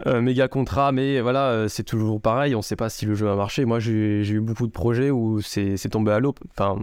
un 0.05 0.21
méga 0.21 0.47
contrat. 0.47 0.91
Mais 0.91 1.21
voilà, 1.21 1.49
euh, 1.49 1.67
c'est 1.67 1.83
toujours 1.83 2.21
pareil, 2.21 2.53
on 2.53 2.59
ne 2.59 2.63
sait 2.63 2.75
pas 2.75 2.89
si 2.89 3.07
le 3.07 3.15
jeu 3.15 3.25
va 3.25 3.35
marcher. 3.35 3.65
Moi, 3.65 3.79
j'ai 3.79 4.29
eu 4.29 4.41
beaucoup 4.41 4.67
de 4.67 4.71
projets 4.71 5.09
où 5.09 5.41
c'est 5.41 5.89
tombé 5.89 6.12
à 6.12 6.19
l'eau. 6.19 6.35
Enfin, 6.51 6.79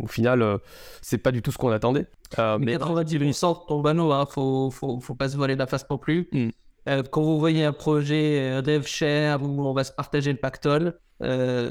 au 0.00 0.06
final, 0.06 0.60
c'est 1.02 1.18
pas 1.18 1.32
du 1.32 1.42
tout 1.42 1.50
ce 1.50 1.58
qu'on 1.58 1.72
attendait. 1.72 2.06
mais, 2.38 2.58
mais 2.60 2.76
90% 2.76 3.66
tombe 3.66 3.86
à 3.88 3.92
l'eau, 3.92 4.12
faut, 4.26 4.70
faut, 4.70 5.00
faut, 5.00 5.14
pas 5.16 5.28
se 5.28 5.36
voiler 5.36 5.56
la 5.56 5.66
face 5.66 5.84
non 5.90 5.98
plus. 5.98 6.28
Hmm. 6.30 6.50
Euh, 6.88 7.02
quand 7.02 7.22
vous 7.22 7.38
voyez 7.38 7.64
un 7.64 7.72
projet 7.72 8.38
euh, 8.40 8.62
dev 8.62 8.86
share 8.86 9.42
où 9.42 9.66
on 9.66 9.72
va 9.72 9.84
se 9.84 9.92
partager 9.92 10.32
le 10.32 10.38
pactole, 10.38 10.98
euh, 11.22 11.70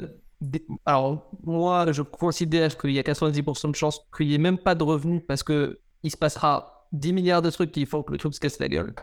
alors 0.84 1.30
moi 1.44 1.90
je 1.92 2.02
considère 2.02 2.76
qu'il 2.76 2.90
y 2.90 2.98
a 2.98 3.02
90% 3.02 3.70
de 3.70 3.76
chances 3.76 4.06
qu'il 4.14 4.28
n'y 4.28 4.34
ait 4.34 4.38
même 4.38 4.58
pas 4.58 4.74
de 4.74 4.82
revenus 4.82 5.22
parce 5.26 5.42
que 5.42 5.80
il 6.02 6.10
se 6.10 6.16
passera 6.18 6.86
10 6.92 7.14
milliards 7.14 7.42
de 7.42 7.50
trucs 7.50 7.72
qui 7.72 7.86
font 7.86 8.02
que 8.02 8.12
le 8.12 8.18
truc 8.18 8.34
se 8.34 8.40
casse 8.40 8.58
la 8.58 8.68
gueule. 8.68 8.94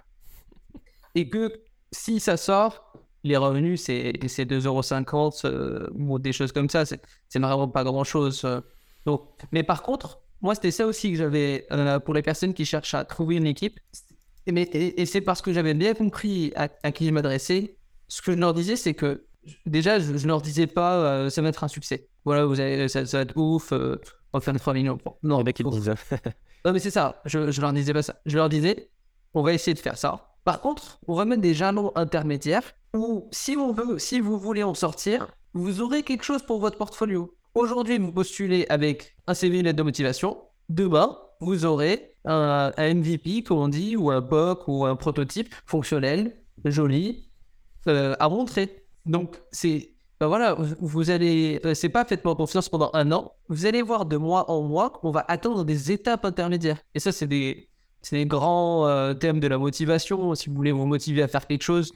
Et 1.16 1.30
que 1.30 1.52
si 1.92 2.20
ça 2.20 2.38
sort, 2.38 2.94
les 3.24 3.36
revenus 3.38 3.82
c'est 3.82 4.12
2,50€ 4.12 5.90
ou 5.94 6.20
des 6.20 6.32
choses 6.32 6.52
comme 6.52 6.70
ça, 6.70 6.86
c'est 6.86 7.02
vraiment 7.40 7.68
pas 7.68 7.84
grand 7.84 8.04
chose. 8.04 8.48
Donc, 9.06 9.22
mais 9.52 9.64
par 9.64 9.82
contre, 9.82 10.22
moi 10.42 10.54
c'était 10.54 10.72
ça 10.72 10.86
aussi 10.86 11.12
que 11.12 11.18
j'avais 11.18 11.68
pour 12.06 12.14
les 12.14 12.22
personnes 12.22 12.54
qui 12.54 12.66
cherchent 12.66 12.94
à 12.94 13.04
trouver 13.06 13.36
une 13.38 13.48
équipe, 13.48 13.80
et, 14.48 15.06
c'est 15.06 15.22
parce 15.22 15.42
que 15.42 15.54
j'avais 15.54 15.74
bien 15.74 15.94
compris 15.94 16.54
à, 16.56 16.92
qui 16.92 17.06
je 17.06 17.12
m'adressais. 17.12 17.78
Ce 18.08 18.22
que 18.22 18.34
je 18.34 18.38
leur 18.38 18.54
disais, 18.54 18.76
c'est 18.76 18.94
que 18.94 19.26
déjà, 19.66 20.00
je, 20.00 20.12
ne 20.12 20.28
leur 20.28 20.42
disais 20.42 20.68
pas 20.68 20.96
euh, 20.96 21.30
ça 21.30 21.42
va 21.42 21.50
être 21.50 21.64
un 21.64 21.68
succès. 21.68 22.10
Voilà, 22.26 22.46
vous 22.46 22.60
avez, 22.60 22.88
ça, 22.88 23.04
va 23.04 23.20
être 23.22 23.38
ouf, 23.38 23.72
euh, 23.72 24.00
on 24.34 24.40
va 24.40 24.42
faire 24.42 24.54
3 24.56 24.74
millions. 24.74 24.98
Non, 25.24 25.40
les 25.40 25.44
mecs, 25.44 25.60
ils 25.60 25.70
disent. 25.70 25.90
non, 26.66 26.74
mais 26.74 26.80
c'est 26.80 26.92
ça. 26.92 27.22
Je, 27.26 27.52
je 27.52 27.62
leur 27.62 27.74
disais 27.74 27.94
pas 27.94 28.04
ça. 28.04 28.16
Je 28.26 28.36
leur 28.36 28.50
disais, 28.50 28.90
on 29.34 29.42
va 29.42 29.54
essayer 29.54 29.74
de 29.74 29.80
faire 29.80 29.98
ça. 29.98 30.34
Par 30.44 30.60
contre, 30.60 31.00
on 31.08 31.16
va 31.16 31.26
mettre 31.26 31.42
des 31.42 31.54
jalons 31.54 31.92
intermédiaires 31.96 32.74
où 32.94 33.30
si 33.32 33.56
on 33.58 33.72
veut, 33.72 33.98
si 33.98 34.20
vous 34.20 34.38
voulez 34.38 34.64
en 34.64 34.74
sortir, 34.74 35.28
vous 35.54 35.82
aurez 35.82 36.04
quelque 36.04 36.24
chose 36.24 36.44
pour 36.44 36.60
votre 36.60 36.78
portfolio. 36.78 37.34
Aujourd'hui, 37.56 37.98
vous 37.98 38.12
postulez 38.12 38.66
avec 38.70 39.16
un 39.28 39.34
CV, 39.34 39.60
une 39.60 39.66
lettre 39.66 39.78
de 39.78 39.84
motivation. 39.84 40.38
Demain, 40.70 41.18
vous 41.40 41.66
aurez 41.66 42.13
un, 42.26 42.72
MVP, 42.78 43.44
comme 43.44 43.58
on 43.60 43.68
dit, 43.68 43.96
ou 43.98 44.12
un 44.12 44.22
POC, 44.22 44.68
ou 44.68 44.86
un 44.86 44.96
prototype 44.96 45.54
fonctionnel, 45.66 46.36
joli, 46.66 47.30
euh, 47.88 48.16
à 48.20 48.30
montrer. 48.30 48.86
Donc, 49.06 49.42
c'est 49.52 49.90
ben 50.20 50.28
voilà, 50.28 50.54
vous- 50.54 51.10
allez, 51.12 51.60
euh, 51.66 51.74
c'est 51.74 51.90
pas 51.90 52.06
faites-moi 52.06 52.36
confiance 52.36 52.70
pendant 52.70 52.90
un 52.94 53.12
an. 53.12 53.34
Vous 53.50 53.66
allez 53.66 53.82
voir 53.82 54.06
de 54.06 54.16
mois 54.16 54.50
en 54.50 54.62
mois 54.62 54.90
qu'on 54.90 55.12
va 55.12 55.26
atteindre 55.28 55.66
des 55.66 55.92
étapes 55.92 56.24
intermédiaires. 56.24 56.80
Et 56.96 57.00
ça, 57.00 57.12
c'est 57.12 57.28
des, 57.28 57.68
des 58.12 58.26
grands 58.26 58.88
euh, 58.88 59.14
thèmes 59.14 59.42
de 59.42 59.48
la 59.48 59.58
motivation. 59.58 60.34
Si 60.36 60.48
vous 60.50 60.56
voulez 60.56 60.72
vous 60.72 60.86
motiver 60.86 61.24
à 61.24 61.28
faire 61.28 61.46
quelque 61.46 61.64
chose, 61.64 61.92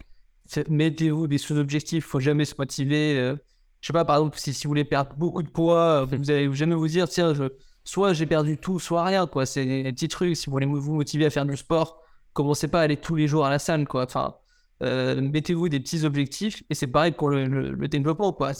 mettez-vous 0.69 1.27
des 1.27 1.37
sous-objectifs. 1.37 2.05
Faut 2.05 2.19
jamais 2.19 2.43
se 2.45 2.55
motiver. 2.57 3.17
euh, 3.17 3.35
je 3.81 3.87
sais 3.87 3.93
pas, 3.93 4.03
par 4.05 4.17
exemple, 4.17 4.37
si, 4.39 4.51
vous 4.51 4.69
voulez 4.69 4.83
perdre 4.85 5.15
beaucoup 5.15 5.43
de 5.43 5.49
poids, 5.49 6.05
vous 6.05 6.31
allez 6.31 6.53
jamais 6.53 6.75
vous 6.75 6.87
dire, 6.87 7.07
tiens, 7.07 7.33
je, 7.33 7.43
soit 7.87 8.11
j'ai 8.11 8.25
perdu 8.25 8.57
tout, 8.57 8.79
soit 8.79 9.05
rien, 9.05 9.27
quoi. 9.27 9.45
C'est 9.45 9.65
des 9.65 9.91
petits 9.93 10.09
trucs. 10.09 10.35
Si 10.35 10.47
vous 10.47 10.51
voulez 10.51 10.65
vous 10.65 10.93
motiver 10.93 11.25
à 11.25 11.29
faire 11.29 11.45
du 11.45 11.55
sport, 11.55 12.01
commencez 12.33 12.67
pas 12.67 12.81
à 12.81 12.83
aller 12.83 12.97
tous 12.97 13.15
les 13.15 13.27
jours 13.27 13.45
à 13.45 13.49
la 13.49 13.59
salle, 13.59 13.87
quoi. 13.87 14.03
Enfin, 14.03 14.35
euh, 14.83 15.21
mettez-vous 15.21 15.69
des 15.69 15.79
petits 15.79 16.03
objectifs 16.03 16.63
et 16.69 16.75
c'est 16.75 16.87
pareil 16.87 17.13
pour 17.13 17.29
le, 17.29 17.87
développement, 17.87 18.33
quoi. 18.33 18.51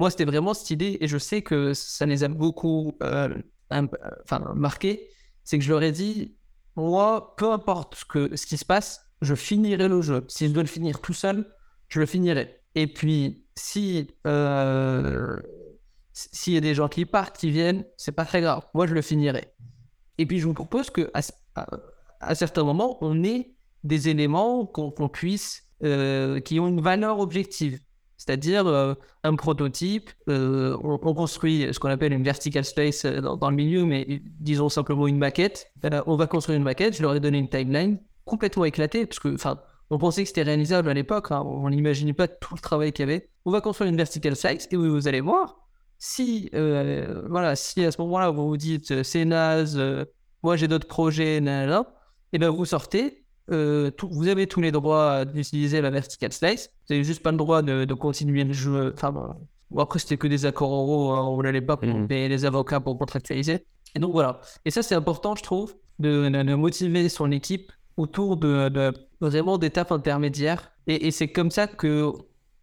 Moi, 0.00 0.10
c'était 0.10 0.24
vraiment 0.24 0.54
cette 0.54 0.70
idée 0.70 0.98
et 1.00 1.06
je 1.06 1.18
sais 1.18 1.40
que 1.42 1.72
ça 1.72 2.04
les 2.04 2.24
a 2.24 2.28
beaucoup 2.28 2.98
euh, 3.04 3.28
euh, 3.72 3.86
enfin, 4.24 4.52
marqués. 4.56 5.08
C'est 5.44 5.56
que 5.56 5.64
je 5.64 5.70
leur 5.70 5.82
ai 5.84 5.92
dit, 5.92 6.36
moi, 6.74 7.36
peu 7.36 7.52
importe 7.52 7.94
ce, 7.94 8.04
que, 8.04 8.36
ce 8.36 8.44
qui 8.44 8.56
se 8.56 8.64
passe, 8.64 9.06
je 9.22 9.36
finirai 9.36 9.86
le 9.86 10.02
jeu. 10.02 10.24
Si 10.26 10.48
je 10.48 10.52
dois 10.52 10.64
le 10.64 10.68
finir 10.68 11.00
tout 11.00 11.12
seul, 11.12 11.48
je 11.88 12.00
le 12.00 12.06
finirai. 12.06 12.60
Et 12.74 12.88
puis, 12.88 13.46
si 13.54 14.08
euh, 14.26 15.38
s'il 16.14 16.54
y 16.54 16.56
a 16.56 16.60
des 16.60 16.74
gens 16.74 16.88
qui 16.88 17.04
partent, 17.04 17.36
qui 17.36 17.50
viennent, 17.50 17.84
c'est 17.96 18.12
pas 18.12 18.24
très 18.24 18.40
grave. 18.40 18.62
Moi, 18.72 18.86
je 18.86 18.94
le 18.94 19.02
finirai. 19.02 19.48
Et 20.16 20.26
puis, 20.26 20.38
je 20.38 20.46
vous 20.46 20.54
propose 20.54 20.88
que 20.88 21.10
à, 21.12 21.20
à, 21.56 21.66
à 22.20 22.34
certains 22.34 22.64
moments, 22.64 22.96
on 23.02 23.22
ait 23.24 23.54
des 23.82 24.08
éléments 24.08 24.64
qu'on 24.64 25.08
puisse, 25.08 25.64
euh, 25.82 26.40
qui 26.40 26.58
ont 26.58 26.68
une 26.68 26.80
valeur 26.80 27.20
objective. 27.20 27.80
C'est-à-dire 28.16 28.66
euh, 28.66 28.94
un 29.22 29.34
prototype, 29.34 30.10
euh, 30.28 30.78
on, 30.82 30.98
on 31.02 31.14
construit 31.14 31.68
ce 31.72 31.78
qu'on 31.78 31.90
appelle 31.90 32.12
une 32.12 32.22
vertical 32.22 32.64
space 32.64 33.04
dans, 33.04 33.50
le 33.50 33.56
milieu, 33.56 33.84
mais 33.84 34.22
disons 34.40 34.70
simplement 34.70 35.06
une 35.06 35.18
maquette. 35.18 35.70
On 36.06 36.16
va 36.16 36.26
construire 36.26 36.56
une 36.56 36.64
maquette, 36.64 36.96
je 36.96 37.02
leur 37.02 37.14
ai 37.14 37.20
donné 37.20 37.38
une 37.38 37.50
timeline 37.50 37.98
complètement 38.24 38.64
éclatée, 38.64 39.04
parce 39.04 39.18
que, 39.18 39.34
enfin, 39.34 39.60
on 39.90 39.98
pensait 39.98 40.22
que 40.22 40.28
c'était 40.28 40.42
réalisable 40.42 40.88
à 40.88 40.94
l'époque, 40.94 41.30
hein, 41.30 41.42
on 41.44 41.68
n'imaginait 41.68 42.14
pas 42.14 42.26
tout 42.26 42.54
le 42.54 42.60
travail 42.60 42.92
qu'il 42.92 43.06
y 43.06 43.08
avait. 43.10 43.28
On 43.44 43.50
va 43.50 43.60
construire 43.60 43.90
une 43.90 43.96
vertical 43.96 44.34
slice 44.34 44.66
et 44.70 44.76
vous 44.76 45.06
allez 45.06 45.20
voir 45.20 45.63
si, 46.04 46.50
euh, 46.54 47.22
voilà, 47.30 47.56
si 47.56 47.82
à 47.84 47.90
ce 47.90 47.98
moment-là 48.02 48.28
vous 48.30 48.46
vous 48.48 48.56
dites 48.58 48.90
euh, 48.90 49.02
c'est 49.02 49.24
naze, 49.24 49.76
euh, 49.78 50.04
moi 50.42 50.56
j'ai 50.56 50.68
d'autres 50.68 50.86
projets, 50.88 51.40
nanana, 51.40 51.86
et 52.32 52.38
ben 52.38 52.50
vous 52.50 52.66
sortez, 52.66 53.24
euh, 53.50 53.90
tout- 53.90 54.10
vous 54.10 54.28
avez 54.28 54.46
tous 54.46 54.60
les 54.60 54.70
droits 54.70 55.24
d'utiliser 55.24 55.80
la 55.80 55.88
vertical 55.90 56.30
slice, 56.32 56.68
vous 56.88 56.94
n'avez 56.94 57.04
juste 57.04 57.22
pas 57.22 57.30
le 57.32 57.38
droit 57.38 57.62
de, 57.62 57.86
de 57.86 57.94
continuer 57.94 58.44
le 58.44 58.52
jeu. 58.52 58.92
Enfin, 58.94 59.12
bon, 59.12 59.24
bon, 59.70 59.80
après 59.82 59.98
c'était 59.98 60.18
que 60.18 60.26
des 60.28 60.44
accords 60.44 60.72
oraux, 60.72 61.10
hein, 61.12 61.22
on 61.26 61.42
n'allait 61.42 61.62
pas 61.62 61.78
pour 61.78 61.88
Mhm. 61.88 62.06
payer 62.08 62.28
les 62.28 62.44
avocats 62.44 62.80
pour 62.80 62.98
contractualiser. 62.98 63.64
Et 63.94 63.98
donc 63.98 64.12
voilà. 64.12 64.40
Et 64.66 64.70
ça 64.70 64.82
c'est 64.82 64.94
important, 64.94 65.34
je 65.36 65.42
trouve, 65.42 65.74
de, 66.00 66.28
de- 66.28 66.42
de 66.42 66.54
motiver 66.54 67.08
son 67.08 67.30
équipe 67.30 67.72
autour 67.96 68.36
de, 68.36 68.68
de 68.68 68.92
vraiment 69.20 69.56
d'étapes 69.56 69.92
intermédiaires. 69.92 70.72
Et, 70.86 71.06
et 71.06 71.10
c'est 71.12 71.28
comme 71.28 71.50
ça 71.50 71.66
que, 71.66 72.10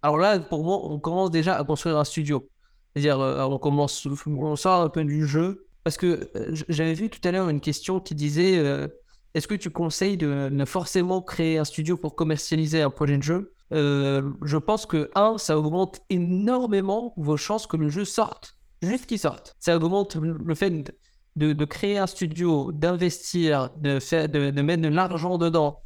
alors 0.04 0.18
là, 0.18 0.38
pour 0.40 0.64
moi, 0.64 0.78
on 0.84 1.00
commence 1.00 1.32
déjà 1.32 1.56
à 1.58 1.64
construire 1.64 1.98
un 1.98 2.04
studio. 2.04 2.48
C'est-à-dire, 2.94 3.20
euh, 3.20 3.44
on 3.44 3.58
commence, 3.58 4.08
on 4.26 4.56
sort 4.56 4.82
un 4.82 4.90
peu 4.90 5.04
du 5.04 5.26
jeu. 5.28 5.66
Parce 5.84 5.98
que 5.98 6.30
euh, 6.36 6.56
j'avais 6.70 6.94
vu 6.94 7.10
tout 7.10 7.20
à 7.28 7.32
l'heure 7.32 7.50
une 7.50 7.62
question 7.62 8.00
qui 8.00 8.14
disait 8.14 8.58
euh, 8.58 8.88
est-ce 9.34 9.48
que 9.48 9.56
tu 9.56 9.70
conseilles 9.70 10.18
de 10.18 10.50
ne 10.52 10.66
forcément 10.66 11.22
créer 11.22 11.58
un 11.58 11.64
studio 11.64 11.98
pour 11.98 12.16
commercialiser 12.16 12.82
un 12.82 12.90
projet 12.90 13.18
de 13.18 13.24
jeu? 13.24 13.54
Je 13.72 14.58
pense 14.58 14.86
que, 14.86 15.10
un, 15.16 15.38
ça 15.38 15.58
augmente 15.58 16.02
énormément 16.10 17.14
vos 17.16 17.38
chances 17.38 17.66
que 17.68 17.78
le 17.78 17.88
jeu 17.88 18.04
sorte, 18.04 18.58
juste 18.82 19.06
qu'il 19.06 19.18
sorte. 19.18 19.56
Ça 19.60 19.78
augmente 19.78 20.18
le 20.18 20.56
fait 20.56 20.70
de, 20.70 20.92
de- 21.38 21.54
de 21.54 21.66
créer 21.66 21.98
un 21.98 22.08
studio, 22.08 22.74
d'investir, 22.74 23.70
de, 23.78 24.00
de, 24.28 24.50
de 24.52 24.62
mettre 24.62 24.82
de 24.84 24.90
l'argent 24.90 25.38
dedans. 25.38 25.84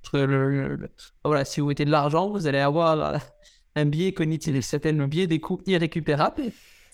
Parce 0.00 0.12
que 0.12 0.88
voilà, 1.24 1.44
si 1.44 1.60
vous 1.60 1.66
mettez 1.66 1.84
de 1.84 1.90
l'argent, 1.90 2.30
vous 2.30 2.46
allez 2.46 2.60
avoir 2.60 3.20
un 3.78 3.84
biais 3.86 4.12
cognitif 4.12 4.54
le 4.54 5.06
biais 5.06 5.26
des 5.26 5.40
coûts 5.40 5.60
irrécupérables. 5.66 6.42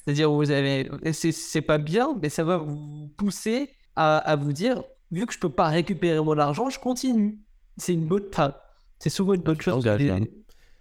C'est-à-dire, 0.05 0.31
vous 0.31 0.51
avez, 0.51 0.91
c'est 1.13 1.63
pas 1.63 1.79
bien, 1.79 2.17
mais 2.21 2.29
ça 2.29 2.45
va 2.45 2.59
vous 2.59 3.09
pousser 3.17 3.71
à, 3.97 4.19
à 4.19 4.37
vous 4.37 4.53
dire, 4.53 4.83
vu 5.11 5.25
que 5.27 5.33
je 5.33 5.39
peux 5.39 5.49
pas 5.49 5.69
récupérer 5.69 6.21
mon 6.21 6.37
argent, 6.39 6.69
je 6.69 6.79
continue. 6.79 7.39
C'est 7.79 7.95
une 7.95 8.05
bonne, 8.07 8.25
c'est 8.99 9.09
souvent 9.11 9.33
une 9.35 9.41
bonne 9.43 9.61
chose. 9.61 9.83
t'engages, 9.83 10.03
Et- 10.03 10.11
hein. 10.11 10.21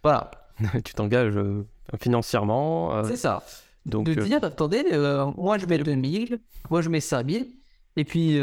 Voilà, 0.03 0.29
tu 0.83 0.93
t'engages 0.93 1.37
euh, 1.37 1.65
financièrement. 2.01 2.95
euh, 2.97 3.03
c'est 3.05 3.15
ça. 3.15 3.43
donc, 3.85 4.07
de 4.07 4.19
euh, 4.19 4.23
dire, 4.25 4.43
attendez, 4.43 4.83
euh, 4.91 5.25
moi 5.37 5.57
je 5.57 5.65
mets 5.65 5.77
2000, 5.77 6.39
moi 6.69 6.81
je 6.81 6.89
mets 6.89 6.99
5000, 6.99 7.47
et 7.95 8.03
puis 8.03 8.37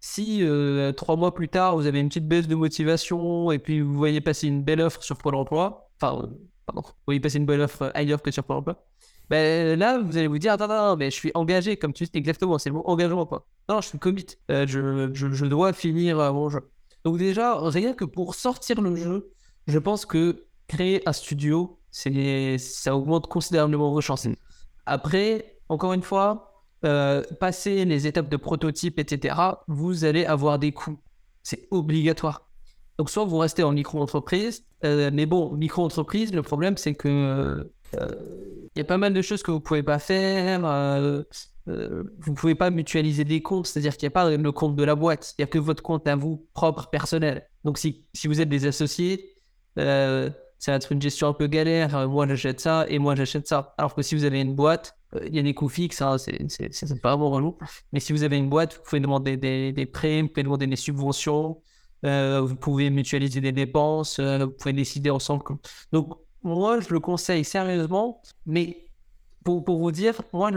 si 0.00 0.38
euh, 0.42 0.92
trois 0.92 1.16
mois 1.16 1.34
plus 1.34 1.48
tard 1.48 1.76
vous 1.76 1.86
avez 1.86 2.00
une 2.00 2.08
petite 2.08 2.26
baisse 2.26 2.48
de 2.48 2.54
motivation, 2.54 3.52
et 3.52 3.58
puis 3.58 3.80
vous 3.82 3.94
voyez 3.94 4.20
passer 4.22 4.48
une 4.48 4.62
belle 4.62 4.80
offre 4.80 5.02
sur 5.02 5.18
Pôle 5.18 5.34
emploi, 5.34 5.90
enfin, 6.00 6.22
euh, 6.22 6.26
pardon, 6.66 6.82
vous 6.82 6.92
voyez 7.06 7.20
passer 7.20 7.38
une 7.38 7.46
belle 7.46 7.60
offre 7.60 7.90
ailleurs 7.94 8.22
que 8.22 8.30
sur 8.30 8.44
Pôle 8.44 8.56
emploi, 8.58 8.84
ben 9.28 9.78
là 9.78 9.98
vous 9.98 10.16
allez 10.16 10.26
vous 10.26 10.38
dire, 10.38 10.52
attends, 10.52 10.64
attends, 10.64 10.96
mais 10.96 11.10
je 11.10 11.16
suis 11.16 11.30
engagé, 11.34 11.76
comme 11.76 11.92
tu 11.92 12.04
dis 12.04 12.10
exactement, 12.14 12.58
c'est 12.58 12.70
le 12.70 12.76
mot 12.76 12.82
engagement 12.86 13.26
quoi. 13.26 13.46
Non, 13.68 13.80
je 13.80 13.88
suis 13.88 13.98
commit, 13.98 14.26
Euh, 14.50 14.66
je, 14.66 15.10
je, 15.14 15.30
je 15.30 15.46
dois 15.46 15.72
finir 15.72 16.18
euh, 16.18 16.32
mon 16.32 16.48
jeu. 16.48 16.70
Donc 17.04 17.18
déjà, 17.18 17.58
rien 17.58 17.94
que 17.94 18.04
pour 18.04 18.34
sortir 18.34 18.80
le 18.80 18.94
jeu, 18.96 19.30
je 19.66 19.78
pense 19.78 20.04
que 20.04 20.46
créer 20.68 21.02
un 21.08 21.12
studio, 21.12 21.80
c'est, 21.90 22.58
ça 22.58 22.96
augmente 22.96 23.26
considérablement 23.26 23.90
vos 23.90 24.00
chances. 24.00 24.26
Mm. 24.26 24.34
Après, 24.86 25.60
encore 25.68 25.92
une 25.92 26.02
fois, 26.02 26.64
euh, 26.84 27.22
passer 27.38 27.84
les 27.84 28.06
étapes 28.06 28.28
de 28.28 28.36
prototype, 28.36 28.98
etc., 28.98 29.36
vous 29.68 30.04
allez 30.04 30.24
avoir 30.24 30.58
des 30.58 30.72
coûts. 30.72 30.98
C'est 31.42 31.68
obligatoire. 31.70 32.49
Donc, 32.98 33.10
soit 33.10 33.24
vous 33.24 33.38
restez 33.38 33.62
en 33.62 33.72
micro-entreprise, 33.72 34.64
euh, 34.84 35.10
mais 35.12 35.26
bon, 35.26 35.52
micro-entreprise, 35.54 36.32
le 36.32 36.42
problème, 36.42 36.76
c'est 36.76 36.94
que 36.94 37.08
euh, 37.08 37.64
il 38.74 38.78
y 38.78 38.80
a 38.80 38.84
pas 38.84 38.98
mal 38.98 39.12
de 39.12 39.22
choses 39.22 39.42
que 39.42 39.50
vous 39.50 39.60
pouvez 39.60 39.82
pas 39.82 39.98
faire. 39.98 40.64
euh, 40.64 41.22
vous 41.66 42.34
pouvez 42.34 42.54
pas 42.54 42.70
mutualiser 42.70 43.24
des 43.24 43.42
comptes, 43.42 43.66
c'est-à-dire 43.66 43.96
qu'il 43.96 44.06
n'y 44.06 44.12
a 44.12 44.14
pas 44.14 44.28
le 44.30 44.52
compte 44.52 44.74
de 44.76 44.82
la 44.82 44.94
boîte, 44.94 45.34
il 45.38 45.42
n'y 45.42 45.44
a 45.44 45.46
que 45.46 45.58
votre 45.58 45.82
compte 45.82 46.08
à 46.08 46.16
vous 46.16 46.46
propre, 46.52 46.88
personnel. 46.90 47.48
Donc, 47.64 47.78
si, 47.78 48.06
si 48.12 48.28
vous 48.28 48.40
êtes 48.40 48.48
des 48.48 48.66
associés, 48.66 49.36
ça 49.76 50.72
va 50.72 50.76
être 50.76 50.92
une 50.92 51.00
gestion 51.00 51.28
un 51.28 51.32
peu 51.32 51.46
galère. 51.46 52.08
moi, 52.08 52.26
j'achète 52.26 52.60
ça 52.60 52.86
et 52.88 52.98
moi, 52.98 53.14
j'achète 53.14 53.46
ça. 53.46 53.74
Alors 53.78 53.94
que 53.94 54.02
si 54.02 54.14
vous 54.14 54.24
avez 54.24 54.40
une 54.40 54.54
boîte, 54.54 54.96
il 55.26 55.34
y 55.34 55.38
a 55.38 55.42
des 55.42 55.54
coûts 55.54 55.68
fixes, 55.68 56.02
hein, 56.02 56.18
c'est 56.18 57.00
pas 57.00 57.16
vraiment 57.16 57.30
relou. 57.30 57.58
Mais 57.92 58.00
si 58.00 58.12
vous 58.12 58.24
avez 58.24 58.36
une 58.36 58.48
boîte, 58.48 58.74
vous 58.76 58.82
pouvez 58.82 59.00
demander 59.00 59.36
des, 59.36 59.72
des 59.72 59.86
prêts, 59.86 60.22
vous 60.22 60.28
pouvez 60.28 60.42
demander 60.42 60.66
des 60.66 60.76
subventions, 60.76 61.60
euh, 62.04 62.40
vous 62.40 62.56
pouvez 62.56 62.90
mutualiser 62.90 63.40
des 63.40 63.52
dépenses, 63.52 64.18
euh, 64.18 64.46
vous 64.46 64.52
pouvez 64.52 64.72
décider 64.72 65.10
ensemble. 65.10 65.42
Donc, 65.92 66.18
moi, 66.42 66.80
je 66.80 66.92
le 66.92 67.00
conseille 67.00 67.44
sérieusement, 67.44 68.22
mais 68.46 68.86
pour, 69.44 69.64
pour 69.64 69.78
vous 69.78 69.90
dire, 69.92 70.20
moi, 70.32 70.50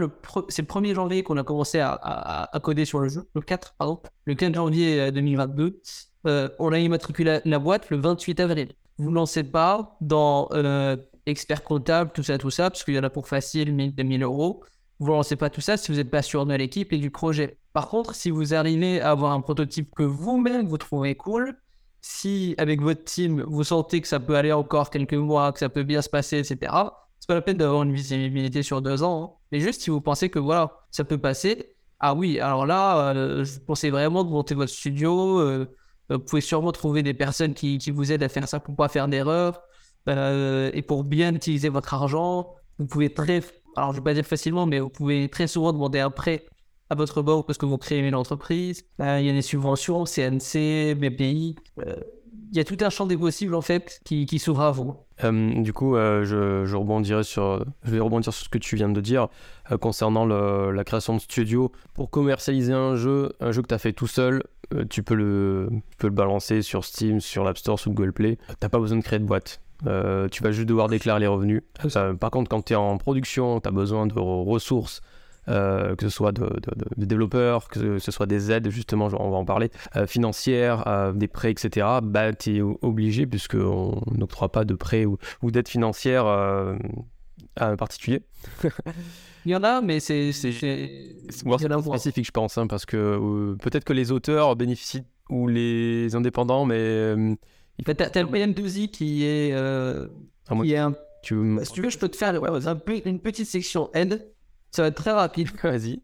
c'est 0.48 0.62
le 0.62 0.68
1er 0.68 0.94
janvier 0.94 1.22
qu'on 1.22 1.36
a 1.36 1.44
commencé 1.44 1.78
à, 1.80 1.92
à- 1.92 2.60
coder 2.60 2.84
sur 2.84 3.00
le 3.00 3.08
jeu, 3.08 3.28
le 3.34 3.40
4, 3.40 3.74
pardon, 3.78 4.00
le 4.24 4.34
15 4.34 4.54
janvier 4.54 5.00
euh, 5.00 5.10
2022. 5.10 5.80
Euh, 6.26 6.48
on 6.58 6.72
a 6.72 6.78
immatriculé 6.78 7.40
la, 7.44 7.58
boîte 7.58 7.90
le 7.90 7.98
28 7.98 8.40
avril. 8.40 8.72
Vous 8.98 9.10
ne 9.10 9.14
lancez 9.16 9.44
pas 9.44 9.96
dans 10.00 10.48
euh, 10.52 10.96
expert 11.26 11.62
comptable, 11.64 12.12
tout 12.14 12.22
ça, 12.22 12.38
tout 12.38 12.50
ça, 12.50 12.70
parce 12.70 12.84
qu'il 12.84 12.94
y 12.94 12.98
en 12.98 13.02
a 13.02 13.10
pour 13.10 13.28
facile 13.28 13.72
1000, 13.74 13.94
2000 13.94 14.22
euros. 14.22 14.64
Vous 15.00 15.08
ne 15.08 15.16
lancez 15.16 15.36
pas 15.36 15.50
tout 15.50 15.60
ça 15.60 15.76
si 15.76 15.90
vous 15.90 15.98
n'êtes 15.98 16.10
pas 16.10 16.22
sûr 16.22 16.46
de 16.46 16.54
l'équipe 16.54 16.92
et 16.92 16.98
du 16.98 17.10
projet. 17.10 17.58
Par 17.72 17.88
contre, 17.88 18.14
si 18.14 18.30
vous 18.30 18.54
arrivez 18.54 19.00
à 19.00 19.10
avoir 19.10 19.32
un 19.32 19.40
prototype 19.40 19.94
que 19.94 20.04
vous-même 20.04 20.66
vous 20.68 20.78
trouvez 20.78 21.16
cool, 21.16 21.56
si 22.00 22.54
avec 22.58 22.80
votre 22.80 23.04
team 23.04 23.42
vous 23.46 23.64
sentez 23.64 24.00
que 24.00 24.08
ça 24.08 24.20
peut 24.20 24.36
aller 24.36 24.52
encore 24.52 24.90
quelques 24.90 25.14
mois, 25.14 25.52
que 25.52 25.58
ça 25.58 25.68
peut 25.68 25.82
bien 25.82 26.02
se 26.02 26.08
passer, 26.08 26.38
etc., 26.38 26.72
c'est 27.18 27.28
pas 27.28 27.34
la 27.34 27.42
peine 27.42 27.56
d'avoir 27.56 27.82
une 27.82 27.94
visibilité 27.94 28.62
sur 28.62 28.82
deux 28.82 29.02
ans. 29.02 29.24
hein. 29.24 29.44
Mais 29.50 29.60
juste 29.60 29.80
si 29.80 29.90
vous 29.90 30.00
pensez 30.00 30.28
que 30.28 30.38
voilà, 30.38 30.84
ça 30.90 31.04
peut 31.04 31.18
passer, 31.18 31.74
ah 32.00 32.14
oui, 32.14 32.38
alors 32.38 32.66
là, 32.66 33.14
euh, 33.14 33.44
je 33.44 33.58
conseille 33.60 33.90
vraiment 33.90 34.24
de 34.24 34.30
monter 34.30 34.54
votre 34.54 34.72
studio. 34.72 35.40
euh, 35.40 35.66
vous 36.10 36.18
pouvez 36.18 36.42
sûrement 36.42 36.72
trouver 36.72 37.02
des 37.02 37.14
personnes 37.14 37.54
qui, 37.54 37.78
vous 37.90 38.12
aident 38.12 38.22
à 38.24 38.28
faire 38.28 38.46
ça 38.48 38.60
pour 38.60 38.76
pas 38.76 38.88
faire 38.88 39.08
d'erreur 39.08 39.62
euh, 40.08 40.70
et 40.74 40.82
pour 40.82 41.04
bien 41.04 41.34
utiliser 41.34 41.70
votre 41.70 41.94
argent. 41.94 42.54
Vous 42.78 42.86
pouvez 42.86 43.12
très, 43.12 43.42
alors 43.76 43.92
je 43.92 43.98
vais 43.98 44.04
pas 44.04 44.14
dire 44.14 44.24
facilement, 44.24 44.66
mais 44.66 44.80
vous 44.80 44.88
pouvez 44.88 45.28
très 45.28 45.46
souvent 45.46 45.72
demander 45.72 46.00
un 46.00 46.10
prêt 46.10 46.46
à 46.90 46.94
votre 46.94 47.22
banque 47.22 47.46
parce 47.46 47.58
que 47.58 47.66
vous 47.66 47.78
créez 47.78 48.00
une 48.00 48.14
entreprise. 48.14 48.84
Il 48.98 49.04
y 49.04 49.30
a 49.30 49.32
des 49.32 49.42
subventions, 49.42 50.04
CNC, 50.04 50.94
BPI. 50.94 51.56
euh, 51.80 51.94
il 52.52 52.58
y 52.58 52.60
a 52.60 52.64
tout 52.64 52.76
un 52.82 52.90
champ 52.90 53.06
des 53.06 53.16
possibles 53.16 53.54
en 53.56 53.62
fait 53.62 54.00
qui, 54.04 54.26
qui 54.26 54.38
s'ouvre 54.38 54.60
à 54.60 54.70
vous. 54.70 54.94
Euh, 55.24 55.60
du 55.60 55.72
coup, 55.72 55.96
euh, 55.96 56.24
je, 56.24 56.76
rebondirai 56.76 57.24
sur, 57.24 57.64
je 57.82 57.90
vais 57.90 57.98
rebondir 57.98 58.32
sur 58.32 58.44
ce 58.44 58.48
que 58.48 58.58
tu 58.58 58.76
viens 58.76 58.88
de 58.88 59.00
dire 59.00 59.26
concernant 59.80 60.24
la 60.24 60.84
création 60.84 61.16
de 61.16 61.20
studio. 61.20 61.72
Pour 61.94 62.10
commercialiser 62.10 62.72
un 62.72 62.94
jeu, 62.94 63.32
un 63.40 63.50
jeu 63.50 63.62
que 63.62 63.66
tu 63.66 63.74
as 63.74 63.78
fait 63.78 63.92
tout 63.92 64.06
seul, 64.06 64.44
tu, 64.88 65.02
peux 65.02 65.14
le, 65.14 65.68
tu 65.90 65.96
peux 65.96 66.06
le 66.06 66.14
balancer 66.14 66.62
sur 66.62 66.84
Steam, 66.84 67.20
sur 67.20 67.42
l'App 67.42 67.58
Store, 67.58 67.78
sur 67.78 67.90
Google 67.90 68.12
Play. 68.12 68.38
Tu 68.60 68.68
pas 68.68 68.78
besoin 68.78 68.98
de 68.98 69.02
créer 69.02 69.18
de 69.18 69.24
boîte. 69.24 69.60
Tu 69.82 70.42
vas 70.42 70.52
juste 70.52 70.68
devoir 70.68 70.88
déclarer 70.88 71.20
les 71.20 71.26
revenus. 71.26 71.62
par 72.20 72.30
contre, 72.30 72.48
quand 72.48 72.62
tu 72.62 72.72
es 72.72 72.76
en 72.76 72.96
production, 72.98 73.60
tu 73.60 73.68
as 73.68 73.72
besoin 73.72 74.06
de 74.06 74.14
ressources 74.14 75.00
euh, 75.48 75.94
que 75.94 76.08
ce 76.08 76.14
soit 76.14 76.32
de, 76.32 76.48
développeurs, 76.96 77.68
que 77.68 77.98
ce 77.98 78.10
soit 78.10 78.26
des 78.26 78.50
aides, 78.50 78.70
justement, 78.70 79.08
on 79.18 79.30
va 79.30 79.36
en 79.36 79.44
parler, 79.44 79.70
euh, 79.94 80.06
financières, 80.06 80.86
euh, 80.86 81.12
des 81.12 81.28
prêts, 81.28 81.50
etc., 81.50 81.86
bah, 82.02 82.32
tu 82.32 82.56
es 82.56 82.60
obligé, 82.62 83.26
puisqu'on 83.26 84.00
n'octroie 84.10 84.50
pas 84.50 84.64
de 84.64 84.74
prêts 84.74 85.04
ou, 85.04 85.18
ou 85.42 85.50
d'aide 85.50 85.68
financière 85.68 86.26
à 86.26 86.76
un 87.56 87.76
particulier. 87.76 88.22
Il 89.44 89.52
y 89.52 89.56
en 89.56 89.62
a, 89.62 89.82
mais 89.82 90.00
c'est. 90.00 90.32
C'est 90.32 90.52
spécifique, 91.82 92.26
je 92.26 92.30
pense, 92.30 92.56
hein, 92.56 92.66
parce 92.66 92.86
que 92.86 93.54
peut-être 93.60 93.84
que 93.84 93.92
les 93.92 94.10
auteurs 94.10 94.56
bénéficient 94.56 95.04
ou 95.28 95.46
les 95.46 96.14
indépendants, 96.14 96.64
mais. 96.64 97.36
Il... 97.78 97.84
T'as 97.84 98.22
le 98.22 98.28
PM2Z 98.28 98.88
qui 98.88 99.24
est. 99.24 99.52
Ah, 99.52 100.56
qui 100.62 100.72
est 100.72 100.78
un... 100.78 100.94
tu... 101.22 101.34
Bah, 101.56 101.64
si 101.64 101.72
tu 101.72 101.82
veux, 101.82 101.90
je 101.90 101.98
peux 101.98 102.08
te 102.08 102.16
faire 102.16 102.34
une 102.34 103.20
petite 103.20 103.46
section 103.46 103.90
aide 103.94 104.34
ça 104.74 104.82
va 104.82 104.88
être 104.88 104.96
très 104.96 105.12
rapide. 105.12 105.48
Vas-y. 105.62 106.02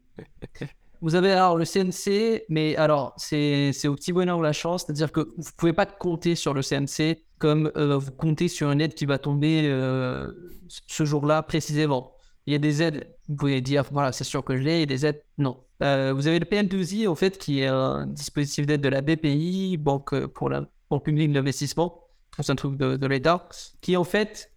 Vous 1.01 1.15
avez 1.15 1.31
alors 1.31 1.57
le 1.57 1.65
CNC, 1.65 2.45
mais 2.47 2.75
alors 2.77 3.13
c'est 3.17 3.87
au 3.87 3.95
petit 3.95 4.13
bonheur 4.13 4.37
ou 4.37 4.41
la 4.41 4.53
chance, 4.53 4.85
c'est-à-dire 4.85 5.11
que 5.11 5.19
vous 5.19 5.43
ne 5.43 5.57
pouvez 5.57 5.73
pas 5.73 5.85
compter 5.85 6.35
sur 6.35 6.53
le 6.53 6.61
CNC 6.61 7.17
comme 7.37 7.71
euh, 7.75 7.97
vous 7.97 8.11
comptez 8.11 8.47
sur 8.47 8.71
une 8.71 8.79
aide 8.79 8.93
qui 8.93 9.05
va 9.05 9.17
tomber 9.17 9.63
euh, 9.65 10.31
ce 10.67 11.03
jour-là 11.03 11.41
précisément. 11.41 12.13
Il 12.45 12.53
y 12.53 12.55
a 12.55 12.59
des 12.59 12.81
aides, 12.81 13.13
vous 13.27 13.35
pouvez 13.35 13.61
dire, 13.61 13.83
voilà, 13.91 14.11
c'est 14.11 14.23
sûr 14.23 14.43
que 14.43 14.55
je 14.55 14.61
l'ai, 14.61 14.83
et 14.83 14.85
des 14.85 15.05
aides, 15.05 15.21
non. 15.37 15.63
Euh, 15.83 16.13
vous 16.13 16.27
avez 16.27 16.39
le 16.39 16.45
PN2I, 16.45 17.07
en 17.07 17.15
fait, 17.15 17.37
qui 17.37 17.61
est 17.61 17.67
un 17.67 18.05
dispositif 18.07 18.65
d'aide 18.67 18.81
de 18.81 18.89
la 18.89 19.01
BPI, 19.01 19.77
Banque 19.77 20.27
pour 20.27 20.49
la 20.49 20.67
Banque 20.91 21.05
publique 21.05 21.33
d'investissement, 21.33 22.07
c'est 22.39 22.51
un 22.51 22.55
truc 22.55 22.77
de, 22.77 22.97
de 22.97 23.07
l'État, 23.07 23.49
qui 23.81 23.97
en 23.97 24.03
fait 24.03 24.51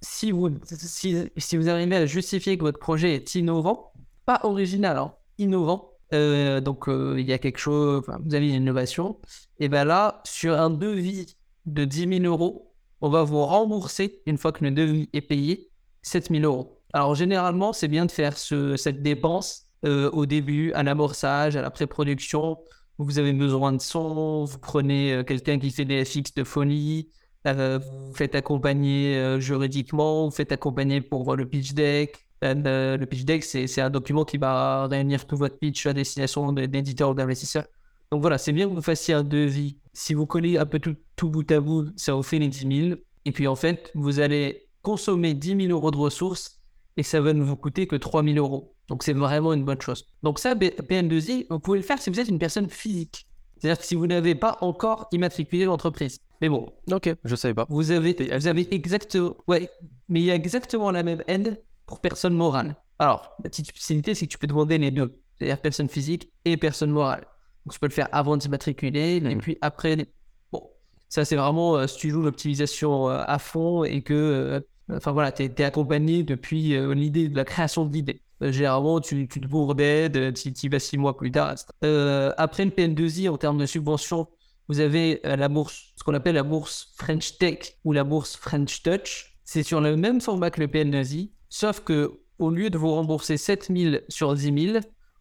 si 0.00 0.30
vous, 0.30 0.50
si, 0.64 1.56
vous 1.56 1.68
arrivez 1.68 1.96
à 1.96 2.06
justifier 2.06 2.56
que 2.56 2.62
votre 2.62 2.78
projet 2.78 3.14
est 3.14 3.34
innovant, 3.34 3.92
pas 4.24 4.40
original, 4.44 4.98
hein, 4.98 5.14
innovant, 5.38 5.92
euh, 6.14 6.60
donc 6.60 6.88
euh, 6.88 7.16
il 7.18 7.26
y 7.26 7.32
a 7.32 7.38
quelque 7.38 7.58
chose, 7.58 8.04
vous 8.24 8.34
avez 8.34 8.48
une 8.48 8.62
innovation, 8.62 9.18
et 9.58 9.68
bien 9.68 9.84
là, 9.84 10.22
sur 10.24 10.58
un 10.58 10.70
devis 10.70 11.36
de 11.64 11.84
10 11.84 12.20
000 12.20 12.24
euros, 12.24 12.74
on 13.00 13.08
va 13.08 13.24
vous 13.24 13.44
rembourser, 13.44 14.22
une 14.26 14.38
fois 14.38 14.52
que 14.52 14.64
le 14.64 14.70
devis 14.70 15.08
est 15.12 15.22
payé, 15.22 15.70
7 16.02 16.28
000 16.30 16.44
euros. 16.44 16.80
Alors 16.92 17.14
généralement, 17.14 17.72
c'est 17.72 17.88
bien 17.88 18.06
de 18.06 18.12
faire 18.12 18.38
ce, 18.38 18.76
cette 18.76 19.02
dépense 19.02 19.66
euh, 19.84 20.10
au 20.12 20.24
début, 20.24 20.72
à 20.72 20.82
l'amorçage, 20.82 21.56
à 21.56 21.62
la 21.62 21.70
pré-production. 21.70 22.58
Vous 22.98 23.18
avez 23.18 23.32
besoin 23.32 23.72
de 23.72 23.80
son, 23.80 24.44
vous 24.44 24.58
prenez 24.58 25.22
quelqu'un 25.26 25.58
qui 25.58 25.70
fait 25.70 25.84
des 25.84 26.04
FX 26.04 26.34
de 26.34 26.44
folie, 26.44 27.10
euh, 27.46 27.78
vous 27.78 28.14
faites 28.14 28.34
accompagner 28.34 29.16
euh, 29.16 29.38
juridiquement, 29.38 30.24
vous 30.24 30.34
faites 30.34 30.52
accompagner 30.52 31.00
pour 31.00 31.22
voir 31.22 31.36
le 31.36 31.46
pitch 31.46 31.74
deck. 31.74 32.16
Euh, 32.44 32.96
le 32.96 33.06
pitch 33.06 33.24
deck, 33.24 33.44
c'est 33.44 33.80
un 33.80 33.90
document 33.90 34.24
qui 34.24 34.36
va 34.36 34.86
réunir 34.88 35.26
tout 35.26 35.36
votre 35.36 35.58
pitch 35.58 35.86
à 35.86 35.92
destination 35.92 36.52
d'éditeurs 36.52 37.10
ou 37.10 37.14
d'investisseurs. 37.14 37.66
Donc 38.10 38.20
voilà, 38.20 38.38
c'est 38.38 38.52
bien 38.52 38.68
que 38.68 38.74
vous 38.74 38.82
fassiez 38.82 39.14
un 39.14 39.22
devis. 39.24 39.78
Si 39.92 40.14
vous 40.14 40.26
collez 40.26 40.58
un 40.58 40.66
peu 40.66 40.78
tout, 40.78 40.96
tout 41.16 41.30
bout 41.30 41.50
à 41.50 41.60
bout, 41.60 41.86
ça 41.96 42.14
vous 42.14 42.22
fait 42.22 42.38
les 42.38 42.48
10 42.48 42.88
000. 42.88 43.00
Et 43.24 43.32
puis 43.32 43.46
en 43.46 43.56
fait, 43.56 43.90
vous 43.94 44.20
allez 44.20 44.68
consommer 44.82 45.34
10 45.34 45.66
000 45.66 45.72
euros 45.72 45.90
de 45.90 45.96
ressources 45.96 46.60
et 46.96 47.02
ça 47.02 47.20
va 47.20 47.32
ne 47.32 47.42
vous 47.42 47.56
coûter 47.56 47.86
que 47.86 47.96
3 47.96 48.22
000 48.22 48.36
euros. 48.36 48.75
Donc 48.88 49.02
c'est 49.02 49.12
vraiment 49.12 49.52
une 49.52 49.64
bonne 49.64 49.80
chose. 49.80 50.06
Donc 50.22 50.38
ça, 50.38 50.54
PN2I, 50.54 51.46
vous 51.50 51.58
pouvez 51.58 51.78
le 51.78 51.84
faire 51.84 52.00
si 52.00 52.10
vous 52.10 52.20
êtes 52.20 52.28
une 52.28 52.38
personne 52.38 52.70
physique. 52.70 53.26
C'est-à-dire 53.58 53.80
que 53.80 53.86
si 53.86 53.94
vous 53.94 54.06
n'avez 54.06 54.34
pas 54.34 54.58
encore 54.60 55.08
immatriculé 55.12 55.64
l'entreprise. 55.64 56.20
Mais 56.40 56.48
bon. 56.48 56.72
Ok, 56.92 57.14
je 57.24 57.34
savais 57.34 57.54
pas. 57.54 57.66
Vous 57.68 57.90
avez, 57.90 58.14
vous 58.36 58.46
avez 58.46 58.74
exactement. 58.74 59.34
Ouais, 59.48 59.70
mais 60.08 60.20
il 60.20 60.26
y 60.26 60.30
a 60.30 60.34
exactement 60.34 60.90
la 60.90 61.02
même 61.02 61.22
aide 61.26 61.62
pour 61.86 62.00
personne 62.00 62.34
morale. 62.34 62.76
Alors, 62.98 63.34
la 63.42 63.50
petite 63.50 63.66
spécialité, 63.66 64.14
c'est 64.14 64.26
que 64.26 64.32
tu 64.32 64.38
peux 64.38 64.46
demander 64.46 64.78
les 64.78 64.90
deux. 64.90 65.20
C'est-à-dire 65.38 65.60
personne 65.60 65.88
physique 65.88 66.30
et 66.44 66.56
personne 66.56 66.90
morale. 66.90 67.26
Donc, 67.64 67.72
tu 67.72 67.78
peux 67.78 67.86
le 67.86 67.92
faire 67.92 68.08
avant 68.12 68.36
de 68.36 68.42
s'immatriculer 68.42 69.16
et 69.16 69.36
puis 69.36 69.58
après. 69.60 70.06
Bon, 70.52 70.70
ça, 71.08 71.24
c'est 71.24 71.36
vraiment 71.36 71.76
euh, 71.76 71.86
si 71.86 71.98
tu 71.98 72.10
joues 72.10 72.22
l'optimisation 72.22 73.08
euh, 73.08 73.22
à 73.26 73.38
fond 73.38 73.84
et 73.84 74.02
que. 74.02 74.14
Euh, 74.14 74.60
enfin 74.92 75.12
voilà, 75.12 75.32
tu 75.32 75.42
es, 75.42 75.62
accompagné 75.62 76.22
depuis 76.22 76.78
l'idée 76.94 77.28
de 77.28 77.36
la 77.36 77.44
création 77.44 77.86
de 77.86 77.92
l'idée. 77.92 78.22
Généralement, 78.40 79.00
tu, 79.00 79.28
tu 79.28 79.40
te 79.40 79.46
bourres 79.46 79.74
d'aide, 79.74 80.34
tu 80.34 80.48
y 80.50 80.68
vas 80.68 80.78
six 80.78 80.98
mois 80.98 81.16
plus 81.16 81.30
tard. 81.30 81.54
après 81.82 82.64
le 82.64 82.70
PN2I, 82.70 83.28
en 83.28 83.36
termes 83.36 83.58
de 83.58 83.66
subvention, 83.66 84.28
vous 84.68 84.80
avez 84.80 85.20
euh, 85.24 85.36
la 85.36 85.48
bourse, 85.48 85.92
ce 85.96 86.04
qu'on 86.04 86.14
appelle 86.14 86.34
la 86.34 86.42
bourse 86.42 86.92
French 86.96 87.38
Tech 87.38 87.78
ou 87.84 87.92
la 87.92 88.04
bourse 88.04 88.36
French 88.36 88.82
Touch. 88.82 89.36
C'est 89.44 89.62
sur 89.62 89.80
le 89.80 89.96
même 89.96 90.20
format 90.20 90.50
que 90.50 90.60
le 90.60 90.68
PNASI, 90.68 91.32
sauf 91.48 91.80
que 91.80 92.20
au 92.38 92.50
lieu 92.50 92.68
de 92.68 92.78
vous 92.78 92.90
rembourser 92.90 93.36
7 93.36 93.70
000 93.74 93.96
sur 94.08 94.34
10 94.34 94.72
000, 94.72 94.78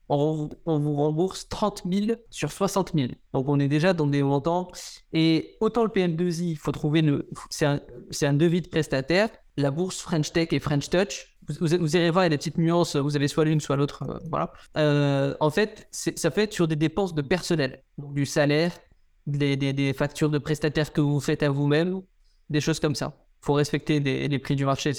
on, 0.09 0.49
vous 0.66 0.95
rembourse 0.95 1.47
30 1.47 1.84
000 1.89 2.18
sur 2.30 2.51
60 2.51 2.93
000. 2.95 3.09
Donc 3.34 3.47
on 3.47 3.59
est 3.59 3.68
déjà 3.68 3.93
dans 3.93 4.07
des 4.07 4.24
montants. 4.24 4.68
Et 5.13 5.57
autant 5.61 5.84
le 5.84 5.89
PN2I, 5.89 6.51
il 6.51 6.57
faut 6.57 6.72
trouver, 6.72 7.03
c'est 7.49 7.66
un, 7.66 7.80
un, 8.22 8.34
devis 8.34 8.61
de 8.61 8.68
prestataire. 8.68 9.30
La 9.57 9.72
bourse 9.72 10.01
French 10.01 10.32
Tech 10.32 10.49
et 10.51 10.59
French 10.59 10.89
Touch, 10.89 11.35
vous, 11.48 11.68
vous, 11.80 11.96
irez 11.96 12.10
voir, 12.10 12.24
il 12.24 12.28
y 12.28 12.28
a 12.28 12.30
des 12.30 12.38
petites 12.38 12.58
nuances, 12.58 12.96
vous 12.96 13.16
avez 13.16 13.28
soit 13.28 13.46
l'une, 13.46 13.60
soit 13.60 13.76
l'autre. 13.76 14.04
Euh, 14.04 14.20
voilà. 14.30 14.54
Euh, 14.78 15.36
en 15.39 15.50
fait, 15.50 15.88
ça 15.91 16.32
fait 16.32 16.52
sur 16.54 16.68
des 16.68 16.76
dépenses 16.76 17.14
de 17.14 17.22
personnel, 17.22 17.84
donc 17.98 18.14
du 18.14 18.26
salaire, 18.26 18.72
des, 19.28 19.93
factures 19.93 20.30
de 20.30 20.38
prestataires 20.38 20.93
que 20.93 21.02
vous 21.02 21.20
faites 21.20 21.43
à 21.43 21.50
vous-même, 21.50 22.02
des 22.50 22.62
choses 22.62 22.80
comme 22.80 22.96
ça. 22.96 23.14
Il 23.41 23.46
faut 23.46 23.54
respecter 23.54 24.00
les 24.00 24.39
prix 24.39 24.56
du 24.56 24.66
marché. 24.66 24.93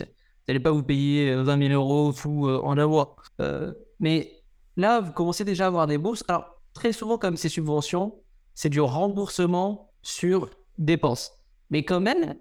Vous 0.47 0.53
n'allez 0.53 0.62
pas 0.62 0.70
vous 0.70 0.84
payer 0.84 1.34
20 1.34 1.61
euh, 1.61 1.68
000 1.68 1.74
euros 1.74 2.14
euh, 2.49 2.61
en 2.62 2.78
un 2.78 2.86
mois. 2.86 3.16
Euh, 3.40 3.72
mais 3.99 4.44
là, 4.76 5.01
vous 5.01 5.11
commencez 5.11 5.44
déjà 5.44 5.64
à 5.64 5.66
avoir 5.66 5.88
des 5.88 5.99
bourses. 5.99 6.22
Alors, 6.28 6.62
très 6.72 6.92
souvent, 6.92 7.18
comme 7.18 7.36
ces 7.36 7.49
subventions, 7.49 8.14
c'est 8.55 8.68
du 8.68 8.80
remboursement 8.80 9.92
sur 10.03 10.49
dépenses. 10.78 11.32
Mais 11.70 11.82
quand 11.82 11.99
même, 11.99 12.36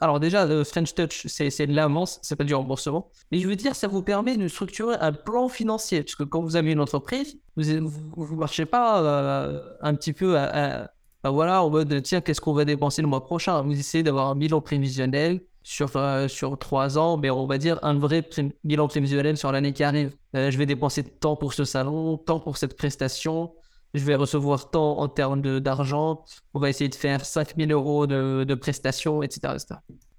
alors 0.00 0.20
déjà, 0.20 0.46
le 0.46 0.64
French 0.64 0.94
Touch, 0.94 1.26
c'est 1.26 1.66
de 1.66 1.74
l'avance, 1.74 2.18
c'est 2.22 2.36
pas 2.36 2.44
du 2.44 2.54
remboursement. 2.54 3.10
Mais 3.32 3.38
je 3.38 3.48
veux 3.48 3.56
dire, 3.56 3.74
ça 3.74 3.88
vous 3.88 4.02
permet 4.02 4.36
de 4.36 4.48
structurer 4.48 4.96
un 5.00 5.12
plan 5.12 5.48
financier. 5.48 6.02
Parce 6.02 6.14
que 6.14 6.22
quand 6.22 6.42
vous 6.42 6.56
avez 6.56 6.72
une 6.72 6.80
entreprise, 6.80 7.36
vous 7.56 7.64
ne 7.64 8.36
marchez 8.36 8.66
pas 8.66 9.50
un 9.80 9.94
petit 9.94 10.12
peu 10.12 10.38
à, 10.38 10.90
bah 11.24 11.30
voilà, 11.30 11.62
en 11.62 11.70
mode 11.70 12.02
tiens, 12.02 12.20
qu'est-ce 12.20 12.40
qu'on 12.42 12.52
va 12.52 12.66
dépenser 12.66 13.00
le 13.00 13.08
mois 13.08 13.24
prochain? 13.24 13.62
Vous 13.62 13.72
essayez 13.72 14.04
d'avoir 14.04 14.28
un 14.28 14.36
bilan 14.36 14.60
prévisionnel 14.60 15.40
sur, 15.62 15.90
euh, 15.96 16.28
sur 16.28 16.58
trois 16.58 16.98
ans, 16.98 17.16
mais 17.16 17.30
on 17.30 17.46
va 17.46 17.56
dire 17.56 17.78
un 17.82 17.98
vrai 17.98 18.28
bilan 18.62 18.88
prévisionnel 18.88 19.38
sur 19.38 19.50
l'année 19.50 19.72
qui 19.72 19.82
arrive. 19.82 20.14
Euh, 20.36 20.50
je 20.50 20.58
vais 20.58 20.66
dépenser 20.66 21.02
tant 21.02 21.34
pour 21.34 21.54
ce 21.54 21.64
salon, 21.64 22.18
tant 22.18 22.40
pour 22.40 22.58
cette 22.58 22.76
prestation, 22.76 23.54
je 23.94 24.04
vais 24.04 24.16
recevoir 24.16 24.70
tant 24.70 24.98
en 24.98 25.08
termes 25.08 25.60
d'argent, 25.60 26.24
on 26.52 26.60
va 26.60 26.68
essayer 26.68 26.90
de 26.90 26.94
faire 26.94 27.24
5000 27.24 27.72
euros 27.72 28.06
de, 28.06 28.44
de 28.44 28.54
prestations, 28.54 29.22
etc., 29.22 29.54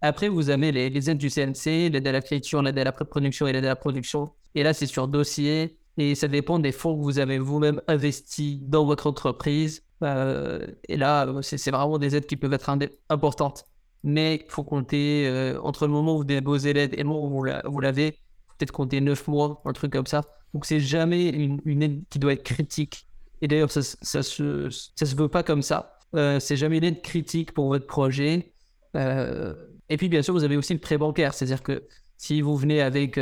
Après, 0.01 0.29
vous 0.29 0.49
avez 0.49 0.71
les, 0.71 0.89
les 0.89 1.09
aides 1.09 1.17
du 1.17 1.29
CNC, 1.29 1.91
l'aide 1.91 2.07
à 2.07 2.11
la 2.11 2.21
création, 2.21 2.61
l'aide 2.61 2.79
à 2.79 2.83
la 2.83 2.91
pré-production 2.91 3.47
et 3.47 3.53
l'aide 3.53 3.65
à 3.65 3.69
la 3.69 3.75
production. 3.75 4.31
Et 4.55 4.63
là, 4.63 4.73
c'est 4.73 4.85
sur 4.85 5.07
dossier. 5.07 5.77
Et 5.97 6.15
ça 6.15 6.27
dépend 6.27 6.59
des 6.59 6.71
fonds 6.71 6.97
que 6.97 7.01
vous 7.01 7.19
avez 7.19 7.39
vous-même 7.39 7.81
investis 7.87 8.59
dans 8.61 8.85
votre 8.85 9.07
entreprise. 9.07 9.83
Euh, 10.03 10.65
et 10.89 10.97
là, 10.97 11.27
c'est 11.41 11.71
vraiment 11.71 11.97
des 11.97 12.15
aides 12.15 12.25
qui 12.25 12.35
peuvent 12.35 12.53
être 12.53 12.69
importantes. 13.09 13.65
Mais 14.03 14.43
il 14.45 14.51
faut 14.51 14.63
compter 14.63 15.27
euh, 15.27 15.59
entre 15.61 15.87
le 15.87 15.93
moment 15.93 16.15
où 16.15 16.17
vous 16.19 16.23
déposez 16.25 16.73
l'aide 16.73 16.93
et 16.93 16.97
le 16.97 17.05
moment 17.05 17.25
où 17.25 17.71
vous 17.71 17.79
l'avez, 17.79 18.11
peut-être 18.57 18.71
compter 18.71 19.01
9 19.01 19.27
mois, 19.27 19.61
un 19.65 19.73
truc 19.73 19.91
comme 19.93 20.05
ça. 20.05 20.21
Donc 20.53 20.65
c'est 20.65 20.79
jamais 20.79 21.29
une, 21.29 21.83
aide 21.83 22.03
qui 22.09 22.19
doit 22.19 22.33
être 22.33 22.43
critique. 22.43 23.07
Et 23.41 23.47
d'ailleurs, 23.47 23.71
ça, 23.71 23.81
ça, 23.81 24.23
se, 24.23 24.69
ça 24.69 25.05
se 25.05 25.15
veut 25.15 25.27
pas 25.27 25.43
comme 25.43 25.61
ça. 25.61 25.97
Euh, 26.15 26.39
c'est 26.39 26.55
jamais 26.55 26.77
une 26.77 26.83
aide 26.85 27.01
critique 27.01 27.53
pour 27.53 27.67
votre 27.67 27.87
projet. 27.87 28.53
et 28.95 29.97
puis 29.97 30.09
bien 30.09 30.21
sûr, 30.21 30.33
vous 30.33 30.43
avez 30.43 30.57
aussi 30.57 30.73
le 30.73 30.79
prêt 30.79 30.97
bancaire. 30.97 31.33
C'est-à-dire 31.33 31.63
que 31.63 31.83
si 32.17 32.41
vous 32.41 32.55
venez 32.55 32.81
avec 32.81 33.17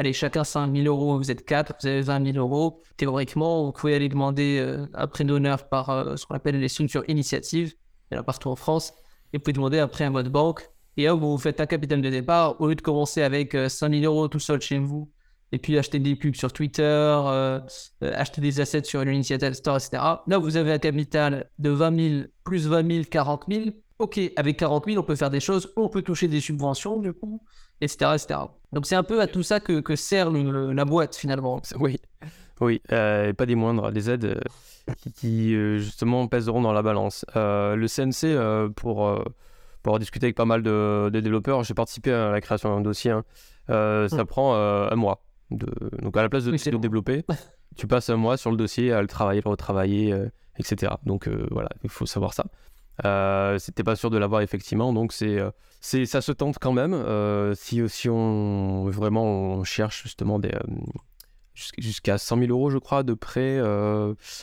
allez, 0.00 0.12
chacun 0.12 0.44
5 0.44 0.74
000 0.74 0.86
euros, 0.86 1.18
vous 1.18 1.30
êtes 1.30 1.44
4, 1.44 1.74
vous 1.80 1.86
avez 1.86 2.00
20 2.00 2.32
000 2.32 2.38
euros. 2.38 2.82
Théoriquement, 2.96 3.66
vous 3.66 3.72
pouvez 3.72 3.94
aller 3.94 4.08
demander 4.08 4.58
euh, 4.58 4.86
un 4.94 5.06
prêt 5.06 5.24
d'honneur 5.24 5.68
par 5.68 5.90
euh, 5.90 6.16
ce 6.16 6.26
qu'on 6.26 6.34
appelle 6.34 6.58
les 6.58 6.68
structures 6.68 7.04
initiatives, 7.08 7.74
il 8.10 8.14
y 8.14 8.18
en 8.18 8.20
a 8.20 8.24
partout 8.24 8.48
en 8.48 8.56
France, 8.56 8.94
et 9.32 9.38
vous 9.38 9.42
pouvez 9.42 9.52
demander 9.52 9.78
un 9.78 9.88
prêt 9.88 10.04
à 10.04 10.10
votre 10.10 10.30
banque. 10.30 10.68
Et 10.96 11.04
là, 11.04 11.14
vous 11.14 11.36
faites 11.38 11.60
un 11.60 11.66
capital 11.66 12.00
de 12.00 12.10
départ, 12.10 12.60
au 12.60 12.68
lieu 12.68 12.74
de 12.74 12.80
commencer 12.80 13.22
avec 13.22 13.52
5 13.52 13.56
euh, 13.56 14.00
000 14.00 14.12
euros 14.12 14.28
tout 14.28 14.40
seul 14.40 14.60
chez 14.60 14.78
vous, 14.78 15.10
et 15.52 15.58
puis 15.58 15.76
acheter 15.78 15.98
des 15.98 16.16
pubs 16.16 16.34
sur 16.34 16.52
Twitter, 16.52 16.82
euh, 16.82 17.60
euh, 18.02 18.12
acheter 18.14 18.40
des 18.40 18.60
assets 18.60 18.84
sur 18.84 19.02
Unity 19.02 19.34
Store, 19.52 19.76
etc. 19.76 20.02
Là, 20.26 20.38
vous 20.38 20.56
avez 20.56 20.72
un 20.72 20.78
capital 20.78 21.50
de 21.58 21.70
20 21.70 22.10
000, 22.10 22.24
plus 22.44 22.66
20 22.66 22.92
000, 22.92 23.04
40 23.10 23.44
000. 23.48 23.64
Ok, 23.98 24.18
avec 24.36 24.58
40 24.58 24.86
000, 24.86 24.98
on 24.98 25.02
peut 25.02 25.16
faire 25.16 25.30
des 25.30 25.40
choses, 25.40 25.72
on 25.76 25.88
peut 25.88 26.02
toucher 26.02 26.28
des 26.28 26.40
subventions, 26.40 26.98
du 26.98 27.12
coup, 27.12 27.42
etc. 27.80 28.12
etc. 28.14 28.40
Donc 28.72 28.86
c'est 28.86 28.94
un 28.94 29.02
peu 29.02 29.20
à 29.20 29.26
tout 29.26 29.42
ça 29.42 29.60
que, 29.60 29.80
que 29.80 29.94
sert 29.96 30.30
la 30.30 30.84
boîte, 30.84 31.16
finalement. 31.16 31.60
Oui, 31.78 31.98
oui, 32.60 32.82
et 32.90 33.32
pas 33.32 33.46
des 33.46 33.54
moindres, 33.54 33.90
des 33.90 34.10
aides 34.10 34.40
qui, 35.16 35.52
justement 35.78 36.26
pèseront 36.28 36.62
dans 36.62 36.72
la 36.72 36.82
balance. 36.82 37.24
le 37.34 37.86
CNC, 37.86 38.72
pour 38.74 39.22
pour 39.82 39.98
discuter 39.98 40.26
avec 40.26 40.36
pas 40.36 40.44
mal 40.44 40.62
de, 40.62 41.10
développeurs. 41.12 41.62
J'ai 41.64 41.74
participé 41.74 42.12
à 42.12 42.30
la 42.30 42.40
création 42.40 42.74
d'un 42.74 42.80
dossier. 42.80 43.10
Hein. 43.10 43.24
Euh, 43.70 44.08
ça 44.08 44.24
hmm. 44.24 44.26
prend 44.26 44.54
euh, 44.54 44.88
un 44.90 44.96
mois. 44.96 45.22
De... 45.50 45.66
Donc 46.02 46.16
à 46.16 46.22
la 46.22 46.28
place 46.28 46.44
de, 46.44 46.52
oui, 46.52 46.78
développer, 46.78 47.24
tu 47.76 47.86
passes 47.86 48.10
un 48.10 48.16
mois 48.16 48.36
sur 48.36 48.50
le 48.50 48.56
dossier 48.56 48.92
à 48.92 49.02
le 49.02 49.08
travailler, 49.08 49.42
le 49.44 49.50
retravailler, 49.50 50.12
euh, 50.12 50.28
etc. 50.58 50.92
Donc 51.04 51.28
voilà, 51.50 51.68
il 51.82 51.90
faut 51.90 52.06
savoir 52.06 52.34
ça. 52.34 52.46
C'était 53.58 53.84
pas 53.84 53.96
sûr 53.96 54.10
de 54.10 54.18
l'avoir 54.18 54.42
effectivement, 54.42 54.92
donc 54.92 55.12
c'est, 55.12 55.38
c'est, 55.80 56.04
ça 56.04 56.20
se 56.20 56.32
tente 56.32 56.58
quand 56.58 56.72
même. 56.72 56.94
si, 57.54 57.88
si 57.88 58.08
on 58.10 58.84
vraiment 58.86 59.24
on 59.24 59.64
cherche 59.64 60.02
justement 60.02 60.38
des 60.38 60.52
jusqu'à 61.78 62.16
100 62.16 62.38
000 62.38 62.50
euros, 62.50 62.70
je 62.70 62.78
crois, 62.78 63.02
de 63.02 63.14
prêt. 63.14 63.58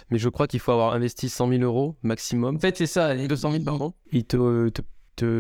mais 0.10 0.18
je 0.18 0.30
crois 0.30 0.48
qu'il 0.48 0.60
faut 0.60 0.72
avoir 0.72 0.94
investi 0.94 1.30
100 1.30 1.50
000 1.50 1.62
euros 1.62 1.96
maximum. 2.02 2.56
En 2.56 2.60
fait, 2.60 2.78
c'est 2.78 2.88
ça. 2.88 3.16
200 3.16 3.52
000, 3.52 3.64
pardon. 3.64 3.94
Il 4.12 4.26
te, 4.26 4.70
te 4.70 4.82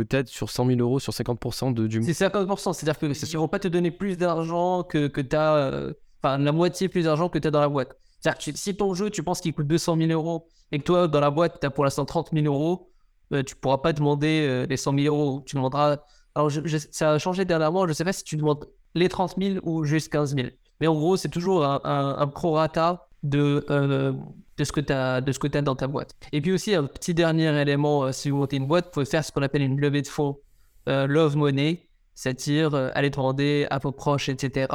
t'aide 0.06 0.28
sur 0.28 0.50
100 0.50 0.68
000 0.68 0.80
euros 0.80 1.00
sur 1.00 1.14
50% 1.14 1.74
de, 1.74 1.88
du. 1.88 2.04
C'est 2.04 2.28
50%, 2.28 2.74
c'est-à-dire 2.74 3.00
que 3.00 3.06
ne 3.06 3.38
vont 3.38 3.48
pas 3.48 3.60
te 3.60 3.68
donner 3.68 3.92
plus 3.92 4.18
d'argent 4.18 4.84
que, 4.84 5.08
que 5.08 5.22
tu 5.22 5.36
as, 5.36 5.56
euh, 5.56 5.94
enfin 6.22 6.38
la 6.38 6.52
moitié 6.52 6.90
plus 6.90 7.04
d'argent 7.04 7.30
que 7.30 7.40
tu 7.40 7.48
as 7.48 7.52
dans 7.52 7.62
la 7.62 7.70
boîte. 7.70 7.96
C'est-à-dire 8.20 8.44
que 8.44 8.58
si 8.58 8.76
ton 8.76 8.94
jeu, 8.94 9.10
tu 9.10 9.24
penses 9.24 9.42
qu'il 9.42 9.54
coûte 9.54 9.68
200 9.68 9.98
000 9.98 10.12
euros 10.12 10.48
et 10.72 10.80
que 10.80 10.84
toi, 10.84 11.08
dans 11.08 11.20
la 11.20 11.30
boîte, 11.30 11.60
tu 11.60 11.68
as 11.68 11.70
pour 11.70 11.84
l'instant 11.84 12.06
30 12.06 12.30
000 12.34 12.46
euros, 12.46 12.90
euh, 13.34 13.44
tu 13.44 13.56
pourras 13.56 13.78
pas 13.78 13.94
demander 13.94 14.46
euh, 14.48 14.66
les 14.68 14.78
100 14.78 14.98
000 15.00 15.16
euros. 15.16 15.44
Tu 15.46 15.56
demanderas. 15.56 15.98
Alors, 16.34 16.52
ça 16.92 17.14
a 17.14 17.18
changé 17.20 17.46
dernièrement, 17.46 17.88
je 17.88 17.94
sais 17.94 18.04
pas 18.04 18.14
si 18.14 18.24
tu 18.24 18.38
demandes 18.38 18.68
les 18.96 19.10
30 19.10 19.36
000 19.42 19.60
ou 19.64 19.84
juste 19.84 20.12
15 20.12 20.36
000. 20.36 20.50
Mais 20.80 20.88
en 20.88 20.94
gros, 20.96 21.18
c'est 21.18 21.30
toujours 21.30 21.66
un, 21.66 21.82
un, 21.84 22.18
un 22.18 22.28
prorata 22.28 23.08
de, 23.30 23.66
de 24.58 24.64
ce 24.64 24.72
que 24.72 24.82
tu 24.82 24.92
as, 24.92 25.22
de 25.22 25.32
ce 25.32 25.40
que 25.40 25.56
as 25.56 25.62
dans 25.62 25.76
ta 25.76 25.88
boîte. 25.88 26.16
Et 26.32 26.42
puis 26.42 26.52
aussi, 26.52 26.74
un 26.74 26.86
petit 26.86 27.14
dernier 27.14 27.50
élément, 27.62 28.06
euh, 28.06 28.12
si 28.12 28.30
vous 28.30 28.38
montez 28.38 28.58
une 28.58 28.68
boîte, 28.68 28.86
vous 28.86 28.92
pouvez 28.92 29.06
faire 29.06 29.24
ce 29.24 29.32
qu'on 29.32 29.44
appelle 29.44 29.62
une 29.62 29.80
levée 29.80 30.02
de 30.02 30.08
fonds 30.08 30.40
euh, 30.90 31.06
love 31.06 31.38
money, 31.38 31.90
c'est-à-dire 32.16 32.74
euh, 32.74 32.90
aller 32.96 33.10
demander 33.10 33.68
à 33.70 33.78
vos 33.78 33.92
proches, 33.92 34.30
etc., 34.30 34.68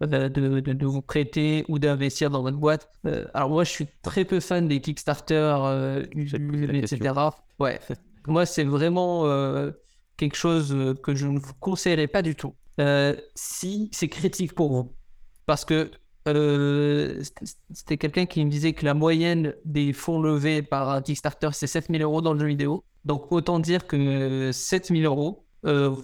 de, 0.00 0.26
de, 0.26 0.86
vous 0.86 1.00
prêter 1.00 1.64
ou 1.68 1.78
d'investir 1.78 2.28
dans 2.28 2.42
votre 2.42 2.56
boîte. 2.56 2.90
alors 3.34 3.50
moi, 3.50 3.62
je 3.62 3.70
suis 3.70 3.86
très 4.02 4.24
peu 4.24 4.40
fan 4.40 4.66
des 4.66 4.80
Kickstarter, 4.80 6.02
etc. 6.16 7.12
Ouais. 7.60 7.78
moi, 8.26 8.44
c'est 8.44 8.64
vraiment 8.64 9.24
quelque 10.16 10.34
chose 10.34 10.96
que 11.04 11.14
je 11.14 11.28
ne 11.28 11.38
vous 11.38 11.54
conseillerais 11.60 12.08
pas 12.08 12.22
du 12.22 12.34
tout. 12.34 12.52
si 13.36 13.90
c'est 13.92 14.08
critique 14.08 14.56
pour 14.56 14.72
vous. 14.72 14.92
Parce 15.46 15.64
que 15.64 15.88
euh, 16.28 17.22
c'était 17.72 17.96
quelqu'un 17.96 18.26
qui 18.26 18.44
me 18.44 18.50
disait 18.50 18.72
que 18.72 18.84
la 18.84 18.94
moyenne 18.94 19.54
des 19.64 19.92
fonds 19.92 20.20
levés 20.20 20.62
par 20.62 20.90
un 20.90 21.02
Kickstarter, 21.02 21.50
c'est 21.52 21.66
7000 21.66 22.02
euros 22.02 22.20
dans 22.20 22.32
le 22.32 22.40
jeu 22.40 22.46
vidéo. 22.46 22.84
Donc 23.04 23.32
autant 23.32 23.58
dire 23.58 23.86
que 23.86 24.50
7000 24.52 25.04
euros, 25.06 25.44
euh, 25.66 25.96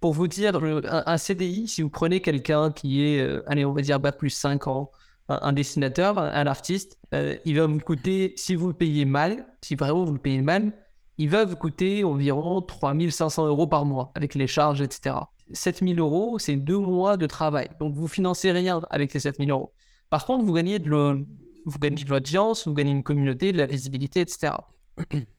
pour 0.00 0.12
vous 0.12 0.28
dire, 0.28 0.60
un, 0.84 1.16
CDI, 1.16 1.66
si 1.66 1.82
vous 1.82 1.90
prenez 1.90 2.20
quelqu'un 2.20 2.70
qui 2.70 3.04
est, 3.04 3.20
euh, 3.20 3.42
allez, 3.46 3.64
on 3.64 3.72
va 3.72 3.80
dire, 3.80 3.98
bas 3.98 4.12
plus 4.12 4.30
5 4.30 4.66
ans, 4.66 4.90
un, 5.28 5.52
dessinateur, 5.52 6.18
un, 6.18 6.46
artiste, 6.46 6.98
il 7.12 7.56
va 7.56 7.66
vous 7.66 7.80
coûter, 7.80 8.32
si 8.36 8.54
vous 8.54 8.68
le 8.68 8.74
payez 8.74 9.04
mal, 9.04 9.46
si 9.62 9.74
vraiment 9.74 10.04
vous 10.04 10.12
le 10.12 10.18
payez 10.18 10.40
mal, 10.40 10.72
il 11.18 11.28
va 11.28 11.44
vous 11.44 11.56
coûter 11.56 12.04
environ 12.04 12.62
3500 12.62 13.46
euros 13.46 13.66
par 13.66 13.84
mois 13.84 14.12
avec 14.14 14.34
les 14.34 14.46
charges, 14.46 14.80
etc. 14.80 15.16
7000 15.52 15.98
euros, 15.98 16.38
c'est 16.38 16.56
deux 16.56 16.78
mois 16.78 17.16
de 17.16 17.26
travail. 17.26 17.68
Donc, 17.80 17.94
vous 17.94 18.08
financez 18.08 18.52
rien 18.52 18.80
avec 18.90 19.10
ces 19.10 19.20
7000 19.20 19.50
euros. 19.50 19.72
Par 20.10 20.26
contre, 20.26 20.44
vous 20.44 20.52
gagnez 20.52 20.78
de 20.78 20.88
l'audience, 20.88 22.66
vous 22.66 22.74
gagnez 22.74 22.90
une 22.90 23.02
communauté, 23.02 23.52
de 23.52 23.58
la 23.58 23.66
visibilité, 23.66 24.20
etc. 24.20 24.52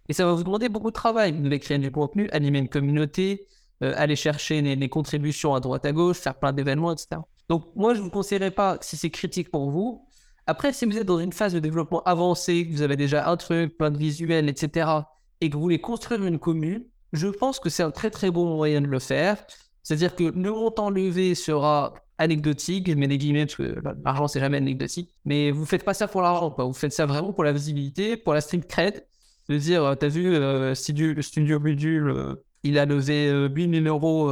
Et 0.07 0.13
ça 0.13 0.25
va 0.25 0.33
vous 0.33 0.43
demander 0.43 0.69
beaucoup 0.69 0.89
de 0.89 0.95
travail. 0.95 1.31
Vous 1.31 1.43
devez 1.43 1.59
créer 1.59 1.77
du 1.77 1.91
contenu, 1.91 2.29
animer 2.31 2.59
une 2.59 2.69
communauté, 2.69 3.47
euh, 3.83 3.93
aller 3.95 4.15
chercher 4.15 4.61
les, 4.61 4.89
contributions 4.89 5.53
à 5.53 5.59
droite 5.59 5.85
à 5.85 5.91
gauche, 5.91 6.17
faire 6.17 6.35
plein 6.35 6.53
d'événements, 6.53 6.91
etc. 6.91 7.21
Donc, 7.47 7.65
moi, 7.75 7.93
je 7.93 7.99
ne 7.99 8.05
vous 8.05 8.11
conseillerais 8.11 8.51
pas, 8.51 8.77
si 8.81 8.97
c'est 8.97 9.09
critique 9.09 9.51
pour 9.51 9.71
vous. 9.71 10.05
Après, 10.47 10.73
si 10.73 10.85
vous 10.85 10.97
êtes 10.97 11.05
dans 11.05 11.19
une 11.19 11.31
phase 11.33 11.53
de 11.53 11.59
développement 11.59 12.01
avancé, 12.03 12.67
que 12.67 12.73
vous 12.73 12.81
avez 12.81 12.97
déjà 12.97 13.29
un 13.29 13.37
truc, 13.37 13.77
plein 13.77 13.91
de 13.91 13.97
visuels, 13.97 14.49
etc., 14.49 14.89
et 15.41 15.49
que 15.49 15.55
vous 15.55 15.61
voulez 15.61 15.79
construire 15.79 16.23
une 16.25 16.39
commune, 16.39 16.85
je 17.13 17.27
pense 17.27 17.59
que 17.59 17.69
c'est 17.69 17.83
un 17.83 17.91
très 17.91 18.09
très 18.09 18.31
bon 18.31 18.55
moyen 18.55 18.81
de 18.81 18.87
le 18.87 18.99
faire. 18.99 19.37
C'est-à-dire 19.83 20.15
que 20.15 20.23
le 20.23 20.51
montant 20.51 20.89
levé 20.89 21.35
sera 21.35 21.93
anecdotique, 22.19 22.93
mais 22.95 23.07
les 23.07 23.17
guillemets, 23.17 23.45
parce 23.45 23.55
que 23.55 23.75
l'argent, 24.03 24.27
c'est 24.27 24.39
jamais 24.39 24.57
anecdotique. 24.57 25.13
Mais 25.25 25.51
vous 25.51 25.65
faites 25.65 25.83
pas 25.83 25.93
ça 25.93 26.07
pour 26.07 26.21
l'argent, 26.21 26.53
Vous 26.57 26.73
faites 26.73 26.93
ça 26.93 27.05
vraiment 27.05 27.33
pour 27.33 27.43
la 27.43 27.53
visibilité, 27.53 28.17
pour 28.17 28.33
la 28.33 28.41
stream 28.41 28.63
cred. 28.63 29.05
De 29.47 29.57
dire, 29.57 29.83
euh, 29.83 29.95
t'as 29.95 30.09
vu, 30.09 30.35
euh, 30.35 30.75
Studio, 30.75 31.19
Studio 31.23 31.59
euh, 31.65 32.35
il 32.63 32.77
a 32.77 32.85
levé 32.85 33.31
8000 33.31 33.87
euros 33.87 34.29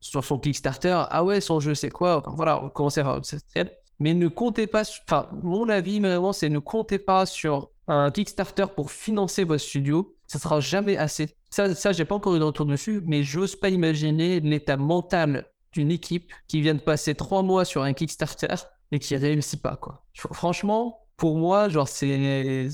sur 0.00 0.24
son 0.24 0.38
Kickstarter. 0.38 1.04
Ah 1.10 1.22
ouais, 1.22 1.40
son 1.40 1.60
jeu, 1.60 1.74
c'est 1.74 1.90
quoi? 1.90 2.16
Enfin, 2.16 2.32
Voilà, 2.34 2.64
on 2.64 2.70
commence 2.70 2.98
à 2.98 3.20
faire 3.52 3.66
Mais 4.00 4.14
ne 4.14 4.28
comptez 4.28 4.66
pas, 4.66 4.82
enfin, 5.06 5.28
mon 5.42 5.68
avis, 5.68 6.00
vraiment, 6.00 6.32
c'est 6.32 6.48
ne 6.48 6.58
comptez 6.58 6.98
pas 6.98 7.26
sur 7.26 7.70
un 7.86 8.10
Kickstarter 8.10 8.64
pour 8.74 8.90
financer 8.90 9.44
votre 9.44 9.62
studio. 9.62 10.16
Ça 10.30 10.38
sera 10.38 10.60
jamais 10.60 10.96
assez 10.96 11.34
ça, 11.50 11.74
ça 11.74 11.90
j'ai 11.90 12.04
pas 12.04 12.14
encore 12.14 12.36
eu 12.36 12.38
de 12.38 12.44
retour 12.44 12.64
dessus, 12.64 13.02
mais 13.04 13.24
j'ose 13.24 13.56
pas 13.56 13.68
imaginer 13.68 14.38
l'état 14.38 14.76
mental 14.76 15.50
d'une 15.72 15.90
équipe 15.90 16.32
qui 16.46 16.60
vient 16.60 16.74
de 16.74 16.80
passer 16.80 17.16
trois 17.16 17.42
mois 17.42 17.64
sur 17.64 17.82
un 17.82 17.92
Kickstarter 17.92 18.54
et 18.92 19.00
qui 19.00 19.16
réussit 19.16 19.60
pas, 19.60 19.74
quoi. 19.74 20.04
Franchement, 20.14 21.00
pour 21.16 21.36
moi, 21.36 21.68
genre, 21.68 21.88
c'est. 21.88 22.68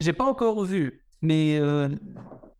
J'ai 0.00 0.12
pas 0.14 0.24
encore 0.24 0.64
vu, 0.64 1.04
mais. 1.20 1.58
Euh... 1.60 1.88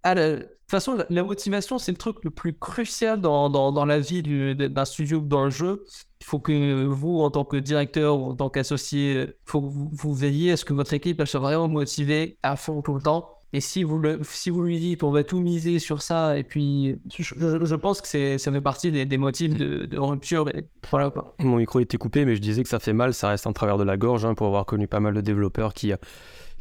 de 0.05 0.41
toute 0.41 0.71
façon, 0.71 1.03
la, 1.09 1.25
motivation, 1.25 1.79
c'est 1.79 1.93
le 1.93 1.97
truc 1.97 2.19
le 2.23 2.31
plus 2.31 2.53
crucial 2.53 3.23
dans, 3.23 3.85
la 3.87 3.99
vie 4.01 4.23
d'un 4.23 4.85
studio 4.85 5.21
ou 5.21 5.27
dans 5.27 5.45
le 5.45 5.51
jeu. 5.51 5.87
Il 6.21 6.27
faut 6.27 6.41
que 6.41 6.85
vous, 6.85 7.21
en 7.21 7.31
tant 7.31 7.47
que 7.47 7.57
directeur 7.57 8.19
ou 8.19 8.33
en 8.33 8.35
tant 8.35 8.51
qu'associé, 8.51 9.29
faut 9.47 9.63
que 9.63 9.67
vous, 9.69 9.89
vous 9.91 10.15
veilliez 10.15 10.53
à 10.53 10.57
ce 10.59 10.67
que 10.67 10.75
votre 10.75 10.93
équipe 10.93 11.21
elle 11.21 11.27
soit 11.27 11.41
vraiment 11.41 11.69
motivée 11.69 12.39
à 12.43 12.57
fond 12.57 12.83
tout 12.83 12.95
le 12.95 13.01
temps 13.01 13.32
et 13.55 13.61
si 13.61 13.83
vous, 13.83 13.99
le, 13.99 14.21
si 14.23 14.49
vous 14.49 14.63
lui 14.63 14.79
dites 14.79 15.03
on 15.03 15.11
va 15.11 15.25
tout 15.25 15.41
miser 15.41 15.79
sur 15.79 16.01
ça, 16.01 16.39
et 16.39 16.43
puis 16.43 16.99
je, 17.19 17.75
pense 17.75 18.01
que 18.01 18.39
ça 18.39 18.53
fait 18.53 18.61
partie 18.61 18.91
des, 18.91 19.19
motifs 19.19 19.55
de, 19.55 19.99
rupture. 19.99 20.49
Et 20.55 20.65
voilà 20.91 21.13
Mon 21.39 21.57
micro 21.57 21.81
était 21.81 21.99
coupé, 21.99 22.25
mais 22.25 22.35
je 22.35 22.41
disais 22.41 22.63
que 22.63 22.69
ça 22.69 22.81
fait 22.81 22.95
mal, 22.95 23.13
ça 23.13 23.29
reste 23.29 23.47
en 23.47 23.53
travers 23.53 23.77
de 23.77 23.85
la 23.85 23.97
gorge, 23.97 24.25
hein, 24.25 24.35
pour 24.35 24.47
avoir 24.47 24.65
connu 24.65 24.89
pas 24.89 25.01
mal 25.01 25.13
de 25.15 25.21
développeurs 25.21 25.75
qui, 25.75 25.93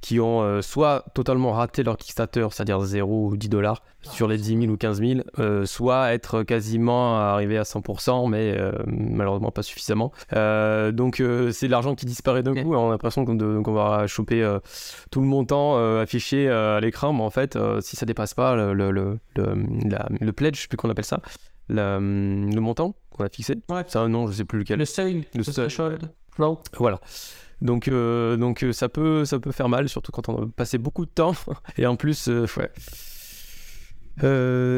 qui 0.01 0.19
ont 0.19 0.41
euh, 0.41 0.61
soit 0.61 1.05
totalement 1.13 1.51
raté 1.51 1.83
leur 1.83 1.97
Kickstarter, 1.97 2.47
c'est-à-dire 2.51 2.81
0 2.81 3.27
ou 3.27 3.37
10 3.37 3.49
dollars 3.49 3.83
sur 4.01 4.27
les 4.27 4.37
10 4.37 4.61
000 4.61 4.71
ou 4.71 4.77
15 4.77 4.99
000, 4.99 5.21
euh, 5.37 5.65
soit 5.65 6.13
être 6.13 6.41
quasiment 6.41 7.17
arrivé 7.19 7.57
à 7.57 7.63
100%, 7.63 8.27
mais 8.29 8.57
euh, 8.57 8.71
malheureusement 8.87 9.51
pas 9.51 9.61
suffisamment. 9.61 10.11
donc 10.31 11.23
c'est 11.51 11.67
l'argent 11.67 11.93
qui 11.93 12.05
disparaît 12.07 12.41
d'un 12.41 12.55
coup, 12.55 12.73
on 12.73 12.87
a 12.87 12.91
l'impression 12.91 13.25
qu'on 13.25 13.73
va 13.73 14.07
choper 14.07 14.57
tout 15.11 15.21
le 15.21 15.27
montant 15.27 15.77
affiché 15.99 16.49
à 16.49 16.79
l'écran, 16.79 17.13
mais 17.13 17.21
en 17.23 17.29
fait, 17.29 17.57
si 17.81 17.95
ça 17.95 18.05
dépasse 18.05 18.33
pas 18.33 18.55
le, 18.55 18.73
le, 18.73 18.91
le, 18.91 19.19
le 19.35 20.31
pledge, 20.33 20.55
je 20.55 20.61
sais 20.63 20.67
plus 20.67 20.77
qu'on 20.77 20.89
appelle 20.89 21.05
ça, 21.05 21.21
le, 21.69 21.99
montant 22.59 22.95
qu'on 23.11 23.23
a 23.23 23.29
fixé, 23.29 23.55
ouais. 23.69 23.83
c'est 23.87 23.99
un 23.99 24.09
nom, 24.09 24.27
je 24.27 24.33
sais 24.33 24.45
plus 24.45 24.59
lequel. 24.59 24.79
Le 24.79 24.85
seuil, 24.85 25.27
le 25.35 25.43
seuil. 25.43 25.69
Voilà. 26.77 26.99
Donc, 27.61 27.87
euh, 27.87 28.37
euh, 28.37 28.73
ça, 28.73 28.89
peut, 28.89 29.23
faire 29.51 29.69
mal, 29.69 29.87
surtout 29.87 30.11
quand 30.11 30.29
on 30.29 30.43
a 30.43 30.47
passé 30.47 30.77
beaucoup 30.77 31.05
de 31.05 31.11
temps. 31.11 31.33
Et 31.77 31.85
en 31.85 31.95
plus, 31.95 32.27
euh, 32.27 32.47
ouais. 32.57 32.71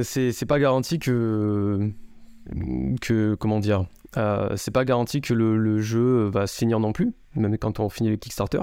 c'est 0.03 0.45
pas 0.45 0.59
garanti 0.59 0.99
que. 0.99 1.91
comment 3.39 3.59
dire 3.59 3.85
c'est 4.55 4.71
pas 4.71 4.85
garanti 4.85 5.21
que 5.21 5.33
le, 5.33 5.79
jeu 5.81 6.29
va 6.29 6.45
se 6.45 6.57
finir 6.57 6.79
non 6.79 6.91
plus, 6.91 7.13
même 7.35 7.57
quand 7.57 7.79
on 7.79 7.89
finit 7.89 8.09
le 8.09 8.17
Kickstarter. 8.17 8.61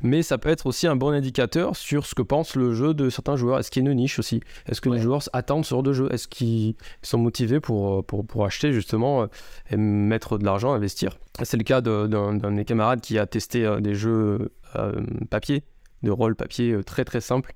Mais 0.00 0.22
ça 0.22 0.38
peut 0.38 0.48
être 0.48 0.66
aussi 0.66 0.86
un 0.86 0.96
bon 0.96 1.10
indicateur 1.10 1.76
sur 1.76 2.06
ce 2.06 2.14
que 2.14 2.22
pense 2.22 2.56
le 2.56 2.74
jeu 2.74 2.94
de 2.94 3.10
certains 3.10 3.36
joueurs. 3.36 3.58
Est-ce 3.58 3.70
qu'il 3.70 3.84
y 3.84 3.88
a 3.88 3.90
une 3.90 3.96
niche 3.96 4.18
aussi? 4.18 4.40
Est-ce 4.66 4.80
que 4.80 4.88
les 4.88 5.00
joueurs 5.00 5.22
attendent 5.32 5.64
ce 5.64 5.70
genre 5.70 5.82
de 5.82 5.92
jeu? 5.92 6.08
Est-ce 6.12 6.28
qu'ils 6.28 6.74
sont 7.02 7.18
motivés 7.18 7.60
pour, 7.60 8.04
pour, 8.04 8.26
pour, 8.26 8.44
acheter 8.44 8.72
justement 8.72 9.26
et 9.70 9.76
mettre 9.76 10.38
de 10.38 10.44
l'argent, 10.44 10.72
investir? 10.72 11.18
C'est 11.42 11.56
le 11.56 11.64
cas 11.64 11.80
d'un 11.80 12.08
de 12.34 12.48
mes 12.48 12.64
camarades 12.64 13.00
qui 13.00 13.18
a 13.18 13.26
testé 13.26 13.64
euh, 13.64 13.80
des 13.80 13.94
jeux 13.94 14.52
euh, 14.76 15.02
papier, 15.30 15.64
de 16.02 16.10
rôle 16.10 16.34
papier 16.34 16.82
très 16.84 17.04
très 17.04 17.20
simple. 17.20 17.54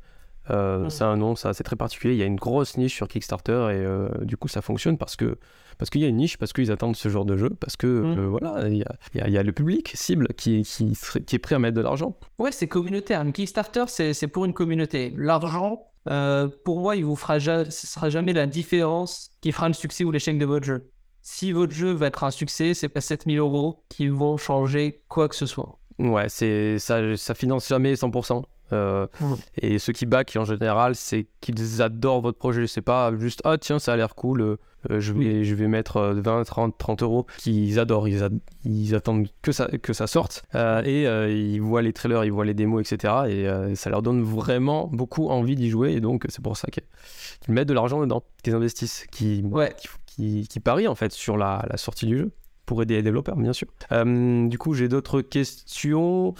Euh, 0.50 0.88
c'est 0.90 1.04
un 1.04 1.16
nom, 1.16 1.34
ça, 1.34 1.52
c'est 1.52 1.64
très 1.64 1.76
particulier. 1.76 2.14
Il 2.14 2.18
y 2.18 2.22
a 2.22 2.26
une 2.26 2.36
grosse 2.36 2.76
niche 2.76 2.94
sur 2.94 3.08
Kickstarter 3.08 3.52
et 3.52 3.84
euh, 3.84 4.08
du 4.22 4.36
coup, 4.36 4.48
ça 4.48 4.62
fonctionne 4.62 4.98
parce 4.98 5.16
que 5.16 5.38
parce 5.78 5.90
qu'il 5.90 6.00
y 6.00 6.04
a 6.04 6.08
une 6.08 6.16
niche, 6.16 6.38
parce 6.38 6.52
qu'ils 6.52 6.70
attendent 6.72 6.96
ce 6.96 7.08
genre 7.08 7.24
de 7.24 7.36
jeu, 7.36 7.50
parce 7.60 7.76
que 7.76 7.86
Mm. 7.86 8.18
euh, 8.18 8.26
voilà, 8.28 8.68
il 8.68 8.76
y, 8.78 8.82
a- 9.20 9.28
y 9.28 9.32
y 9.32 9.42
le 9.42 9.52
public 9.52 9.92
cible 9.94 10.28
qui, 10.36 10.62
qui, 10.62 10.92
qui 11.26 11.36
est 11.36 11.38
prêt 11.38 11.54
à 11.54 11.58
mettre 11.58 11.76
de 11.76 11.82
l'argent. 11.82 12.16
Ouais, 12.38 12.52
c'est 12.52 12.68
communautaire. 12.68 13.20
Un 13.20 13.30
Kickstarter, 13.32 13.84
c'est 13.88 14.28
pour 14.28 14.44
une 14.44 14.52
communauté. 14.54 15.12
L'argent, 15.16 15.82
euh, 16.08 16.48
pour 16.64 16.80
moi, 16.80 16.96
il 16.96 17.04
vous 17.04 17.16
fera 17.16 17.38
ja- 17.38 17.64
ce 17.70 17.86
sera 17.86 18.10
jamais 18.10 18.32
la 18.32 18.46
différence 18.46 19.30
qui 19.40 19.52
fera 19.52 19.68
le 19.68 19.74
succès 19.74 20.04
ou 20.04 20.10
l'échec 20.10 20.38
de 20.38 20.44
votre 20.46 20.64
jeu. 20.66 20.90
Si 21.22 21.50
votre 21.52 21.72
jeu 21.72 21.90
va 21.92 22.06
être 22.06 22.22
un 22.24 22.30
succès, 22.30 22.72
c'est 22.74 22.88
pas 22.88 23.00
7000 23.00 23.38
euros 23.38 23.82
qui 23.88 24.06
vont 24.08 24.36
changer 24.36 25.02
quoi 25.08 25.28
que 25.28 25.34
ce 25.34 25.46
soit. 25.46 25.78
Ouais, 25.98 26.28
c'est 26.28 26.78
ça, 26.78 27.16
ça 27.16 27.34
finance 27.34 27.68
jamais 27.68 27.94
100%. 27.96 28.44
Euh, 28.72 29.06
Mm. 29.20 29.34
Et 29.62 29.78
ceux 29.78 29.92
qui 29.92 30.06
back 30.06 30.36
en 30.36 30.44
général, 30.44 30.94
c'est 30.96 31.26
qu'ils 31.40 31.82
adorent 31.82 32.20
votre 32.20 32.38
projet. 32.38 32.66
C'est 32.66 32.80
pas 32.82 33.12
juste 33.16 33.40
ah 33.44 33.58
tiens 33.58 33.78
ça 33.78 33.92
a 33.92 33.96
l'air 33.96 34.14
cool, 34.16 34.58
je 34.90 35.12
vais 35.12 35.44
je 35.44 35.54
vais 35.54 35.68
mettre 35.68 35.96
euh, 35.98 36.14
20, 36.20 36.44
30, 36.44 36.78
30 36.78 37.02
euros. 37.02 37.26
Qu'ils 37.38 37.78
adorent, 37.78 38.08
ils, 38.08 38.94
attendent 38.94 39.26
que 39.42 39.52
ça 39.52 39.66
que 39.82 39.92
ça 39.92 40.06
sorte 40.06 40.44
Euh, 40.54 40.82
et 40.84 41.06
euh, 41.06 41.30
ils 41.32 41.60
voient 41.60 41.82
les 41.82 41.92
trailers, 41.92 42.24
ils 42.24 42.32
voient 42.32 42.44
les 42.44 42.54
démos, 42.54 42.80
etc. 42.90 43.14
Et 43.28 43.46
euh, 43.48 43.74
ça 43.74 43.90
leur 43.90 44.02
donne 44.02 44.22
vraiment 44.22 44.88
beaucoup 44.92 45.28
envie 45.28 45.56
d'y 45.56 45.70
jouer. 45.70 45.92
Et 45.92 46.00
donc 46.00 46.26
c'est 46.28 46.42
pour 46.42 46.56
ça 46.56 46.68
qu'ils 46.68 46.84
qu'ils 47.40 47.54
mettent 47.54 47.68
de 47.68 47.74
l'argent 47.74 48.00
dedans, 48.00 48.22
qu'ils 48.42 48.54
investissent, 48.54 49.06
qui 49.10 49.42
Ouais. 49.50 49.74
qui, 50.06 50.46
parient 50.64 50.88
en 50.88 50.94
fait 50.94 51.12
sur 51.12 51.36
la, 51.36 51.64
la 51.70 51.76
sortie 51.76 52.06
du 52.06 52.16
jeu 52.18 52.30
pour 52.64 52.82
aider 52.82 52.94
les 52.94 53.02
développeurs, 53.02 53.36
bien 53.36 53.52
sûr. 53.52 53.68
Euh, 53.92 54.48
du 54.48 54.58
coup, 54.58 54.74
j'ai 54.74 54.88
d'autres 54.88 55.20
questions. 55.20 56.34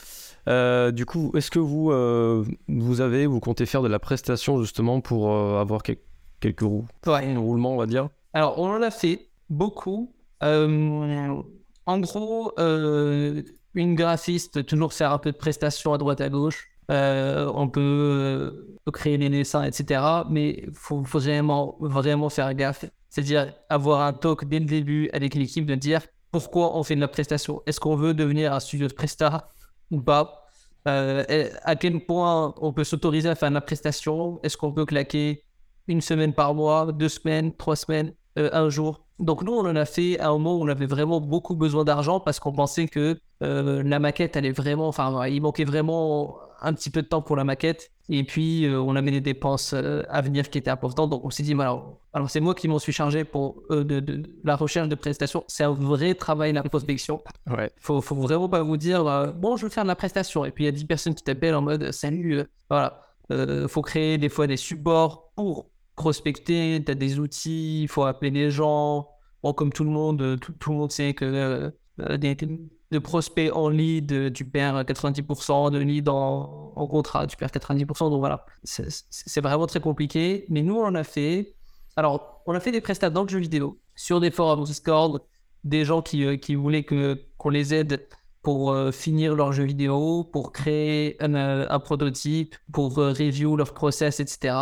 Euh, 0.49 0.91
du 0.91 1.07
coup, 1.07 1.31
est-ce 1.37 1.51
que 1.51 1.59
vous, 1.61 1.91
euh, 1.93 2.45
vous 2.69 3.01
avez, 3.01 3.27
vous 3.27 3.39
comptez 3.41 3.67
faire 3.67 3.83
de 3.83 3.89
la 3.89 3.99
prestation 3.99 4.61
justement 4.61 5.01
pour 5.01 5.31
euh, 5.33 5.61
avoir 5.61 5.83
quel- 5.83 5.99
quelques 6.41 6.61
roues, 6.63 6.87
Ouais. 7.07 7.37
roulements, 7.37 7.75
on 7.75 7.77
va 7.77 7.87
dire? 7.87 8.09
Alors, 8.37 8.59
on 8.59 8.69
en 8.69 8.83
a 8.83 8.91
fait 8.91 9.31
beaucoup. 9.49 10.13
Euh, 10.43 11.43
en 11.87 11.99
gros, 12.01 12.53
euh, 12.59 13.43
une 13.73 13.95
graphiste, 13.95 14.67
toujours 14.67 14.93
faire 14.93 15.11
un 15.13 15.17
peu 15.17 15.33
de 15.33 15.39
prestations 15.39 15.95
à 15.95 15.97
droite 15.97 16.21
à 16.21 16.29
gauche. 16.29 16.69
Euh, 16.91 17.51
on 17.55 17.67
peut, 17.71 18.77
créer 18.93 19.17
les 19.17 19.31
dessins, 19.31 19.63
etc. 19.63 20.03
Mais 20.29 20.65
il 20.67 20.75
faut, 20.75 21.03
faut 21.03 21.19
vraiment, 21.19 21.79
vraiment 21.81 22.29
faire 22.29 22.53
gaffe. 22.53 22.85
C'est-à-dire 23.09 23.55
avoir 23.71 24.03
un 24.03 24.13
talk 24.13 24.45
dès 24.45 24.59
le 24.59 24.67
début 24.67 25.09
avec 25.15 25.35
l'équipe 25.35 25.65
de 25.65 25.75
dire 25.75 26.03
pourquoi 26.31 26.77
on 26.77 26.83
fait 26.83 26.95
de 26.95 27.01
la 27.01 27.09
prestation. 27.09 27.63
Est-ce 27.65 27.81
qu'on 27.81 27.97
veut 27.97 28.13
devenir 28.13 28.53
un 28.53 28.61
studio 28.61 28.87
de 28.87 28.93
presta 28.93 29.49
ou 29.91 30.03
pas? 30.03 30.43
À 30.85 31.75
quel 31.75 32.05
point 32.05 32.55
on 32.59 32.75
peut 32.75 32.85
s'autoriser 32.85 33.31
à 33.31 33.35
faire 33.35 33.49
de 33.49 33.55
la 33.55 33.63
prestation? 33.63 34.41
Est-ce 34.43 34.59
qu'on 34.59 34.75
peut 34.75 34.85
claquer 34.85 35.43
une 35.89 36.03
semaine 36.03 36.35
par 36.35 36.55
mois, 36.55 36.93
deux 36.93 37.09
semaines, 37.09 37.57
trois 37.57 37.77
semaines, 37.77 38.13
euh, 38.39 38.51
un 38.53 38.69
jour. 38.69 39.01
Donc 39.19 39.43
nous, 39.43 39.53
on 39.53 39.61
en 39.67 39.77
a 39.77 39.85
fait 39.87 40.19
à 40.21 40.29
un 40.29 40.33
moment 40.33 40.57
où 40.57 40.65
on 40.65 40.69
avait 40.69 40.87
vraiment 40.87 41.21
beaucoup 41.21 41.57
besoin 41.57 41.85
d'argent 41.85 42.21
parce 42.21 42.39
qu'on 42.39 42.53
pensait 42.53 42.87
que 42.87 43.19
euh, 43.43 43.83
la 43.83 43.99
maquette 43.99 44.37
allait 44.37 44.53
vraiment, 44.53 44.89
enfin, 44.89 45.27
il 45.27 45.41
manquait 45.41 45.65
vraiment 45.65 46.37
un 46.61 46.73
petit 46.75 46.91
peu 46.91 47.03
de 47.03 47.07
temps 47.07 47.23
pour 47.23 47.37
la 47.37 47.45
maquette. 47.45 47.91
Et 48.09 48.23
puis, 48.25 48.65
euh, 48.67 48.81
on 48.81 48.95
avait 48.95 49.11
des 49.11 49.21
dépenses 49.21 49.73
euh, 49.75 50.03
à 50.09 50.21
venir 50.23 50.49
qui 50.49 50.59
étaient 50.59 50.71
importantes. 50.71 51.11
Donc, 51.11 51.25
on 51.25 51.31
s'est 51.31 51.43
dit, 51.43 51.55
bah, 51.55 51.65
alors, 51.65 51.99
alors 52.13 52.31
c'est 52.31 52.41
moi 52.41 52.55
qui 52.55 52.69
m'en 52.69 52.79
suis 52.79 52.93
chargé 52.93 53.25
pour 53.25 53.63
de, 53.71 53.83
de- 53.83 54.01
de 54.01 54.23
la 54.45 54.55
recherche 54.57 54.89
de 54.89 54.95
prestations. 54.95 55.45
C'est 55.49 55.65
un 55.65 55.73
vrai 55.73 56.15
travail, 56.15 56.53
la 56.53 56.63
prospection. 56.63 57.23
Ouais. 57.51 57.71
Faut, 57.81 58.01
faut 58.01 58.15
vraiment 58.15 58.49
pas 58.49 58.63
vous 58.63 58.77
dire, 58.77 59.07
euh, 59.07 59.33
bon, 59.33 59.57
je 59.57 59.65
veux 59.65 59.71
faire 59.71 59.83
de 59.85 59.89
la 59.89 59.97
prestation. 59.97 60.45
Et 60.45 60.51
puis, 60.51 60.65
il 60.65 60.67
y 60.67 60.69
a 60.69 60.73
10 60.73 60.85
personnes 60.85 61.15
qui 61.15 61.25
t'appellent 61.25 61.55
en 61.57 61.63
mode, 61.63 61.91
salut, 61.93 62.43
voilà. 62.71 63.03
Faut 63.67 63.83
créer 63.83 64.19
des 64.19 64.29
fois 64.29 64.47
des 64.47 64.57
supports 64.57 65.33
pour 65.35 65.67
prospecter. 65.97 66.83
Tu 66.85 66.93
as 66.93 66.95
des 66.95 67.19
outils, 67.19 67.83
il 67.83 67.89
faut 67.89 68.05
appeler 68.05 68.31
les 68.31 68.51
gens. 68.51 69.09
Bon, 69.43 69.53
comme 69.53 69.73
tout 69.73 69.85
le 69.85 69.91
monde, 69.91 70.23
euh, 70.23 70.37
tout, 70.37 70.71
le 70.71 70.77
monde 70.77 70.93
sait 70.93 71.15
que 71.15 71.25
euh, 71.25 71.71
euh, 72.01 72.17
de 72.93 72.99
prospects 72.99 73.51
en 73.53 73.69
lead, 73.69 74.33
tu 74.33 74.45
perds 74.45 74.83
90%, 74.85 75.73
de 75.73 75.79
lead 75.79 76.09
en, 76.09 76.87
contrat, 76.89 77.27
tu 77.27 77.37
perds 77.37 77.51
90%. 77.51 78.11
Donc 78.11 78.21
voilà, 78.21 78.47
c'est 78.63 79.41
vraiment 79.41 79.67
très 79.67 79.81
compliqué. 79.81 80.47
Mais 80.49 80.63
nous, 80.63 80.77
on 80.77 80.95
a 80.95 81.03
fait. 81.03 81.55
Alors, 81.97 82.43
on 82.47 82.53
a 82.53 82.61
fait 82.61 82.73
des 82.73 82.81
prestats 82.81 83.11
dans 83.11 83.23
le 83.23 83.29
jeu 83.29 83.39
vidéo, 83.39 83.81
sur 83.95 84.21
des 84.21 84.31
forums 84.31 84.65
Discord, 84.65 85.23
des 85.65 85.85
gens 85.85 86.03
qui, 86.03 86.39
qui 86.39 86.55
voulaient 86.55 86.85
qu'on 86.85 87.49
les 87.49 87.75
aide 87.75 88.07
pour 88.47 88.71
euh, 88.71 88.93
finir 88.93 89.35
leur 89.35 89.51
jeu 89.51 89.65
vidéo, 89.65 90.23
pour 90.23 90.53
créer 90.53 91.21
un, 91.21 91.35
euh, 91.35 91.79
prototype, 91.81 92.55
pour 92.73 92.97
euh, 93.01 93.09
review 93.09 93.57
leur 93.57 93.75
process, 93.75 94.21
etc. 94.21 94.55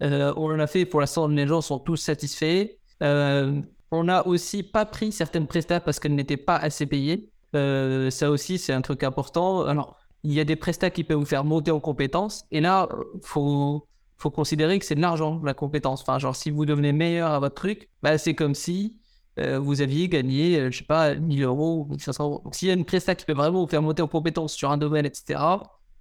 Euh, 0.00 0.32
on 0.36 0.54
en 0.54 0.60
a 0.60 0.68
fait, 0.68 0.84
pour 0.84 1.00
l'instant, 1.00 1.26
les 1.26 1.48
gens 1.48 1.60
sont 1.60 1.80
tous 1.80 1.96
satisfaits. 1.96 2.68
On 3.00 4.04
n'a 4.04 4.24
aussi 4.28 4.62
pas 4.62 4.86
pris 4.86 5.10
certaines 5.10 5.48
prestats 5.48 5.80
parce 5.80 5.98
qu'elles 5.98 6.14
n'étaient 6.14 6.36
pas 6.36 6.54
assez 6.54 6.86
payées. 6.86 7.32
Ça 7.52 8.30
aussi, 8.30 8.58
c'est 8.58 8.72
un 8.72 8.80
truc 8.80 9.02
important. 9.02 9.62
Alors, 9.62 9.96
il 10.22 10.32
y 10.32 10.38
a 10.38 10.44
des 10.44 10.54
prestats 10.54 10.90
qui 10.90 11.02
peuvent 11.02 11.18
vous 11.18 11.26
faire 11.26 11.42
monter 11.42 11.72
en 11.72 11.80
compétences. 11.80 12.44
Et 12.52 12.60
là, 12.60 12.88
faut, 13.22 13.88
faut 14.18 14.30
considérer 14.30 14.78
que 14.78 14.84
c'est 14.84 14.94
de 14.94 15.00
l'argent, 15.00 15.40
la 15.42 15.52
compétence. 15.52 16.02
Enfin, 16.02 16.20
genre, 16.20 16.36
si 16.36 16.52
vous 16.52 16.64
devenez 16.64 16.92
meilleur 16.92 17.32
à 17.32 17.40
votre 17.40 17.56
truc, 17.56 17.90
bah, 18.04 18.18
c'est 18.18 18.36
comme 18.36 18.54
si 18.54 19.00
euh, 19.38 19.58
vous 19.58 19.80
aviez 19.80 20.08
gagné, 20.08 20.58
euh, 20.58 20.70
je 20.70 20.78
sais 20.78 20.84
pas, 20.84 21.14
1000 21.14 21.42
euros 21.44 21.80
ou 21.82 21.90
1500 21.90 22.24
euros. 22.24 22.40
Donc, 22.44 22.54
s'il 22.54 22.68
y 22.68 22.70
a 22.70 22.74
une 22.74 22.84
presta 22.84 23.14
qui 23.14 23.24
peut 23.24 23.32
vraiment 23.32 23.62
vous 23.62 23.68
faire 23.68 23.82
monter 23.82 24.02
en 24.02 24.08
compétences 24.08 24.54
sur 24.54 24.70
un 24.70 24.76
domaine, 24.76 25.06
etc., 25.06 25.40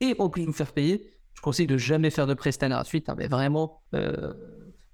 et 0.02 0.16
en 0.20 0.30
plus 0.30 0.46
vous 0.46 0.54
faire 0.54 0.74
payer, 0.74 1.10
je 1.34 1.42
conseille 1.42 1.68
de 1.68 1.78
jamais 1.78 2.10
faire 2.10 2.28
de 2.28 2.34
presta 2.34 2.68
gratuite, 2.68 3.08
hein, 3.10 3.16
mais 3.18 3.28
vraiment, 3.28 3.82
euh, 3.96 4.34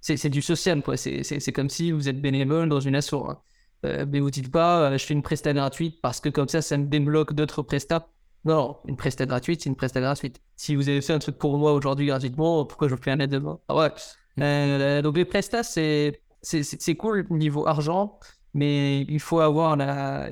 c'est 0.02 0.30
du 0.30 0.42
social, 0.42 0.82
quoi. 0.82 0.98
C'est 0.98 1.52
comme 1.52 1.70
si 1.70 1.92
vous 1.92 2.08
êtes 2.10 2.22
bénévole 2.22 2.70
dans 2.70 2.80
une 2.80 2.96
asso. 2.96 3.16
hein. 3.16 3.40
Euh, 3.86 4.06
mais 4.08 4.20
vous 4.20 4.32
dites 4.32 4.52
pas, 4.52 4.96
je 4.98 5.06
fais 5.06 5.14
une 5.14 5.22
presta 5.22 5.54
gratuite 5.54 6.02
parce 6.02 6.20
que 6.20 6.30
comme 6.30 6.48
ça, 6.48 6.62
ça 6.62 6.78
me 6.78 6.86
débloque 6.86 7.34
d'autres 7.34 7.62
prestats. 7.62 8.08
Non, 8.46 8.78
une 8.88 8.96
presta 8.96 9.26
gratuite, 9.26 9.62
c'est 9.64 9.70
une 9.70 9.76
presta 9.76 10.00
gratuite. 10.00 10.42
Si 10.56 10.76
vous 10.76 10.88
avez 10.90 11.02
fait 11.02 11.14
un 11.14 11.20
truc 11.20 11.38
pour 11.38 11.58
moi 11.58 11.74
aujourd'hui 11.74 12.08
gratuitement, 12.08 12.66
pourquoi 12.66 12.88
je 12.88 12.96
vous 12.96 13.02
fais 13.02 13.12
un 13.12 13.20
aide 13.20 13.32
demain? 13.32 13.60
Ah 13.68 13.76
ouais. 13.76 15.02
Donc 15.02 15.18
les 15.18 15.26
prestats, 15.26 15.64
c'est 15.64 16.22
c'est- 16.48 16.96
cool 16.96 17.26
niveau 17.30 17.68
argent, 17.68 18.20
mais 18.54 19.02
il 19.02 19.20
faut 19.20 19.40
avoir 19.40 19.76
la... 19.76 20.30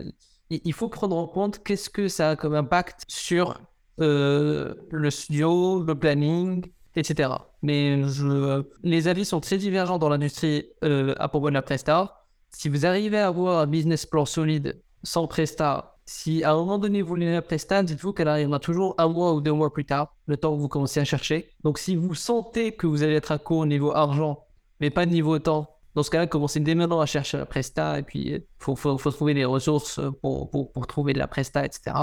Il 0.50 0.74
faut 0.74 0.90
prendre 0.90 1.18
en 1.18 1.28
compte 1.28 1.64
qu'est-ce 1.64 1.90
que 1.90 2.08
ça 2.08 2.32
a 2.32 2.36
comme 2.36 2.54
impact 2.54 3.04
sur 3.08 3.60
euh, 4.00 4.76
le 4.92 5.10
studio, 5.10 5.84
le 5.84 5.96
planning, 5.96 6.66
etc. 6.96 7.30
Mais 7.64 8.04
je... 8.08 8.64
les 8.84 9.08
avis 9.08 9.26
sont 9.26 9.40
très 9.42 9.58
divergents 9.58 9.98
dans 9.98 10.10
l'industrie 10.10 10.68
euh, 10.84 11.16
à 11.18 11.28
propos 11.30 11.50
de 11.50 11.56
la 11.56 11.62
presta. 11.64 12.26
Si 12.52 12.70
vous 12.70 12.86
arrivez 12.86 13.18
à 13.18 13.28
avoir 13.28 13.60
un 13.60 13.68
business 13.68 14.06
plan 14.06 14.26
solide 14.26 14.82
sans 15.04 15.28
presta, 15.28 15.98
si 16.06 16.44
à 16.44 16.52
un 16.52 16.56
moment 16.56 16.78
donné 16.78 17.02
vous 17.02 17.08
voulez 17.10 17.32
la 17.34 17.42
presta, 17.42 17.82
dites-vous 17.84 18.14
qu'elle 18.14 18.28
arrivera 18.28 18.60
toujours 18.60 18.94
un 19.00 19.08
mois 19.08 19.34
ou 19.34 19.42
deux 19.42 19.52
mois 19.52 19.74
plus 19.74 19.86
tard, 19.86 20.16
le 20.28 20.38
temps 20.38 20.56
que 20.56 20.62
vous 20.62 20.70
commencez 20.70 21.00
à 21.00 21.06
chercher. 21.06 21.50
Donc 21.64 21.80
si 21.80 21.96
vous 21.96 22.14
sentez 22.14 22.74
que 22.76 22.86
vous 22.88 23.02
allez 23.04 23.16
être 23.16 23.32
à 23.32 23.40
court 23.40 23.60
au 23.60 23.66
niveau 23.66 23.92
argent, 23.96 24.46
mais 24.80 24.90
pas 24.92 25.06
niveau 25.06 25.40
temps, 25.40 25.75
dans 25.96 26.04
ce 26.04 26.12
cas-là, 26.12 26.28
commencez 26.28 26.60
dès 26.60 26.76
maintenant 26.76 27.00
à 27.00 27.06
chercher 27.06 27.38
la 27.38 27.46
presta 27.46 28.00
et 28.00 28.04
puis 28.04 28.20
il 28.28 28.44
faut, 28.60 28.76
faut, 28.76 28.98
trouver 28.98 29.34
des 29.34 29.46
ressources 29.46 30.02
pour, 30.22 30.50
pour, 30.52 30.88
trouver 30.88 31.14
de 31.14 31.20
la 31.20 31.28
presta, 31.28 31.66
etc. 31.66 31.96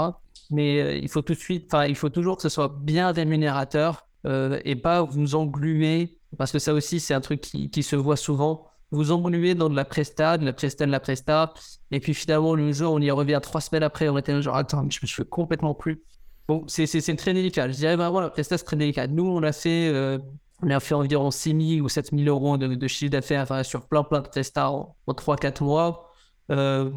Mais 0.49 0.81
euh, 0.81 0.97
il 0.97 1.07
faut 1.07 1.21
tout 1.21 1.33
de 1.33 1.39
suite, 1.39 1.71
enfin, 1.71 1.85
il 1.85 1.95
faut 1.95 2.09
toujours 2.09 2.37
que 2.37 2.41
ce 2.41 2.49
soit 2.49 2.75
bien 2.81 3.11
rémunérateur 3.11 4.07
euh, 4.25 4.59
et 4.65 4.75
pas 4.75 5.03
vous 5.03 5.35
engluer, 5.35 6.17
parce 6.37 6.51
que 6.51 6.59
ça 6.59 6.73
aussi, 6.73 6.99
c'est 6.99 7.13
un 7.13 7.21
truc 7.21 7.41
qui, 7.41 7.83
se 7.83 7.95
voit 7.95 8.17
souvent. 8.17 8.65
Vous 8.89 9.11
engluer 9.11 9.55
dans 9.55 9.69
de 9.69 9.75
la 9.75 9.85
presta, 9.85 10.37
de 10.37 10.45
la 10.45 10.53
presta, 10.53 10.85
de 10.85 10.91
la 10.91 10.99
presta, 10.99 11.53
et 11.91 11.99
puis 11.99 12.13
finalement, 12.13 12.55
le 12.55 12.71
jour, 12.71 12.93
on 12.93 12.99
y 12.99 13.11
revient 13.11 13.39
trois 13.41 13.61
semaines 13.61 13.83
après, 13.83 14.09
on 14.09 14.17
était 14.17 14.39
genre, 14.41 14.55
attends, 14.55 14.87
je 14.89 14.99
me 15.01 15.07
suis 15.07 15.25
complètement 15.25 15.75
plus. 15.75 16.03
Bon, 16.47 16.63
c'est 16.67 17.15
très 17.15 17.33
délicat. 17.33 17.69
Je 17.69 17.73
dirais 17.73 17.95
vraiment, 17.95 18.21
la 18.21 18.29
presta, 18.29 18.57
c'est 18.57 18.65
très 18.65 18.75
délicat. 18.75 19.07
Nous, 19.07 19.25
on 19.25 19.43
a 19.43 19.51
fait, 19.51 19.87
euh, 19.87 20.17
on 20.63 20.69
a 20.69 20.79
fait 20.79 20.95
environ 20.95 21.31
6 21.31 21.75
000 21.75 21.85
ou 21.85 21.89
7 21.89 22.11
000 22.15 22.23
euros 22.27 22.57
de, 22.57 22.87
chiffre 22.87 23.11
d'affaires 23.11 23.65
sur 23.65 23.87
plein, 23.87 24.03
plein 24.03 24.21
de 24.21 24.27
prestats 24.27 24.71
en, 24.71 24.95
en 25.07 25.13
3-4 25.13 25.63
mois. 25.63 26.09
Euh, 26.51 26.89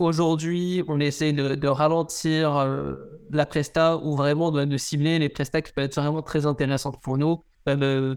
Aujourd'hui, 0.00 0.82
on 0.88 0.98
essaie 0.98 1.34
de, 1.34 1.68
ralentir 1.68 2.56
euh, 2.56 2.94
la 3.30 3.44
presta 3.44 3.98
ou 3.98 4.16
vraiment 4.16 4.50
de, 4.50 4.76
cibler 4.78 5.18
les 5.18 5.28
prestats 5.28 5.60
qui 5.60 5.72
peuvent 5.74 5.84
être 5.84 6.00
vraiment 6.00 6.22
très 6.22 6.46
intéressantes 6.46 7.02
pour 7.02 7.18
nous. 7.18 7.44
Euh, 7.68 8.14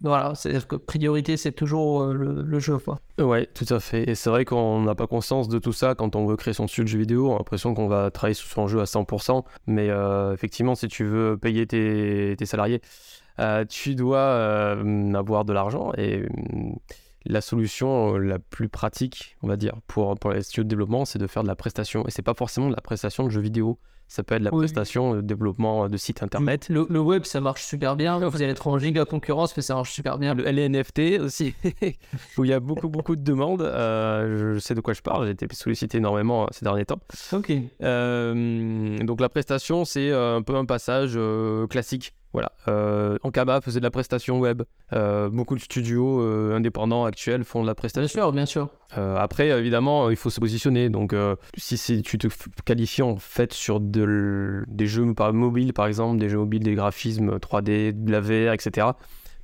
voilà, 0.00 0.34
c'est-à-dire 0.34 0.66
que 0.66 0.76
priorité, 0.76 1.36
c'est 1.36 1.52
toujours 1.52 2.06
le, 2.06 2.58
jeu. 2.60 2.78
Quoi. 2.78 2.98
Ouais, 3.18 3.44
tout 3.44 3.66
à 3.68 3.78
fait. 3.78 4.08
Et 4.08 4.14
c'est 4.14 4.30
vrai 4.30 4.46
qu'on 4.46 4.80
n'a 4.80 4.94
pas 4.94 5.06
conscience 5.06 5.48
de 5.48 5.58
tout 5.58 5.74
ça 5.74 5.94
quand 5.94 6.16
on 6.16 6.24
veut 6.24 6.36
créer 6.36 6.54
son 6.54 6.66
studio 6.66 6.84
de 6.84 6.88
jeu 6.88 6.98
vidéo. 6.98 7.28
On 7.28 7.34
a 7.34 7.38
l'impression 7.38 7.74
qu'on 7.74 7.88
va 7.88 8.10
travailler 8.10 8.34
sur 8.34 8.48
son 8.48 8.66
jeu 8.66 8.80
à 8.80 8.84
100%. 8.84 9.44
Mais 9.66 9.90
effectivement, 10.32 10.74
si 10.74 10.88
tu 10.88 11.04
veux 11.04 11.36
payer 11.36 11.66
tes, 11.66 12.46
salariés, 12.46 12.80
tu 13.68 13.94
dois 13.94 14.18
euh, 14.18 15.14
avoir 15.14 15.44
de 15.44 15.52
l'argent. 15.52 15.92
Et 15.96 16.22
hum, 16.52 16.76
la 17.24 17.40
solution 17.40 18.14
euh, 18.14 18.18
la 18.18 18.38
plus 18.40 18.68
pratique, 18.68 19.36
on 19.42 19.48
va 19.48 19.56
dire, 19.56 19.74
pour, 19.86 20.16
pour 20.18 20.32
les 20.32 20.42
studios 20.42 20.64
de 20.64 20.68
développement, 20.68 21.04
c'est 21.04 21.20
de 21.20 21.26
faire 21.28 21.42
de 21.44 21.48
la 21.48 21.54
prestation. 21.56 22.04
Et 22.08 22.10
c'est 22.10 22.22
pas 22.22 22.34
forcément 22.34 22.68
de 22.68 22.74
la 22.74 22.80
prestation 22.80 23.24
de 23.24 23.28
jeux 23.30 23.40
vidéo. 23.40 23.78
Ça 24.08 24.22
peut 24.24 24.34
être 24.34 24.40
de 24.40 24.44
la 24.46 24.50
Oui. 24.52 24.58
prestation 24.58 25.14
de 25.14 25.20
développement 25.22 25.88
de 25.88 25.96
sites 25.96 26.22
internet. 26.22 26.68
Le, 26.68 26.84
le 26.90 27.00
web, 27.00 27.24
ça 27.24 27.40
marche 27.40 27.62
super 27.64 27.96
bien. 27.96 28.18
Vous 28.18 28.42
allez 28.42 28.50
être 28.50 28.66
en 28.66 28.76
giga 28.78 29.06
concurrence, 29.06 29.56
mais 29.56 29.62
ça 29.62 29.74
marche 29.74 29.92
super 29.92 30.18
bien. 30.18 30.34
Le 30.34 30.44
LNFT 30.46 31.18
aussi, 31.20 31.54
où 32.36 32.44
il 32.44 32.50
y 32.50 32.52
a 32.52 32.60
beaucoup, 32.60 32.90
beaucoup 32.90 33.16
de 33.16 33.22
demandes. 33.22 33.62
Euh, 33.62 34.54
je 34.54 34.58
sais 34.58 34.74
de 34.74 34.80
quoi 34.82 34.92
je 34.92 35.00
parle, 35.00 35.24
j'ai 35.26 35.30
été 35.30 35.46
sollicité 35.54 35.96
énormément 35.98 36.42
euh, 36.42 36.46
ces 36.50 36.64
derniers 36.64 36.84
temps. 36.84 36.98
Ok. 37.32 37.52
Euh, 37.82 38.98
donc 38.98 39.20
la 39.20 39.28
prestation, 39.28 39.84
c'est 39.84 40.10
euh, 40.10 40.36
un 40.36 40.42
peu 40.42 40.56
un 40.56 40.64
passage 40.66 41.12
euh, 41.16 41.66
classique. 41.66 42.14
Voilà. 42.32 42.52
Euh, 42.68 43.18
Ankama 43.22 43.60
faisait 43.60 43.80
de 43.80 43.84
la 43.84 43.90
prestation 43.90 44.38
web. 44.40 44.62
Euh, 44.94 45.28
beaucoup 45.28 45.54
de 45.54 45.60
studios 45.60 46.20
euh, 46.22 46.54
indépendants 46.56 47.04
actuels 47.04 47.44
font 47.44 47.60
de 47.62 47.66
la 47.66 47.72
Bien 47.72 47.74
prestation. 47.74 48.20
sûr, 48.22 48.32
bien 48.32 48.46
sûr. 48.46 48.68
Euh, 48.96 49.16
après, 49.16 49.48
évidemment, 49.50 50.08
il 50.10 50.16
faut 50.16 50.30
se 50.30 50.40
positionner. 50.40 50.88
Donc, 50.88 51.14
si 51.56 52.02
tu 52.02 52.18
te 52.18 52.28
qualifies 52.64 53.02
en 53.02 53.16
fait 53.16 53.52
sur 53.52 53.80
de 53.80 54.64
des 54.68 54.86
jeux 54.86 55.12
par 55.14 55.32
mobiles, 55.32 55.72
par 55.74 55.86
exemple, 55.86 56.18
des 56.18 56.28
jeux 56.28 56.38
mobiles, 56.38 56.62
des 56.62 56.74
graphismes 56.74 57.36
3D, 57.38 57.92
de 57.92 58.10
la 58.12 58.20
VR, 58.20 58.52
etc., 58.52 58.88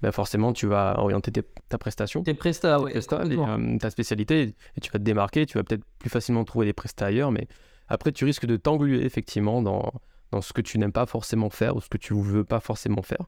ben 0.01 0.13
forcément, 0.13 0.53
tu 0.53 0.67
vas 0.69 0.95
orienter 1.01 1.33
tes- 1.33 1.43
ta 1.69 1.77
prestation 1.77 2.23
Tes 2.23 2.33
prestats, 2.33 2.81
ouais. 2.81 2.93
euh, 2.97 3.79
ta 3.79 3.91
spécialité, 3.91 4.55
et 4.77 4.81
tu 4.81 4.91
vas 4.93 4.99
te 5.01 5.05
démarquer, 5.05 5.45
tu 5.45 5.59
vas 5.59 5.65
peut-être 5.65 5.83
plus 5.99 6.09
facilement 6.09 6.45
trouver 6.45 6.67
des 6.67 6.73
prestats 6.73 7.07
ailleurs, 7.07 7.33
mais 7.33 7.49
après 7.89 8.13
tu 8.13 8.25
risques 8.25 8.47
de 8.47 8.57
t'engluer 8.57 9.05
effectivement 9.05 9.61
dans, 9.61 9.91
dans 10.33 10.41
ce 10.43 10.53
que 10.53 10.61
tu 10.61 10.79
n'aimes 10.79 10.93
pas 10.93 11.07
forcément 11.07 11.51
faire 11.51 11.77
ou 11.77 11.81
ce 11.81 11.89
que 11.89 11.99
tu 11.99 12.15
veux 12.15 12.45
pas 12.45 12.61
forcément 12.61 13.03
faire. 13.03 13.23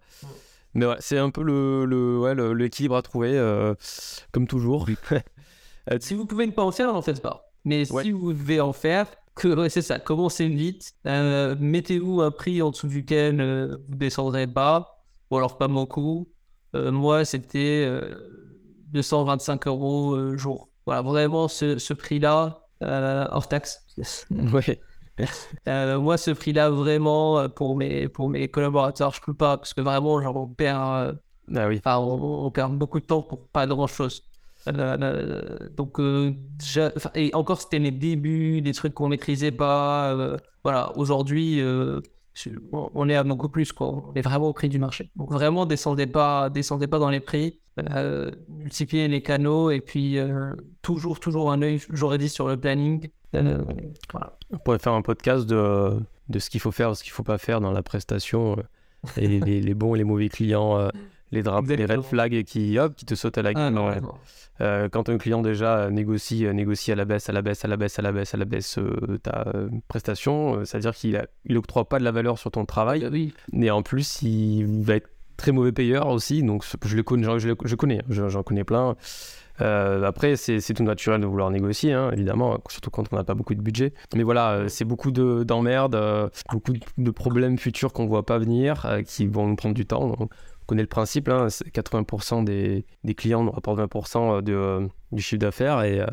Mais 0.74 0.86
ouais, 0.86 0.96
c'est 1.00 1.18
un 1.18 1.30
peu 1.30 1.42
le, 1.42 1.84
le- 1.84 2.18
ouais, 2.18 2.34
l'équilibre 2.54 2.96
à 2.96 3.02
trouver, 3.02 3.36
euh, 3.36 3.74
comme 4.32 4.46
toujours. 4.46 4.86
Euh, 5.90 5.96
Si 5.98 6.14
vous 6.14 6.26
pouvez 6.26 6.46
ne 6.46 6.52
pas 6.52 6.62
en 6.62 6.70
faire, 6.72 6.92
n'en 6.92 7.00
faites 7.00 7.22
pas. 7.22 7.50
Mais 7.64 7.90
Ouais. 7.90 8.02
si 8.04 8.10
vous 8.12 8.34
devez 8.34 8.60
en 8.60 8.74
faire, 8.74 9.06
que, 9.34 9.48
ouais, 9.48 9.70
c'est 9.70 9.80
ça, 9.82 9.98
commencez 9.98 10.46
vite. 10.46 10.92
Euh, 11.06 11.56
Mettez-vous 11.58 12.20
un 12.20 12.30
prix 12.30 12.60
en 12.60 12.70
dessous 12.70 12.86
duquel 12.86 13.40
euh, 13.40 13.78
vous 13.88 13.96
descendrez 13.96 14.46
pas, 14.46 15.02
ou 15.30 15.38
alors 15.38 15.56
pas 15.56 15.68
beaucoup. 15.68 16.28
Moi, 16.74 17.24
c'était 17.24 17.82
euh, 17.88 18.14
225 18.92 19.66
euros 19.68 20.36
jour. 20.36 20.68
Voilà, 20.84 21.00
vraiment 21.02 21.48
ce, 21.48 21.78
ce 21.78 21.94
prix-là, 21.94 22.66
hors 22.82 23.48
taxe. 23.48 23.82
ouais. 24.30 24.80
Euh, 25.68 25.98
moi, 26.00 26.16
ce 26.16 26.30
prix-là, 26.30 26.70
vraiment, 26.70 27.38
euh, 27.38 27.48
pour 27.48 27.76
mes, 27.76 28.08
pour 28.08 28.28
mes 28.28 28.48
collaborateurs, 28.48 29.12
je 29.12 29.20
peux 29.20 29.34
pas, 29.34 29.56
parce 29.58 29.74
que 29.74 29.80
vraiment, 29.80 30.20
genre, 30.22 30.36
on 30.36 30.48
perd, 30.48 30.80
euh, 30.80 31.12
Ah 31.54 31.68
oui. 31.68 31.78
enfin, 31.78 31.98
on, 31.98 32.46
on 32.46 32.50
perd 32.50 32.76
beaucoup 32.76 33.00
de 33.00 33.04
temps 33.04 33.22
pour 33.22 33.46
pas 33.48 33.66
grand-chose. 33.66 34.22
Donc, 35.76 35.98
et 37.14 37.34
encore, 37.34 37.60
c'était 37.60 37.78
les 37.78 37.90
débuts, 37.90 38.60
des 38.60 38.72
trucs 38.72 38.94
qu'on 38.94 39.08
maîtrisait 39.08 39.52
pas. 39.52 40.36
voilà, 40.62 40.92
aujourd'hui, 40.96 41.62
on 42.72 43.08
est 43.08 43.16
à 43.16 43.24
beaucoup 43.24 43.48
plus, 43.48 43.72
quoi. 43.72 43.88
On 43.88 44.14
est 44.14 44.22
vraiment 44.22 44.48
au 44.48 44.52
prix 44.52 44.68
du 44.68 44.78
marché. 44.78 45.10
Donc, 45.16 45.32
vraiment, 45.32 45.66
descendez 45.66 46.06
pas, 46.06 46.50
descendez 46.50 46.86
pas 46.86 46.98
dans 46.98 47.10
les 47.10 47.20
prix. 47.20 47.60
Euh, 47.78 48.30
multipliez 48.48 49.08
les 49.08 49.22
canaux 49.22 49.70
et 49.70 49.80
puis 49.80 50.18
euh, 50.18 50.52
toujours, 50.82 51.20
toujours 51.20 51.50
un 51.52 51.62
œil, 51.62 51.80
j'aurais 51.90 52.18
dit, 52.18 52.28
sur 52.28 52.48
le 52.48 52.58
planning. 52.58 53.08
Euh, 53.34 53.58
voilà. 54.12 54.36
On 54.50 54.58
pourrait 54.58 54.78
faire 54.78 54.92
un 54.94 55.02
podcast 55.02 55.46
de, 55.46 55.92
de 56.28 56.38
ce 56.38 56.50
qu'il 56.50 56.60
faut 56.60 56.72
faire, 56.72 56.96
ce 56.96 57.02
qu'il 57.04 57.12
faut 57.12 57.22
pas 57.22 57.38
faire 57.38 57.60
dans 57.60 57.72
la 57.72 57.82
prestation, 57.82 58.56
euh, 58.58 58.62
et 59.16 59.26
les, 59.28 59.60
les 59.60 59.74
bons 59.74 59.94
et 59.94 59.98
les 59.98 60.04
mauvais 60.04 60.28
clients, 60.28 60.78
euh, 60.78 60.88
les, 61.30 61.42
draps, 61.42 61.68
les 61.68 61.86
red 61.86 62.02
flags 62.02 62.42
qui, 62.44 62.78
hop, 62.78 62.94
qui 62.96 63.04
te 63.06 63.14
sautent 63.14 63.38
à 63.38 63.42
la 63.42 63.50
Ah, 63.50 63.54
gueule. 63.54 63.72
non, 63.72 63.86
Ouais. 63.88 64.00
non. 64.00 64.14
Euh, 64.60 64.88
quand 64.90 65.08
un 65.08 65.16
client 65.16 65.40
déjà 65.40 65.88
négocie, 65.90 66.44
négocie 66.52 66.92
à 66.92 66.94
la 66.94 67.06
baisse, 67.06 67.30
à 67.30 67.32
la 67.32 67.40
baisse, 67.40 67.64
à 67.64 67.68
la 67.68 67.78
baisse, 67.78 67.98
à 67.98 68.02
la 68.02 68.12
baisse, 68.12 68.34
à 68.34 68.36
la 68.36 68.44
baisse 68.44 68.76
euh, 68.78 69.16
ta 69.22 69.46
prestation, 69.88 70.64
c'est-à-dire 70.66 70.94
qu'il 70.94 71.22
il 71.46 71.56
octroie 71.56 71.88
pas 71.88 71.98
de 71.98 72.04
la 72.04 72.10
valeur 72.12 72.38
sur 72.38 72.50
ton 72.50 72.66
travail, 72.66 73.00
Bah 73.00 73.08
oui. 73.10 73.32
et 73.54 73.70
en 73.70 73.82
plus 73.82 74.20
il 74.22 74.82
va 74.82 74.96
être 74.96 75.08
très 75.38 75.52
mauvais 75.52 75.72
payeur 75.72 76.08
aussi, 76.08 76.42
donc 76.42 76.64
je, 76.84 76.94
les 76.96 77.02
connais, 77.02 77.26
je, 77.38 77.48
je 77.64 77.74
connais, 77.74 78.00
hein, 78.00 78.04
je- 78.10 78.28
j'en 78.28 78.42
connais 78.42 78.64
plein. 78.64 78.96
Euh, 79.60 80.02
après, 80.04 80.36
c'est 80.36 80.60
tout 80.74 80.82
naturel 80.82 81.20
de 81.20 81.26
vouloir 81.26 81.50
négocier, 81.50 81.92
hein, 81.92 82.10
évidemment, 82.12 82.58
surtout 82.68 82.90
quand 82.90 83.04
on 83.12 83.16
n'a 83.16 83.24
pas 83.24 83.34
beaucoup 83.34 83.54
de 83.54 83.60
budget. 83.60 83.92
Mais 84.14 84.22
voilà, 84.22 84.52
euh, 84.52 84.68
c'est 84.68 84.84
beaucoup 84.84 85.10
de- 85.10 85.44
d'emmerdes, 85.44 85.94
euh, 85.94 86.28
beaucoup 86.52 86.72
de, 86.98 87.10
problèmes 87.10 87.58
futurs 87.58 87.92
qu'on 87.92 88.06
voit 88.06 88.24
pas 88.24 88.38
venir, 88.38 88.86
qui 89.06 89.26
vont 89.26 89.46
nous 89.46 89.56
prendre 89.56 89.74
du 89.74 89.86
temps. 89.86 90.06
Donc, 90.08 90.20
on 90.20 90.28
connaît 90.66 90.82
le 90.82 90.88
principe, 90.88 91.28
hein, 91.28 91.48
c'est 91.50 91.68
80% 91.70 92.42
des, 92.44 92.84
des 93.04 93.14
clients 93.14 93.42
nous 93.42 93.50
rapportent 93.50 93.78
20% 93.80 94.40
de, 94.42 94.52
euh, 94.52 94.86
du 95.12 95.20
chiffre 95.22 95.40
d'affaires 95.40 95.82
et 95.82 96.00
euh, 96.00 96.06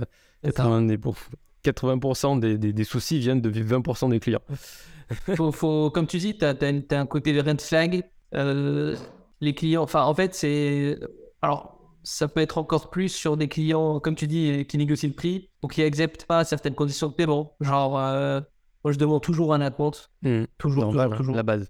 80 0.44 0.82
des- 0.84 0.98
pour- 0.98 1.16
80% 1.64 2.40
des, 2.40 2.58
des- 2.58 2.74
des 2.74 2.84
soucis 2.84 3.20
viennent 3.20 3.42
de 3.42 3.50
20% 3.50 4.10
des 4.10 4.20
clients. 4.20 4.42
faut, 5.36 5.52
faut- 5.52 5.90
comme 5.92 6.08
tu 6.08 6.18
dis, 6.18 6.38
tu 6.38 6.46
as, 6.46 6.56
un 6.92 7.06
côté 7.06 7.34
de 7.34 7.42
red 7.42 7.62
flag. 7.62 8.04
Euh, 8.34 8.96
les 9.40 9.54
clients, 9.54 9.84
enfin, 9.84 10.04
en 10.04 10.14
fait, 10.14 10.34
c'est. 10.36 10.98
Alors, 11.42 11.77
ça 12.08 12.30
peut 12.30 12.40
être 12.40 12.58
encore 12.58 12.90
plus 12.90 13.10
sur 13.10 13.36
des 13.36 13.50
clients, 13.50 14.00
comme 14.00 14.16
tu 14.16 14.28
dis, 14.28 14.66
qui 14.66 14.78
négocient 14.78 15.10
le 15.10 15.16
prix 15.16 15.50
ou 15.62 15.68
qui 15.68 15.82
n'acceptent 15.82 16.26
pas 16.26 16.46
certaines 16.46 16.74
conditions 16.74 17.10
de 17.10 17.14
paiement. 17.14 17.56
Genre, 17.60 18.00
euh, 18.00 18.40
moi, 18.86 18.94
je 18.94 18.98
demande 18.98 19.22
toujours 19.22 19.54
un 19.54 19.60
acompte. 19.60 20.10
Toujours, 20.58 20.86
Normal, 20.86 21.10
toujours, 21.10 21.14
hein, 21.14 21.18
toujours. 21.18 21.36
la 21.36 21.44
base. 21.44 21.70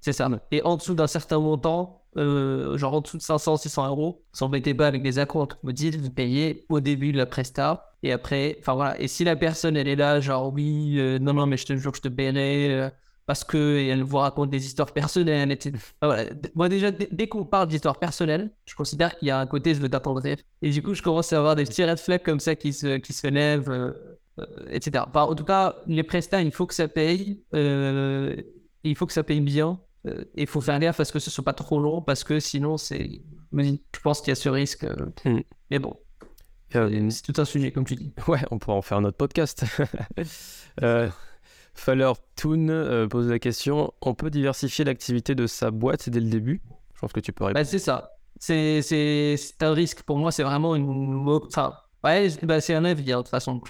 C'est 0.00 0.12
ça. 0.12 0.28
Et 0.50 0.60
en 0.62 0.76
dessous 0.76 0.94
d'un 0.94 1.06
certain 1.06 1.38
montant, 1.38 2.02
euh, 2.16 2.76
genre 2.76 2.94
en 2.94 3.00
dessous 3.00 3.16
de 3.16 3.22
500, 3.22 3.58
600 3.58 3.86
euros, 3.88 4.24
s'embêtez 4.32 4.74
pas 4.74 4.88
avec 4.88 5.04
des 5.04 5.20
acomptes. 5.20 5.56
Me 5.62 5.72
dites, 5.72 5.94
vous 5.94 6.10
payez 6.10 6.64
au 6.68 6.80
début 6.80 7.12
de 7.12 7.18
la 7.18 7.26
presta. 7.26 7.94
Et 8.02 8.10
après, 8.10 8.56
enfin 8.58 8.74
voilà. 8.74 9.00
Et 9.00 9.06
si 9.06 9.22
la 9.22 9.36
personne, 9.36 9.76
elle 9.76 9.88
est 9.88 9.96
là, 9.96 10.18
genre, 10.18 10.52
oui, 10.52 10.96
euh, 10.98 11.20
non, 11.20 11.32
non, 11.32 11.46
mais 11.46 11.56
je 11.56 11.66
te 11.66 11.76
jure 11.76 11.92
que 11.92 11.98
je 11.98 12.02
te 12.02 12.08
paierai 12.08 12.90
parce 13.26 13.44
que, 13.44 13.78
et 13.78 13.88
elle 13.88 14.02
vous 14.02 14.18
raconte 14.18 14.50
des 14.50 14.64
histoires 14.64 14.92
personnelles, 14.92 15.50
etc. 15.50 15.76
Voilà. 16.00 16.30
Moi, 16.54 16.68
déjà, 16.68 16.90
dès, 16.90 17.26
qu'on 17.28 17.44
parle 17.44 17.68
d'histoires 17.68 17.98
personnelles, 17.98 18.50
je 18.64 18.74
considère 18.74 19.16
qu'il 19.16 19.28
y 19.28 19.30
a 19.30 19.38
un 19.38 19.46
côté, 19.46 19.74
je 19.74 19.80
veux 19.80 19.88
t'attendrir. 19.88 20.36
Et 20.62 20.70
du 20.70 20.82
coup, 20.82 20.94
je 20.94 21.02
commence 21.02 21.32
à 21.32 21.38
avoir 21.38 21.56
des 21.56 21.64
petits 21.64 21.84
red 21.84 21.98
flags 21.98 22.22
comme 22.22 22.40
ça 22.40 22.54
qui 22.54 22.72
se, 22.72 22.98
qui 22.98 23.12
se 23.12 23.26
lèvent. 23.26 23.70
euh, 23.70 23.92
euh, 24.38 24.44
etc. 24.70 25.04
Enfin, 25.08 25.22
en 25.22 25.34
tout 25.34 25.44
cas, 25.44 25.76
les 25.86 26.02
prestats, 26.02 26.42
il 26.42 26.52
faut 26.52 26.66
que 26.66 26.74
ça 26.74 26.88
paye. 26.88 27.42
euh, 27.54 28.36
il 28.84 28.94
faut 28.94 29.06
que 29.06 29.12
ça 29.12 29.24
paye 29.24 29.40
bien. 29.40 29.80
Euh, 30.06 30.24
et 30.34 30.42
il 30.42 30.46
faut 30.46 30.60
faire 30.60 30.78
gaffe 30.78 31.00
à 31.00 31.04
ce 31.04 31.12
que 31.12 31.18
ce 31.18 31.30
soit 31.30 31.44
pas 31.44 31.52
trop 31.52 31.80
long 31.80 32.02
parce 32.02 32.22
que 32.22 32.38
sinon, 32.38 32.76
c'est. 32.76 33.22
Je 33.52 34.00
pense 34.02 34.20
qu'il 34.20 34.28
y 34.28 34.32
a 34.32 34.34
ce 34.36 34.48
risque. 34.48 34.86
Hmm. 35.24 35.40
Mais 35.70 35.78
bon, 35.78 35.96
c'est 36.70 37.22
tout 37.22 37.40
un 37.40 37.44
sujet, 37.44 37.72
comme 37.72 37.84
tu 37.84 37.94
dis. 37.96 38.12
Ouais, 38.28 38.40
on 38.50 38.58
pourra 38.58 38.76
en 38.76 38.82
faire 38.82 38.98
un 38.98 39.04
autre 39.04 39.16
podcast. 39.16 39.64
euh, 40.82 41.08
Faller 41.76 42.12
Toon 42.36 42.68
euh, 42.68 43.06
pose 43.06 43.28
la 43.28 43.38
question 43.38 43.92
on 44.02 44.14
peut 44.14 44.30
diversifier 44.30 44.84
l'activité 44.84 45.34
de 45.34 45.46
sa 45.46 45.70
boîte 45.70 46.08
dès 46.08 46.20
le 46.20 46.28
début? 46.28 46.60
Je 46.94 47.00
pense 47.00 47.12
que 47.12 47.20
tu 47.20 47.32
peux 47.32 47.44
répondre. 47.44 47.60
Bah, 47.60 47.64
c'est 47.64 47.78
ça. 47.78 48.12
C'est 48.38 48.82
c'est- 48.82 49.36
c'est 49.36 49.62
un 49.62 49.72
risque. 49.72 50.02
Pour 50.02 50.18
moi, 50.18 50.32
c'est 50.32 50.42
vraiment 50.42 50.74
une. 50.74 51.26
Enfin, 51.46 51.74
ouais, 52.04 52.28
bah, 52.42 52.60
c'est 52.60 52.74
un 52.74 52.84
avis, 52.84 53.12
hein, 53.12 53.18
de 53.18 53.22
toute 53.22 53.30
façon. 53.30 53.60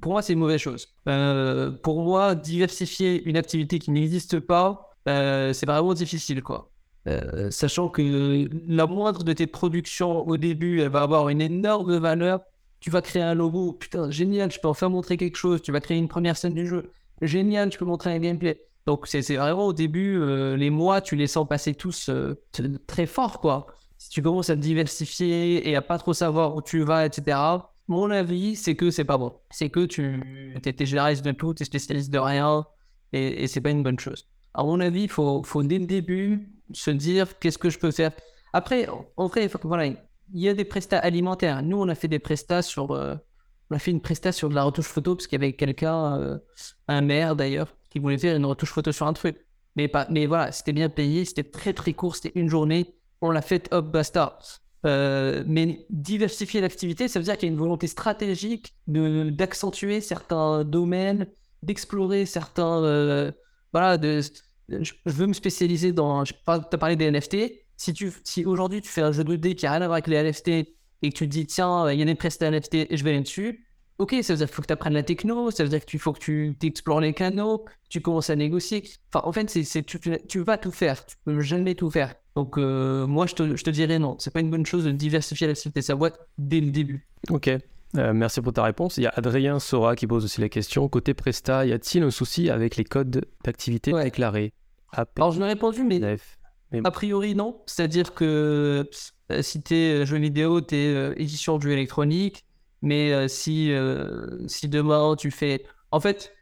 Pour 0.00 0.12
moi, 0.12 0.22
c'est 0.22 0.32
une 0.32 0.38
mauvaise 0.40 0.60
chose. 0.60 0.88
Euh, 1.08 1.70
pour 1.70 2.02
moi, 2.02 2.34
diversifier 2.34 3.22
une 3.24 3.36
activité 3.36 3.78
qui 3.78 3.90
n'existe 3.92 4.40
pas, 4.40 4.90
euh, 5.08 5.52
c'est 5.52 5.66
vraiment 5.66 5.94
difficile, 5.94 6.42
quoi. 6.42 6.70
Euh, 7.06 7.50
sachant 7.52 7.88
que 7.88 8.48
la 8.66 8.86
moindre 8.86 9.22
de 9.22 9.32
tes 9.32 9.46
productions 9.46 10.26
au 10.26 10.36
début, 10.36 10.80
elle 10.80 10.88
va 10.88 11.02
avoir 11.02 11.28
une 11.28 11.40
énorme 11.40 11.96
valeur. 11.98 12.40
Tu 12.80 12.90
vas 12.90 13.00
créer 13.00 13.22
un 13.22 13.34
logo, 13.34 13.72
putain, 13.72 14.10
génial, 14.10 14.50
je 14.50 14.58
peux 14.58 14.68
en 14.68 14.74
faire 14.74 14.90
montrer 14.90 15.16
quelque 15.16 15.36
chose. 15.36 15.62
Tu 15.62 15.70
vas 15.72 15.80
créer 15.80 15.98
une 15.98 16.08
première 16.08 16.36
scène 16.36 16.54
du 16.54 16.66
jeu, 16.66 16.90
génial, 17.22 17.72
je 17.72 17.78
peux 17.78 17.84
montrer 17.84 18.12
un 18.14 18.18
gameplay. 18.18 18.60
Donc 18.86 19.06
c'est 19.08 19.20
vraiment 19.36 19.66
au 19.66 19.72
début, 19.72 20.16
euh, 20.20 20.56
les 20.56 20.70
mois, 20.70 21.00
tu 21.00 21.16
les 21.16 21.26
sens 21.26 21.46
passer 21.48 21.74
tous 21.74 22.08
euh, 22.08 22.34
très 22.86 23.06
fort, 23.06 23.40
quoi. 23.40 23.66
Si 23.98 24.10
tu 24.10 24.22
commences 24.22 24.50
à 24.50 24.54
te 24.56 24.60
diversifier 24.60 25.68
et 25.68 25.74
à 25.76 25.82
pas 25.82 25.98
trop 25.98 26.12
savoir 26.14 26.54
où 26.54 26.62
tu 26.62 26.82
vas, 26.84 27.06
etc., 27.06 27.72
mon 27.88 28.10
avis, 28.10 28.56
c'est 28.56 28.74
que 28.76 28.90
c'est 28.90 29.04
pas 29.04 29.16
bon. 29.18 29.32
C'est 29.50 29.70
que 29.70 29.84
tu 29.86 30.20
es 30.64 30.86
généraliste 30.86 31.24
de 31.24 31.32
tout, 31.32 31.54
tu 31.54 31.62
es 31.62 31.66
spécialiste 31.66 32.10
de 32.12 32.18
rien, 32.18 32.66
et, 33.12 33.44
et 33.44 33.46
c'est 33.48 33.60
pas 33.60 33.70
une 33.70 33.82
bonne 33.82 33.98
chose. 33.98 34.28
À 34.54 34.62
mon 34.64 34.80
avis, 34.80 35.02
il 35.04 35.08
faut, 35.10 35.42
dès 35.62 35.78
le 35.78 35.86
début 35.86 36.48
se 36.72 36.90
dire 36.90 37.38
qu'est-ce 37.38 37.58
que 37.58 37.70
je 37.70 37.78
peux 37.78 37.90
faire? 37.92 38.12
Après, 38.52 38.88
en- 39.16 39.26
vrai, 39.28 39.48
voilà, 39.62 39.86
il 39.86 39.96
y 40.34 40.48
a 40.48 40.54
des 40.54 40.64
prestats 40.64 40.98
alimentaires. 40.98 41.62
Nous, 41.62 41.76
on 41.80 41.88
a 41.88 41.94
fait 41.94 42.08
des 42.08 42.18
prestats 42.18 42.62
sur. 42.62 42.90
euh, 42.92 43.14
on 43.70 43.76
a 43.76 43.78
fait 43.78 43.90
une 43.90 44.00
prestat 44.00 44.32
sur 44.32 44.48
de 44.48 44.54
la 44.54 44.64
retouche 44.64 44.86
photo 44.86 45.16
parce 45.16 45.26
qu'il 45.26 45.40
y 45.40 45.44
avait 45.44 45.54
quelqu'un, 45.54 46.20
euh, 46.20 46.38
un 46.88 47.00
maire 47.00 47.36
d'ailleurs, 47.36 47.74
qui 47.90 47.98
voulait 47.98 48.18
faire 48.18 48.36
une 48.36 48.46
retouche 48.46 48.70
photo 48.70 48.92
sur 48.92 49.06
un 49.06 49.12
truc. 49.12 49.36
Mais, 49.76 50.26
voilà, 50.26 50.52
c'était 50.52 50.72
bien 50.72 50.88
payé, 50.88 51.24
c'était 51.24 51.44
très 51.44 51.74
très 51.74 51.92
court, 51.92 52.16
c'était 52.16 52.38
une 52.38 52.48
journée, 52.48 52.94
on 53.20 53.30
l'a 53.30 53.42
fait, 53.42 53.68
hop, 53.72 53.90
basta. 53.90 54.38
Euh, 54.86 55.42
mais 55.46 55.84
diversifier 55.90 56.60
l'activité, 56.60 57.08
ça 57.08 57.18
veut 57.18 57.24
dire 57.24 57.36
qu'il 57.36 57.48
y 57.48 57.50
a 57.50 57.52
une 57.52 57.58
volonté 57.58 57.86
stratégique 57.86 58.74
de- 58.86 59.30
d'accentuer 59.30 60.00
certains 60.00 60.64
domaines, 60.64 61.26
d'explorer 61.62 62.24
certains. 62.24 62.82
euh, 62.84 63.32
voilà, 63.72 63.98
de, 63.98 64.22
je, 64.68 64.92
veux 65.04 65.26
me 65.26 65.32
spécialiser 65.32 65.92
dans. 65.92 66.24
Tu 66.24 66.34
as 66.46 66.60
parlé 66.78 66.96
des 66.96 67.10
NFT. 67.10 67.36
Si, 67.76 68.46
aujourd'hui 68.46 68.80
tu 68.80 68.88
fais 68.88 69.02
un 69.02 69.12
jeu 69.12 69.22
2D 69.22 69.54
qui 69.54 69.66
a 69.66 69.72
rien 69.72 69.82
à 69.82 69.86
voir 69.86 69.94
avec 69.94 70.06
les 70.06 70.16
NFT, 70.16 70.75
et 71.02 71.10
que 71.10 71.16
tu 71.16 71.26
te 71.26 71.32
dis, 71.32 71.46
tiens, 71.46 71.90
il 71.90 71.98
y 71.98 72.02
a 72.02 72.04
des 72.04 72.14
prestats 72.14 72.50
NFT 72.50 72.74
et 72.74 72.96
je 72.96 73.04
vais 73.04 73.10
aller 73.10 73.20
dessus, 73.20 73.66
ok, 73.98 74.16
ça 74.22 74.32
veut 74.32 74.38
dire 74.38 74.46
qu'il 74.46 74.54
faut 74.54 74.62
que 74.62 74.66
tu 74.66 74.72
apprennes 74.72 74.94
la 74.94 75.02
techno, 75.02 75.50
ça 75.50 75.62
veut 75.62 75.70
dire 75.70 75.84
qu'il 75.84 76.00
faut 76.00 76.12
que 76.12 76.18
tu 76.18 76.56
explores 76.62 77.00
les 77.00 77.12
canaux, 77.12 77.64
tu 77.88 78.00
commences 78.00 78.30
à 78.30 78.36
négocier. 78.36 78.84
Enfin, 79.12 79.26
en 79.26 79.32
fait, 79.32 79.48
c'est, 79.50 79.82
tu, 79.82 79.98
tu, 80.28 80.40
vas 80.40 80.58
tout 80.58 80.70
faire, 80.70 81.04
tu 81.06 81.16
peux 81.24 81.40
jamais 81.40 81.74
tout 81.74 81.90
faire. 81.90 82.14
Donc, 82.34 82.58
euh, 82.58 83.06
moi, 83.06 83.26
je 83.26 83.34
te, 83.34 83.56
je 83.56 83.64
te 83.64 83.70
dirais 83.70 83.98
non, 83.98 84.16
c'est 84.18 84.32
pas 84.32 84.40
une 84.40 84.50
bonne 84.50 84.66
chose 84.66 84.84
de 84.84 84.90
diversifier 84.90 85.46
l'activité 85.46 85.80
de 85.80 85.84
sa 85.84 85.94
boîte 85.94 86.18
dès 86.38 86.60
le 86.60 86.70
début. 86.70 87.06
Ok. 87.30 87.48
Euh, 87.96 88.12
merci 88.12 88.42
pour 88.42 88.52
ta 88.52 88.64
réponse. 88.64 88.98
Il 88.98 89.04
y 89.04 89.06
a 89.06 89.12
Adrien 89.14 89.58
Sora 89.58 89.96
qui 89.96 90.06
pose 90.06 90.24
aussi 90.24 90.40
la 90.40 90.48
question. 90.48 90.88
Côté 90.88 91.14
Presta, 91.14 91.64
y 91.64 91.72
a-t-il 91.72 92.02
un 92.02 92.10
souci 92.10 92.50
avec 92.50 92.76
les 92.76 92.84
codes 92.84 93.24
d'activité 93.44 93.92
déclarés 93.92 94.52
Alors, 94.92 95.30
je 95.32 95.40
l'ai 95.40 95.46
répondu, 95.46 95.82
mais, 95.82 96.18
a 96.84 96.90
priori, 96.90 97.34
non. 97.34 97.62
C'est-à-dire 97.66 98.14
que 98.14 98.88
euh, 99.32 99.42
si 99.42 99.62
tu 99.62 99.74
es 99.74 100.06
jeu 100.06 100.18
vidéo, 100.18 100.60
tu 100.60 100.74
es 100.74 101.12
édition 101.16 101.58
de 101.58 101.62
jeu 101.62 101.70
électronique, 101.70 102.46
mais 102.82 103.12
euh, 103.12 103.28
si, 103.28 103.72
euh, 103.72 104.46
si 104.48 104.68
demain 104.68 105.16
tu 105.16 105.30
fais. 105.30 105.64
En 105.90 106.00
fait, 106.00 106.32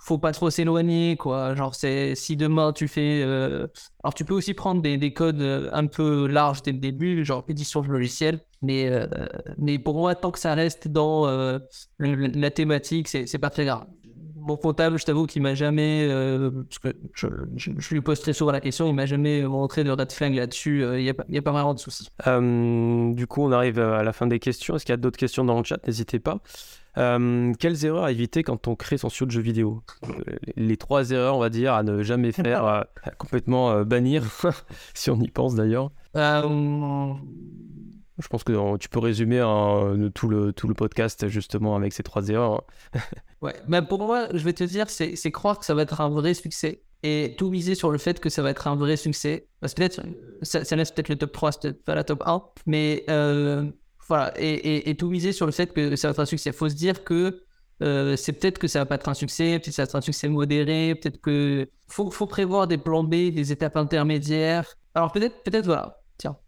faut 0.00 0.18
pas 0.18 0.32
trop 0.32 0.50
s'éloigner, 0.50 1.16
quoi. 1.16 1.54
Genre, 1.54 1.74
c'est 1.74 2.14
si 2.14 2.36
demain 2.36 2.72
tu 2.72 2.88
fais. 2.88 3.22
Euh, 3.24 3.66
alors, 4.02 4.14
tu 4.14 4.24
peux 4.24 4.34
aussi 4.34 4.54
prendre 4.54 4.82
des, 4.82 4.96
des, 4.98 5.12
codes 5.12 5.70
un 5.72 5.86
peu 5.86 6.26
larges 6.26 6.62
dès 6.62 6.72
le 6.72 6.78
début, 6.78 7.24
genre 7.24 7.44
édition 7.48 7.82
de 7.82 7.88
logiciel. 7.88 8.40
Mais, 8.62 8.88
mais 9.58 9.80
pour 9.80 9.96
moi, 9.96 10.14
tant 10.14 10.30
que 10.30 10.38
ça 10.38 10.54
reste 10.54 10.86
dans 10.86 11.26
la 11.98 12.50
thématique, 12.50 13.08
c'est 13.08 13.38
pas 13.38 13.50
très 13.50 13.64
grave 13.64 13.86
mon 14.42 14.56
comptable, 14.56 14.98
je 14.98 15.04
t'avoue 15.04 15.26
qu'il 15.26 15.42
m'a 15.42 15.54
jamais, 15.54 16.06
euh, 16.08 16.50
parce 16.68 16.78
que 16.78 16.88
je, 17.14 17.70
lui 17.94 18.00
pose 18.00 18.20
très 18.20 18.32
souvent 18.32 18.52
la 18.52 18.60
question, 18.60 18.86
il 18.86 18.94
m'a 18.94 19.06
jamais 19.06 19.42
montré 19.42 19.84
de 19.84 19.90
red 19.90 20.10
flag 20.12 20.34
là-dessus. 20.34 20.84
Euh, 20.84 21.00
il 21.00 21.04
n'y 21.04 21.10
a, 21.10 21.14
a, 21.38 21.42
pas 21.42 21.52
vraiment 21.52 21.74
de 21.74 21.78
souci. 21.78 22.08
Euh, 22.26 23.12
du 23.14 23.26
coup, 23.26 23.42
on 23.42 23.52
arrive 23.52 23.78
à 23.78 24.02
la 24.02 24.12
fin 24.12 24.26
des 24.26 24.38
questions. 24.38 24.76
Est-ce 24.76 24.84
qu'il 24.84 24.92
y 24.92 24.94
a 24.94 24.98
d'autres 24.98 25.18
questions 25.18 25.44
dans 25.44 25.58
le 25.58 25.64
chat? 25.64 25.78
N'hésitez 25.86 26.18
pas. 26.18 26.40
quelles 26.94 27.84
erreurs 27.84 28.04
à 28.04 28.10
éviter 28.12 28.42
quand 28.42 28.68
on 28.68 28.74
crée 28.74 28.98
son 28.98 29.08
studio 29.08 29.26
de 29.26 29.32
jeu 29.32 29.40
vidéo? 29.40 29.82
Les, 30.56 30.76
trois 30.76 31.10
erreurs, 31.10 31.36
on 31.36 31.40
va 31.40 31.48
dire, 31.48 31.74
à 31.74 31.82
ne 31.82 32.02
jamais 32.02 32.32
faire, 32.32 32.84
complètement 33.18 33.82
bannir, 33.84 34.24
si 34.94 35.10
on 35.10 35.20
y 35.20 35.28
pense 35.28 35.54
d'ailleurs. 35.54 35.90
Je 38.18 38.28
pense 38.28 38.44
que 38.44 38.76
tu 38.76 38.88
peux 38.88 38.98
résumer 38.98 39.40
tout, 40.14 40.28
le, 40.28 40.52
tout 40.52 40.68
le 40.68 40.74
podcast 40.74 41.28
justement 41.28 41.76
avec 41.76 41.92
ces 41.92 42.02
trois 42.02 42.28
erreurs. 42.28 42.64
ouais, 43.42 43.54
mais 43.68 43.82
pour 43.82 44.00
moi, 44.00 44.28
je 44.32 44.44
vais 44.44 44.52
te 44.52 44.64
dire, 44.64 44.90
c'est 44.90 45.30
croire 45.30 45.58
que 45.58 45.64
ça 45.64 45.74
va 45.74 45.82
être 45.82 46.00
un 46.00 46.10
vrai 46.10 46.34
succès 46.34 46.82
et 47.02 47.34
tout 47.36 47.50
miser 47.50 47.74
sur 47.74 47.90
le 47.90 47.98
fait 47.98 48.20
que 48.20 48.28
ça 48.28 48.42
va 48.42 48.50
être 48.50 48.68
un 48.68 48.76
vrai 48.76 48.96
succès. 48.96 49.48
ça, 50.42 50.76
laisse 50.76 50.92
peut-être 50.92 51.08
le 51.08 51.16
top 51.16 51.32
3, 51.32 51.52
c'est 51.52 51.84
pas 51.84 51.94
la 51.94 52.04
top 52.04 52.22
1, 52.24 52.42
mais 52.66 53.04
euh, 53.10 53.64
voilà, 54.06 54.32
et, 54.38 54.88
et, 54.88 54.94
tout 54.94 55.08
miser 55.08 55.32
sur 55.32 55.46
le 55.46 55.52
fait 55.52 55.72
que 55.72 55.96
ça 55.96 56.08
va 56.08 56.12
être 56.12 56.20
un 56.20 56.26
succès. 56.26 56.50
Il 56.50 56.56
faut 56.56 56.68
se 56.68 56.74
dire 56.74 57.02
que 57.02 57.42
euh, 57.82 58.16
c'est 58.16 58.32
peut-être 58.32 58.58
que 58.58 58.68
ça 58.68 58.80
va 58.80 58.86
pas 58.86 58.94
être 58.94 59.08
un 59.08 59.14
succès, 59.14 59.58
peut-être 59.58 59.64
que 59.64 59.70
ça 59.72 59.82
va 59.82 59.84
être 59.84 59.96
un 59.96 60.00
succès 60.00 60.28
modéré, 60.28 60.94
peut-être 60.94 61.20
que 61.20 61.68
faut, 61.88 62.10
faut 62.10 62.26
prévoir 62.26 62.68
des 62.68 62.78
plans 62.78 63.02
B, 63.02 63.30
des 63.32 63.50
étapes 63.50 63.76
intermédiaires. 63.76 64.76
Alors 64.94 65.10
peut-être, 65.10 65.42
peut-être 65.42 65.66
voilà, 65.66 66.01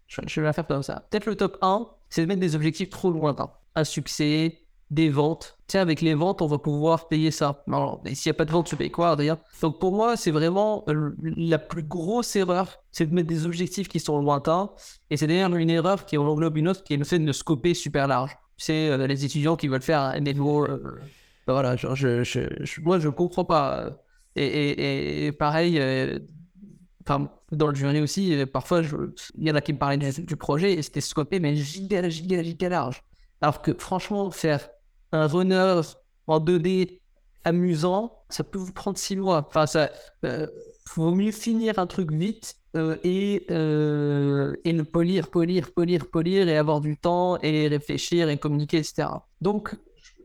tiens, 0.07 0.23
je, 0.27 0.41
vais 0.41 0.45
la 0.47 0.53
faire 0.53 0.67
comme 0.67 0.83
ça. 0.83 1.05
Peut-être 1.09 1.25
le 1.25 1.35
top 1.35 1.57
1, 1.61 1.87
c'est 2.09 2.21
de 2.21 2.27
mettre 2.27 2.41
des 2.41 2.55
objectifs 2.55 2.89
trop 2.89 3.11
lointains. 3.11 3.51
Un 3.75 3.83
succès, 3.83 4.65
des 4.91 5.09
ventes. 5.09 5.57
Tiens, 5.67 5.81
avec 5.81 6.01
les 6.01 6.13
ventes, 6.13 6.41
on 6.41 6.47
va 6.47 6.57
pouvoir 6.57 7.07
payer 7.07 7.31
ça. 7.31 7.63
Alors, 7.67 8.01
s'il 8.13 8.29
n'y 8.29 8.35
a 8.35 8.37
pas 8.37 8.45
de 8.45 8.51
vente, 8.51 8.67
tu 8.67 8.75
payes 8.75 8.91
quoi 8.91 9.15
d'ailleurs 9.15 9.39
Donc 9.61 9.79
pour 9.79 9.91
moi, 9.91 10.15
c'est 10.15 10.31
vraiment 10.31 10.85
la 10.87 11.57
plus 11.57 11.83
grosse 11.83 12.35
erreur, 12.35 12.79
c'est 12.91 13.07
de 13.07 13.13
mettre 13.13 13.27
des 13.27 13.45
objectifs 13.45 13.87
qui 13.87 13.99
sont 13.99 14.19
lointains. 14.19 14.69
Et 15.09 15.17
c'est 15.17 15.27
d'ailleurs 15.27 15.55
une 15.55 15.69
erreur 15.69 16.05
qui 16.05 16.17
englobe 16.17 16.57
une 16.57 16.67
autre, 16.67 16.83
qui 16.83 16.93
est 16.93 16.97
le 16.97 17.03
fait 17.03 17.19
de 17.19 17.31
scoper 17.31 17.73
super 17.73 18.07
large. 18.07 18.37
Sais, 18.57 18.89
euh, 18.89 19.05
les 19.07 19.25
étudiants 19.25 19.55
qui 19.55 19.67
veulent 19.67 19.81
faire 19.81 19.99
un 19.99 20.19
niveau... 20.19 20.65
Euh, 20.65 21.01
ben 21.45 21.53
voilà, 21.53 21.75
genre, 21.75 21.95
je, 21.95 22.23
je, 22.23 22.39
moi, 22.81 22.99
je 22.99 23.09
comprends 23.09 23.43
pas. 23.45 23.89
Et, 24.35 25.27
et, 25.27 25.31
pareil, 25.31 25.77
euh, 25.79 26.19
dans 27.07 27.67
le 27.67 27.75
journée 27.75 28.01
aussi, 28.01 28.33
euh, 28.33 28.45
parfois, 28.45 28.81
il 28.81 29.47
y 29.47 29.51
en 29.51 29.55
a 29.55 29.61
qui 29.61 29.73
me 29.73 29.77
parlaient 29.77 29.97
du, 29.97 30.35
projet 30.35 30.73
et 30.73 30.81
c'était 30.81 31.01
scopé, 31.01 31.39
mais 31.39 31.55
giga, 31.55 32.09
giga, 32.09 32.41
giga 32.41 32.69
large. 32.69 33.03
Alors 33.41 33.61
que 33.61 33.73
franchement, 33.77 34.31
faire 34.31 34.69
un 35.11 35.27
runner 35.27 35.81
en 36.27 36.39
2D 36.39 36.99
amusant, 37.43 38.23
ça 38.29 38.43
peut 38.43 38.57
vous 38.57 38.73
prendre 38.73 38.97
6 38.97 39.17
mois. 39.17 39.45
Enfin, 39.47 39.67
ça 39.67 39.91
euh, 40.25 40.47
vaut 40.95 41.13
mieux 41.13 41.31
finir 41.31 41.79
un 41.79 41.87
truc 41.87 42.11
vite 42.11 42.55
euh, 42.75 42.97
et, 43.03 43.45
euh, 43.51 44.55
et 44.65 44.73
le 44.73 44.83
polir, 44.83 45.29
polir, 45.29 45.71
polir, 45.73 46.09
polir 46.09 46.49
et 46.49 46.57
avoir 46.57 46.81
du 46.81 46.97
temps 46.97 47.37
et 47.41 47.67
réfléchir 47.67 48.29
et 48.29 48.37
communiquer, 48.37 48.77
etc. 48.77 49.07
Donc, 49.41 49.75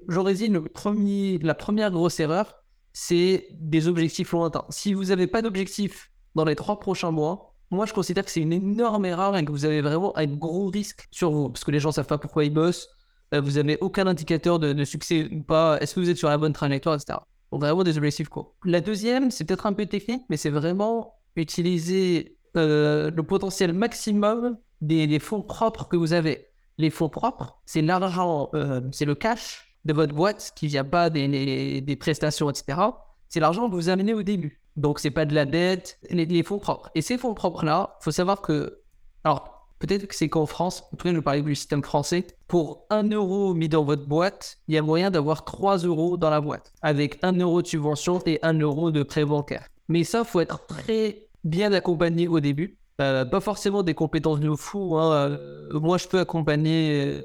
j'aurais 0.08 0.34
dit 0.34 0.48
le 0.48 0.62
premier, 0.64 1.38
la 1.38 1.54
première 1.54 1.90
grosse 1.90 2.18
erreur, 2.20 2.56
c'est 2.92 3.48
des 3.52 3.86
objectifs 3.86 4.32
lointains. 4.32 4.64
Si 4.70 4.94
vous 4.94 5.04
n'avez 5.04 5.28
pas 5.28 5.42
d'objectif 5.42 6.09
dans 6.34 6.44
les 6.44 6.56
trois 6.56 6.78
prochains 6.78 7.10
mois, 7.10 7.54
moi 7.70 7.86
je 7.86 7.92
considère 7.92 8.24
que 8.24 8.30
c'est 8.30 8.40
une 8.40 8.52
énorme 8.52 9.04
erreur 9.04 9.36
et 9.36 9.44
que 9.44 9.50
vous 9.50 9.64
avez 9.64 9.80
vraiment 9.80 10.16
un 10.16 10.26
gros 10.26 10.68
risque 10.68 11.06
sur 11.10 11.30
vous. 11.30 11.48
Parce 11.48 11.64
que 11.64 11.70
les 11.70 11.80
gens 11.80 11.92
savent 11.92 12.06
pas 12.06 12.18
pourquoi 12.18 12.44
ils 12.44 12.52
bossent, 12.52 12.88
euh, 13.34 13.40
vous 13.40 13.52
n'avez 13.52 13.78
aucun 13.80 14.06
indicateur 14.06 14.58
de, 14.58 14.84
succès 14.84 15.28
ou 15.32 15.42
pas, 15.42 15.78
est-ce 15.80 15.94
que 15.94 16.00
vous 16.00 16.10
êtes 16.10 16.16
sur 16.16 16.28
la 16.28 16.38
bonne 16.38 16.52
trajectoire, 16.52 16.96
etc. 16.96 17.18
Donc 17.52 17.60
vraiment 17.60 17.84
des 17.84 17.96
objectifs 17.96 18.28
quoi. 18.28 18.54
La 18.64 18.80
deuxième, 18.80 19.30
c'est 19.30 19.44
peut-être 19.44 19.66
un 19.66 19.72
peu 19.72 19.86
technique, 19.86 20.22
mais 20.28 20.36
c'est 20.36 20.50
vraiment 20.50 21.14
utiliser 21.36 22.36
euh, 22.56 23.10
le 23.10 23.22
potentiel 23.22 23.72
maximum 23.72 24.56
des, 24.80 25.18
fonds 25.18 25.42
propres 25.42 25.88
que 25.88 25.96
vous 25.96 26.12
avez. 26.12 26.48
Les 26.78 26.90
fonds 26.90 27.08
propres, 27.08 27.60
c'est 27.66 27.82
l'argent, 27.82 28.50
euh, 28.54 28.80
c'est 28.92 29.04
le 29.04 29.14
cash 29.14 29.76
de 29.84 29.92
votre 29.92 30.14
boîte 30.14 30.52
qui 30.56 30.66
vient 30.66 30.84
pas 30.84 31.10
des 31.10 31.96
prestations, 31.98 32.50
etc. 32.50 32.80
C'est 33.28 33.40
l'argent 33.40 33.68
que 33.68 33.74
vous 33.74 33.88
amenez 33.88 34.14
au 34.14 34.22
début. 34.22 34.59
Donc, 34.76 34.98
c'est 34.98 35.10
pas 35.10 35.24
de 35.24 35.34
la 35.34 35.44
dette, 35.44 35.98
les, 36.10 36.42
fonds 36.42 36.58
propres. 36.58 36.90
Et 36.94 37.02
ces 37.02 37.18
fonds 37.18 37.34
propres-là, 37.34 37.96
faut 38.00 38.10
savoir 38.10 38.40
que. 38.40 38.80
Alors, 39.24 39.68
peut-être 39.78 40.06
que 40.06 40.14
c'est 40.14 40.28
qu'en 40.28 40.46
France, 40.46 40.84
en 40.92 40.96
tout 40.96 41.08
cas, 41.08 41.14
je 41.14 41.40
du 41.40 41.54
système 41.54 41.82
français. 41.82 42.26
Pour 42.46 42.86
1 42.90 43.10
euro 43.10 43.54
mis 43.54 43.68
dans 43.68 43.84
votre 43.84 44.06
boîte, 44.06 44.58
il 44.68 44.74
y 44.74 44.78
a 44.78 44.82
moyen 44.82 45.10
d'avoir 45.10 45.44
3 45.44 45.78
euros 45.78 46.16
dans 46.16 46.30
la 46.30 46.40
boîte, 46.40 46.72
avec 46.82 47.18
1 47.22 47.32
euro 47.38 47.62
de 47.62 47.66
subvention 47.66 48.20
et 48.26 48.38
1 48.42 48.58
euro 48.60 48.90
de 48.90 49.02
prêt 49.02 49.24
bancaire. 49.24 49.66
Mais 49.88 50.04
ça, 50.04 50.24
faut 50.24 50.40
être 50.40 50.66
très 50.66 51.28
bien 51.44 51.72
accompagné 51.72 52.28
au 52.28 52.40
début. 52.40 52.78
Euh, 53.00 53.24
pas 53.24 53.40
forcément 53.40 53.82
des 53.82 53.94
compétences 53.94 54.40
de 54.40 54.54
fou. 54.54 54.96
Hein. 54.98 55.12
Euh, 55.12 55.80
moi, 55.80 55.98
je 55.98 56.06
peux 56.06 56.18
accompagner 56.18 57.22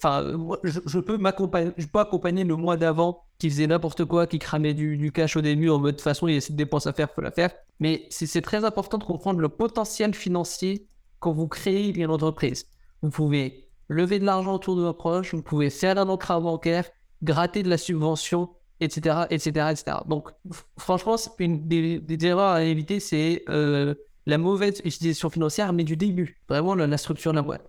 Enfin, 0.00 0.24
je, 0.62 0.98
peux 1.00 1.18
m'accompagner, 1.18 1.72
je 1.76 1.86
peux 1.86 1.98
accompagner 1.98 2.44
le 2.44 2.54
mois 2.54 2.76
d'avant 2.76 3.24
qui 3.38 3.50
faisait 3.50 3.66
n'importe 3.66 4.04
quoi, 4.04 4.26
qui 4.28 4.38
cramait 4.38 4.74
du, 4.74 5.10
cash 5.12 5.36
au 5.36 5.40
début 5.40 5.70
en 5.70 5.80
mode 5.80 5.96
de 5.96 6.00
façon, 6.00 6.28
il 6.28 6.34
y 6.34 6.36
a 6.36 6.40
cette 6.40 6.56
dépense 6.56 6.86
à 6.86 6.92
faire, 6.92 7.10
faut 7.10 7.20
la 7.20 7.32
faire. 7.32 7.50
Mais 7.80 8.06
c'est 8.10 8.40
très 8.40 8.64
important 8.64 8.98
de 8.98 9.04
comprendre 9.04 9.40
le 9.40 9.48
potentiel 9.48 10.14
financier 10.14 10.86
quand 11.18 11.32
vous 11.32 11.48
créez 11.48 11.96
une 11.98 12.10
entreprise. 12.10 12.66
Vous 13.02 13.10
pouvez 13.10 13.68
lever 13.88 14.18
de 14.20 14.24
l'argent 14.24 14.54
autour 14.54 14.76
de 14.76 14.82
vos 14.82 14.92
proches, 14.92 15.34
vous 15.34 15.42
pouvez 15.42 15.70
faire 15.70 15.98
un 15.98 16.08
emprunt 16.08 16.40
bancaire, 16.40 16.88
gratter 17.22 17.64
de 17.64 17.70
la 17.70 17.78
subvention, 17.78 18.50
etc., 18.80 19.24
etc., 19.30 19.48
etc. 19.70 19.96
Donc, 20.06 20.30
franchement, 20.78 21.16
une 21.38 21.66
des, 21.66 22.26
erreurs 22.26 22.52
à 22.52 22.62
éviter, 22.62 23.00
c'est 23.00 23.42
euh, 23.48 23.94
la 24.26 24.38
mauvaise 24.38 24.80
utilisation 24.84 25.30
financière, 25.30 25.72
mais 25.72 25.84
du 25.84 25.96
début, 25.96 26.40
vraiment 26.48 26.74
la 26.74 26.98
structure 26.98 27.32
de 27.32 27.36
la 27.36 27.42
boîte. 27.42 27.68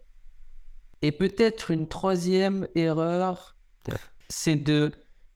Et 1.01 1.11
peut-être 1.11 1.71
une 1.71 1.87
troisième 1.87 2.67
erreur, 2.75 3.55
c'est 4.29 4.55
de 4.55 4.91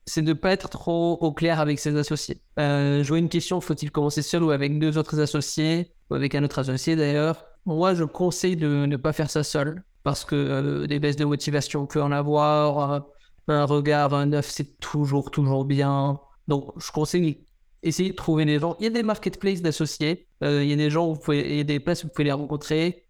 c'est 0.06 0.22
de 0.22 0.32
pas 0.32 0.52
être 0.52 0.68
trop 0.68 1.14
au 1.20 1.32
clair 1.32 1.60
avec 1.60 1.78
ses 1.78 1.96
associés. 1.96 2.42
Euh, 2.58 3.02
une 3.04 3.28
question, 3.28 3.60
faut-il 3.60 3.90
commencer 3.90 4.22
seul 4.22 4.42
ou 4.42 4.50
avec 4.50 4.78
deux 4.78 4.98
autres 4.98 5.18
associés, 5.20 5.92
ou 6.10 6.14
avec 6.14 6.34
un 6.34 6.44
autre 6.44 6.58
associé 6.58 6.96
d'ailleurs? 6.96 7.46
Moi, 7.64 7.94
je 7.94 8.04
conseille 8.04 8.56
de 8.56 8.84
ne 8.86 8.96
pas 8.96 9.12
faire 9.12 9.30
ça 9.30 9.42
seul, 9.42 9.82
parce 10.02 10.24
que 10.24 10.34
euh, 10.34 10.86
des 10.86 10.98
baisses 10.98 11.16
de 11.16 11.24
motivation, 11.24 11.82
on 11.82 11.86
peut 11.86 12.02
en 12.02 12.12
avoir, 12.12 12.92
euh, 12.92 13.00
un 13.48 13.64
regard, 13.64 14.12
un 14.12 14.26
neuf, 14.26 14.50
c'est 14.50 14.78
toujours, 14.78 15.30
toujours 15.30 15.64
bien. 15.64 16.20
Donc, 16.48 16.72
je 16.78 16.90
conseille 16.92 17.46
d'essayer 17.82 18.10
de 18.10 18.16
trouver 18.16 18.44
des 18.44 18.58
gens. 18.58 18.76
Il 18.80 18.84
y 18.84 18.86
a 18.88 18.90
des 18.90 19.02
marketplaces 19.02 19.62
d'associés, 19.62 20.28
il 20.42 20.64
y 20.64 20.72
a 20.72 20.76
des 20.76 20.90
gens, 20.90 21.08
où 21.08 21.14
vous 21.14 21.20
pouvez, 21.20 21.50
il 21.50 21.56
y 21.56 21.60
a 21.60 21.64
des 21.64 21.80
places 21.80 22.04
où 22.04 22.08
vous 22.08 22.12
pouvez 22.12 22.24
les 22.24 22.32
rencontrer. 22.32 23.06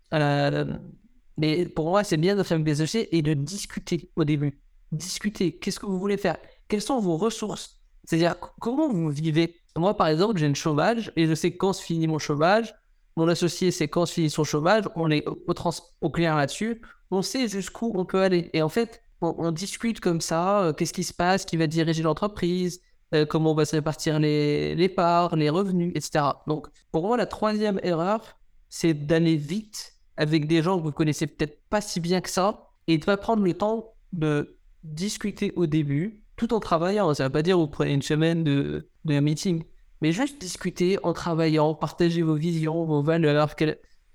Mais 1.37 1.67
pour 1.67 1.87
moi, 1.87 2.05
c'est 2.05 2.17
bien 2.17 2.37
de 2.37 2.43
faire 2.43 2.57
avec 2.57 2.65
des 2.65 2.97
et 2.97 3.23
de 3.23 3.35
discuter 3.35 4.11
au 4.17 4.25
début. 4.25 4.61
Discuter. 4.93 5.57
Qu'est-ce 5.59 5.81
que 5.81 5.87
vous 5.87 5.99
voulez 5.99 6.17
faire? 6.17 6.37
Quelles 6.69 6.83
sont 6.83 7.01
vos 7.01 7.17
ressources? 7.17 7.81
C'est-à-dire, 8.05 8.37
comment 8.61 8.89
vous 8.89 9.11
vivez? 9.11 9.57
Moi, 9.77 9.97
par 9.97 10.09
exemple, 10.09 10.39
j'ai 10.39 10.47
un 10.47 10.55
chômage 10.55 11.13
et 11.17 11.27
je 11.27 11.35
sais 11.35 11.57
quand 11.57 11.73
se 11.73 11.83
finit 11.83 12.07
mon 12.07 12.19
chômage. 12.19 12.75
Mon 13.17 13.29
associé 13.29 13.71
sait 13.71 13.89
quand 13.89 14.07
se 14.07 14.15
finit 14.15 14.31
son 14.31 14.45
chômage. 14.45 14.85
On 14.95 15.11
est 15.11 15.27
au, 15.27 15.55
trans 15.55 15.73
au 16.01 16.11
clair 16.11 16.37
là-dessus. 16.37 16.83
On 17.11 17.23
sait 17.23 17.49
jusqu'où 17.49 17.93
on 17.95 18.05
peut 18.05 18.21
aller. 18.21 18.51
Et 18.53 18.63
en 18.63 18.69
fait, 18.69 19.03
on, 19.21 19.51
discute 19.51 20.01
comme 20.01 20.21
ça. 20.21 20.63
Euh, 20.63 20.73
qu'est-ce 20.73 20.93
qui 20.93 21.05
se 21.05 21.15
passe 21.15 21.45
Qui 21.45 21.57
va 21.57 21.67
diriger 21.67 22.03
l'entreprise 22.03 22.81
euh, 23.15 23.25
Comment 23.27 23.53
on 23.53 23.55
va 23.55 23.65
se 23.65 23.75
répartir 23.75 24.19
les, 24.21 24.75
les 24.75 24.89
parts, 24.89 25.35
les 25.37 25.51
revenus, 25.51 25.93
etc. 25.95 26.25
Donc, 26.47 26.69
pour 26.93 27.07
moi, 27.07 27.17
la 27.17 27.27
troisième 27.27 27.81
erreur, 27.83 28.37
c'est 28.69 28.95
d'aller 28.95 29.37
vite 29.37 29.94
avec 30.17 30.47
des 30.47 30.63
gens 30.63 30.79
que 30.79 30.83
vous 30.83 30.93
connaissez 30.93 31.27
peut-être 31.27 31.61
pas 31.69 31.81
si 31.81 32.01
bien 32.01 32.21
que 32.21 32.31
ça 32.31 32.69
et 32.87 32.99
de 32.99 33.05
pas 33.05 33.17
prendre 33.17 33.43
le 33.43 33.55
temps 33.55 33.95
de 34.13 34.57
discuter 34.83 35.53
au 35.57 35.67
début 35.67 36.21
tout 36.37 36.53
en 36.55 36.61
travaillant. 36.61 37.13
Ça 37.15 37.25
ne 37.25 37.29
veut 37.29 37.33
pas 37.33 37.43
dire 37.43 37.59
vous 37.59 37.67
prenez 37.67 37.93
une 37.93 38.03
semaine 38.03 38.45
de, 38.45 38.89
de 39.05 39.21
meeting, 39.21 39.63
mais 40.01 40.13
juste 40.13 40.41
discuter 40.41 40.99
en 41.03 41.13
travaillant, 41.13 41.75
partager 41.75 42.23
vos 42.23 42.35
visions, 42.35 42.85
vos 42.85 43.03
valeurs, 43.03 43.55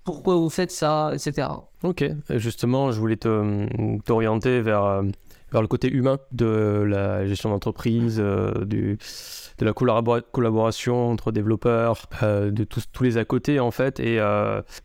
pourquoi 0.04 0.36
vous 0.36 0.50
faites 0.50 0.70
ça, 0.70 1.12
etc. 1.14 1.48
Ok, 1.82 2.04
justement, 2.30 2.92
je 2.92 3.00
voulais 3.00 3.16
t'orienter 3.16 4.60
vers, 4.60 4.84
euh, 4.84 5.02
vers 5.52 5.62
le 5.62 5.68
côté 5.68 5.90
humain 5.90 6.18
de 6.32 6.84
la 6.86 7.26
gestion 7.26 7.50
d'entreprise, 7.50 8.18
euh, 8.20 8.64
de 8.64 8.96
la 9.60 9.72
collaboration 9.72 11.10
entre 11.10 11.32
développeurs, 11.32 12.06
euh, 12.22 12.50
de 12.50 12.64
tous, 12.64 12.84
tous 12.92 13.04
les 13.04 13.18
à 13.18 13.24
côté 13.24 13.60
en 13.60 13.70
fait. 13.70 14.00
Et 14.00 14.18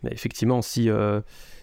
effectivement, 0.10 0.62
si, 0.62 0.90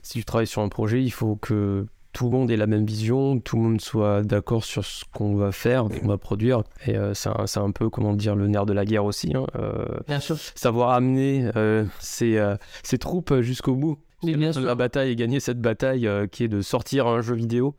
si 0.03 0.19
tu 0.19 0.25
travailles 0.25 0.47
sur 0.47 0.63
un 0.63 0.69
projet, 0.69 1.03
il 1.03 1.11
faut 1.11 1.37
que 1.37 1.87
tout 2.13 2.27
le 2.27 2.31
monde 2.31 2.51
ait 2.51 2.57
la 2.57 2.67
même 2.67 2.85
vision, 2.85 3.41
tout 3.41 3.57
le 3.57 3.63
monde 3.63 3.81
soit 3.81 4.23
d'accord 4.23 4.65
sur 4.65 4.85
ce 4.85 5.05
qu'on 5.13 5.35
va 5.35 5.51
faire, 5.51 5.85
qu'on 5.85 6.09
va 6.09 6.19
produire. 6.19 6.63
Et 6.87 6.97
euh, 6.97 7.15
c'est 7.15 7.59
un, 7.59 7.71
peu, 7.71 7.89
comment 7.89 8.13
dire, 8.13 8.37
le 8.37 8.49
nerf 8.49 8.67
de 8.67 8.73
la 8.73 8.85
guerre 8.85 9.05
aussi. 9.05 9.33
Hein, 9.35 9.47
euh, 9.57 9.85
bien 10.07 10.21
sûr. 10.21 10.37
Savoir 10.55 10.91
amener 10.91 11.51
euh, 11.57 11.85
ses, 12.01 12.99
troupes 13.01 13.41
jusqu'au 13.41 13.75
bout. 13.75 13.99
bien 14.23 14.53
sûr. 14.53 14.63
La 14.63 14.75
bataille 14.75 15.11
et 15.11 15.17
gagner 15.17 15.41
cette 15.41 15.61
bataille 15.61 16.09
qui 16.31 16.45
est 16.45 16.49
de 16.49 16.61
sortir 16.61 17.07
un 17.07 17.23
jeu 17.23 17.35
vidéo. 17.35 17.75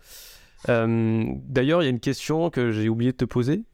D'ailleurs, 0.67 1.81
il 1.81 1.85
y 1.85 1.87
a 1.87 1.91
une 1.91 1.99
question 1.99 2.49
que 2.49 2.71
j'ai 2.71 2.89
oublié 2.89 3.11
de 3.11 3.17
te 3.17 3.25
poser 3.25 3.65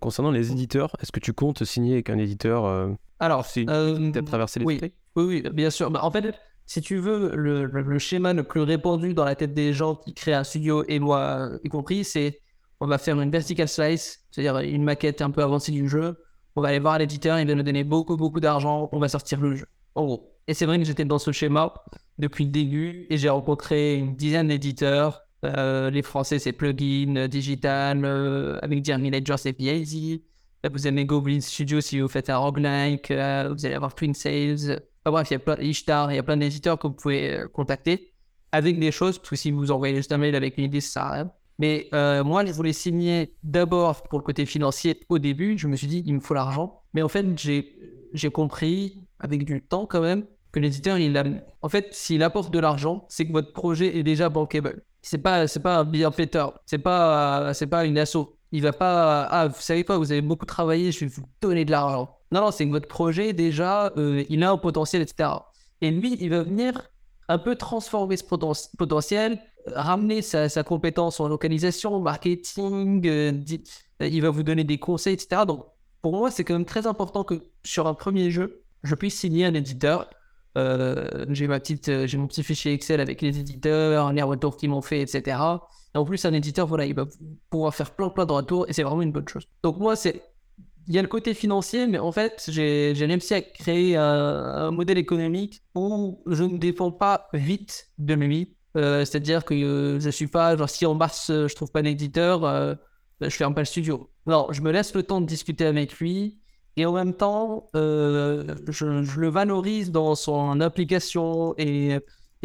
concernant 0.00 0.30
les 0.30 0.52
éditeurs. 0.52 0.96
Est-ce 1.00 1.12
que 1.12 1.20
tu 1.20 1.32
comptes 1.32 1.64
signer 1.64 1.94
avec 1.94 2.10
un 2.10 2.18
éditeur 2.18 2.88
Alors, 3.20 3.46
si 3.46 3.66
tu 3.66 3.72
as 3.72 4.22
traversé 4.22 4.60
les 4.60 4.66
oui, 4.66 4.80
oui, 5.16 5.24
oui, 5.24 5.44
bien 5.52 5.70
sûr. 5.70 5.90
Bah, 5.90 6.00
en 6.02 6.10
fait, 6.10 6.34
si 6.66 6.80
tu 6.80 6.96
veux, 6.96 7.34
le, 7.34 7.98
schéma 7.98 8.32
le 8.32 8.42
plus 8.42 8.60
répandu 8.60 9.14
dans 9.14 9.24
la 9.24 9.34
tête 9.34 9.54
des 9.54 9.72
gens 9.72 9.96
qui 9.96 10.14
créent 10.14 10.34
un 10.34 10.44
studio, 10.44 10.84
et 10.88 10.98
moi 10.98 11.50
y 11.62 11.68
compris, 11.68 12.04
c'est 12.04 12.40
on 12.80 12.86
va 12.86 12.98
faire 12.98 13.20
une 13.20 13.30
vertical 13.30 13.68
slice, 13.68 14.24
c'est-à-dire 14.30 14.58
une 14.58 14.82
maquette 14.82 15.22
un 15.22 15.30
peu 15.30 15.42
avancée 15.42 15.72
du 15.72 15.88
jeu. 15.88 16.16
On 16.56 16.62
va 16.62 16.68
aller 16.68 16.78
voir 16.78 16.98
l'éditeur, 16.98 17.38
il 17.38 17.46
va 17.46 17.54
nous 17.54 17.62
donner 17.62 17.84
beaucoup, 17.84 18.16
beaucoup 18.16 18.40
d'argent, 18.40 18.88
on 18.92 18.98
va 18.98 19.08
sortir 19.08 19.40
le 19.40 19.56
jeu. 19.56 19.66
En 19.94 20.04
gros. 20.04 20.30
Et 20.46 20.54
c'est 20.54 20.66
vrai 20.66 20.78
que 20.78 20.84
j'étais 20.84 21.04
dans 21.04 21.18
ce 21.18 21.32
schéma 21.32 21.72
depuis 22.18 22.44
le 22.44 22.50
début 22.50 23.06
et 23.10 23.16
j'ai 23.16 23.28
rencontré 23.28 23.94
une 23.96 24.14
dizaine 24.16 24.48
d'éditeurs. 24.48 25.23
Euh, 25.44 25.90
les 25.90 26.02
Français, 26.02 26.38
c'est 26.38 26.52
Plugin, 26.52 27.28
Digital, 27.28 28.04
euh, 28.04 28.58
avec 28.62 28.84
Jeremy 28.84 29.10
Ledger, 29.10 29.36
c'est 29.36 29.52
PAZ. 29.52 29.94
Vous 30.72 30.86
avez 30.86 31.04
Goblin 31.04 31.40
Studio 31.40 31.80
si 31.80 32.00
vous 32.00 32.08
faites 32.08 32.30
un 32.30 32.38
roguelike, 32.38 33.10
euh, 33.10 33.52
vous 33.52 33.66
allez 33.66 33.74
avoir 33.74 33.94
Twin 33.94 34.14
Sales 34.14 34.80
bref, 35.10 35.30
il 35.30 36.14
y 36.14 36.18
a 36.18 36.22
plein 36.22 36.36
d'éditeurs 36.36 36.78
que 36.78 36.86
vous 36.86 36.94
pouvez 36.94 37.38
euh, 37.38 37.48
contacter 37.48 38.12
avec 38.52 38.78
des 38.78 38.92
choses, 38.92 39.18
parce 39.18 39.30
que 39.30 39.36
si 39.36 39.50
vous 39.50 39.70
envoyez 39.70 39.96
juste 39.96 40.12
un 40.12 40.18
mail 40.18 40.34
avec 40.36 40.58
une 40.58 40.64
idée, 40.64 40.80
ça 40.80 40.92
sert 40.92 41.02
à 41.02 41.12
rien. 41.12 41.30
Mais 41.58 41.88
euh, 41.92 42.24
moi, 42.24 42.44
je 42.44 42.52
voulais 42.52 42.72
signer 42.72 43.34
d'abord 43.42 44.02
pour 44.04 44.18
le 44.18 44.24
côté 44.24 44.46
financier 44.46 45.00
au 45.08 45.18
début. 45.18 45.56
Je 45.58 45.68
me 45.68 45.76
suis 45.76 45.86
dit, 45.86 46.02
il 46.06 46.14
me 46.14 46.20
faut 46.20 46.34
l'argent. 46.34 46.82
Mais 46.94 47.02
en 47.02 47.08
fait, 47.08 47.26
j'ai 47.36 48.30
compris, 48.30 49.04
avec 49.20 49.44
du 49.44 49.62
temps 49.62 49.86
quand 49.86 50.00
même, 50.00 50.24
que 50.52 50.60
l'éditeur, 50.60 50.98
il 50.98 51.44
en 51.62 51.68
fait, 51.68 51.88
s'il 51.92 52.22
apporte 52.22 52.52
de 52.52 52.58
l'argent, 52.60 53.06
c'est 53.08 53.26
que 53.26 53.32
votre 53.32 53.52
projet 53.52 53.96
est 53.96 54.02
déjà 54.04 54.28
bankable. 54.28 54.82
C'est 55.06 55.18
pas, 55.18 55.46
c'est 55.46 55.60
pas 55.60 55.78
un 55.78 55.84
bienfaiteur. 55.84 56.58
C'est 56.64 56.78
pas, 56.78 57.52
c'est 57.52 57.66
pas 57.66 57.84
une 57.84 57.98
asso. 57.98 58.38
Il 58.52 58.62
va 58.62 58.72
pas, 58.72 59.24
ah, 59.24 59.48
vous 59.48 59.60
savez 59.60 59.84
pas, 59.84 59.98
vous 59.98 60.12
avez 60.12 60.22
beaucoup 60.22 60.46
travaillé, 60.46 60.92
je 60.92 61.00
vais 61.00 61.06
vous 61.06 61.24
donner 61.42 61.66
de 61.66 61.70
l'argent. 61.70 62.16
Non, 62.32 62.40
non, 62.40 62.50
c'est 62.50 62.64
que 62.64 62.70
votre 62.70 62.88
projet, 62.88 63.34
déjà, 63.34 63.92
euh, 63.98 64.24
il 64.30 64.42
a 64.42 64.50
un 64.50 64.56
potentiel, 64.56 65.02
etc. 65.02 65.28
Et 65.82 65.90
lui, 65.90 66.16
il 66.20 66.30
va 66.30 66.42
venir 66.42 66.90
un 67.28 67.38
peu 67.38 67.54
transformer 67.54 68.16
ce 68.16 68.24
potentiel, 68.24 69.38
ramener 69.66 70.22
sa, 70.22 70.48
compétence 70.62 71.20
en 71.20 71.28
localisation, 71.28 72.00
marketing, 72.00 73.06
euh, 73.06 73.32
il 74.00 74.22
va 74.22 74.30
vous 74.30 74.42
donner 74.42 74.64
des 74.64 74.78
conseils, 74.78 75.14
etc. 75.14 75.42
Donc, 75.46 75.66
pour 76.00 76.12
moi, 76.12 76.30
c'est 76.30 76.44
quand 76.44 76.54
même 76.54 76.64
très 76.64 76.86
important 76.86 77.24
que 77.24 77.42
sur 77.62 77.86
un 77.86 77.94
premier 77.94 78.30
jeu, 78.30 78.62
je 78.82 78.94
puisse 78.94 79.18
signer 79.18 79.44
un 79.44 79.54
éditeur. 79.54 80.08
Euh, 80.56 81.26
j'ai 81.30 81.48
ma 81.48 81.58
petite, 81.58 82.06
j'ai 82.06 82.16
mon 82.16 82.26
petit 82.26 82.42
fichier 82.42 82.72
Excel 82.72 83.00
avec 83.00 83.22
les 83.22 83.38
éditeurs, 83.38 84.12
les 84.12 84.22
retours 84.22 84.56
qu'ils 84.56 84.70
m'ont 84.70 84.82
fait, 84.82 85.00
etc. 85.00 85.38
Et 85.94 85.98
en 85.98 86.04
plus, 86.04 86.24
un 86.24 86.32
éditeur, 86.32 86.66
voilà, 86.66 86.86
il 86.86 86.94
va 86.94 87.06
pouvoir 87.50 87.74
faire 87.74 87.90
plein 87.90 88.08
plein 88.08 88.26
de 88.26 88.32
retours 88.32 88.68
et 88.68 88.72
c'est 88.72 88.82
vraiment 88.82 89.02
une 89.02 89.12
bonne 89.12 89.28
chose. 89.28 89.46
Donc 89.62 89.78
moi, 89.78 89.96
c'est 89.96 90.22
il 90.86 90.94
y 90.94 90.98
a 90.98 91.02
le 91.02 91.08
côté 91.08 91.34
financier, 91.34 91.86
mais 91.86 91.98
en 91.98 92.12
fait, 92.12 92.44
j'ai 92.48 92.92
réussi 92.98 93.34
à 93.34 93.40
créer 93.40 93.96
un, 93.96 94.70
modèle 94.70 94.98
économique 94.98 95.62
où 95.74 96.22
je 96.26 96.44
ne 96.44 96.58
dépends 96.58 96.92
pas 96.92 97.28
vite 97.32 97.88
de 97.98 98.14
mes. 98.14 98.54
Euh, 98.76 99.04
c'est-à-dire 99.04 99.44
que 99.44 99.54
euh, 99.54 100.00
je 100.00 100.10
suis 100.10 100.26
pas, 100.26 100.56
genre, 100.56 100.68
si 100.68 100.84
en 100.84 100.94
mars, 100.94 101.30
euh, 101.30 101.46
je 101.48 101.54
trouve 101.54 101.70
pas 101.70 101.80
d'éditeur, 101.80 102.76
je 103.20 103.30
ferme 103.30 103.54
pas 103.54 103.60
le 103.60 103.66
studio. 103.66 104.10
Non, 104.26 104.48
je 104.50 104.60
me 104.62 104.72
laisse 104.72 104.94
le 104.94 105.02
temps 105.02 105.20
de 105.20 105.26
discuter 105.26 105.64
avec 105.64 105.94
lui 105.98 106.40
et 106.76 106.86
en 106.86 106.92
même 106.92 107.14
temps, 107.14 107.68
je, 107.74 108.44
je, 108.68 109.20
le 109.20 109.28
valorise 109.28 109.90
dans 109.90 110.14
son 110.14 110.60
application 110.60 111.54
et, 111.56 111.98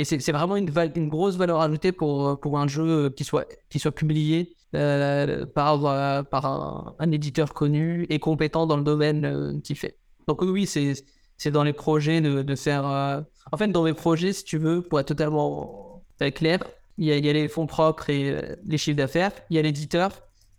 c'est 0.03 0.32
vraiment 0.32 0.55
une, 0.55 0.69
grosse 1.09 1.36
valeur 1.36 1.59
ajoutée 1.59 1.91
pour, 1.91 2.39
pour 2.39 2.57
un 2.57 2.67
jeu 2.67 3.09
qui 3.09 3.23
soit, 3.25 3.45
qui 3.69 3.80
soit 3.80 3.91
publié 3.91 4.55
euh, 4.75 5.47
par, 5.47 5.84
euh, 5.84 6.21
par 6.21 6.45
un, 6.99 7.11
éditeur 7.11 7.55
connu 7.55 8.05
et 8.11 8.19
compétent 8.19 8.67
dans 8.67 8.77
le 8.77 8.84
domaine 8.84 9.25
euh, 9.25 9.59
qu'il 9.61 9.75
fait. 9.75 9.97
Donc 10.27 10.43
oui, 10.43 10.67
c'est, 10.67 10.93
dans 11.49 11.63
les 11.63 11.73
projets 11.73 12.21
de, 12.21 12.43
de 12.43 12.55
faire... 12.55 12.86
En 13.51 13.57
fait, 13.57 13.69
dans 13.69 13.82
mes 13.82 13.95
projets, 13.95 14.32
si 14.32 14.43
tu 14.43 14.59
veux, 14.59 14.84
pour 14.84 14.99
être 14.99 15.07
totalement 15.07 16.03
clair, 16.36 16.59
il 16.99 17.05
y 17.05 17.30
a 17.30 17.34
les 17.34 17.47
fonds 17.47 17.65
propres 17.65 18.11
et 18.11 18.57
les 18.63 18.77
chiffres 18.77 18.97
d'affaires, 18.97 19.32
il 19.49 19.55
y 19.55 19.59
a 19.59 19.63
l'éditeur 19.63 20.11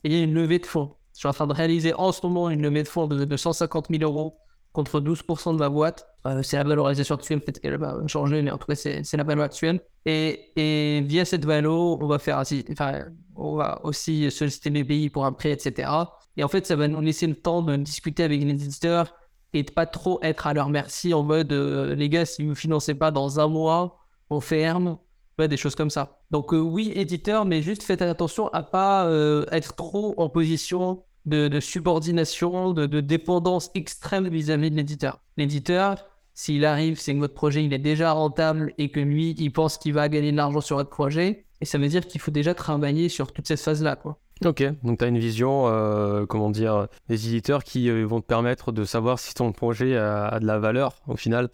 et 0.03 0.09
il 0.09 0.13
y 0.13 0.21
a 0.21 0.25
une 0.25 0.35
levée 0.35 0.59
de 0.59 0.67
fonds. 0.67 0.97
Je 1.21 1.29
suis 1.29 1.29
en 1.29 1.35
train 1.35 1.47
de 1.47 1.53
réaliser 1.53 1.93
en 1.93 2.13
ce 2.13 2.27
moment 2.27 2.49
une 2.49 2.63
levée 2.63 2.83
de 2.83 2.89
fonds 2.89 3.07
de, 3.07 3.27
de 3.27 3.37
150 3.37 3.89
000 3.91 4.03
euros 4.11 4.39
contre 4.73 5.03
12% 5.03 5.53
de 5.53 5.59
ma 5.59 5.69
boîte. 5.69 6.07
Euh, 6.25 6.43
c'est 6.43 6.57
la 6.57 6.65
valorisation 6.65 7.15
actuelle, 7.15 7.41
peut-être 7.43 7.61
qu'elle 7.61 7.77
va 7.77 7.95
changer, 8.07 8.41
mais 8.41 8.51
en 8.51 8.57
tout 8.57 8.67
cas, 8.67 8.75
c'est, 8.75 9.13
la 9.13 9.23
valeur 9.23 9.45
actuelle. 9.45 9.83
Et, 10.07 10.51
et, 10.57 11.03
via 11.03 11.27
cette 11.27 11.45
valeur, 11.45 11.75
on 11.75 12.07
va 12.07 12.19
faire 12.19 12.39
ainsi, 12.39 12.65
enfin, 12.73 13.05
on 13.37 13.55
va 13.55 13.85
aussi 13.85 14.31
solliciter 14.31 14.71
mes 14.71 14.83
pays 14.83 15.11
pour 15.11 15.27
un 15.27 15.33
prêt, 15.33 15.51
etc. 15.51 15.91
Et 16.39 16.43
en 16.43 16.49
fait, 16.49 16.67
ça 16.67 16.75
va 16.75 16.89
nous 16.89 17.03
laisser 17.03 17.27
le 17.27 17.35
temps 17.35 17.61
de 17.61 17.77
discuter 17.77 18.23
avec 18.23 18.41
les 18.41 18.49
éditeurs 18.53 19.15
et 19.53 19.63
de 19.63 19.71
pas 19.71 19.85
trop 19.85 20.21
être 20.23 20.47
à 20.47 20.55
leur 20.55 20.71
merci 20.71 21.13
en 21.13 21.23
mode, 21.23 21.53
euh, 21.53 21.95
les 21.95 22.09
gars, 22.09 22.25
si 22.25 22.45
vous 22.45 22.51
ne 22.51 22.55
financez 22.55 22.95
pas 22.95 23.11
dans 23.11 23.41
un 23.41 23.49
mois, 23.49 23.99
on 24.31 24.41
ferme. 24.41 24.97
des 25.39 25.57
choses 25.59 25.75
comme 25.75 25.91
ça. 25.91 26.23
Donc 26.31 26.55
euh, 26.55 26.59
oui, 26.59 26.93
éditeur, 26.95 27.45
mais 27.45 27.61
juste 27.61 27.83
faites 27.83 28.01
attention 28.01 28.49
à 28.55 28.63
pas 28.63 29.07
être 29.53 29.75
trop 29.75 30.15
en 30.17 30.31
position 30.31 31.03
de, 31.27 31.61
subordination, 31.61 32.73
de, 32.73 33.01
dépendance 33.01 33.71
extrême 33.75 34.29
vis-à-vis 34.29 34.71
de 34.71 34.77
l'éditeur. 34.77 35.21
L'éditeur, 35.37 36.07
s'il 36.35 36.65
arrive, 36.65 36.99
c'est 36.99 37.15
que 37.15 37.19
votre 37.19 37.35
projet 37.35 37.65
il 37.65 37.73
est 37.73 37.79
déjà 37.79 38.13
rentable 38.13 38.73
et 38.79 38.91
que 38.91 39.01
lui, 39.01 39.35
il 39.39 39.53
pense 39.53 39.79
qu'il 39.79 39.93
va 39.93 40.09
gagner 40.09 40.33
de 40.33 40.37
l'argent 40.37 40.61
sur 40.61 40.77
votre 40.77 40.91
projet. 40.91 41.45
Et 41.61 41.67
ça 41.67 41.79
veut 41.79 41.89
dire 41.89 42.07
qu'il 42.07 42.21
faut 42.21 42.31
déjà 42.31 42.55
travailler 42.55 43.09
sur 43.09 43.33
toute 43.33 43.47
cette 43.47 43.61
phase-là. 43.61 43.97
Quoi. 43.97 44.19
Ok, 44.45 44.65
donc 44.83 44.99
tu 44.99 45.05
as 45.05 45.09
une 45.09 45.19
vision, 45.19 45.69
euh, 45.69 46.25
comment 46.25 46.51
dire, 46.51 46.89
des 47.09 47.29
éditeurs 47.29 47.63
qui 47.63 47.91
euh, 47.91 48.07
vont 48.07 48.23
te 48.23 48.27
permettre 48.27 48.73
de 48.73 48.85
savoir 48.85 49.19
si 49.19 49.35
ton 49.35 49.53
projet 49.53 49.99
a, 49.99 50.41
de 50.41 50.47
la 50.47 50.59
valeur 50.59 51.03
au 51.07 51.17
final 51.17 51.51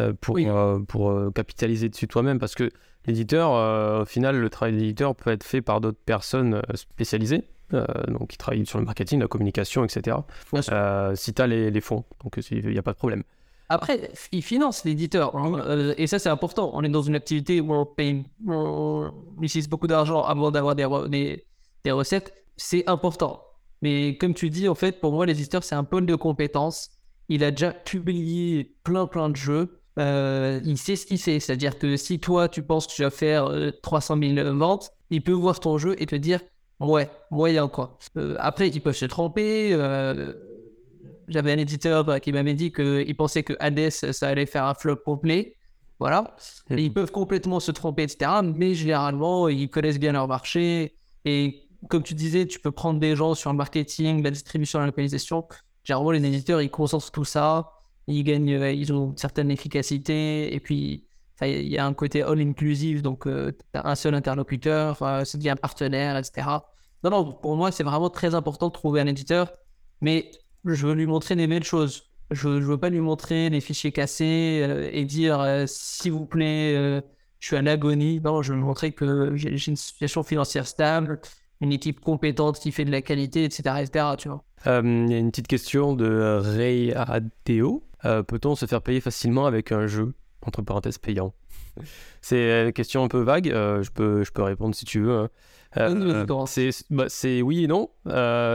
euh, 0.00 0.12
pour, 0.20 0.38
pour 0.86 1.32
capitaliser 1.34 1.88
dessus 1.88 2.06
toi-même. 2.06 2.38
Parce 2.38 2.54
que 2.54 2.70
l'éditeur, 3.06 4.02
au 4.02 4.04
final, 4.04 4.38
le 4.38 4.50
travail 4.50 4.76
d'éditeur 4.76 5.16
peut 5.16 5.30
être 5.30 5.44
fait 5.44 5.62
par 5.62 5.80
d'autres 5.80 6.00
personnes 6.04 6.60
spécialisées. 6.74 7.44
Euh, 7.74 7.84
donc 8.06 8.28
qui 8.28 8.38
travaillent 8.38 8.64
sur 8.64 8.78
le 8.78 8.84
marketing, 8.84 9.18
la 9.18 9.26
communication, 9.26 9.84
etc. 9.84 10.18
Euh, 10.70 11.16
si 11.16 11.34
tu 11.34 11.42
as 11.42 11.48
les, 11.48 11.80
fonds, 11.80 12.04
donc 12.22 12.38
il 12.50 12.68
n'y 12.68 12.78
a 12.78 12.82
pas 12.82 12.92
de 12.92 12.96
problème. 12.96 13.24
Après, 13.68 14.12
ils 14.30 14.42
financent 14.42 14.84
l'éditeur, 14.84 15.36
hein, 15.36 15.60
euh, 15.66 15.92
et 15.98 16.06
ça 16.06 16.20
c'est 16.20 16.28
important. 16.28 16.70
On 16.74 16.84
est 16.84 16.88
dans 16.88 17.02
une 17.02 17.16
activité 17.16 17.60
où 17.60 17.74
on 17.74 17.84
paye, 17.84 18.22
on 18.46 19.10
utilise 19.42 19.68
beaucoup 19.68 19.88
d'argent 19.88 20.22
avant 20.22 20.52
d'avoir 20.52 20.76
des, 20.76 21.44
des, 21.82 21.90
recettes, 21.90 22.32
c'est 22.56 22.88
important. 22.88 23.42
Mais 23.82 24.16
comme 24.16 24.34
tu 24.34 24.48
dis, 24.48 24.68
en 24.68 24.76
fait, 24.76 25.00
pour 25.00 25.12
moi, 25.12 25.26
l'éditeur 25.26 25.64
c'est 25.64 25.74
un 25.74 25.84
pôle 25.84 26.06
de 26.06 26.14
compétences. 26.14 26.90
Il 27.28 27.42
a 27.42 27.50
déjà 27.50 27.72
publié 27.72 28.76
plein 28.84 29.08
plein 29.08 29.28
de 29.28 29.36
jeux. 29.36 29.80
il 29.98 30.78
sait 30.78 30.94
ce 30.94 31.04
qu'il 31.04 31.18
sait, 31.18 31.40
c'est-à-dire 31.40 31.80
que 31.80 31.96
si 31.96 32.20
toi 32.20 32.48
tu 32.48 32.62
penses 32.62 32.86
que 32.86 32.92
tu 32.92 33.02
vas 33.02 33.10
faire 33.10 33.50
300 33.82 34.18
000 34.22 34.54
ventes, 34.56 34.92
il 35.10 35.20
peut 35.20 35.32
voir 35.32 35.58
ton 35.58 35.78
jeu 35.78 36.00
et 36.00 36.06
te 36.06 36.14
dire 36.14 36.38
Ouais, 36.80 37.08
moyen 37.30 37.68
quoi. 37.68 37.98
Euh, 38.16 38.36
après, 38.38 38.68
ils 38.68 38.80
peuvent 38.80 38.96
se 38.96 39.06
tromper. 39.06 39.72
Euh, 39.72 40.34
j'avais 41.28 41.52
un 41.52 41.58
éditeur 41.58 42.04
bah, 42.04 42.20
qui 42.20 42.32
m'avait 42.32 42.54
dit 42.54 42.72
qu'il 42.72 43.16
pensait 43.16 43.42
que 43.42 43.54
Hades, 43.60 43.90
ça 43.90 44.28
allait 44.28 44.46
faire 44.46 44.64
un 44.64 44.74
flop 44.74 44.96
complet. 44.96 45.56
Voilà. 45.98 46.36
ils 46.68 46.92
peuvent 46.92 47.10
complètement 47.10 47.58
se 47.58 47.70
tromper, 47.70 48.02
etc. 48.02 48.30
Mais 48.44 48.74
généralement, 48.74 49.48
ils 49.48 49.70
connaissent 49.70 49.98
bien 49.98 50.12
leur 50.12 50.28
marché. 50.28 50.94
Et 51.24 51.66
comme 51.88 52.02
tu 52.02 52.14
disais, 52.14 52.46
tu 52.46 52.60
peux 52.60 52.70
prendre 52.70 53.00
des 53.00 53.16
gens 53.16 53.34
sur 53.34 53.50
le 53.50 53.56
marketing, 53.56 54.22
la 54.22 54.30
distribution, 54.30 54.78
la 54.78 54.86
localisation. 54.86 55.46
Généralement, 55.84 56.10
les 56.10 56.24
éditeurs, 56.24 56.60
ils 56.60 56.70
concentrent 56.70 57.10
tout 57.10 57.24
ça. 57.24 57.72
Ils 58.08 58.22
gagnent, 58.22 58.52
euh, 58.52 58.72
ils 58.72 58.92
ont 58.92 59.10
une 59.10 59.16
certaine 59.16 59.50
efficacité. 59.50 60.54
Et 60.54 60.60
puis, 60.60 61.05
il 61.42 61.68
y 61.68 61.78
a 61.78 61.86
un 61.86 61.94
côté 61.94 62.22
all 62.22 62.40
inclusive, 62.40 63.02
donc 63.02 63.24
tu 63.24 63.54
as 63.74 63.88
un 63.88 63.94
seul 63.94 64.14
interlocuteur, 64.14 64.98
ça 64.98 65.38
devient 65.38 65.50
un 65.50 65.56
partenaire, 65.56 66.16
etc. 66.16 66.46
Non, 67.04 67.10
non, 67.10 67.32
pour 67.32 67.56
moi, 67.56 67.70
c'est 67.70 67.84
vraiment 67.84 68.10
très 68.10 68.34
important 68.34 68.68
de 68.68 68.72
trouver 68.72 69.00
un 69.00 69.06
éditeur, 69.06 69.52
mais 70.00 70.30
je 70.64 70.86
veux 70.86 70.94
lui 70.94 71.06
montrer 71.06 71.36
des 71.36 71.46
belles 71.46 71.64
choses. 71.64 72.10
Je 72.30 72.48
ne 72.48 72.60
veux 72.60 72.78
pas 72.78 72.88
lui 72.88 73.00
montrer 73.00 73.50
les 73.50 73.60
fichiers 73.60 73.92
cassés 73.92 74.88
et 74.92 75.04
dire 75.04 75.64
s'il 75.66 76.12
vous 76.12 76.26
plaît, 76.26 77.02
je 77.38 77.46
suis 77.46 77.56
en 77.56 77.66
agonie. 77.66 78.20
Non, 78.20 78.42
je 78.42 78.52
veux 78.52 78.58
lui 78.58 78.64
montrer 78.64 78.92
que 78.92 79.36
j'ai 79.36 79.50
une 79.50 79.76
situation 79.76 80.22
financière 80.22 80.66
stable, 80.66 81.20
une 81.60 81.72
équipe 81.72 82.00
compétente 82.00 82.58
qui 82.58 82.72
fait 82.72 82.84
de 82.84 82.90
la 82.90 83.02
qualité, 83.02 83.44
etc. 83.44 83.76
etc. 83.80 84.06
tu 84.18 84.28
vois. 84.28 84.44
Euh, 84.66 84.82
il 85.06 85.12
y 85.12 85.14
a 85.14 85.18
une 85.18 85.30
petite 85.30 85.46
question 85.46 85.94
de 85.94 86.40
Ray 86.42 86.92
Adeo. 86.92 87.82
Euh, 88.04 88.22
peut-on 88.22 88.54
se 88.54 88.66
faire 88.66 88.82
payer 88.82 89.00
facilement 89.00 89.46
avec 89.46 89.72
un 89.72 89.86
jeu, 89.86 90.14
entre 90.42 90.62
parenthèses 90.62 90.98
payant 90.98 91.34
C'est 92.20 92.66
une 92.66 92.72
question 92.72 93.04
un 93.04 93.08
peu 93.08 93.20
vague, 93.20 93.48
euh, 93.50 93.82
je, 93.82 93.90
peux, 93.90 94.24
je 94.24 94.32
peux 94.32 94.42
répondre 94.42 94.74
si 94.74 94.84
tu 94.84 95.00
veux. 95.00 95.18
Hein. 95.18 95.28
Bah, 96.90 97.04
c'est 97.08 97.42
oui 97.42 97.64
et 97.64 97.66
non, 97.66 97.90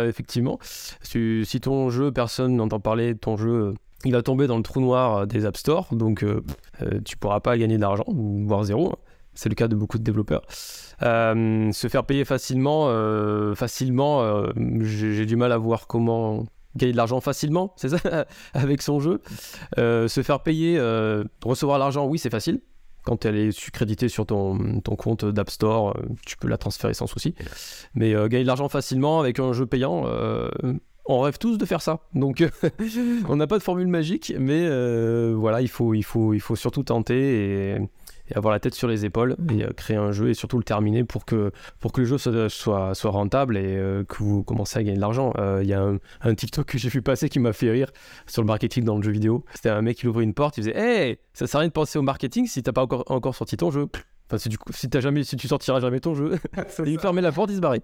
effectivement. 0.08 0.58
Si, 1.02 1.44
si, 1.46 1.62
ton 1.62 1.90
jeu, 1.90 2.12
personne 2.12 2.56
n'entend 2.56 2.80
parler 2.80 3.14
de 3.14 3.20
ton 3.20 3.38
jeu, 3.38 3.76
il 4.06 4.14
va 4.14 4.24
tomber 4.24 4.48
dans 4.48 4.58
le 4.58 4.64
trou 4.64 4.82
noir 4.82 5.28
des 5.28 5.46
App 5.46 5.56
Store, 5.56 5.94
donc 5.94 6.26
tu 7.06 7.18
pourras 7.18 7.40
pas 7.40 7.58
gagner 7.58 7.78
d'argent, 7.78 8.06
voire 8.08 8.64
zéro. 8.64 8.94
Hein. 8.94 9.12
C'est 9.34 9.50
le 9.50 9.56
cas 9.56 9.68
de 9.68 9.76
beaucoup 9.76 9.98
de 9.98 10.04
développeurs. 10.04 10.42
Euh, 11.04 11.72
se 11.72 11.88
faire 11.88 12.06
payer 12.06 12.26
facilement, 12.26 12.88
euh, 12.90 13.56
facilement, 13.56 14.22
euh, 14.22 14.52
j'ai 14.82 15.26
du 15.26 15.36
mal 15.36 15.52
à 15.52 15.58
voir 15.58 15.88
comment 15.88 16.46
gagner 16.76 16.92
de 16.92 16.98
l'argent 16.98 17.22
facilement, 17.22 17.74
c'est 17.78 17.90
ça, 17.90 18.26
avec 18.54 18.82
son 18.82 19.00
jeu. 19.00 19.22
se 19.78 20.22
faire 20.24 20.42
payer, 20.42 20.80
recevoir 21.44 21.80
l'argent, 21.80 22.06
oui, 22.08 22.20
c'est 22.20 22.30
facile. 22.30 22.62
Quand 23.04 23.26
elle 23.26 23.36
est 23.36 23.72
créditée 23.72 24.10
sur 24.10 24.28
ton, 24.28 24.82
compte 24.98 25.26
d'App 25.26 25.50
Store, 25.50 25.98
tu 26.26 26.38
peux 26.38 26.48
la 26.48 26.58
transférer 26.58 26.94
sans 26.94 27.08
souci. 27.08 27.34
Mais 27.96 28.14
gagner 28.14 28.44
de 28.44 28.48
l'argent 28.48 28.70
facilement 28.70 29.20
avec 29.20 29.40
un 29.40 29.54
jeu 29.54 29.66
payant, 29.66 30.06
on 31.06 31.20
rêve 31.22 31.40
tous 31.40 31.58
de 31.58 31.66
faire 31.66 31.82
ça. 31.82 32.02
Donc, 32.14 32.48
on 33.28 33.36
n'a 33.36 33.48
pas 33.48 33.58
de 33.58 33.64
formule 33.64 33.88
magique, 33.88 34.34
mais 34.38 34.68
voilà, 35.34 35.62
il 35.62 35.70
faut, 35.70 35.96
surtout 36.56 36.84
tenter 36.84 37.78
avoir 38.36 38.52
la 38.52 38.60
tête 38.60 38.76
sur 38.76 38.88
les 38.88 39.06
épaules 39.06 39.36
et 39.52 39.64
euh, 39.64 39.70
créer 39.76 39.98
un 39.98 40.12
jeu 40.12 40.30
et 40.30 40.34
surtout 40.34 40.58
le 40.58 40.64
terminer 40.64 41.04
pour 41.04 41.26
que, 41.26 41.52
pour 41.80 41.92
que 41.92 42.02
le 42.02 42.08
jeu 42.08 42.18
soit, 42.18 42.50
soit, 42.50 43.10
rentable 43.12 43.58
et 43.58 43.78
euh, 43.78 44.04
que 44.04 44.18
vous 44.18 44.44
commencez 44.44 44.80
à 44.80 44.84
gagner 44.84 44.96
de 44.96 45.02
l'argent. 45.02 45.34
Euh, 45.38 45.60
il 45.64 45.70
y 45.70 45.74
a 45.74 45.84
un, 46.22 46.36
TikTok 46.36 46.66
que 46.66 46.78
j'ai 46.78 46.90
vu 46.90 47.02
passer 47.02 47.30
qui 47.30 47.40
m'a 47.40 47.54
fait 47.54 47.70
rire 47.70 47.92
sur 48.28 48.42
le 48.42 48.48
marketing 48.48 48.84
dans 48.84 48.98
le 48.98 49.04
jeu 49.04 49.12
vidéo. 49.12 49.46
C'était 49.54 49.70
un 49.70 49.82
mec 49.82 49.98
qui 49.98 50.08
ouvrait 50.08 50.24
une 50.24 50.34
porte, 50.34 50.58
il 50.58 50.64
faisait 50.64 50.78
Hey, 50.78 51.18
ça 51.34 51.48
sert 51.48 51.60
à 51.60 51.62
rien 51.62 51.68
de 51.68 51.74
penser 51.74 52.00
au 52.00 52.04
marketing 52.04 52.48
si 52.48 52.64
t'as 52.64 52.72
pas 52.72 52.84
encore, 52.84 53.04
encore 53.08 53.36
sorti 53.36 53.58
ton 53.58 53.72
jeu. 53.72 53.88
Enfin, 54.28 54.38
si, 54.38 54.50
du 54.50 54.58
coup, 54.58 54.72
si, 54.72 54.88
as 54.94 55.00
jamais, 55.02 55.24
si 55.24 55.36
tu 55.36 55.48
sortiras 55.48 55.82
jamais 55.82 56.00
ton 56.00 56.14
jeu, 56.14 56.40
il 56.86 57.00
fermait 57.00 57.22
la 57.22 57.32
porte, 57.32 57.52
il 57.52 57.58
se 57.58 57.62
barrait. 57.62 57.84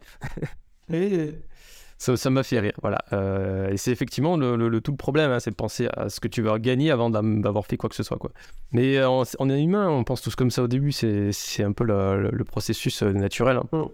Ça 1.98 2.30
m'a 2.30 2.44
fait 2.44 2.60
rire. 2.60 2.74
Voilà. 2.82 2.99
Euh, 3.14 3.69
et 3.69 3.78
c'est 3.78 3.91
effectivement 3.91 4.38
le, 4.38 4.80
tout 4.82 4.91
le 4.91 4.98
problème, 4.98 5.32
hein, 5.32 5.40
c'est 5.40 5.52
de 5.52 5.56
penser 5.56 5.88
à 5.95 6.10
ce 6.10 6.19
que 6.19 6.28
tu 6.28 6.41
vas 6.41 6.60
gagner 6.60 6.91
avant 6.91 7.10
d'avoir 7.10 7.65
fait 7.65 7.78
quoi 7.78 7.90
que 7.90 7.95
ce 7.95 8.03
soit. 8.03 8.18
Quoi. 8.18 8.32
Mais 8.72 8.98
euh, 8.98 9.10
on, 9.10 9.49
est 9.49 9.61
humain, 9.61 9.90
on 9.90 10.03
pense 10.03 10.22
tous 10.22 10.36
comme 10.36 10.52
ça 10.52 10.64
au 10.64 10.68
début, 10.68 10.91
c'est 10.91 11.64
un 11.64 11.72
peu 11.72 11.84
le, 11.84 12.44
processus 12.44 13.02
euh, 13.03 13.11
naturel. 13.11 13.57
Hein. 13.57 13.90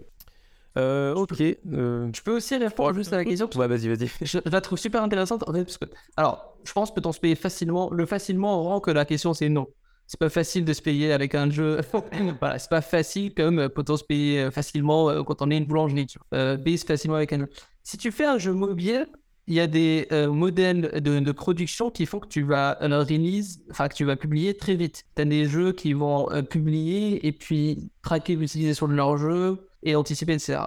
Mm. 0.76 1.16
ok. 1.16 1.38
Je 1.38 2.22
peux 2.22 2.36
aussi 2.36 2.56
répondre 2.56 2.94
juste 2.94 3.12
à 3.12 3.16
la 3.16 3.24
question. 3.24 3.48
Ouais, 3.56 3.68
vas-y, 3.68 3.88
vas-y. 3.88 4.10
Je, 4.20 4.38
la 4.44 4.60
trouve 4.60 4.78
super 4.78 5.02
intéressante. 5.02 5.44
parce 5.44 5.78
que, 5.78 5.86
alors, 6.16 6.56
je 6.64 6.72
pense 6.72 6.94
peut-on 6.94 7.12
se 7.12 7.20
payer 7.20 7.34
facilement. 7.34 7.90
Le 7.90 8.06
facilement 8.06 8.62
rend 8.62 8.80
que 8.80 8.90
la 8.90 9.04
question 9.04 9.34
c'est 9.34 9.48
non. 9.48 9.66
C'est 10.06 10.20
pas 10.20 10.28
facile 10.28 10.66
de 10.66 10.72
se 10.74 10.82
payer 10.82 11.14
avec 11.14 11.34
un 11.34 11.48
jeu. 11.48 11.80
voilà, 12.40 12.58
c'est 12.58 12.68
pas 12.68 12.82
facile 12.82 13.32
comme 13.32 13.70
peut-on 13.70 13.96
se 13.96 14.04
payer 14.04 14.50
facilement 14.50 15.24
quand 15.24 15.40
on 15.40 15.50
est 15.50 15.56
une 15.56 15.64
boulangerie. 15.64 16.06
Tu 16.06 16.18
vois. 16.30 16.58
payer 16.58 16.76
facilement 16.76 17.16
avec 17.16 17.32
un 17.32 17.38
jeu 17.38 17.48
si 17.84 17.98
tu 17.98 18.10
fais 18.10 18.24
un 18.24 18.38
jeu 18.38 18.52
mobile, 18.52 19.06
il 19.46 19.54
y 19.54 19.60
a 19.60 19.66
des 19.66 20.08
euh, 20.10 20.32
modèles 20.32 21.02
de, 21.02 21.32
production 21.32 21.90
qui 21.90 22.06
font 22.06 22.18
que 22.18 22.28
tu 22.28 22.42
vas 22.42 22.78
euh, 22.82 23.04
release, 23.04 23.60
enfin 23.70 23.88
que 23.88 23.94
tu 23.94 24.04
vas 24.04 24.16
publier 24.16 24.56
très 24.56 24.74
vite. 24.74 25.04
Tu 25.14 25.22
as 25.22 25.24
des 25.26 25.44
jeux 25.44 25.72
qui 25.72 25.92
vont 25.92 26.30
euh, 26.32 26.42
publier 26.42 27.26
et 27.26 27.32
puis 27.32 27.90
traquer 28.02 28.36
l'utilisation 28.36 28.88
de 28.88 28.94
leur 28.94 29.18
jeu 29.18 29.68
et 29.82 29.96
anticiper, 29.96 30.32
etc. 30.32 30.58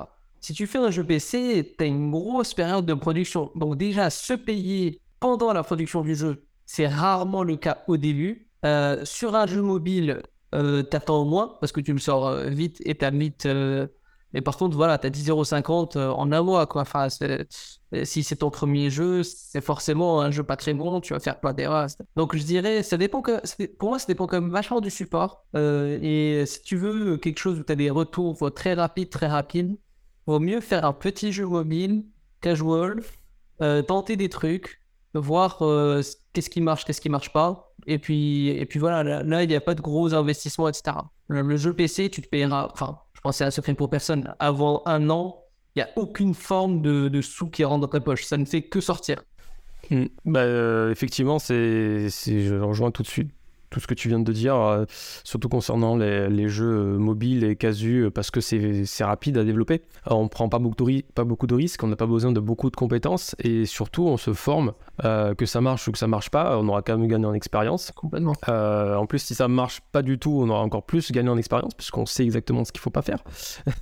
Si 0.42 0.54
tu 0.54 0.68
fais 0.68 0.78
un 0.78 0.92
jeu 0.92 1.04
PC, 1.04 1.74
tu 1.76 1.84
as 1.84 1.88
une 1.88 2.12
grosse 2.12 2.54
période 2.54 2.86
de 2.86 2.94
production. 2.94 3.52
Donc 3.56 3.78
déjà, 3.78 4.12
se 4.12 4.34
payer 4.34 5.02
pendant 5.20 5.52
la 5.54 5.64
production 5.64 6.02
du 6.02 6.14
jeu, 6.14 6.46
c'est 6.68 6.88
rarement 6.88 7.44
le 7.44 7.56
cas 7.56 7.84
au 7.88 7.98
début. 7.98 8.48
sur 9.04 9.36
un 9.36 9.48
jeu 9.48 9.64
mobile, 9.64 10.22
tu 10.54 10.58
attends 10.96 11.24
au 11.24 11.26
moins 11.26 11.58
parce 11.60 11.72
que 11.72 11.82
tu 11.82 11.94
le 11.94 12.00
sors 12.00 12.38
vite 12.42 12.80
et 12.86 12.96
tu 12.96 13.06
as 13.06 13.10
vite 13.10 13.48
et 14.34 14.42
par 14.42 14.58
contre, 14.58 14.76
voilà, 14.76 14.98
tu 14.98 15.08
as 15.08 15.10
10,50€ 15.10 15.98
en 15.98 16.32
un 16.32 16.42
mois. 16.42 16.68
Quoi. 16.68 16.82
Enfin, 16.82 17.08
si 17.10 18.24
c'est 18.24 18.36
ton 18.36 18.50
premier 18.50 18.90
jeu, 18.90 19.24
c'est 19.24 19.62
forcément 19.62 20.22
un 20.22 20.32
jeu 20.32 20.44
pas 20.44 20.58
très 20.58 20.74
bon, 20.74 21.00
tu 21.00 21.14
vas 21.14 21.20
faire 21.20 21.40
plein 21.40 21.54
d'erreurs. 21.54 21.88
Donc 22.16 22.36
je 22.36 22.44
dirais, 22.44 22.84
ça 22.84 22.98
dépend 22.98 23.22
que, 23.22 23.40
pour 23.78 23.90
moi, 23.90 24.00
ça 24.00 24.06
dépend 24.08 24.28
quand 24.28 24.42
même 24.42 24.52
vachement 24.52 24.82
du 24.82 24.90
support. 24.90 25.46
Euh, 25.56 25.98
et 26.02 26.46
si 26.46 26.62
tu 26.62 26.76
veux 26.76 27.18
quelque 27.18 27.40
chose 27.40 27.60
où 27.60 27.64
tu 27.64 27.72
as 27.72 27.76
des 27.76 27.90
retours 27.90 28.52
très 28.54 28.74
rapides, 28.74 29.10
très 29.10 29.28
rapides, 29.28 29.78
vaut 30.26 30.40
mieux 30.40 30.60
faire 30.60 30.86
un 30.86 30.94
petit 30.94 31.32
jeu 31.32 31.46
mobile, 31.46 32.06
casual, 32.42 33.02
euh, 33.62 33.82
tenter 33.82 34.18
des 34.18 34.30
trucs, 34.30 34.82
voir 35.14 35.62
euh, 35.62 36.02
qu'est-ce 36.34 36.50
qui 36.50 36.62
marche, 36.62 36.86
qu'est-ce 36.86 37.02
qui 37.02 37.10
marche 37.10 37.32
pas. 37.32 37.74
Et 37.88 37.98
puis, 38.00 38.50
et 38.50 38.66
puis 38.66 38.80
voilà, 38.80 39.24
là, 39.24 39.44
il 39.44 39.48
n'y 39.48 39.56
a 39.56 39.62
pas 39.62 39.74
de 39.74 39.82
gros 39.82 40.14
investissements, 40.14 40.68
etc. 40.68 40.98
Le, 41.30 41.58
jeu 41.58 41.74
PC, 41.74 42.10
tu 42.10 42.22
te 42.22 42.28
payeras, 42.28 42.70
enfin, 42.72 43.00
c'est 43.32 43.44
un 43.44 43.52
secret 43.52 43.74
pour 43.74 43.90
personne. 43.90 44.34
Avant 44.40 44.84
un 44.86 45.10
an, 45.10 45.44
il 45.76 45.80
n'y 45.80 45.84
a 45.84 45.90
aucune 45.96 46.34
forme 46.34 46.82
de, 46.82 47.22
sous 47.22 47.50
qui 47.50 47.64
rentre 47.64 47.82
dans 47.82 47.88
ta 47.88 48.00
poche. 48.00 48.24
Ça 48.24 48.38
ne 48.38 48.46
fait 48.46 48.64
que 48.64 48.82
sortir. 48.82 49.24
Hmm. 49.90 50.06
Bah, 50.26 50.42
euh, 50.42 50.92
effectivement, 50.92 51.40
c'est, 51.40 52.10
je 52.10 52.60
rejoins 52.60 52.92
tout 52.92 53.04
de 53.04 53.08
suite 53.08 53.32
tout 53.70 53.80
ce 53.80 53.88
que 53.88 53.94
tu 53.94 54.08
viens 54.08 54.20
de 54.20 54.32
dire, 54.32 54.56
euh, 54.56 54.86
surtout 55.24 55.50
concernant 55.50 55.96
les, 55.98 56.48
jeux 56.48 56.96
euh, 56.96 56.98
mobiles 56.98 57.44
et 57.44 57.56
casus, 57.56 58.06
euh, 58.06 58.12
parce 58.12 58.32
que 58.32 58.40
c'est 58.40 59.04
rapide 59.04 59.38
à 59.38 59.44
développer. 59.44 59.82
on 60.06 60.24
ne 60.24 60.30
prend 60.30 60.48
pas 60.50 60.60
beaucoup, 60.60 60.86
de, 60.86 61.02
pas 61.14 61.24
beaucoup 61.24 61.48
de 61.48 61.56
risques, 61.56 61.84
on 61.84 61.88
n'a 61.88 61.96
pas 61.96 62.06
besoin 62.06 62.32
de 62.32 62.40
beaucoup 62.40 62.70
de 62.70 62.76
compétences, 62.76 63.36
et 63.40 63.66
surtout 63.66 64.08
on 64.08 64.18
se 64.18 64.34
forme, 64.34 64.74
que 65.38 65.46
ça 65.46 65.62
marche 65.62 65.88
ou 65.88 65.92
que 65.92 65.98
ça 65.98 66.08
marche 66.08 66.30
pas, 66.30 66.58
on 66.58 66.68
aura 66.68 66.82
quand 66.82 66.98
même 66.98 67.08
gagné 67.08 67.26
en 67.26 67.34
expérience. 67.34 67.92
Complètement. 67.92 68.34
en 68.48 69.06
plus, 69.06 69.20
si 69.20 69.36
ça 69.36 69.48
marche 69.48 69.82
pas 69.92 70.02
du 70.02 70.18
tout, 70.18 70.40
on 70.42 70.50
aura 70.50 70.62
encore 70.62 70.84
plus 70.84 71.12
gagné 71.12 71.30
en 71.30 71.38
expérience, 71.38 71.74
puisqu'on 71.76 72.06
sait 72.06 72.24
exactement 72.24 72.64
ce 72.64 72.72
qu'il 72.72 72.82
faut 72.82 72.90
pas 72.90 73.02
faire. 73.02 73.24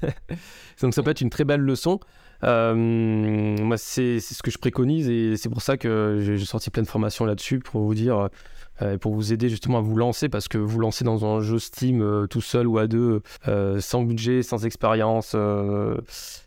Donc 0.82 0.94
ça 0.94 1.04
peut 1.04 1.12
être 1.12 1.22
une 1.22 1.30
très 1.30 1.46
belle 1.46 1.62
leçon. 1.62 2.00
moi, 2.42 3.78
c'est 3.78 4.20
ce 4.20 4.44
que 4.44 4.52
je 4.52 4.58
préconise 4.58 5.10
et 5.10 5.38
c'est 5.38 5.50
pour 5.50 5.62
ça 5.62 5.78
que 5.78 6.20
j'ai 6.22 6.46
sorti 6.46 6.70
plein 6.70 6.84
de 6.84 6.88
formations 6.88 7.26
là-dessus 7.26 7.60
pour 7.60 7.82
vous 7.82 7.96
dire 7.96 8.30
euh, 8.82 8.98
pour 8.98 9.14
vous 9.14 9.32
aider 9.32 9.50
justement 9.50 9.78
à 9.78 9.82
vous 9.82 9.96
lancer 9.96 10.30
parce 10.30 10.48
que 10.48 10.58
vous 10.58 10.80
lancer 10.80 11.04
dans 11.06 11.26
un 11.26 11.42
jeu 11.42 11.60
Steam 11.60 12.02
euh, 12.02 12.28
tout 12.28 12.42
seul 12.42 12.68
ou 12.68 12.78
à 12.78 12.88
deux, 12.88 13.22
euh, 13.48 13.80
sans 13.80 14.04
budget, 14.04 14.44
sans 14.44 14.66
expérience, 14.66 15.36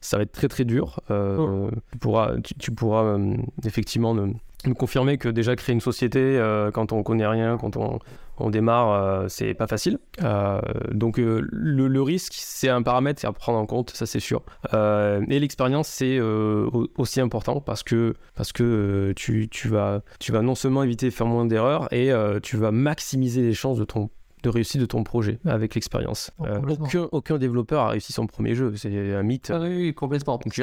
ça 0.01 0.17
va 0.17 0.23
être 0.23 0.33
très 0.33 0.49
très 0.49 0.65
dur. 0.65 1.01
Oh. 1.11 1.71
Tu 1.93 1.99
pourras, 1.99 2.33
tu, 2.59 2.71
pourras 2.73 3.19
effectivement 3.65 4.15
me 4.15 4.75
confirmer 4.75 5.19
que 5.19 5.29
déjà 5.29 5.57
créer 5.57 5.75
une 5.75 5.81
société 5.81 6.41
quand 6.75 6.93
on 6.93 7.03
connaît 7.03 7.27
rien, 7.27 7.57
quand 7.59 7.77
on, 7.77 7.99
on 8.41 8.51
démarre, 8.51 8.93
euh, 8.93 9.29
c'est 9.29 9.55
pas 9.55 9.67
facile. 9.67 9.99
Euh, 10.23 10.61
donc 10.93 11.19
euh, 11.19 11.47
le, 11.51 12.03
risque, 12.03 12.35
c'est 12.37 12.69
un 12.69 12.83
paramètre 12.83 13.25
à 13.25 13.33
prendre 13.33 13.59
en 13.59 13.67
compte, 13.67 13.91
ça 13.91 14.07
c'est 14.07 14.21
sûr. 14.21 14.43
et 14.73 15.39
l'expérience, 15.39 15.89
c'est 15.89 16.19
aussi 16.21 17.21
important 17.21 17.61
parce 17.61 17.83
que, 17.83 18.15
parce 18.35 18.53
que 18.53 19.13
tu, 19.17 19.49
tu, 19.49 19.69
vas, 19.69 20.03
tu 20.21 20.33
vas 20.33 20.43
non 20.43 20.55
seulement 20.55 20.83
éviter 20.83 21.07
de 21.07 21.15
faire 21.15 21.27
moins 21.27 21.47
d'erreurs, 21.47 21.93
et 21.93 22.13
tu 22.43 22.57
vas 22.57 22.71
maximiser 22.71 23.43
les 23.43 23.55
chances 23.55 23.79
de 23.79 23.85
ton 23.85 24.11
de 24.45 24.51
réussite 24.51 24.81
de 24.81 24.87
ton 24.87 25.03
projet 25.03 25.41
avec 25.45 25.75
l'expérience. 25.75 26.31
Oh, 26.39 26.45
aucun, 26.69 27.09
aucun, 27.11 27.39
développeur 27.39 27.83
a 27.83 27.89
réussi 27.89 28.13
son 28.13 28.29
premier 28.29 28.55
jeu, 28.55 28.73
c'est 28.77 29.13
un 29.13 29.25
mythe. 29.25 29.51
Ah 29.53 29.59
oui, 29.61 29.93
complètement. 29.95 30.39
Donc. 30.39 30.61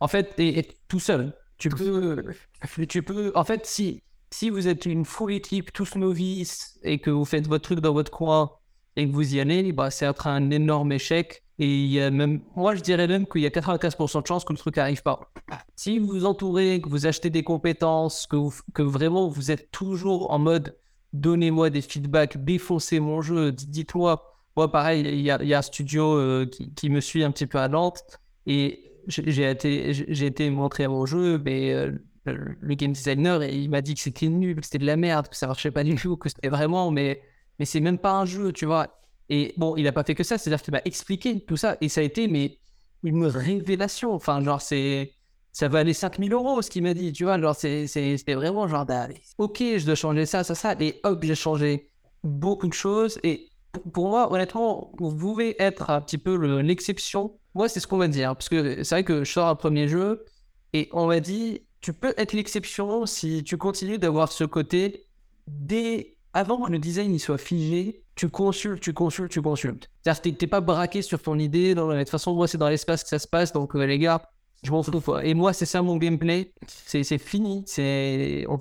En 0.00 0.08
fait, 0.08 0.34
et, 0.38 0.66
tout 0.88 1.00
seul, 1.00 1.32
tu 1.58 1.68
peux, 1.68 2.24
tu 2.88 3.02
peux... 3.02 3.32
En 3.34 3.44
fait, 3.44 3.64
si 3.66 4.02
si 4.34 4.50
vous 4.50 4.66
êtes 4.66 4.84
une 4.84 5.04
full 5.04 5.32
équipe, 5.32 5.72
tous 5.72 5.94
novices, 5.94 6.80
et 6.82 6.98
que 6.98 7.08
vous 7.08 7.24
faites 7.24 7.46
votre 7.46 7.62
truc 7.62 7.78
dans 7.78 7.92
votre 7.92 8.10
coin 8.10 8.50
et 8.96 9.06
que 9.06 9.12
vous 9.12 9.36
y 9.36 9.38
allez, 9.38 9.72
bah, 9.72 9.92
c'est 9.92 10.06
être 10.06 10.26
un 10.26 10.50
énorme 10.50 10.90
échec. 10.90 11.44
Et 11.60 11.84
il 11.84 11.86
y 11.86 12.00
a 12.00 12.10
même, 12.10 12.40
moi 12.56 12.74
je 12.74 12.80
dirais 12.80 13.06
même 13.06 13.28
qu'il 13.28 13.42
y 13.42 13.46
a 13.46 13.50
95% 13.50 14.22
de 14.22 14.26
chances 14.26 14.44
que 14.44 14.52
le 14.52 14.58
truc 14.58 14.76
n'arrive 14.76 15.02
pas. 15.02 15.20
Si 15.76 16.00
vous 16.00 16.08
vous 16.08 16.24
entourez, 16.24 16.80
que 16.80 16.88
vous 16.88 17.06
achetez 17.06 17.30
des 17.30 17.44
compétences, 17.44 18.26
que, 18.26 18.82
vraiment 18.82 19.28
vous 19.28 19.52
êtes 19.52 19.70
toujours 19.70 20.32
en 20.32 20.40
mode 20.40 20.76
donnez-moi 21.12 21.70
des 21.70 21.80
feedbacks, 21.80 22.44
défoncez 22.44 22.98
mon 22.98 23.22
jeu, 23.22 23.52
dites-moi. 23.52 24.34
Moi, 24.56 24.70
pareil, 24.70 25.02
il 25.06 25.20
y, 25.20 25.30
a, 25.30 25.58
un 25.58 25.62
studio 25.62 26.16
euh, 26.16 26.50
qui, 26.74 26.90
me 26.90 27.00
suit 27.00 27.22
un 27.22 27.30
petit 27.30 27.46
peu 27.46 27.58
à 27.58 27.68
Nantes 27.68 28.02
et 28.46 28.90
j'ai 29.06 29.48
été, 29.48 29.90
été 29.90 30.50
montré 30.50 30.84
à 30.84 30.88
mon 30.88 31.06
jeu, 31.06 31.40
mais 31.44 31.72
euh, 31.72 31.92
le 32.26 32.74
game 32.74 32.92
designer 32.92 33.42
et 33.42 33.54
il 33.54 33.70
m'a 33.70 33.80
dit 33.82 33.94
que 33.94 34.00
c'était 34.00 34.28
nul, 34.28 34.56
que 34.56 34.64
c'était 34.64 34.78
de 34.78 34.86
la 34.86 34.96
merde, 34.96 35.28
que 35.28 35.36
ça 35.36 35.46
marchait 35.46 35.70
pas 35.70 35.84
du 35.84 35.94
tout, 35.96 36.16
que 36.16 36.28
c'était 36.28 36.48
vraiment 36.48 36.90
mais 36.90 37.22
mais 37.58 37.64
c'est 37.64 37.80
même 37.80 37.98
pas 37.98 38.12
un 38.12 38.24
jeu, 38.24 38.52
tu 38.52 38.66
vois. 38.66 39.00
Et 39.28 39.54
bon, 39.56 39.76
il 39.76 39.86
a 39.86 39.92
pas 39.92 40.04
fait 40.04 40.14
que 40.14 40.24
ça, 40.24 40.38
c'est-à-dire 40.38 40.62
qu'il 40.62 40.72
m'a 40.72 40.82
expliqué 40.84 41.44
tout 41.44 41.56
ça, 41.56 41.76
et 41.80 41.88
ça 41.88 42.00
a 42.00 42.04
été 42.04 42.28
mais 42.28 42.58
une 43.02 43.26
révélation. 43.26 44.12
Enfin, 44.12 44.42
genre, 44.42 44.60
c'est 44.60 45.12
ça 45.52 45.68
va 45.68 45.78
aller 45.78 45.92
5000 45.94 46.32
euros 46.32 46.62
ce 46.62 46.70
qu'il 46.70 46.82
m'a 46.82 46.94
dit, 46.94 47.12
tu 47.12 47.24
vois. 47.24 47.40
Genre, 47.40 47.54
c'était 47.54 48.34
vraiment 48.34 48.66
genre, 48.66 48.84
bah, 48.84 49.08
ok, 49.38 49.58
je 49.58 49.86
dois 49.86 49.94
changer 49.94 50.26
ça, 50.26 50.42
ça, 50.42 50.54
ça, 50.54 50.74
et 50.80 51.00
hop, 51.04 51.22
j'ai 51.22 51.36
changé 51.36 51.90
beaucoup 52.24 52.66
de 52.66 52.72
choses. 52.72 53.20
Et 53.22 53.50
pour 53.92 54.08
moi, 54.08 54.32
honnêtement, 54.32 54.92
vous 54.98 55.14
pouvez 55.16 55.60
être 55.62 55.90
un 55.90 56.00
petit 56.00 56.18
peu 56.18 56.34
l'exception. 56.60 57.38
Moi, 57.54 57.68
c'est 57.68 57.78
ce 57.80 57.86
qu'on 57.86 57.98
va 57.98 58.08
dire, 58.08 58.34
parce 58.34 58.48
que 58.48 58.82
c'est 58.82 58.94
vrai 58.96 59.04
que 59.04 59.22
je 59.22 59.30
sors 59.32 59.46
un 59.48 59.54
premier 59.54 59.86
jeu, 59.86 60.24
et 60.72 60.88
on 60.92 61.06
m'a 61.06 61.20
dit, 61.20 61.63
tu 61.84 61.92
peux 61.92 62.14
être 62.16 62.32
l'exception 62.32 63.04
si 63.04 63.44
tu 63.44 63.58
continues 63.58 63.98
d'avoir 63.98 64.32
ce 64.32 64.44
côté 64.44 65.04
dès 65.46 66.16
avant 66.32 66.62
que 66.62 66.72
le 66.72 66.78
design 66.78 67.12
il 67.12 67.18
soit 67.20 67.36
figé, 67.36 68.02
tu 68.14 68.30
consultes, 68.30 68.80
tu 68.80 68.94
consultes, 68.94 69.30
tu 69.30 69.42
consultes. 69.42 69.90
C'est-à-dire 70.02 70.22
que 70.22 70.28
t'es 70.30 70.46
pas 70.46 70.62
braqué 70.62 71.02
sur 71.02 71.20
ton 71.20 71.38
idée. 71.38 71.74
de 71.74 71.98
toute 71.98 72.08
façon, 72.08 72.32
moi, 72.32 72.48
c'est 72.48 72.56
dans 72.56 72.70
l'espace 72.70 73.02
que 73.02 73.10
ça 73.10 73.18
se 73.18 73.28
passe, 73.28 73.52
donc 73.52 73.76
euh, 73.76 73.84
les 73.84 73.98
gars, 73.98 74.30
je 74.62 74.70
m'en 74.70 74.82
fous. 74.82 75.18
Et 75.22 75.34
moi, 75.34 75.52
c'est 75.52 75.66
ça 75.66 75.82
mon 75.82 75.98
gameplay. 75.98 76.54
C'est 76.66 77.18
fini. 77.18 77.64
C'est 77.66 78.46
on 78.48 78.56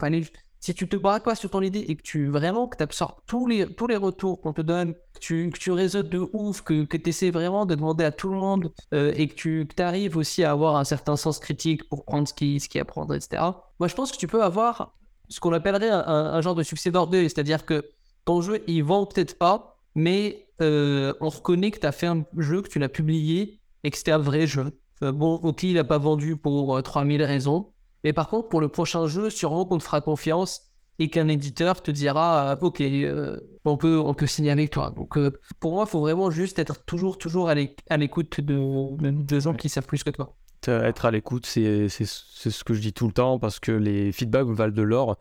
Si 0.64 0.74
tu 0.74 0.88
te 0.88 0.96
braques 0.96 1.26
pas 1.26 1.36
sur 1.36 1.50
ton 1.50 1.62
idée 1.62 1.84
et 1.90 1.98
que 1.98 2.02
tu 2.02 2.30
vraiment 2.30 2.70
que 2.70 2.82
absorbes 2.82 3.16
tous 3.28 3.48
les, 3.48 3.68
tous 3.76 3.86
les 3.86 3.98
retours 3.98 4.40
qu'on 4.40 4.54
te 4.54 4.62
donne, 4.62 4.94
que 4.94 5.20
tu, 5.20 5.50
que 5.50 6.02
de 6.04 6.30
ouf, 6.32 6.62
que, 6.62 6.86
tu 6.86 7.10
essaies 7.10 7.32
vraiment 7.32 7.66
de 7.66 7.76
demander 7.76 8.06
à 8.06 8.14
tout 8.14 8.30
le 8.30 8.38
monde 8.38 8.72
euh, 8.94 9.12
et 9.14 9.28
que 9.28 9.64
tu 9.64 9.68
arrives 9.80 10.16
aussi 10.16 10.42
à 10.42 10.52
avoir 10.52 10.78
un 10.78 10.86
certain 10.86 11.18
sens 11.18 11.40
critique 11.40 11.90
pour 11.90 12.06
prendre 12.06 12.30
ce 12.30 12.34
qui, 12.34 12.62
ce 12.62 12.70
qui 12.70 12.80
apprendre, 12.80 13.14
etc. 13.14 13.44
Moi, 13.78 13.90
je 13.90 13.94
pense 13.94 14.14
que 14.14 14.16
tu 14.16 14.26
peux 14.26 14.42
avoir 14.42 14.96
ce 15.28 15.42
qu'on 15.42 15.52
appellerait 15.52 15.90
un, 15.90 16.40
genre 16.40 16.56
de 16.56 16.64
succès 16.64 16.92
d'ordre, 16.92 17.12
c'est-à-dire 17.12 17.66
que 17.66 17.84
ton 18.24 18.40
jeu, 18.40 18.64
il 18.66 18.86
vend 18.86 19.06
peut-être 19.06 19.38
pas, 19.38 19.82
mais 19.96 20.48
euh, 20.62 21.14
on 21.20 21.28
reconnaît 21.28 21.72
que 21.72 21.80
tu 21.80 21.88
as 21.88 21.92
fait 21.92 22.08
un 22.08 22.24
jeu, 22.38 22.62
que 22.62 22.70
tu 22.70 22.80
l'as 22.80 22.88
publié 22.88 23.60
et 23.84 23.92
que 23.92 23.98
c'était 23.98 24.14
un 24.14 24.18
vrai 24.18 24.48
jeu. 24.48 24.80
Euh, 25.04 25.12
bon, 25.12 25.34
ok, 25.44 25.64
il 25.64 25.74
n'a 25.74 25.84
pas 25.84 25.98
vendu 25.98 26.38
pour 26.38 26.82
3000 26.82 27.22
euh, 27.22 27.26
raisons. 27.26 27.74
Mais 28.04 28.14
par 28.14 28.28
contre, 28.28 28.50
pour 28.50 28.62
le 28.62 28.68
prochain 28.68 29.08
jeu, 29.08 29.30
sûrement 29.30 29.66
qu'on 29.66 29.78
te 29.78 29.84
fera 29.84 30.02
confiance 30.02 30.74
et 31.00 31.10
qu'un 31.10 31.28
éditeur 31.28 31.82
te 31.82 31.92
dira 31.92 32.52
ah, 32.52 32.58
Ok, 32.62 32.82
euh, 32.82 33.40
on, 33.66 33.78
peut, 33.78 34.00
on 34.00 34.14
peut 34.14 34.28
signer 34.28 34.52
avec 34.52 34.70
toi. 34.70 34.94
Donc, 34.96 35.18
pour 35.60 35.74
moi, 35.74 35.86
il 35.88 35.90
faut 35.90 36.02
vraiment 36.02 36.30
juste 36.30 36.60
être 36.60 36.84
toujours, 36.86 37.18
toujours 37.18 37.50
à 37.50 37.56
l'écoute 37.98 38.42
de, 38.42 39.12
de, 39.12 39.40
gens 39.40 39.54
qui 39.54 39.70
savent 39.70 39.88
plus 39.88 40.04
que 40.04 40.10
toi. 40.10 40.36
Être 40.68 41.06
à 41.06 41.12
l'écoute, 41.12 41.46
c'est 41.46 41.90
ce 41.90 42.64
que 42.64 42.74
je 42.74 42.82
dis 42.82 42.94
tout 42.94 43.08
le 43.08 43.14
temps 43.14 43.40
parce 43.40 43.60
que 43.60 43.72
les 43.72 44.12
feedbacks 44.12 44.48
valent 44.48 44.74
de 44.74 44.82
l'or. 44.82 45.18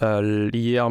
hier, 0.00 0.88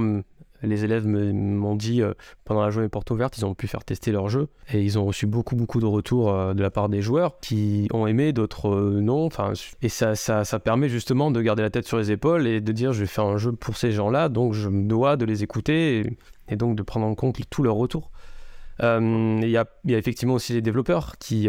les 0.61 0.83
élèves 0.83 1.07
m'ont 1.07 1.75
dit 1.75 2.01
euh, 2.01 2.13
pendant 2.43 2.63
la 2.63 2.69
journée 2.69 2.89
porte 2.89 3.11
ouverte, 3.11 3.37
ils 3.37 3.45
ont 3.45 3.53
pu 3.53 3.67
faire 3.67 3.83
tester 3.83 4.11
leur 4.11 4.29
jeu 4.29 4.47
et 4.71 4.81
ils 4.81 4.97
ont 4.97 5.05
reçu 5.05 5.25
beaucoup 5.25 5.55
beaucoup 5.55 5.79
de 5.79 5.85
retours 5.85 6.33
euh, 6.33 6.53
de 6.53 6.61
la 6.61 6.71
part 6.71 6.89
des 6.89 7.01
joueurs 7.01 7.39
qui 7.39 7.87
ont 7.93 8.07
aimé, 8.07 8.33
d'autres 8.33 8.69
euh, 8.69 9.01
non. 9.01 9.25
Enfin, 9.25 9.53
et 9.81 9.89
ça, 9.89 10.15
ça, 10.15 10.45
ça, 10.45 10.59
permet 10.59 10.89
justement 10.89 11.31
de 11.31 11.41
garder 11.41 11.61
la 11.61 11.69
tête 11.69 11.87
sur 11.87 11.97
les 11.97 12.11
épaules 12.11 12.47
et 12.47 12.61
de 12.61 12.71
dire 12.71 12.93
je 12.93 13.01
vais 13.01 13.07
faire 13.07 13.25
un 13.25 13.37
jeu 13.37 13.51
pour 13.51 13.77
ces 13.77 13.91
gens-là, 13.91 14.29
donc 14.29 14.53
je 14.53 14.69
me 14.69 14.87
dois 14.87 15.17
de 15.17 15.25
les 15.25 15.43
écouter 15.43 16.17
et, 16.47 16.55
donc 16.55 16.75
de 16.75 16.83
prendre 16.83 17.05
en 17.05 17.15
compte 17.15 17.39
tous 17.49 17.63
leurs 17.63 17.75
retours. 17.75 18.11
Il 18.81 19.39
y, 19.43 19.51
y, 19.51 19.57
a, 19.57 19.65
effectivement 19.97 20.33
aussi 20.33 20.51
les 20.51 20.61
développeurs 20.61 21.17
qui, 21.17 21.47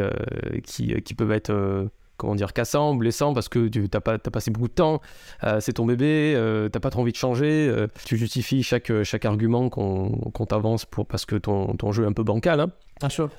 qui, 0.62 1.02
qui, 1.02 1.14
peuvent 1.14 1.32
être 1.32 1.88
comment 2.16 2.34
dire, 2.34 2.52
cassant, 2.52 2.94
blessant, 2.94 3.34
parce 3.34 3.48
que 3.48 3.68
tu 3.68 3.88
n'as 3.92 4.00
pas, 4.00 4.14
as 4.14 4.18
passé 4.18 4.50
beaucoup 4.50 4.68
de 4.68 4.74
temps, 4.74 5.00
euh, 5.44 5.60
c'est 5.60 5.74
ton 5.74 5.86
bébé, 5.86 6.34
euh, 6.34 6.68
tu 6.68 6.76
n'as 6.76 6.80
pas 6.80 6.90
trop 6.90 7.02
envie 7.02 7.12
de 7.12 7.16
changer, 7.16 7.68
euh, 7.68 7.86
tu 8.04 8.16
justifies 8.16 8.62
chaque, 8.62 8.92
chaque 9.02 9.24
argument 9.24 9.68
qu'on 9.68 10.46
t'avance 10.46 10.84
pour, 10.84 11.06
parce 11.06 11.26
que 11.26 11.36
ton, 11.36 11.74
ton, 11.76 11.92
jeu 11.92 12.04
est 12.04 12.06
un 12.06 12.12
peu 12.12 12.24
bancal. 12.24 12.60
Hein. 12.60 12.70
Bien 13.00 13.08
sûr. 13.08 13.30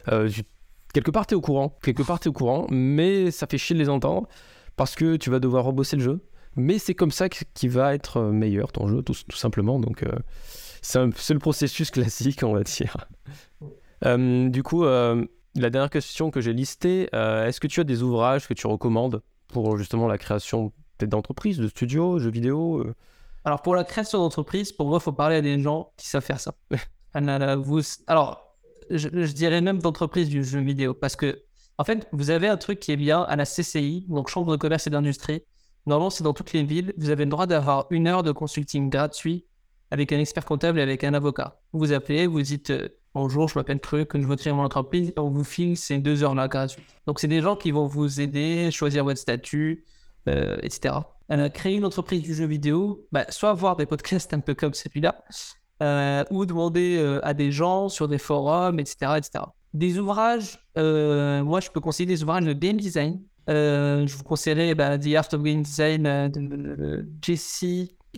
quelque 0.94 1.12
part, 1.12 1.28
tu 1.28 1.34
es 1.34 1.38
au 1.38 1.42
courant, 1.42 1.76
quelque 1.82 2.04
part, 2.04 2.20
tu 2.20 2.28
es 2.28 2.30
au 2.30 2.34
courant, 2.34 2.68
mais 2.70 3.32
ça 3.32 3.48
fait 3.48 3.58
chier 3.58 3.76
de 3.76 3.80
les 3.80 3.90
entendre, 3.90 4.28
parce 4.76 4.96
que 4.96 5.16
tu 5.16 5.30
vas 5.30 5.40
devoir 5.40 5.66
rebosser 5.66 5.98
le 5.98 6.04
jeu. 6.04 6.20
Mais 6.56 6.80
c'est 6.80 6.96
comme 6.96 7.12
ça 7.12 7.30
qu'il 7.30 7.70
va 7.70 7.94
être 7.94 8.20
meilleur, 8.22 8.72
ton 8.72 8.88
jeu, 8.88 9.04
tout, 9.04 9.14
tout 9.28 9.38
simplement. 9.38 9.80
Donc, 9.80 10.04
c'est 10.82 11.04
le 11.04 11.40
processus 11.40 11.92
classique, 11.92 12.42
on 12.44 12.54
va 12.54 12.64
dire. 12.64 12.98
du 14.04 14.64
coup, 14.64 14.84
la 15.62 15.70
dernière 15.70 15.90
question 15.90 16.32
que 16.32 16.42
j'ai 16.42 16.54
listée, 16.54 17.10
euh, 17.14 17.48
est-ce 17.48 17.60
que 17.60 17.68
tu 17.68 17.80
as 17.80 17.84
des 17.84 18.04
ouvrages 18.04 18.48
que 18.48 18.54
tu 18.54 18.68
recommandes 18.68 19.22
pour 19.48 19.78
justement 19.78 20.08
la 20.08 20.18
création 20.18 20.72
peut-être 20.98 21.10
d'entreprises, 21.10 21.58
de 21.58 21.68
studios, 21.68 22.20
jeux 22.20 22.30
vidéo 22.30 22.80
euh? 22.80 22.96
Alors 23.46 23.62
pour 23.62 23.76
la 23.76 23.84
création 23.84 24.20
d'entreprise, 24.20 24.72
pour 24.72 24.88
moi, 24.88 24.98
il 25.00 25.04
faut 25.04 25.14
parler 25.14 25.38
à 25.38 25.42
des 25.42 25.60
gens 25.62 25.92
qui 25.98 26.08
savent 26.08 26.24
faire 26.24 26.40
ça. 26.40 26.54
Alors, 28.08 28.56
je, 28.90 29.08
dirais 29.32 29.62
même 29.62 29.80
d'entreprise 29.80 30.30
du 30.30 30.44
jeu 30.44 30.60
vidéo, 30.60 30.94
parce 30.94 31.16
que 31.16 31.44
en 31.78 31.84
fait, 31.84 32.08
vous 32.12 32.30
avez 32.30 32.48
un 32.48 32.58
truc 32.58 32.80
qui 32.80 32.92
est 32.92 32.98
bien 32.98 33.22
à 33.22 33.36
la 33.36 33.46
CCI, 33.46 34.06
donc 34.10 34.30
Chambre 34.30 34.52
de 34.52 34.58
commerce 34.58 34.88
et 34.88 34.90
d'industrie. 34.90 35.44
Normalement, 35.86 36.10
c'est 36.10 36.24
dans 36.24 36.34
toutes 36.34 36.54
les 36.54 36.64
villes. 36.64 36.94
Vous 36.98 37.10
avez 37.10 37.24
le 37.24 37.30
droit 37.30 37.46
d'avoir 37.46 37.88
une 37.92 38.08
heure 38.08 38.24
de 38.24 38.32
consulting 38.32 38.90
gratuit 38.90 39.46
avec 39.92 40.12
un 40.12 40.20
expert 40.20 40.44
comptable 40.44 40.80
et 40.80 40.82
avec 40.82 41.04
un 41.04 41.14
avocat. 41.14 41.62
Vous 41.72 41.94
appelez, 41.94 42.28
vous 42.28 42.42
dites 42.42 42.72
euh, 42.72 42.90
Bonjour, 43.20 43.48
je 43.48 43.58
m'appelle 43.58 43.80
Truc, 43.80 44.12
je 44.14 44.28
veux 44.28 44.36
créer 44.36 44.54
mon 44.54 44.62
entreprise. 44.62 45.12
On 45.18 45.32
vous 45.32 45.44
filme 45.44 45.76
ces 45.76 45.98
deux 45.98 46.22
heures-là 46.22 46.48
gratuites. 46.48 46.86
Donc, 47.08 47.20
c'est 47.20 47.28
des 47.28 47.42
gens 47.42 47.56
qui 47.56 47.72
vont 47.72 47.88
vous 47.88 48.22
aider, 48.22 48.70
choisir 48.70 49.04
votre 49.04 49.20
statut, 49.20 49.86
euh, 50.30 50.56
etc. 50.62 50.94
Euh, 51.32 51.50
créer 51.50 51.78
une 51.78 51.86
entreprise 51.86 52.22
du 52.22 52.36
jeu 52.36 52.46
vidéo, 52.46 53.08
bah, 53.12 53.26
soit 53.30 53.54
voir 53.54 53.76
des 53.76 53.88
podcasts 53.88 54.36
un 54.36 54.40
peu 54.40 54.54
comme 54.54 54.76
celui-là, 54.76 55.24
euh, 55.82 56.26
ou 56.30 56.46
demander 56.46 57.20
à 57.24 57.34
des 57.34 57.52
gens 57.52 57.90
sur 57.90 58.08
des 58.08 58.20
forums, 58.20 58.80
etc. 58.80 59.14
etc. 59.18 59.46
Des 59.74 59.98
ouvrages, 59.98 60.60
moi, 60.76 61.60
je 61.60 61.72
peux 61.72 61.80
conseiller 61.80 62.06
des 62.06 62.22
ouvrages 62.22 62.46
de 62.46 62.54
game 62.54 62.78
design. 62.78 63.20
je 63.48 64.16
vous 64.16 64.24
conseillerais 64.26 64.76
bah, 64.76 64.96
The 65.00 65.16
Art 65.16 65.30
of 65.34 65.42
Game 65.42 65.64
Design 65.64 66.04
de 66.30 67.10
Jesse. 67.24 67.66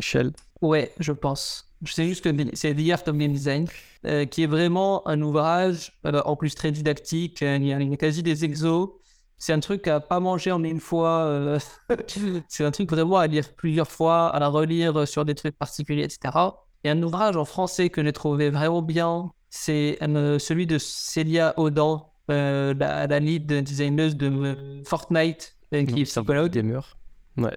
Shell. 0.01 0.33
Ouais, 0.61 0.91
je 0.99 1.13
pense. 1.13 1.68
Je 1.83 1.93
sais 1.93 2.07
juste 2.07 2.23
que 2.23 2.29
c'est 2.53 2.75
The 2.75 2.91
Art 2.91 3.03
of 3.07 3.15
Game 3.15 3.31
Design, 3.31 3.67
euh, 4.05 4.25
qui 4.25 4.43
est 4.43 4.47
vraiment 4.47 5.07
un 5.07 5.21
ouvrage, 5.21 5.97
euh, 6.05 6.21
en 6.25 6.35
plus 6.35 6.53
très 6.53 6.71
didactique. 6.71 7.41
Euh, 7.41 7.57
il 7.57 7.67
y, 7.67 7.73
a, 7.73 7.97
quasi 7.97 8.21
des 8.21 8.43
exos. 8.43 8.89
C'est 9.37 9.53
un 9.53 9.61
truc 9.61 9.87
à 9.87 10.01
pas 10.01 10.19
manger 10.19 10.51
en 10.51 10.63
une 10.63 10.81
fois. 10.81 11.57
c'est 12.49 12.65
un 12.65 12.71
truc 12.71 12.89
vraiment 12.89 13.17
à 13.17 13.27
lire 13.27 13.53
plusieurs 13.55 13.89
fois, 13.89 14.27
à 14.27 14.39
la 14.39 14.49
relire 14.49 15.07
sur 15.07 15.23
des 15.23 15.35
trucs 15.35 15.57
particuliers, 15.57 16.03
etc. 16.03 16.37
Et 16.83 16.89
un 16.89 17.01
ouvrage 17.01 17.37
en 17.37 17.45
français 17.45 17.89
que 17.89 18.03
j'ai 18.03 18.11
trouvé 18.11 18.49
vraiment 18.49 18.81
bien, 18.81 19.31
c'est 19.49 19.97
celui 20.01 20.67
de 20.67 20.77
Célia 20.77 21.53
Audan, 21.57 22.11
la, 22.27 22.73
la, 23.07 23.19
lead 23.19 23.47
designer 23.63 24.13
de 24.13 24.81
Fortnite, 24.85 25.55
qui 25.71 26.05
s'appelle 26.05 26.49
Gamer. 26.49 26.98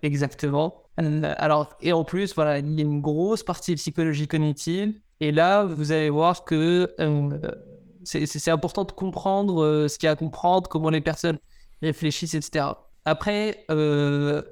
Exactement. 0.02 0.82
Euh, 1.00 1.34
alors, 1.38 1.76
et 1.80 1.92
en 1.92 2.04
plus, 2.04 2.34
voilà, 2.34 2.58
il 2.58 2.72
y 2.74 2.80
a 2.80 2.84
une 2.84 3.00
grosse 3.00 3.42
partie 3.42 3.74
psychologie 3.74 4.28
cognitive. 4.28 4.94
Et 5.20 5.32
là, 5.32 5.64
vous 5.64 5.92
allez 5.92 6.10
voir 6.10 6.44
que 6.44 6.94
euh, 7.00 7.38
c'est 8.04 8.50
important 8.50 8.84
de 8.84 8.92
comprendre 8.92 9.62
euh, 9.62 9.88
ce 9.88 9.98
qu'il 9.98 10.06
y 10.06 10.08
a 10.08 10.12
à 10.12 10.16
comprendre, 10.16 10.68
comment 10.68 10.90
les 10.90 11.00
personnes 11.00 11.38
réfléchissent, 11.80 12.34
etc. 12.34 12.66
Après, 13.04 13.64
je 13.68 14.42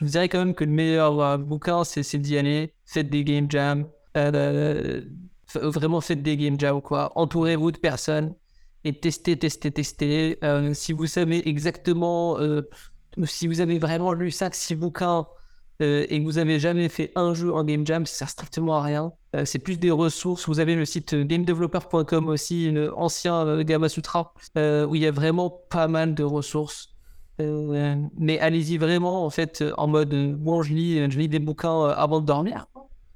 vous 0.00 0.10
dirais 0.10 0.28
quand 0.28 0.38
même 0.38 0.54
que 0.54 0.64
le 0.64 0.70
meilleur 0.70 1.38
bouquin, 1.38 1.84
c'est 1.84 2.18
d'y 2.18 2.36
aller. 2.38 2.72
Faites 2.84 3.08
des 3.10 3.24
game 3.24 3.50
jams. 3.50 3.86
vraiment, 5.54 6.00
faites 6.00 6.22
des 6.22 6.36
game 6.36 6.58
jams, 6.58 6.82
quoi. 6.82 7.12
Entourez-vous 7.16 7.72
de 7.72 7.78
personnes 7.78 8.34
et 8.84 8.92
testez, 8.92 9.36
testez, 9.36 9.72
testez. 9.72 10.38
si 10.74 10.92
vous 10.92 11.06
savez 11.06 11.48
exactement, 11.48 12.38
si 13.24 13.46
vous 13.46 13.60
avez 13.60 13.78
vraiment 13.78 14.12
lu 14.12 14.28
5-6 14.28 14.76
bouquins 14.76 15.26
euh, 15.82 16.06
et 16.08 16.20
que 16.20 16.24
vous 16.24 16.32
n'avez 16.32 16.58
jamais 16.58 16.88
fait 16.88 17.12
un 17.16 17.34
jeu 17.34 17.52
en 17.52 17.62
game 17.62 17.86
jam, 17.86 18.06
ça 18.06 18.18
sert 18.18 18.30
strictement 18.30 18.76
à 18.76 18.82
rien. 18.82 19.12
Euh, 19.34 19.44
c'est 19.44 19.58
plus 19.58 19.78
des 19.78 19.90
ressources. 19.90 20.48
Vous 20.48 20.58
avez 20.58 20.74
le 20.74 20.84
site 20.84 21.14
gamedeveloper.com 21.14 22.28
aussi, 22.28 22.74
ancien 22.96 23.46
euh, 23.46 23.62
Gamma 23.62 23.88
Sutra, 23.88 24.32
où 24.56 24.94
il 24.94 25.02
y 25.02 25.06
a 25.06 25.10
vraiment 25.10 25.50
pas 25.50 25.88
mal 25.88 26.14
de 26.14 26.24
ressources. 26.24 26.94
mais 27.38 28.38
allez-y 28.38 28.78
vraiment 28.78 29.26
en 29.26 29.30
fait 29.30 29.62
en 29.76 29.86
mode 29.86 30.14
bon 30.38 30.62
je 30.62 30.72
lis, 30.72 31.10
je 31.10 31.18
lis 31.18 31.28
des 31.28 31.38
bouquins 31.38 31.88
avant 31.88 32.20
de 32.20 32.26
dormir, 32.26 32.66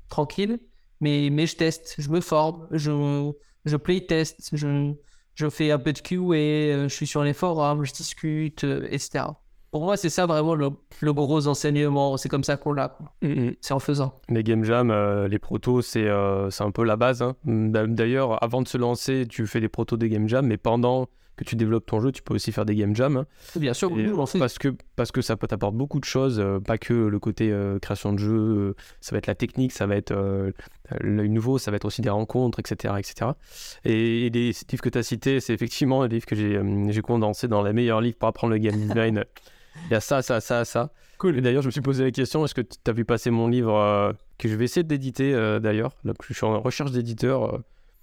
tranquille. 0.08 0.58
Mais, 1.02 1.30
je 1.46 1.56
teste, 1.56 1.94
je 1.96 2.10
me 2.10 2.20
forme, 2.20 2.68
je, 2.72 3.32
je 3.64 3.76
playtest, 3.76 4.50
je, 4.52 4.92
je 5.34 5.48
fais 5.48 5.70
un 5.70 5.78
peu 5.78 5.94
de 5.94 6.00
QA, 6.00 6.88
je 6.88 6.94
suis 6.94 7.06
sur 7.06 7.22
les 7.24 7.32
forums, 7.32 7.84
je 7.86 7.92
discute, 7.94 8.64
etc. 8.64 9.24
Pour 9.70 9.82
moi, 9.84 9.96
c'est 9.96 10.08
ça 10.08 10.26
vraiment 10.26 10.54
le, 10.56 10.70
gros 11.12 11.46
enseignement. 11.46 12.16
C'est 12.16 12.28
comme 12.28 12.42
ça 12.42 12.56
qu'on 12.56 12.72
l'a. 12.72 12.98
Mm, 13.22 13.28
mm. 13.28 13.54
C'est 13.60 13.72
en 13.74 13.78
faisant. 13.78 14.14
Les 14.28 14.42
game 14.42 14.64
jams, 14.64 14.90
euh, 14.90 15.28
les 15.28 15.38
protos, 15.38 15.82
c'est 15.82 16.08
euh, 16.08 16.50
c'est 16.50 16.64
un 16.64 16.72
peu 16.72 16.82
la 16.84 16.96
base. 16.96 17.22
Hein. 17.22 17.36
D'ailleurs, 17.44 18.42
avant 18.42 18.62
de 18.62 18.68
se 18.68 18.78
lancer, 18.78 19.26
tu 19.28 19.46
fais 19.46 19.60
des 19.60 19.68
protos 19.68 19.96
des 19.96 20.08
game 20.08 20.28
jams, 20.28 20.46
mais 20.46 20.56
pendant 20.56 21.06
que 21.36 21.44
tu 21.44 21.54
développes 21.56 21.86
ton 21.86 22.00
jeu, 22.00 22.10
tu 22.12 22.20
peux 22.20 22.34
aussi 22.34 22.50
faire 22.52 22.66
des 22.66 22.74
game 22.74 22.94
jams. 22.96 23.16
hein. 23.18 23.26
Bien 23.56 23.72
sûr, 23.72 23.90
Et, 23.96 24.10
fait. 24.26 24.38
parce 24.40 24.58
que 24.58 24.74
parce 24.96 25.12
que 25.12 25.22
ça 25.22 25.36
peut 25.36 25.46
t'apporter 25.46 25.76
beaucoup 25.76 26.00
de 26.00 26.04
choses, 26.04 26.38
euh, 26.40 26.58
pas 26.58 26.76
que 26.76 26.92
le 26.92 27.18
côté 27.20 27.54
création 27.80 28.12
de 28.12 28.18
jeu, 28.18 28.74
ça 29.00 29.12
va 29.12 29.18
être 29.18 29.28
la 29.28 29.36
technique, 29.36 29.70
ça 29.72 29.86
va 29.86 29.94
être 29.94 30.12
l'œil 31.00 31.30
nouveau, 31.30 31.58
ça 31.58 31.70
va 31.70 31.76
être 31.76 31.84
aussi 31.84 32.02
des 32.02 32.10
rencontres, 32.10 32.58
etc. 32.58 32.94
etc. 32.98 33.30
Et, 33.84 34.26
et 34.26 34.30
les 34.30 34.48
livres 34.50 34.82
que 34.82 34.88
tu 34.88 34.98
as 34.98 35.04
cités, 35.04 35.38
c'est 35.38 35.54
effectivement 35.54 36.02
les 36.02 36.08
livres 36.08 36.26
que 36.26 36.34
j'ai 36.34 36.60
j'ai 36.88 37.02
condensés 37.02 37.46
dans 37.46 37.62
les 37.62 37.72
meilleurs 37.72 38.00
livres 38.00 38.18
pour 38.18 38.28
apprendre 38.28 38.52
le 38.52 38.58
game 38.58 38.74
design. 38.76 39.24
Il 39.88 39.92
y 39.92 39.96
a 39.96 40.00
ça, 40.00 40.22
ça, 40.22 40.40
ça, 40.40 40.64
ça. 40.64 40.92
Cool. 41.18 41.38
Et 41.38 41.40
d'ailleurs, 41.40 41.62
je 41.62 41.66
me 41.68 41.70
suis 41.72 41.80
posé 41.80 42.04
la 42.04 42.10
question 42.10 42.44
est-ce 42.44 42.54
que 42.54 42.60
tu 42.62 42.76
as 42.86 42.92
vu 42.92 43.04
passer 43.04 43.30
mon 43.30 43.48
livre 43.48 43.74
euh, 43.76 44.12
que 44.38 44.48
je 44.48 44.54
vais 44.54 44.64
essayer 44.64 44.84
d'éditer 44.84 45.34
euh, 45.34 45.58
d'ailleurs? 45.58 45.92
Donc, 46.04 46.16
je 46.26 46.32
suis 46.32 46.46
en 46.46 46.60
recherche 46.60 46.92
d'éditeur. 46.92 47.54
euh, 47.54 47.58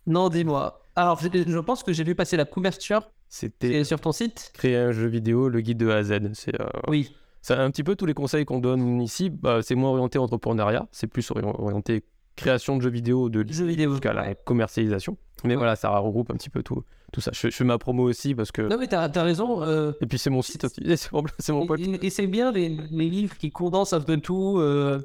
Non, 0.06 0.30
dis-moi. 0.30 0.82
Alors, 0.96 1.20
je, 1.20 1.28
je 1.48 1.60
pense 1.60 1.84
que 1.84 1.94
j'ai 1.94 2.04
vu 2.04 2.14
passer 2.16 2.38
la 2.38 2.46
couverture 2.46 3.10
C'était 3.30 3.84
sur 3.84 4.00
ton 4.02 4.12
site? 4.12 4.52
créer 4.54 4.76
un 4.78 4.92
jeu 4.92 5.08
vidéo, 5.08 5.48
le 5.50 5.62
guide 5.62 5.78
de 5.78 5.90
A 5.90 5.96
à 5.98 6.04
Z. 6.04 6.20
C'est 6.34 6.60
euh, 6.60 6.66
Oui. 6.88 7.16
C'est 7.42 7.54
un 7.54 7.72
petit 7.72 7.84
peu 7.84 7.96
tous 7.96 8.06
les 8.06 8.14
conseils 8.14 8.44
qu'on 8.46 8.60
donne 8.60 9.02
ici. 9.02 9.30
Bah, 9.30 9.60
c'est 9.62 9.76
moins 9.76 9.92
orienté 9.92 10.18
entrepreneuriat, 10.20 10.88
c'est 10.92 11.08
plus 11.08 11.30
ori- 11.32 11.44
orienté 11.46 12.04
création 12.36 12.76
de 12.78 12.82
jeux 12.82 12.90
vidéo 12.90 13.30
de 13.30 13.46
Jeux 13.50 13.66
vidéo. 13.66 13.92
jusqu'à 13.92 14.12
la 14.14 14.36
commercialisation. 14.36 15.18
Mais 15.44 15.56
voilà, 15.56 15.76
ça 15.76 15.90
regroupe 15.98 16.30
un 16.32 16.36
petit 16.36 16.50
peu 16.50 16.62
tout, 16.62 16.84
tout 17.14 17.22
ça. 17.22 17.32
Je, 17.34 17.50
je 17.50 17.56
fais 17.56 17.64
ma 17.64 17.78
promo 17.78 18.04
aussi 18.04 18.36
parce 18.36 18.52
que. 18.52 18.62
Non, 18.62 18.78
mais 18.78 18.88
t'as 18.88 19.04
as 19.14 19.24
raison. 19.24 19.64
euh, 19.64 19.92
Et 20.02 20.06
puis 20.06 20.18
c'est 20.18 20.30
mon 20.30 20.42
site 20.42 20.64
aussi. 20.66 20.82
C'est 20.96 21.12
mon, 21.14 21.60
mon 21.60 21.66
pote. 21.68 21.80
Et, 21.80 22.08
et- 22.08 22.10
c'est 22.10 22.28
bien 22.28 22.52
les, 22.52 22.70
les 22.70 23.10
livres 23.10 23.38
qui 23.38 23.50
condensent 23.52 23.94
un 23.94 24.02
peu 24.02 24.18
tout, 24.18 24.58
euh, 24.60 25.00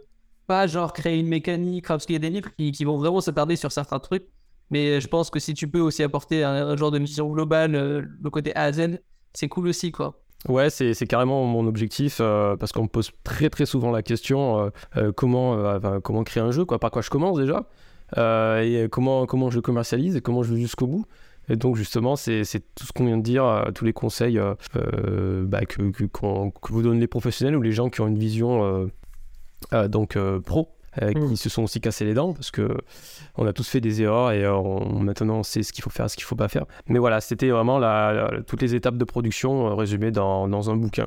pas 0.46 0.66
genre 0.66 0.92
créer 0.92 1.18
une 1.20 1.28
mécanique, 1.28 1.86
parce 1.86 2.04
qu'il 2.06 2.14
y 2.14 2.16
a 2.16 2.20
des 2.20 2.30
livres 2.30 2.50
qui, 2.58 2.72
qui 2.72 2.84
vont 2.84 2.98
vraiment 2.98 3.20
s'attarder 3.20 3.56
sur 3.56 3.70
certains 3.72 3.98
trucs. 4.00 4.26
Mais 4.70 5.00
je 5.00 5.06
pense 5.08 5.28
que 5.30 5.38
si 5.38 5.52
tu 5.54 5.68
peux 5.68 5.80
aussi 5.80 6.02
apporter 6.02 6.42
un, 6.44 6.68
un 6.68 6.76
genre 6.76 6.90
de 6.90 6.98
mission 6.98 7.30
globale, 7.30 7.74
euh, 7.74 8.02
le 8.22 8.30
côté 8.30 8.54
A 8.56 8.62
à 8.64 8.72
Z, 8.72 8.98
c'est 9.34 9.48
cool 9.48 9.68
aussi, 9.68 9.92
quoi. 9.92 10.18
Ouais, 10.48 10.70
c'est 10.70 10.94
carrément 11.06 11.44
mon 11.44 11.68
objectif 11.68 12.18
euh, 12.20 12.56
parce 12.56 12.72
qu'on 12.72 12.82
me 12.82 12.88
pose 12.88 13.12
très 13.22 13.48
très 13.48 13.64
souvent 13.64 13.92
la 13.92 14.02
question 14.02 14.72
euh, 14.96 15.12
comment, 15.12 15.78
comment 16.02 16.24
créer 16.24 16.42
un 16.42 16.50
jeu, 16.50 16.64
quoi, 16.64 16.80
par 16.80 16.90
quoi 16.90 17.00
je 17.00 17.10
commence 17.10 17.38
déjà, 17.38 17.68
et 18.16 18.88
comment, 18.90 19.26
comment 19.26 19.50
je 19.50 19.56
le 19.56 19.62
commercialise 19.62 20.16
et 20.16 20.20
comment 20.20 20.42
je 20.42 20.52
vais 20.54 20.60
jusqu'au 20.60 20.86
bout. 20.88 21.04
Et 21.48 21.56
donc 21.56 21.76
justement, 21.76 22.16
c'est 22.16 22.42
tout 22.74 22.86
ce 22.86 22.92
qu'on 22.92 23.06
vient 23.06 23.18
de 23.18 23.22
dire, 23.22 23.44
euh, 23.44 23.70
tous 23.72 23.84
les 23.84 23.92
conseils 23.92 24.38
euh, 24.38 24.54
euh, 24.76 25.44
bah, 25.44 25.64
que, 25.66 25.90
que, 25.90 26.04
qu'on- 26.04 26.50
que 26.50 26.72
vous 26.72 26.82
donnent 26.82 27.00
les 27.00 27.06
professionnels 27.08 27.56
ou 27.56 27.62
les 27.62 27.72
gens 27.72 27.90
qui 27.90 28.00
ont 28.00 28.06
une 28.08 28.18
vision 28.18 28.88
euh, 29.72 29.88
donc 29.88 30.16
pro. 30.44 30.68
euh, 30.68 31.10
Mm. 31.14 31.30
qui 31.30 31.36
se 31.38 31.48
sont 31.48 31.62
aussi 31.62 31.80
cassés 31.80 32.04
les 32.04 32.12
dents 32.12 32.34
parce 32.34 32.50
que 32.50 32.68
on 33.36 33.46
a 33.46 33.54
tous 33.54 33.66
fait 33.66 33.80
des 33.80 34.02
erreurs 34.02 34.30
et 34.32 34.46
on, 34.46 34.98
maintenant 35.00 35.38
on 35.38 35.42
sait 35.42 35.62
ce 35.62 35.72
qu'il 35.72 35.82
faut 35.82 35.88
faire, 35.88 36.10
ce 36.10 36.16
qu'il 36.16 36.24
faut 36.24 36.36
pas 36.36 36.48
faire. 36.48 36.66
Mais 36.86 36.98
voilà, 36.98 37.22
c'était 37.22 37.48
vraiment 37.48 37.78
la, 37.78 38.12
la- 38.12 38.42
toutes 38.42 38.60
les 38.60 38.74
étapes 38.74 38.98
de 38.98 39.04
production 39.06 39.74
résumées 39.74 40.10
dans, 40.10 40.48
dans 40.48 40.68
un 40.70 40.76
bouquin. 40.76 41.06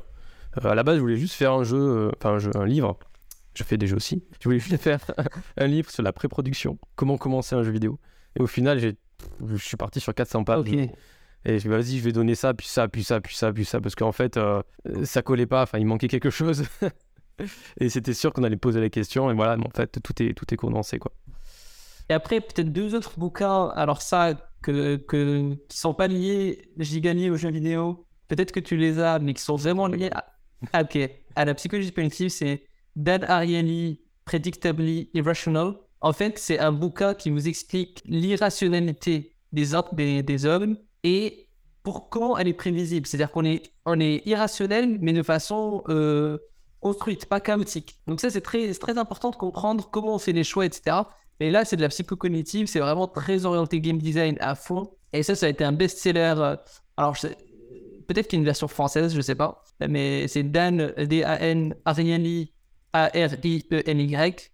À 0.64 0.74
la 0.74 0.82
base, 0.84 0.96
je 0.96 1.02
voulais 1.02 1.18
juste 1.18 1.36
faire 1.36 1.52
un 1.54 1.64
jeu, 1.64 2.10
enfin 2.18 2.32
un 2.32 2.40
jeu, 2.40 2.50
un 2.56 2.66
livre. 2.66 2.98
Je 3.54 3.64
fais 3.64 3.78
des 3.78 3.86
jeux 3.88 3.98
aussi. 3.98 4.24
Je 4.40 4.46
voulais 4.46 4.60
juste 4.60 4.82
faire 4.82 5.00
un 5.58 5.68
livre 5.68 5.92
sur 5.92 6.02
la 6.02 6.12
pré-production, 6.12 6.80
comment 6.96 7.18
commencer 7.20 7.54
un 7.56 7.62
jeu 7.62 7.72
vidéo. 7.72 8.00
Et 8.38 8.42
au 8.42 8.48
final, 8.48 8.80
j'ai, 8.80 8.96
je 9.46 9.56
suis 9.58 9.78
parti 9.78 10.00
sur 10.00 10.14
400 10.14 10.44
pages. 10.44 10.68
Et 10.68 10.90
je 11.46 11.54
me 11.54 11.60
suis 11.60 11.70
dit, 11.70 11.76
vas-y, 11.76 12.00
je 12.00 12.04
vais 12.04 12.12
donner 12.12 12.34
ça, 12.34 12.54
puis 12.56 12.66
ça, 12.68 12.88
puis 12.88 13.04
ça, 13.04 13.22
puis 13.22 13.36
ça, 13.36 13.54
puis 13.54 13.66
ça, 13.66 13.80
parce 13.80 13.94
qu'en 13.94 14.12
fait, 14.12 14.36
euh, 14.38 14.64
ça 15.04 15.22
collait 15.22 15.46
pas. 15.46 15.62
Enfin, 15.62 15.78
il 15.78 15.86
manquait 15.86 16.08
quelque 16.08 16.32
chose. 16.32 16.64
et 17.80 17.90
c'était 17.90 18.14
sûr 18.14 18.34
qu'on 18.34 18.44
allait 18.44 18.58
poser 18.58 18.82
la 18.82 18.90
question. 18.90 19.30
Et 19.30 19.34
voilà, 19.36 19.56
mais 19.56 19.68
en 19.68 19.76
fait, 19.76 20.00
tout 20.02 20.24
est, 20.24 20.34
tout 20.34 20.52
est 20.52 20.58
condensé, 20.58 20.98
quoi. 20.98 21.12
Et 22.10 22.14
après, 22.14 22.42
peut-être 22.42 22.72
deux 22.72 22.96
autres 22.96 23.20
bouquins, 23.20 23.70
alors 23.70 24.02
ça, 24.02 24.34
que, 24.62 24.96
que, 24.96 25.56
qui 25.70 25.78
sont 25.78 25.94
pas 25.94 26.08
liés, 26.08 26.72
j'ai 26.78 27.02
gagné 27.02 27.30
aux 27.30 27.38
jeux 27.38 27.52
vidéo. 27.52 28.08
Peut-être 28.28 28.52
que 28.52 28.60
tu 28.60 28.76
les 28.76 29.00
as, 29.00 29.20
mais 29.20 29.34
qui 29.34 29.42
sont 29.42 29.56
vraiment 29.56 29.88
liés 29.88 30.10
à, 30.14 30.26
ah, 30.74 30.84
à 31.36 31.46
la 31.46 31.54
psychologie 31.54 31.92
cognitive, 31.92 32.30
c'est 32.30 32.64
Dan 32.96 33.24
Ariely, 33.24 34.02
Predictably 34.26 35.10
Irrational. 35.14 35.76
En 36.02 36.14
fait, 36.14 36.38
c'est 36.38 36.60
un 36.60 36.72
bouquin 36.72 37.14
qui 37.14 37.30
vous 37.30 37.48
explique 37.48 38.02
l'irrationalité 38.06 39.36
des, 39.52 40.24
des, 40.24 40.46
hommes 40.46 40.78
et 41.04 41.48
pour 41.84 42.10
comment 42.10 42.38
elle 42.38 42.48
est 42.48 42.54
prévisible. 42.54 43.08
C'est-à-dire 43.08 43.32
qu'on 43.32 43.46
est, 43.46 43.64
on 43.86 44.00
est 44.00 44.22
irrationnel, 44.26 44.98
mais 45.02 45.14
de 45.14 45.24
façon 45.24 45.84
euh, 45.90 46.38
construite, 46.82 47.26
pas 47.28 47.40
chaotique. 47.40 48.00
Donc 48.08 48.20
ça, 48.20 48.30
c'est 48.30 48.42
très, 48.42 48.74
très 48.74 48.98
important 48.98 49.32
de 49.32 49.36
comprendre 49.36 49.90
comment 49.90 50.16
on 50.16 50.20
fait 50.20 50.34
les 50.34 50.44
choix, 50.44 50.66
etc. 50.66 50.98
Et 51.40 51.50
là, 51.52 51.66
c'est 51.66 51.76
de 51.76 51.82
la 51.82 51.90
psychocognitive, 51.90 52.68
c'est 52.68 52.80
vraiment 52.80 53.08
très 53.08 53.46
orienté 53.46 53.82
game 53.82 53.98
design 53.98 54.38
à 54.40 54.56
fond. 54.56 54.92
Et 55.14 55.24
ça, 55.24 55.36
ça 55.36 55.46
a 55.46 55.50
été 55.50 55.64
un 55.64 55.72
best-seller. 55.74 56.36
euh, 56.38 56.56
Alors, 56.98 57.16
peut-être 58.08 58.28
qu'il 58.28 58.38
y 58.38 58.40
a 58.40 58.42
une 58.42 58.46
version 58.46 58.68
française, 58.68 59.16
je 59.16 59.22
sais 59.22 59.36
pas. 59.36 59.64
Mais 59.88 60.28
c'est 60.28 60.44
Dan, 60.44 60.94
D-A-N, 60.98 61.76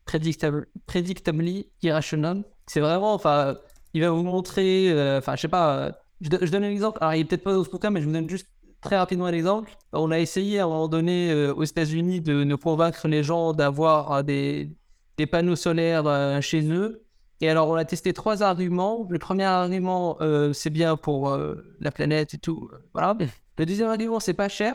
Predictable- 0.06 0.68
Predictably 0.88 1.70
Irrational. 1.84 2.44
C'est 2.68 2.80
vraiment, 2.80 3.14
enfin, 3.14 3.58
il 3.94 4.02
va 4.02 4.10
vous 4.12 4.24
montrer, 4.24 4.90
euh, 4.92 5.20
enfin, 5.20 5.36
je 5.36 5.42
sais 5.42 5.48
pas, 5.48 5.78
euh, 5.78 5.92
je, 6.22 6.30
do- 6.30 6.38
je 6.42 6.52
donne 6.52 6.64
un 6.64 6.70
exemple. 6.72 6.98
Alors, 7.02 7.14
il 7.14 7.22
est 7.22 7.26
peut-être 7.26 7.44
pas 7.44 7.54
dans 7.54 7.64
ce 7.64 7.70
bouquin, 7.70 7.90
mais 7.92 8.02
je 8.02 8.06
vous 8.08 8.14
donne 8.14 8.30
juste 8.30 8.48
très 8.82 8.98
rapidement 8.98 9.26
un 9.26 9.34
exemple. 9.34 9.72
On 9.94 10.10
a 10.12 10.20
essayé 10.20 10.60
à 10.60 10.64
un 10.66 10.68
moment 10.68 10.88
donné 10.88 11.32
euh, 11.32 11.54
aux 11.54 11.64
États-Unis 11.64 12.22
de, 12.22 12.44
de 12.44 12.56
convaincre 12.56 13.08
les 13.08 13.22
gens 13.24 13.54
d'avoir 13.54 14.12
euh, 14.12 14.22
des, 14.24 14.70
panneaux 15.32 15.56
solaires 15.56 16.08
euh, 16.08 16.42
chez 16.42 16.64
eux. 16.72 17.04
Et 17.42 17.50
alors, 17.50 17.70
on 17.70 17.76
a 17.76 17.86
testé 17.86 18.12
trois 18.14 18.42
arguments. 18.42 19.06
Le 19.10 19.20
premier 19.20 19.44
argument, 19.44 20.18
euh, 20.22 20.52
c'est 20.54 20.70
bien 20.72 20.96
pour 20.98 21.30
euh, 21.30 21.56
la 21.80 21.92
planète 21.92 22.34
et 22.34 22.38
tout. 22.40 22.70
euh, 22.74 22.78
Voilà. 22.94 23.16
Le 23.60 23.66
deuxième 23.68 23.90
argument, 23.90 24.20
c'est 24.20 24.34
pas 24.34 24.50
cher. 24.50 24.74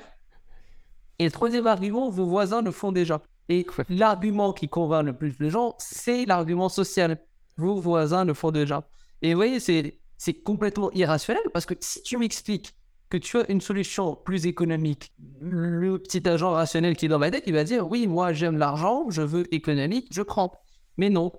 Et 1.18 1.24
le 1.24 1.30
troisième 1.32 1.66
argument, 1.66 2.10
vos 2.10 2.26
voisins 2.26 2.62
le 2.62 2.70
font 2.70 2.92
déjà. 2.92 3.20
Et 3.48 3.64
l'argument 3.88 4.52
qui 4.52 4.68
convainc 4.68 5.04
le 5.04 5.12
plus 5.12 5.34
les 5.38 5.50
gens, 5.50 5.74
c'est 5.78 6.24
l'argument 6.26 6.68
social. 6.68 7.18
Vos 7.56 7.76
voisins 7.80 8.24
le 8.24 8.34
font 8.34 8.50
déjà. 8.50 8.88
Et 9.22 9.32
vous 9.32 9.38
voyez, 9.38 9.60
c'est, 9.60 9.98
complètement 10.44 10.90
irrationnel 10.92 11.42
parce 11.52 11.64
que 11.66 11.74
si 11.80 12.02
tu 12.02 12.16
m'expliques 12.18 12.74
que 13.08 13.16
tu 13.18 13.38
as 13.38 13.48
une 13.50 13.60
solution 13.60 14.16
plus 14.16 14.46
économique, 14.46 15.12
le 15.40 15.98
petit 15.98 16.28
agent 16.28 16.50
rationnel 16.50 16.96
qui 16.96 17.06
est 17.06 17.08
dans 17.08 17.18
ma 17.20 17.30
tête, 17.30 17.44
il 17.46 17.52
va 17.54 17.62
dire 17.64 17.88
oui, 17.88 18.06
moi 18.08 18.32
j'aime 18.32 18.58
l'argent, 18.58 19.06
je 19.10 19.22
veux 19.22 19.52
économique, 19.54 20.08
je 20.10 20.22
prends. 20.22 20.52
Mais 20.96 21.08
non, 21.10 21.32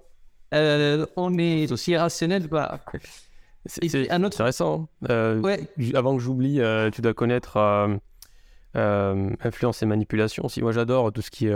Euh, 0.54 1.06
on 1.18 1.38
est 1.38 1.70
aussi 1.74 1.92
irrationnel. 1.92 2.48
C'est 3.66 4.10
un 4.10 4.24
autre- 4.24 4.36
intéressant. 4.38 4.88
hein. 5.04 5.08
Euh, 5.10 5.42
Ouais, 5.42 5.60
Avant 5.94 6.16
que 6.16 6.22
j'oublie, 6.24 6.62
euh, 6.62 6.90
tu 6.90 7.02
dois 7.02 7.14
connaître 7.14 7.58
influence 8.74 9.82
et 9.84 9.86
manipulation 9.86 10.46
aussi. 10.46 10.62
Moi, 10.62 10.72
j'adore 10.72 11.12
tout 11.12 11.22
ce 11.22 11.30
qui 11.32 11.48
est 11.48 11.56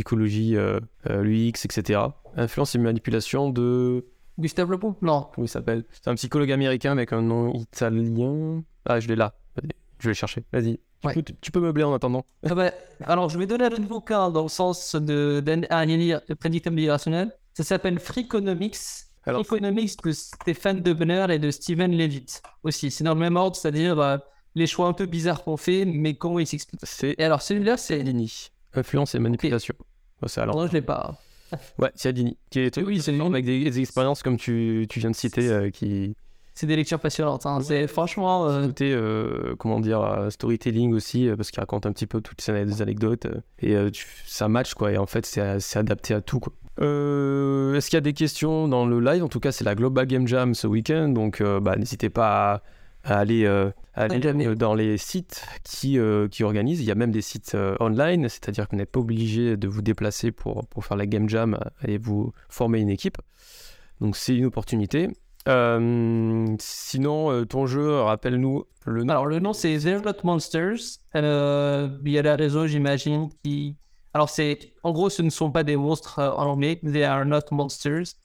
psychologie, 0.00 0.56
euh, 0.56 0.78
euh, 1.08 1.22
l'UX, 1.22 1.64
etc. 1.64 2.00
Influence 2.36 2.74
et 2.74 2.78
manipulation 2.78 3.48
de. 3.48 4.04
Gustave 4.38 4.70
Le 4.70 4.76
Bon 4.76 4.94
Non. 5.00 5.28
Comment 5.34 5.46
il 5.46 5.48
s'appelle? 5.48 5.84
C'est 5.90 6.08
un 6.08 6.14
psychologue 6.16 6.52
américain 6.52 6.92
avec 6.92 7.14
un 7.14 7.22
nom 7.22 7.54
italien. 7.54 8.62
Ah, 8.84 9.00
je 9.00 9.08
l'ai 9.08 9.16
là. 9.16 9.32
Vas-y, 9.56 9.70
Je 9.98 10.04
vais 10.04 10.10
le 10.10 10.14
chercher. 10.14 10.44
Vas-y. 10.52 10.78
Tu 11.02 11.22
peux- 11.22 11.32
Tu, 11.40 11.50
peux 11.50 11.60
meubler 11.60 11.84
en 11.84 11.94
attendant. 11.94 12.26
Ah 12.46 12.54
bah, 12.54 12.72
alors, 13.04 13.30
je 13.30 13.38
vais 13.38 13.46
donner 13.46 13.64
un 13.64 13.80
bouquin 13.80 14.30
dans 14.30 14.42
le 14.42 14.48
sens 14.48 14.94
de 14.96 15.40
d'analyse 15.40 16.20
prédictable 16.38 16.78
irrationnel. 16.80 17.32
Ça 17.54 17.64
s'appelle 17.64 17.98
Freakonomics. 17.98 18.76
Alors- 19.24 19.46
Freakonomics 19.46 19.96
de 20.04 20.12
Stéphane 20.12 20.80
Debeneur 20.80 21.30
et 21.30 21.38
de 21.38 21.50
Steven 21.50 21.92
Levitt 21.96 22.42
aussi. 22.64 22.90
C'est 22.90 23.04
dans 23.04 23.14
le 23.14 23.20
même 23.20 23.36
ordre, 23.36 23.56
c'est-à-dire 23.56 23.98
euh, 23.98 24.18
les 24.54 24.66
choix 24.66 24.88
un 24.88 24.92
peu 24.92 25.06
bizarres 25.06 25.42
qu'on 25.44 25.56
fait, 25.56 25.84
mais 25.86 26.14
comment 26.14 26.38
ils 26.38 26.46
s'expliquent. 26.46 26.82
Et 27.18 27.24
alors, 27.24 27.40
celui-là, 27.40 27.76
c'est. 27.78 27.94
Cialdini. 27.96 28.50
Influence 28.76 29.14
et 29.14 29.18
manipulation. 29.18 29.74
Oh, 30.22 30.28
c'est 30.28 30.40
alors. 30.40 30.56
Non, 30.56 30.66
je 30.66 30.72
l'ai 30.72 30.82
pas. 30.82 31.16
Ouais, 31.78 31.90
Cialdini. 31.94 32.36
Qui 32.50 32.60
est, 32.60 32.76
Oui, 32.78 33.00
c'est 33.00 33.18
avec 33.20 33.44
des, 33.44 33.64
des 33.64 33.80
expériences 33.80 34.22
comme 34.22 34.36
tu, 34.36 34.86
tu 34.88 34.98
viens 35.00 35.10
de 35.10 35.16
citer 35.16 35.48
euh, 35.48 35.70
qui. 35.70 36.14
C'est 36.54 36.66
des 36.66 36.74
lectures 36.76 36.98
passionnantes. 36.98 37.44
hein. 37.46 37.60
C'est 37.62 37.86
franchement. 37.86 38.48
euh, 38.48 38.66
côté, 38.66 38.90
euh, 38.92 39.54
comment 39.58 39.78
dire, 39.78 40.00
euh, 40.00 40.30
storytelling 40.30 40.94
aussi, 40.94 41.28
euh, 41.28 41.36
parce 41.36 41.50
qu'il 41.50 41.60
raconte 41.60 41.84
un 41.86 41.92
petit 41.92 42.06
peu 42.06 42.20
toutes 42.22 42.40
ces 42.40 42.80
anecdotes, 42.82 43.26
euh, 43.26 43.40
et 43.60 43.76
euh, 43.76 43.90
tu- 43.90 44.06
ça 44.26 44.48
match, 44.48 44.72
quoi, 44.74 44.90
et 44.92 44.96
en 44.98 45.04
fait, 45.06 45.26
c'est 45.26 45.60
c'est 45.60 45.78
adapté 45.78 46.14
à 46.14 46.20
tout, 46.22 46.40
quoi. 46.40 46.52
Euh, 46.80 47.74
Est-ce 47.74 47.90
qu'il 47.90 47.96
y 47.96 47.98
a 47.98 48.00
des 48.02 48.12
questions 48.14 48.68
dans 48.68 48.86
le 48.86 49.00
live? 49.00 49.22
En 49.22 49.28
tout 49.28 49.40
cas, 49.40 49.52
c'est 49.52 49.64
la 49.64 49.74
Global 49.74 50.06
Game 50.06 50.26
Jam 50.26 50.54
ce 50.54 50.66
week-end, 50.66 51.08
donc 51.10 51.40
euh, 51.40 51.60
bah, 51.60 51.76
n'hésitez 51.76 52.08
pas 52.10 52.54
à, 52.54 52.62
à 53.06 53.18
aller, 53.18 53.44
euh, 53.46 53.70
à 53.94 54.02
aller 54.02 54.20
Jamais. 54.20 54.46
euh, 54.48 54.54
dans 54.54 54.74
les 54.74 54.98
sites 54.98 55.44
qui, 55.64 55.98
euh, 55.98 56.28
qui 56.28 56.44
organisent. 56.44 56.80
Il 56.80 56.86
y 56.86 56.90
a 56.90 56.94
même 56.94 57.12
des 57.12 57.22
sites 57.22 57.54
euh, 57.54 57.76
online, 57.80 58.28
c'est-à-dire 58.28 58.68
qu'on 58.68 58.76
n'est 58.76 58.86
pas 58.86 59.00
obligé 59.00 59.56
de 59.56 59.68
vous 59.68 59.80
déplacer 59.80 60.32
pour, 60.32 60.66
pour 60.66 60.84
faire 60.84 60.96
la 60.96 61.06
Game 61.06 61.28
Jam 61.28 61.58
et 61.86 61.96
vous 61.98 62.32
former 62.48 62.80
une 62.80 62.90
équipe. 62.90 63.18
Donc 64.00 64.16
c'est 64.16 64.36
une 64.36 64.44
opportunité. 64.46 65.08
Sinon, 66.58 67.44
ton 67.46 67.66
jeu, 67.66 68.00
rappelle-nous 68.00 68.64
le 68.84 69.04
nom. 69.04 69.12
Alors, 69.12 69.26
le 69.26 69.38
nom, 69.38 69.52
c'est 69.52 69.78
They're 69.78 70.02
Not 70.02 70.24
Monsters. 70.24 70.98
Il 71.14 72.10
y 72.12 72.18
a 72.18 72.22
la 72.22 72.36
réseau, 72.36 72.66
j'imagine, 72.66 73.28
qui. 73.44 73.76
Alors, 74.12 74.28
c'est. 74.28 74.58
En 74.82 74.92
gros, 74.92 75.08
ce 75.08 75.22
ne 75.22 75.30
sont 75.30 75.52
pas 75.52 75.62
des 75.62 75.76
monstres 75.76 76.18
en 76.20 76.46
anglais. 76.46 76.80
They 76.82 77.04
are 77.04 77.24
not 77.24 77.42
monsters. 77.52 78.16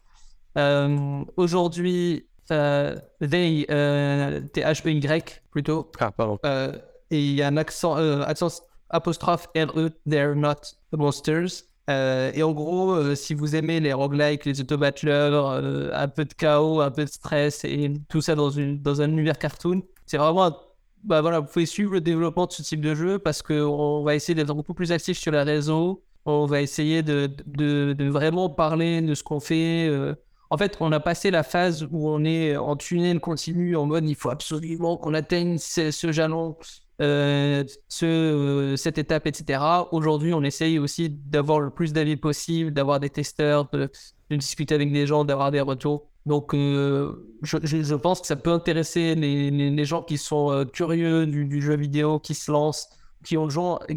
Aujourd'hui, 1.38 2.26
euh, 2.52 2.96
they, 3.22 3.66
euh, 3.70 4.42
T-H-E-Y 4.54 5.42
plutôt. 5.52 5.92
Ah, 6.00 6.12
pardon. 6.12 6.38
Euh, 6.46 6.74
et 7.10 7.20
il 7.20 7.34
y 7.36 7.42
a 7.42 7.48
un 7.48 7.58
accent, 7.58 7.98
euh, 7.98 8.22
accent 8.24 8.50
apostrophe 8.90 9.48
R-E, 9.56 9.90
they're 10.10 10.36
not 10.36 10.56
monsters. 10.92 11.64
Et 11.90 12.42
en 12.42 12.54
gros, 12.54 13.16
si 13.16 13.34
vous 13.34 13.54
aimez 13.54 13.82
les 13.82 13.92
roguelikes, 13.92 14.46
les 14.46 14.62
auto-battlers, 14.62 15.92
un 15.94 16.08
peu 16.08 16.24
de 16.24 16.34
chaos, 16.34 16.80
un 16.80 16.90
peu 16.90 17.04
de 17.04 17.10
stress 17.10 17.66
et 17.66 17.92
tout 18.08 18.22
ça 18.22 18.34
dans, 18.36 18.50
une, 18.50 18.82
dans 18.82 19.02
un 19.02 19.10
univers 19.10 19.38
cartoon, 19.38 19.82
c'est 20.06 20.18
vraiment. 20.18 20.56
Bah 21.04 21.20
voilà, 21.22 21.40
vous 21.40 21.48
pouvez 21.48 21.66
suivre 21.66 21.94
le 21.94 22.00
développement 22.02 22.46
de 22.46 22.52
ce 22.54 22.62
type 22.62 22.80
de 22.80 22.94
jeu 22.96 23.18
parce 23.20 23.42
qu'on 23.42 24.04
va 24.04 24.16
essayer 24.16 24.36
d'être 24.36 24.54
beaucoup 24.54 24.74
plus 24.76 24.92
actif 24.94 25.18
sur 25.18 25.32
les 25.34 25.42
réseaux. 25.42 26.04
On 26.26 26.46
va 26.46 26.62
essayer 26.62 27.02
de, 27.04 27.28
de, 27.48 27.92
de 27.94 28.10
vraiment 28.10 28.50
parler 28.50 29.02
de 29.02 29.14
ce 29.16 29.24
qu'on 29.24 29.40
fait. 29.42 29.88
euh. 29.90 30.14
En 30.52 30.58
fait, 30.58 30.76
on 30.82 30.92
a 30.92 31.00
passé 31.00 31.32
la 31.32 31.44
phase 31.44 31.88
où 31.92 32.10
on 32.10 32.26
est 32.26 32.58
en 32.58 32.76
tunnel 32.76 33.22
continu, 33.22 33.78
en 33.78 33.86
mode 33.86 34.08
il 34.08 34.16
faut 34.16 34.30
absolument 34.30 34.98
qu'on 34.98 35.14
atteigne 35.14 35.58
ce, 35.58 35.92
ce 35.92 36.12
jalon, 36.12 36.58
euh, 37.02 37.64
euh, 38.04 38.76
cette 38.76 38.98
étape, 38.98 39.28
etc. 39.28 39.64
Aujourd'hui, 39.94 40.34
on 40.34 40.44
essaye 40.44 40.78
aussi 40.78 41.10
d'avoir 41.10 41.62
le 41.62 41.70
plus 41.70 41.94
d'avis 41.94 42.18
possible, 42.18 42.72
d'avoir 42.72 43.00
des 43.00 43.10
testeurs, 43.10 43.70
de, 43.72 43.90
discuter 44.30 44.76
avec 44.76 44.92
des 44.92 45.08
gens, 45.08 45.24
d'avoir 45.24 45.52
des 45.52 45.62
retours. 45.62 46.10
Donc, 46.26 46.54
euh, 46.54 47.30
je, 47.44 47.58
je- 47.64 47.96
pense 47.96 48.20
que 48.20 48.28
ça 48.28 48.36
peut 48.36 48.52
intéresser 48.52 49.16
les, 49.16 49.86
gens 49.86 50.04
qui 50.04 50.18
sont 50.18 50.66
curieux 50.74 51.26
du, 51.28 51.62
jeu 51.62 51.78
vidéo, 51.78 52.20
qui 52.20 52.34
se 52.36 52.52
lancent, 52.52 52.90
qui 53.24 53.38
ont, 53.38 53.48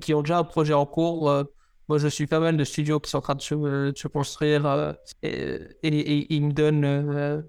qui 0.01 0.15
ont 0.15 0.23
déjà 0.23 0.39
un 0.39 0.45
projet 0.45 0.73
en 0.73 0.87
cours. 0.87 1.45
Moi, 1.89 1.99
je 1.99 2.09
suis 2.09 2.27
pas 2.27 2.41
mal 2.41 2.57
de 2.57 2.65
studios 2.65 3.01
qui 3.01 3.11
sont 3.11 3.19
en 3.19 3.21
train 3.23 3.35
de 3.35 3.43
se, 3.43 3.55
euh, 3.55 3.93
construire 4.13 4.67
euh, 4.67 4.93
et, 5.23 6.35
ils 6.35 6.43
me 6.47 6.53
donnent. 6.53 6.85
euh, 6.85 7.43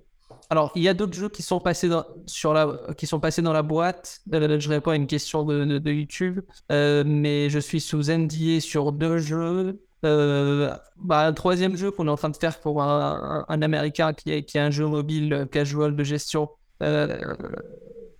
Alors, 0.50 0.72
il 0.76 0.84
y 0.84 0.90
a 0.90 0.94
d'autres 0.94 1.14
jeux 1.14 1.30
qui 1.30 1.42
sont 1.42 1.60
passés 1.60 1.88
dans, 1.88 2.06
sur 2.26 2.54
la, 2.54 2.78
qui 2.98 3.08
sont 3.08 3.20
passés 3.20 3.42
dans 3.42 3.54
la 3.54 3.64
boîte. 3.64 4.20
Je 4.32 4.70
réponds 4.70 4.92
à 4.92 4.96
une 4.96 5.08
question 5.08 5.44
de, 5.44 5.80
de- 5.80 5.92
YouTube, 5.92 6.42
mais 6.70 7.50
je 7.50 7.60
suis 7.60 7.80
sous 7.80 8.10
NDA 8.12 8.60
sur 8.60 8.92
deux 8.92 9.18
jeux. 9.20 9.82
Bah, 10.04 11.26
un 11.26 11.34
troisième 11.34 11.76
jeu 11.78 11.90
qu'on 11.92 12.08
est 12.08 12.12
en 12.12 12.18
train 12.18 12.30
de 12.30 12.38
faire 12.38 12.60
pour 12.60 12.82
un, 12.84 13.46
un- 13.48 13.62
américain 13.62 14.14
qui 14.14 14.32
est, 14.32 14.44
qui 14.44 14.60
un 14.60 14.70
jeu 14.70 14.86
mobile 14.86 15.48
casual 15.52 15.96
de 15.96 16.04
gestion. 16.04 16.50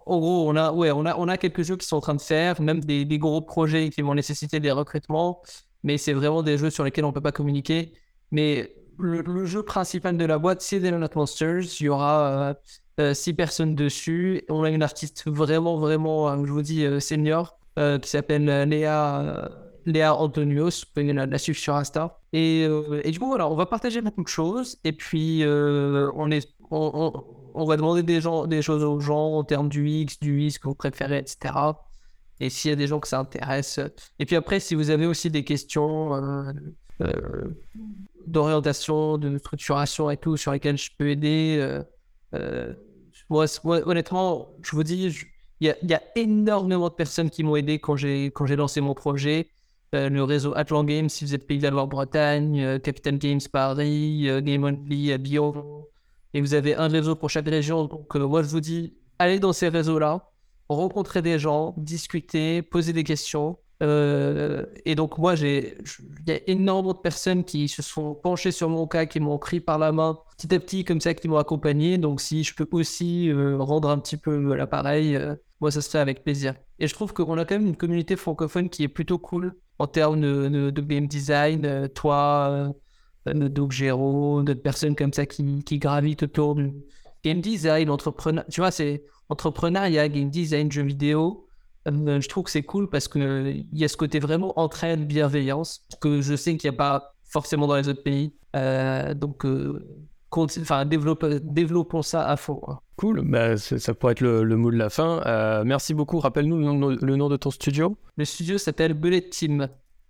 En 0.08 0.20
gros, 0.20 0.48
on 0.50 0.56
a, 0.56 0.72
ouais, 0.72 0.92
on 0.92 1.06
a, 1.06 1.16
on 1.18 1.28
a 1.28 1.38
quelques 1.38 1.64
jeux 1.64 1.78
qui 1.78 1.88
sont 1.88 1.96
en 1.98 2.02
train 2.02 2.14
de 2.16 2.22
faire, 2.22 2.62
même 2.62 2.80
des 2.82 3.06
gros 3.18 3.42
projets 3.42 3.90
qui 3.90 4.02
vont 4.04 4.14
nécessiter 4.14 4.60
des 4.60 4.72
recrutements, 4.72 5.42
mais 5.86 5.98
c'est 5.98 6.14
vraiment 6.14 6.44
des 6.44 6.58
jeux 6.58 6.72
sur 6.72 6.84
lesquels 6.84 7.06
on 7.06 7.10
ne 7.10 7.14
peut 7.14 7.22
pas 7.22 7.32
communiquer. 7.32 7.94
Mais 8.32 8.76
le, 9.00 9.46
jeu 9.46 9.64
principal 9.64 10.18
de 10.18 10.26
la 10.26 10.40
boîte, 10.40 10.62
c'est 10.62 10.82
They're 10.82 10.98
Not 10.98 11.10
Monsters. 11.16 11.80
Il 11.80 11.86
y 11.86 11.90
aura 11.90 12.50
euh, 12.50 12.54
euh, 13.00 13.14
six 13.14 13.34
personnes 13.36 13.76
dessus. 13.76 14.44
On 14.50 14.64
a 14.64 14.72
une 14.72 14.82
artiste 14.82 15.30
vraiment, 15.30 15.78
vraiment, 15.78 16.28
euh, 16.28 16.44
je 16.44 16.52
vous 16.52 16.64
dis, 16.64 16.84
euh, 16.86 17.00
senior, 17.00 17.60
euh, 17.78 18.00
qui 18.00 18.10
s'appelle 18.10 18.50
euh, 18.50 18.66
Léa, 18.66 19.22
euh, 19.22 19.50
Léa 19.86 20.16
Antonios. 20.16 20.70
Vous 20.70 20.92
pouvez 20.94 21.14
la, 21.14 21.28
la 21.28 21.38
suivre 21.38 21.60
sur 21.60 21.76
Insta. 21.76 22.20
Et, 22.34 22.66
euh, 22.68 23.04
du 23.04 23.20
coup, 23.20 23.28
voilà, 23.28 23.48
on 23.48 23.56
va 23.56 23.68
partager 23.68 24.02
beaucoup 24.02 24.24
de 24.24 24.28
choses. 24.28 24.80
Et 24.84 24.92
puis, 24.92 25.44
euh, 25.44 26.10
on, 26.16 26.32
est, 26.32 26.50
on 26.72 27.66
va 27.66 27.78
demander 27.78 28.02
des, 28.02 28.22
gens, 28.22 28.48
des 28.48 28.64
choses 28.64 28.84
aux 28.84 29.00
gens 29.00 29.34
en 29.38 29.44
termes 29.44 29.70
du 29.70 29.88
X, 29.88 30.20
du 30.20 30.42
Y, 30.42 30.52
ce 30.52 30.60
que 30.60 30.68
vous 30.68 30.74
préférez, 30.76 31.20
etc. 31.20 31.54
Et 32.40 32.50
s'il 32.50 32.70
y 32.70 32.74
a 32.74 32.76
des 32.76 32.88
gens 32.88 33.00
que 33.00 33.08
ça 33.08 33.20
intéresse. 33.20 33.78
euh, 33.78 33.88
Et 34.20 34.26
puis 34.26 34.36
après, 34.36 34.60
si 34.60 34.76
vous 34.76 34.90
avez 34.90 35.06
aussi 35.06 35.30
des 35.30 35.44
questions 35.44 36.16
euh, 36.16 36.52
euh, 37.02 37.12
d'orientation, 38.28 39.18
de 39.18 39.38
structuration 39.38 40.10
et 40.10 40.18
tout, 40.18 40.38
sur 40.38 40.52
lesquelles 40.52 40.78
je 40.78 40.92
peux 40.98 41.10
aider, 41.10 41.80
moi, 43.30 43.46
honnêtement, 43.64 44.50
je 44.62 44.72
vous 44.72 44.84
dis, 44.84 45.16
il 45.62 45.76
y, 45.82 45.94
a, 45.94 46.02
énormément 46.16 46.90
de 46.90 46.94
personnes 46.94 47.30
qui 47.30 47.44
m'ont 47.44 47.56
aidé 47.56 47.80
quand 47.80 47.96
j'ai 47.96 48.32
lancé 48.58 48.82
mon 48.82 48.94
projet. 48.94 49.50
Le 49.94 50.22
réseau 50.24 50.54
Atlan 50.58 50.84
Games, 50.84 51.08
si 51.08 51.24
vous 51.24 51.34
êtes 51.34 51.48
pays 51.48 51.58
de 51.58 51.64
la 51.64 51.70
Loire-Bretagne, 51.70 52.80
Capital 52.80 53.18
Games 53.18 53.40
Paris, 53.52 54.28
Game 54.44 54.66
Only 54.66 55.14
à 55.14 55.18
Lyon. 55.18 55.86
Et 56.34 56.42
vous 56.42 56.54
avez 56.54 56.76
un 56.76 56.90
réseau 56.90 57.16
pour 57.16 57.30
chaque 57.30 57.48
région. 57.48 57.86
Donc, 57.86 58.14
moi, 58.16 58.44
je 58.44 58.50
vous 58.50 58.60
dis, 58.60 58.94
allez 59.18 59.40
dans 59.40 59.54
ces 59.54 59.70
réseaux-là, 59.70 60.30
rencontrer 60.70 61.22
des 61.22 61.40
gens, 61.40 61.74
discuter, 61.78 62.62
poser 62.62 62.94
des 62.94 63.04
questions. 63.04 63.58
Euh, 63.84 64.66
et 64.86 64.96
donc, 64.96 65.18
moi, 65.18 65.36
il 65.36 65.76
y 66.28 66.32
a 66.32 66.40
énormément 66.48 66.94
de 66.94 67.00
personnes 67.00 67.44
qui 67.44 67.68
se 67.68 67.82
sont 67.82 68.16
penchées 68.16 68.52
sur 68.52 68.70
mon 68.70 68.88
cas, 68.88 69.06
qui 69.06 69.20
m'ont 69.20 69.38
pris 69.38 69.60
par 69.60 69.78
la 69.78 69.92
main 69.92 70.18
petit 70.38 70.54
à 70.56 70.60
petit, 70.60 70.84
comme 70.86 71.02
ça, 71.02 71.14
qui 71.14 71.28
m'ont 71.28 71.38
accompagné. 71.38 71.98
Donc, 71.98 72.22
si 72.22 72.44
je 72.44 72.56
peux 72.56 72.68
aussi 72.72 73.30
euh, 73.30 73.58
rendre 73.58 73.90
un 73.90 74.00
petit 74.00 74.18
peu 74.18 74.56
l'appareil, 74.56 75.16
euh, 75.16 75.36
moi, 75.62 75.72
ça 75.72 75.82
se 75.82 75.90
fait 75.90 76.00
avec 76.00 76.24
plaisir. 76.24 76.56
Et 76.80 76.88
je 76.88 76.94
trouve 76.94 77.14
qu'on 77.14 77.38
a 77.38 77.46
quand 77.46 77.56
même 77.56 77.68
une 77.68 77.78
communauté 77.78 78.16
francophone 78.16 78.70
qui 78.70 78.84
est 78.84 78.88
plutôt 78.88 79.18
cool 79.18 79.56
en 79.80 79.88
termes 79.88 80.22
de, 80.22 80.82
game 80.82 81.08
design. 81.08 81.90
Toi, 81.90 82.74
Doug 83.26 83.72
Géraud, 83.72 84.44
d'autres 84.44 84.62
personnes 84.62 84.96
comme 84.96 85.14
ça 85.14 85.26
qui 85.26 85.80
gravitent 85.80 86.24
autour 86.24 86.56
du 86.56 86.74
game 87.26 87.42
design, 87.42 87.90
entrepreneur. 87.90 88.46
Tu 88.50 88.62
vois, 88.62 88.72
c'est 88.72 89.04
entrepreneuriat, 89.30 90.10
game 90.10 90.30
design, 90.30 90.72
jeux 90.72 90.84
vidéo. 90.84 91.48
Euh, 91.88 92.20
je 92.20 92.28
trouve 92.30 92.46
que 92.46 92.52
c'est 92.52 92.64
cool 92.64 92.90
parce 92.90 93.08
qu'il 93.08 93.66
y 93.72 93.84
a 93.84 93.88
ce 93.88 93.98
côté 93.98 94.20
vraiment 94.20 94.58
entraide, 94.60 95.06
bienveillance, 95.08 95.86
que 96.02 96.22
je 96.22 96.36
sais 96.36 96.58
qu'il 96.58 96.70
n'y 96.70 96.76
a 96.76 96.78
pas 96.78 97.14
forcément 97.24 97.68
dans 97.68 97.76
les 97.76 97.88
autres 97.90 98.04
pays. 98.04 98.34
Euh, 98.56 99.14
donc, 99.14 99.46
euh, 99.46 99.86
enfin, 100.32 100.86
développons 100.86 102.02
ça 102.02 102.28
à 102.28 102.38
fond. 102.38 102.62
hein. 102.68 102.80
Cool, 102.98 103.22
bah, 103.30 103.58
ça 103.58 103.94
pourrait 103.94 104.14
être 104.14 104.22
le, 104.22 104.44
le 104.44 104.56
mot 104.56 104.72
de 104.72 104.78
la 104.78 104.90
fin. 104.90 105.22
Euh, 105.26 105.64
merci 105.66 105.94
beaucoup. 105.94 106.20
Rappelle-nous 106.20 106.58
le, 106.58 106.64
nom- 106.64 106.90
le 107.00 107.16
nom 107.18 107.28
de 107.30 107.36
ton 107.38 107.52
studio. 107.52 107.98
Le 108.16 108.26
studio 108.26 108.58
s'appelle 108.58 108.94
Bullet 108.94 109.30
Team. 109.30 109.68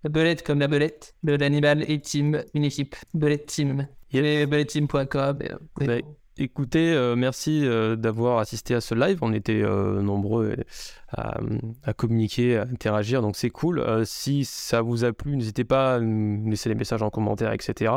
Bullet 0.08 0.36
comme 0.46 0.60
la 0.60 0.68
belette 0.68 1.16
de 1.24 1.34
l'animal 1.34 1.84
et 1.90 2.00
team, 2.00 2.44
une 2.54 2.64
équipe. 2.64 2.96
Bullet 3.16 3.40
Team. 3.40 3.88
Yes. 4.14 4.48
Bulletteam.com. 4.48 5.40
euh, 5.42 5.58
Bah, 5.80 5.98
Écoutez, 6.38 6.94
euh, 6.94 7.16
merci 7.16 7.66
euh, 7.66 7.96
d'avoir 7.96 8.40
assisté 8.40 8.76
à 8.76 8.82
ce 8.82 8.94
live. 8.94 9.20
On 9.22 9.32
était 9.32 9.62
euh, 9.62 10.02
nombreux 10.02 10.58
à, 11.14 11.94
communiquer, 11.94 12.58
à 12.58 12.64
interagir, 12.64 13.22
donc 13.22 13.38
c'est 13.38 13.50
cool. 13.50 13.82
Si 14.06 14.44
ça 14.44 14.82
vous 14.82 15.06
a 15.06 15.14
plu, 15.14 15.38
n'hésitez 15.38 15.64
pas 15.64 15.96
à 15.96 16.00
laisser 16.00 16.68
des 16.68 16.76
messages 16.76 17.02
en 17.02 17.10
commentaire, 17.10 17.54
etc. 17.54 17.94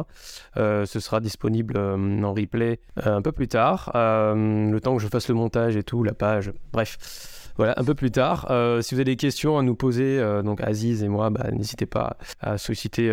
Ce 0.55 1.01
sera 1.01 1.19
disponible 1.19 1.77
en 1.77 2.33
replay 2.33 2.79
un 3.03 3.23
peu 3.23 3.33
plus 3.33 3.49
tard, 3.49 3.91
le 3.95 4.79
temps 4.79 4.97
que 4.97 5.03
je 5.03 5.09
fasse 5.09 5.27
le 5.27 5.35
montage 5.35 5.77
et 5.77 5.83
tout, 5.83 6.05
la 6.05 6.15
page, 6.15 6.53
bref. 6.73 7.51
Voilà, 7.57 7.75
un 7.77 7.83
peu 7.83 7.97
plus 7.97 8.13
tard. 8.13 8.43
Si 8.83 8.95
vous 8.95 9.01
avez 9.01 9.05
des 9.05 9.17
questions 9.17 9.59
à 9.59 9.65
nous 9.65 9.75
poser, 9.75 10.23
donc 10.45 10.61
Aziz 10.61 11.03
et 11.03 11.09
moi, 11.09 11.31
bah, 11.31 11.51
n'hésitez 11.51 11.87
pas 11.87 12.19
à 12.39 12.57
solliciter 12.57 13.13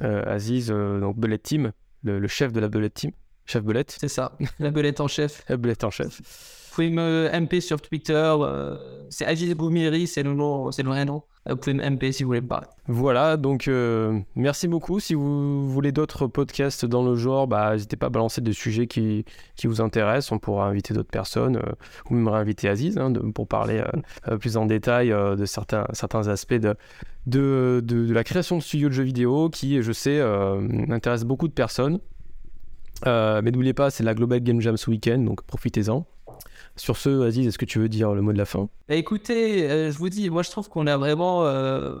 Aziz, 0.00 0.70
donc 0.70 1.16
Bullet 1.18 1.38
Team, 1.38 1.70
le 2.02 2.26
chef 2.26 2.52
de 2.52 2.58
la 2.58 2.68
Bullet 2.68 2.90
Team, 2.90 3.12
chef 3.50 3.62
Bullet. 3.64 3.84
C'est 3.88 4.08
ça, 4.08 4.32
la 4.58 4.70
belette 4.70 5.00
en 5.00 5.08
chef. 5.08 5.44
Euh, 5.50 5.56
Bullet 5.56 5.84
en 5.84 5.90
chef. 5.90 6.20
Vous 6.70 6.74
pouvez 6.76 6.90
me 6.90 7.28
MP 7.32 7.60
sur 7.60 7.80
Twitter. 7.80 8.14
euh, 8.14 8.76
c'est 9.10 9.26
Aziz 9.26 9.52
Boumiri, 9.56 10.06
c'est 10.06 10.22
le, 10.22 10.34
nom, 10.34 10.70
c'est 10.70 10.84
le 10.84 10.88
vrai 10.90 11.04
nom. 11.04 11.24
Euh, 11.48 11.54
Vous 11.54 11.56
pouvez 11.58 11.74
me 11.74 11.82
MP 11.84 12.12
si 12.12 12.22
vous 12.22 12.28
voulez 12.28 12.40
me 12.40 12.46
parler. 12.46 12.68
Voilà, 12.86 13.36
donc 13.36 13.66
euh, 13.66 14.20
merci 14.36 14.68
beaucoup. 14.68 15.00
Si 15.00 15.14
vous 15.14 15.68
voulez 15.68 15.90
d'autres 15.90 16.28
podcasts 16.28 16.84
dans 16.86 17.02
le 17.04 17.16
genre, 17.16 17.48
bah, 17.48 17.72
n'hésitez 17.72 17.96
pas 17.96 18.06
à 18.06 18.10
balancer 18.10 18.40
des 18.40 18.52
sujets 18.52 18.86
qui, 18.86 19.24
qui 19.56 19.66
vous 19.66 19.80
intéressent. 19.80 20.30
On 20.30 20.38
pourra 20.38 20.68
inviter 20.68 20.94
d'autres 20.94 21.10
personnes 21.10 21.56
euh, 21.56 21.72
ou 22.08 22.14
même 22.14 22.28
réinviter 22.28 22.68
Aziz 22.68 22.96
hein, 22.98 23.10
de- 23.10 23.18
pour 23.18 23.48
parler 23.48 23.82
plus 24.38 24.56
en 24.56 24.66
détail 24.66 25.08
de 25.08 25.44
certains, 25.46 25.86
certains 25.92 26.28
aspects 26.28 26.54
de, 26.54 26.76
de, 27.26 27.80
de- 27.84 28.06
de 28.06 28.12
la 28.14 28.22
création 28.22 28.58
de 28.58 28.62
studios 28.62 28.88
de 28.90 28.94
jeux 28.94 29.02
vidéo 29.02 29.50
qui, 29.50 29.82
je 29.82 29.90
sais, 29.92 30.20
intéresse 30.88 31.24
beaucoup 31.24 31.48
de 31.48 31.52
personnes. 31.52 31.98
Euh, 33.06 33.40
mais 33.42 33.50
n'oubliez 33.50 33.72
pas, 33.74 33.90
c'est 33.90 34.04
la 34.04 34.14
Global 34.14 34.40
Game 34.40 34.60
Jam 34.60 34.76
ce 34.76 34.90
week-end, 34.90 35.18
donc 35.18 35.42
profitez-en. 35.42 36.06
Sur 36.76 36.96
ce, 36.96 37.22
Aziz, 37.22 37.46
est-ce 37.46 37.58
que 37.58 37.64
tu 37.64 37.78
veux 37.78 37.88
dire 37.88 38.14
le 38.14 38.22
mot 38.22 38.32
de 38.32 38.38
la 38.38 38.44
fin? 38.44 38.68
Bah, 38.88 38.94
écoutez, 38.94 39.68
euh, 39.70 39.90
je 39.92 39.98
vous 39.98 40.08
dis, 40.08 40.30
moi 40.30 40.42
je 40.42 40.50
trouve 40.50 40.68
qu'on 40.68 40.86
a 40.86 40.96
vraiment. 40.96 41.44
euh, 41.46 41.94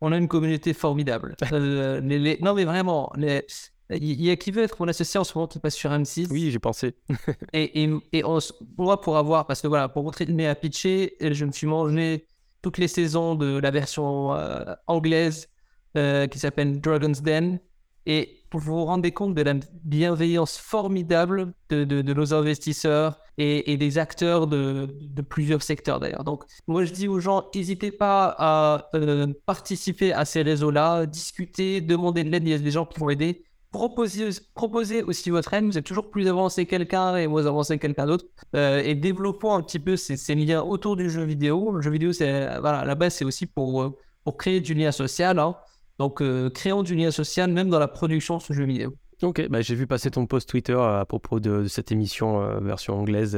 on 0.00 0.12
a 0.12 0.16
une 0.16 0.28
communauté 0.28 0.72
formidable. 0.74 1.36
Les- 1.52 2.18
les- 2.18 2.38
non, 2.40 2.54
mais 2.54 2.64
vraiment, 2.64 3.10
les- 3.16 3.44
il 3.90 4.20
y 4.22 4.30
a 4.30 4.36
qui 4.36 4.50
veut 4.50 4.62
être 4.62 4.76
mon 4.80 4.86
associé 4.88 5.18
en 5.18 5.24
ce 5.24 5.32
moment 5.36 5.46
qui 5.48 5.58
passe 5.58 5.74
sur 5.74 5.90
M6. 5.90 6.28
Oui, 6.30 6.50
j'ai 6.50 6.58
pensé. 6.58 6.94
Et, 7.52 7.82
et, 7.84 7.90
et 8.12 8.24
on 8.24 8.38
s- 8.38 8.52
moi, 8.76 9.00
pour 9.00 9.16
avoir, 9.16 9.46
parce 9.46 9.60
que 9.62 9.66
voilà, 9.66 9.88
pour 9.88 10.04
continuer 10.04 10.46
à 10.46 10.54
pitcher, 10.54 11.14
je 11.20 11.44
me 11.44 11.52
suis 11.52 11.66
mangé 11.66 12.26
toutes 12.62 12.78
les 12.78 12.88
saisons 12.88 13.34
de 13.34 13.58
la 13.58 13.70
version 13.70 14.34
euh, 14.34 14.64
anglaise 14.86 15.48
euh, 15.96 16.26
qui 16.26 16.38
s'appelle 16.38 16.80
Dragon's 16.80 17.22
Den. 17.22 17.58
Et 18.06 18.37
vous 18.52 18.58
vous 18.60 18.84
rendre 18.84 19.08
compte 19.10 19.34
de 19.34 19.42
la 19.42 19.54
bienveillance 19.84 20.56
formidable 20.56 21.52
de, 21.70 22.02
nos 22.02 22.34
investisseurs 22.34 23.20
et, 23.36 23.76
des 23.76 23.98
acteurs 23.98 24.46
de, 24.46 24.88
plusieurs 25.28 25.62
secteurs 25.62 26.00
d'ailleurs. 26.00 26.24
Donc, 26.24 26.44
moi, 26.66 26.84
je 26.84 26.92
dis 26.92 27.08
aux 27.08 27.20
gens, 27.20 27.44
n'hésitez 27.54 27.92
pas 27.92 28.34
à 28.38 28.88
euh, 28.94 29.32
participer 29.46 30.12
à 30.12 30.24
ces 30.24 30.42
réseaux-là, 30.42 31.06
discuter, 31.06 31.80
demander 31.80 32.24
de 32.24 32.30
l'aide. 32.30 32.44
Il 32.46 32.50
y 32.50 32.54
a 32.54 32.58
des 32.58 32.70
gens 32.70 32.86
qui 32.86 32.98
vont 32.98 33.10
aider. 33.10 33.44
proposer 33.70 35.02
aussi 35.02 35.30
votre 35.30 35.52
aide. 35.54 35.64
Vous 35.64 35.78
êtes 35.78 35.86
toujours 35.86 36.10
plus 36.10 36.26
avancé 36.28 36.64
que 36.64 36.70
quelqu'un 36.70 37.16
et 37.16 37.26
moins 37.26 37.46
avancé 37.46 37.76
que 37.76 37.82
quelqu'un 37.82 38.06
d'autre. 38.06 38.24
Euh, 38.56 38.82
et 38.82 38.94
développons 38.94 39.54
un 39.54 39.62
petit 39.62 39.78
peu 39.78 39.96
ces, 39.96 40.34
liens 40.34 40.62
autour 40.62 40.96
du 40.96 41.10
jeu 41.10 41.24
vidéo. 41.24 41.72
Le 41.72 41.82
jeu 41.82 41.90
vidéo, 41.90 42.12
c'est 42.12 42.58
voilà, 42.60 42.80
à 42.80 42.84
la 42.84 42.94
base, 42.94 43.14
c'est 43.14 43.24
aussi 43.24 43.46
pour, 43.46 43.82
euh, 43.82 43.96
pour 44.24 44.36
créer 44.36 44.60
du 44.60 44.74
lien 44.74 44.90
social. 44.90 45.38
Hein. 45.38 45.54
Donc, 45.98 46.22
euh, 46.22 46.50
créons 46.50 46.82
du 46.82 46.94
lien 46.94 47.10
social 47.10 47.50
même 47.50 47.68
dans 47.68 47.78
la 47.78 47.88
production 47.88 48.38
de 48.38 48.42
ce 48.42 48.52
jeu 48.52 48.64
vidéo. 48.64 48.94
Ok, 49.22 49.48
bah, 49.48 49.62
j'ai 49.62 49.74
vu 49.74 49.86
passer 49.86 50.10
ton 50.10 50.26
post 50.26 50.48
Twitter 50.48 50.78
à 50.78 51.04
propos 51.04 51.40
de, 51.40 51.66
cette 51.66 51.90
émission 51.90 52.60
version 52.60 53.00
anglaise 53.00 53.36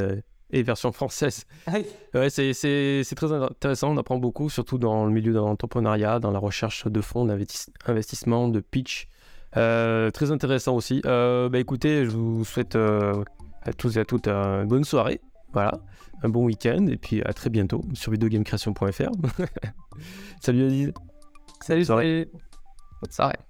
et 0.50 0.62
version 0.62 0.92
française. 0.92 1.46
Ah 1.66 1.78
ouais, 2.14 2.28
c'est 2.28 3.14
très 3.16 3.32
intéressant, 3.32 3.92
on 3.92 3.96
apprend 3.96 4.18
beaucoup, 4.18 4.50
surtout 4.50 4.76
dans 4.76 5.06
le 5.06 5.10
milieu 5.10 5.32
de 5.32 5.38
l'entrepreneuriat, 5.38 6.18
dans 6.18 6.32
la 6.32 6.38
recherche 6.38 6.86
de 6.86 7.00
fonds 7.00 7.24
d'investissement, 7.24 8.48
de 8.48 8.60
pitch. 8.60 9.08
Euh, 9.56 10.10
très 10.10 10.30
intéressant 10.30 10.76
aussi. 10.76 11.02
Euh, 11.06 11.48
bah 11.48 11.58
écoutez, 11.58 12.04
je 12.04 12.10
vous 12.10 12.44
souhaite 12.44 12.76
euh, 12.76 13.24
à 13.62 13.72
tous 13.72 13.96
et 13.96 14.00
à 14.00 14.04
toutes 14.04 14.28
une 14.28 14.66
bonne 14.66 14.84
soirée. 14.84 15.20
Voilà, 15.52 15.80
un 16.22 16.28
bon 16.28 16.44
week-end 16.44 16.86
et 16.86 16.96
puis 16.96 17.22
à 17.22 17.32
très 17.32 17.50
bientôt 17.50 17.82
sur 17.94 18.12
videogamecreation.fr. 18.12 19.10
salut 20.40 20.64
Aziz. 20.64 20.92
Salut, 21.60 21.84
salut. 21.84 22.28
Bonne 23.01 23.40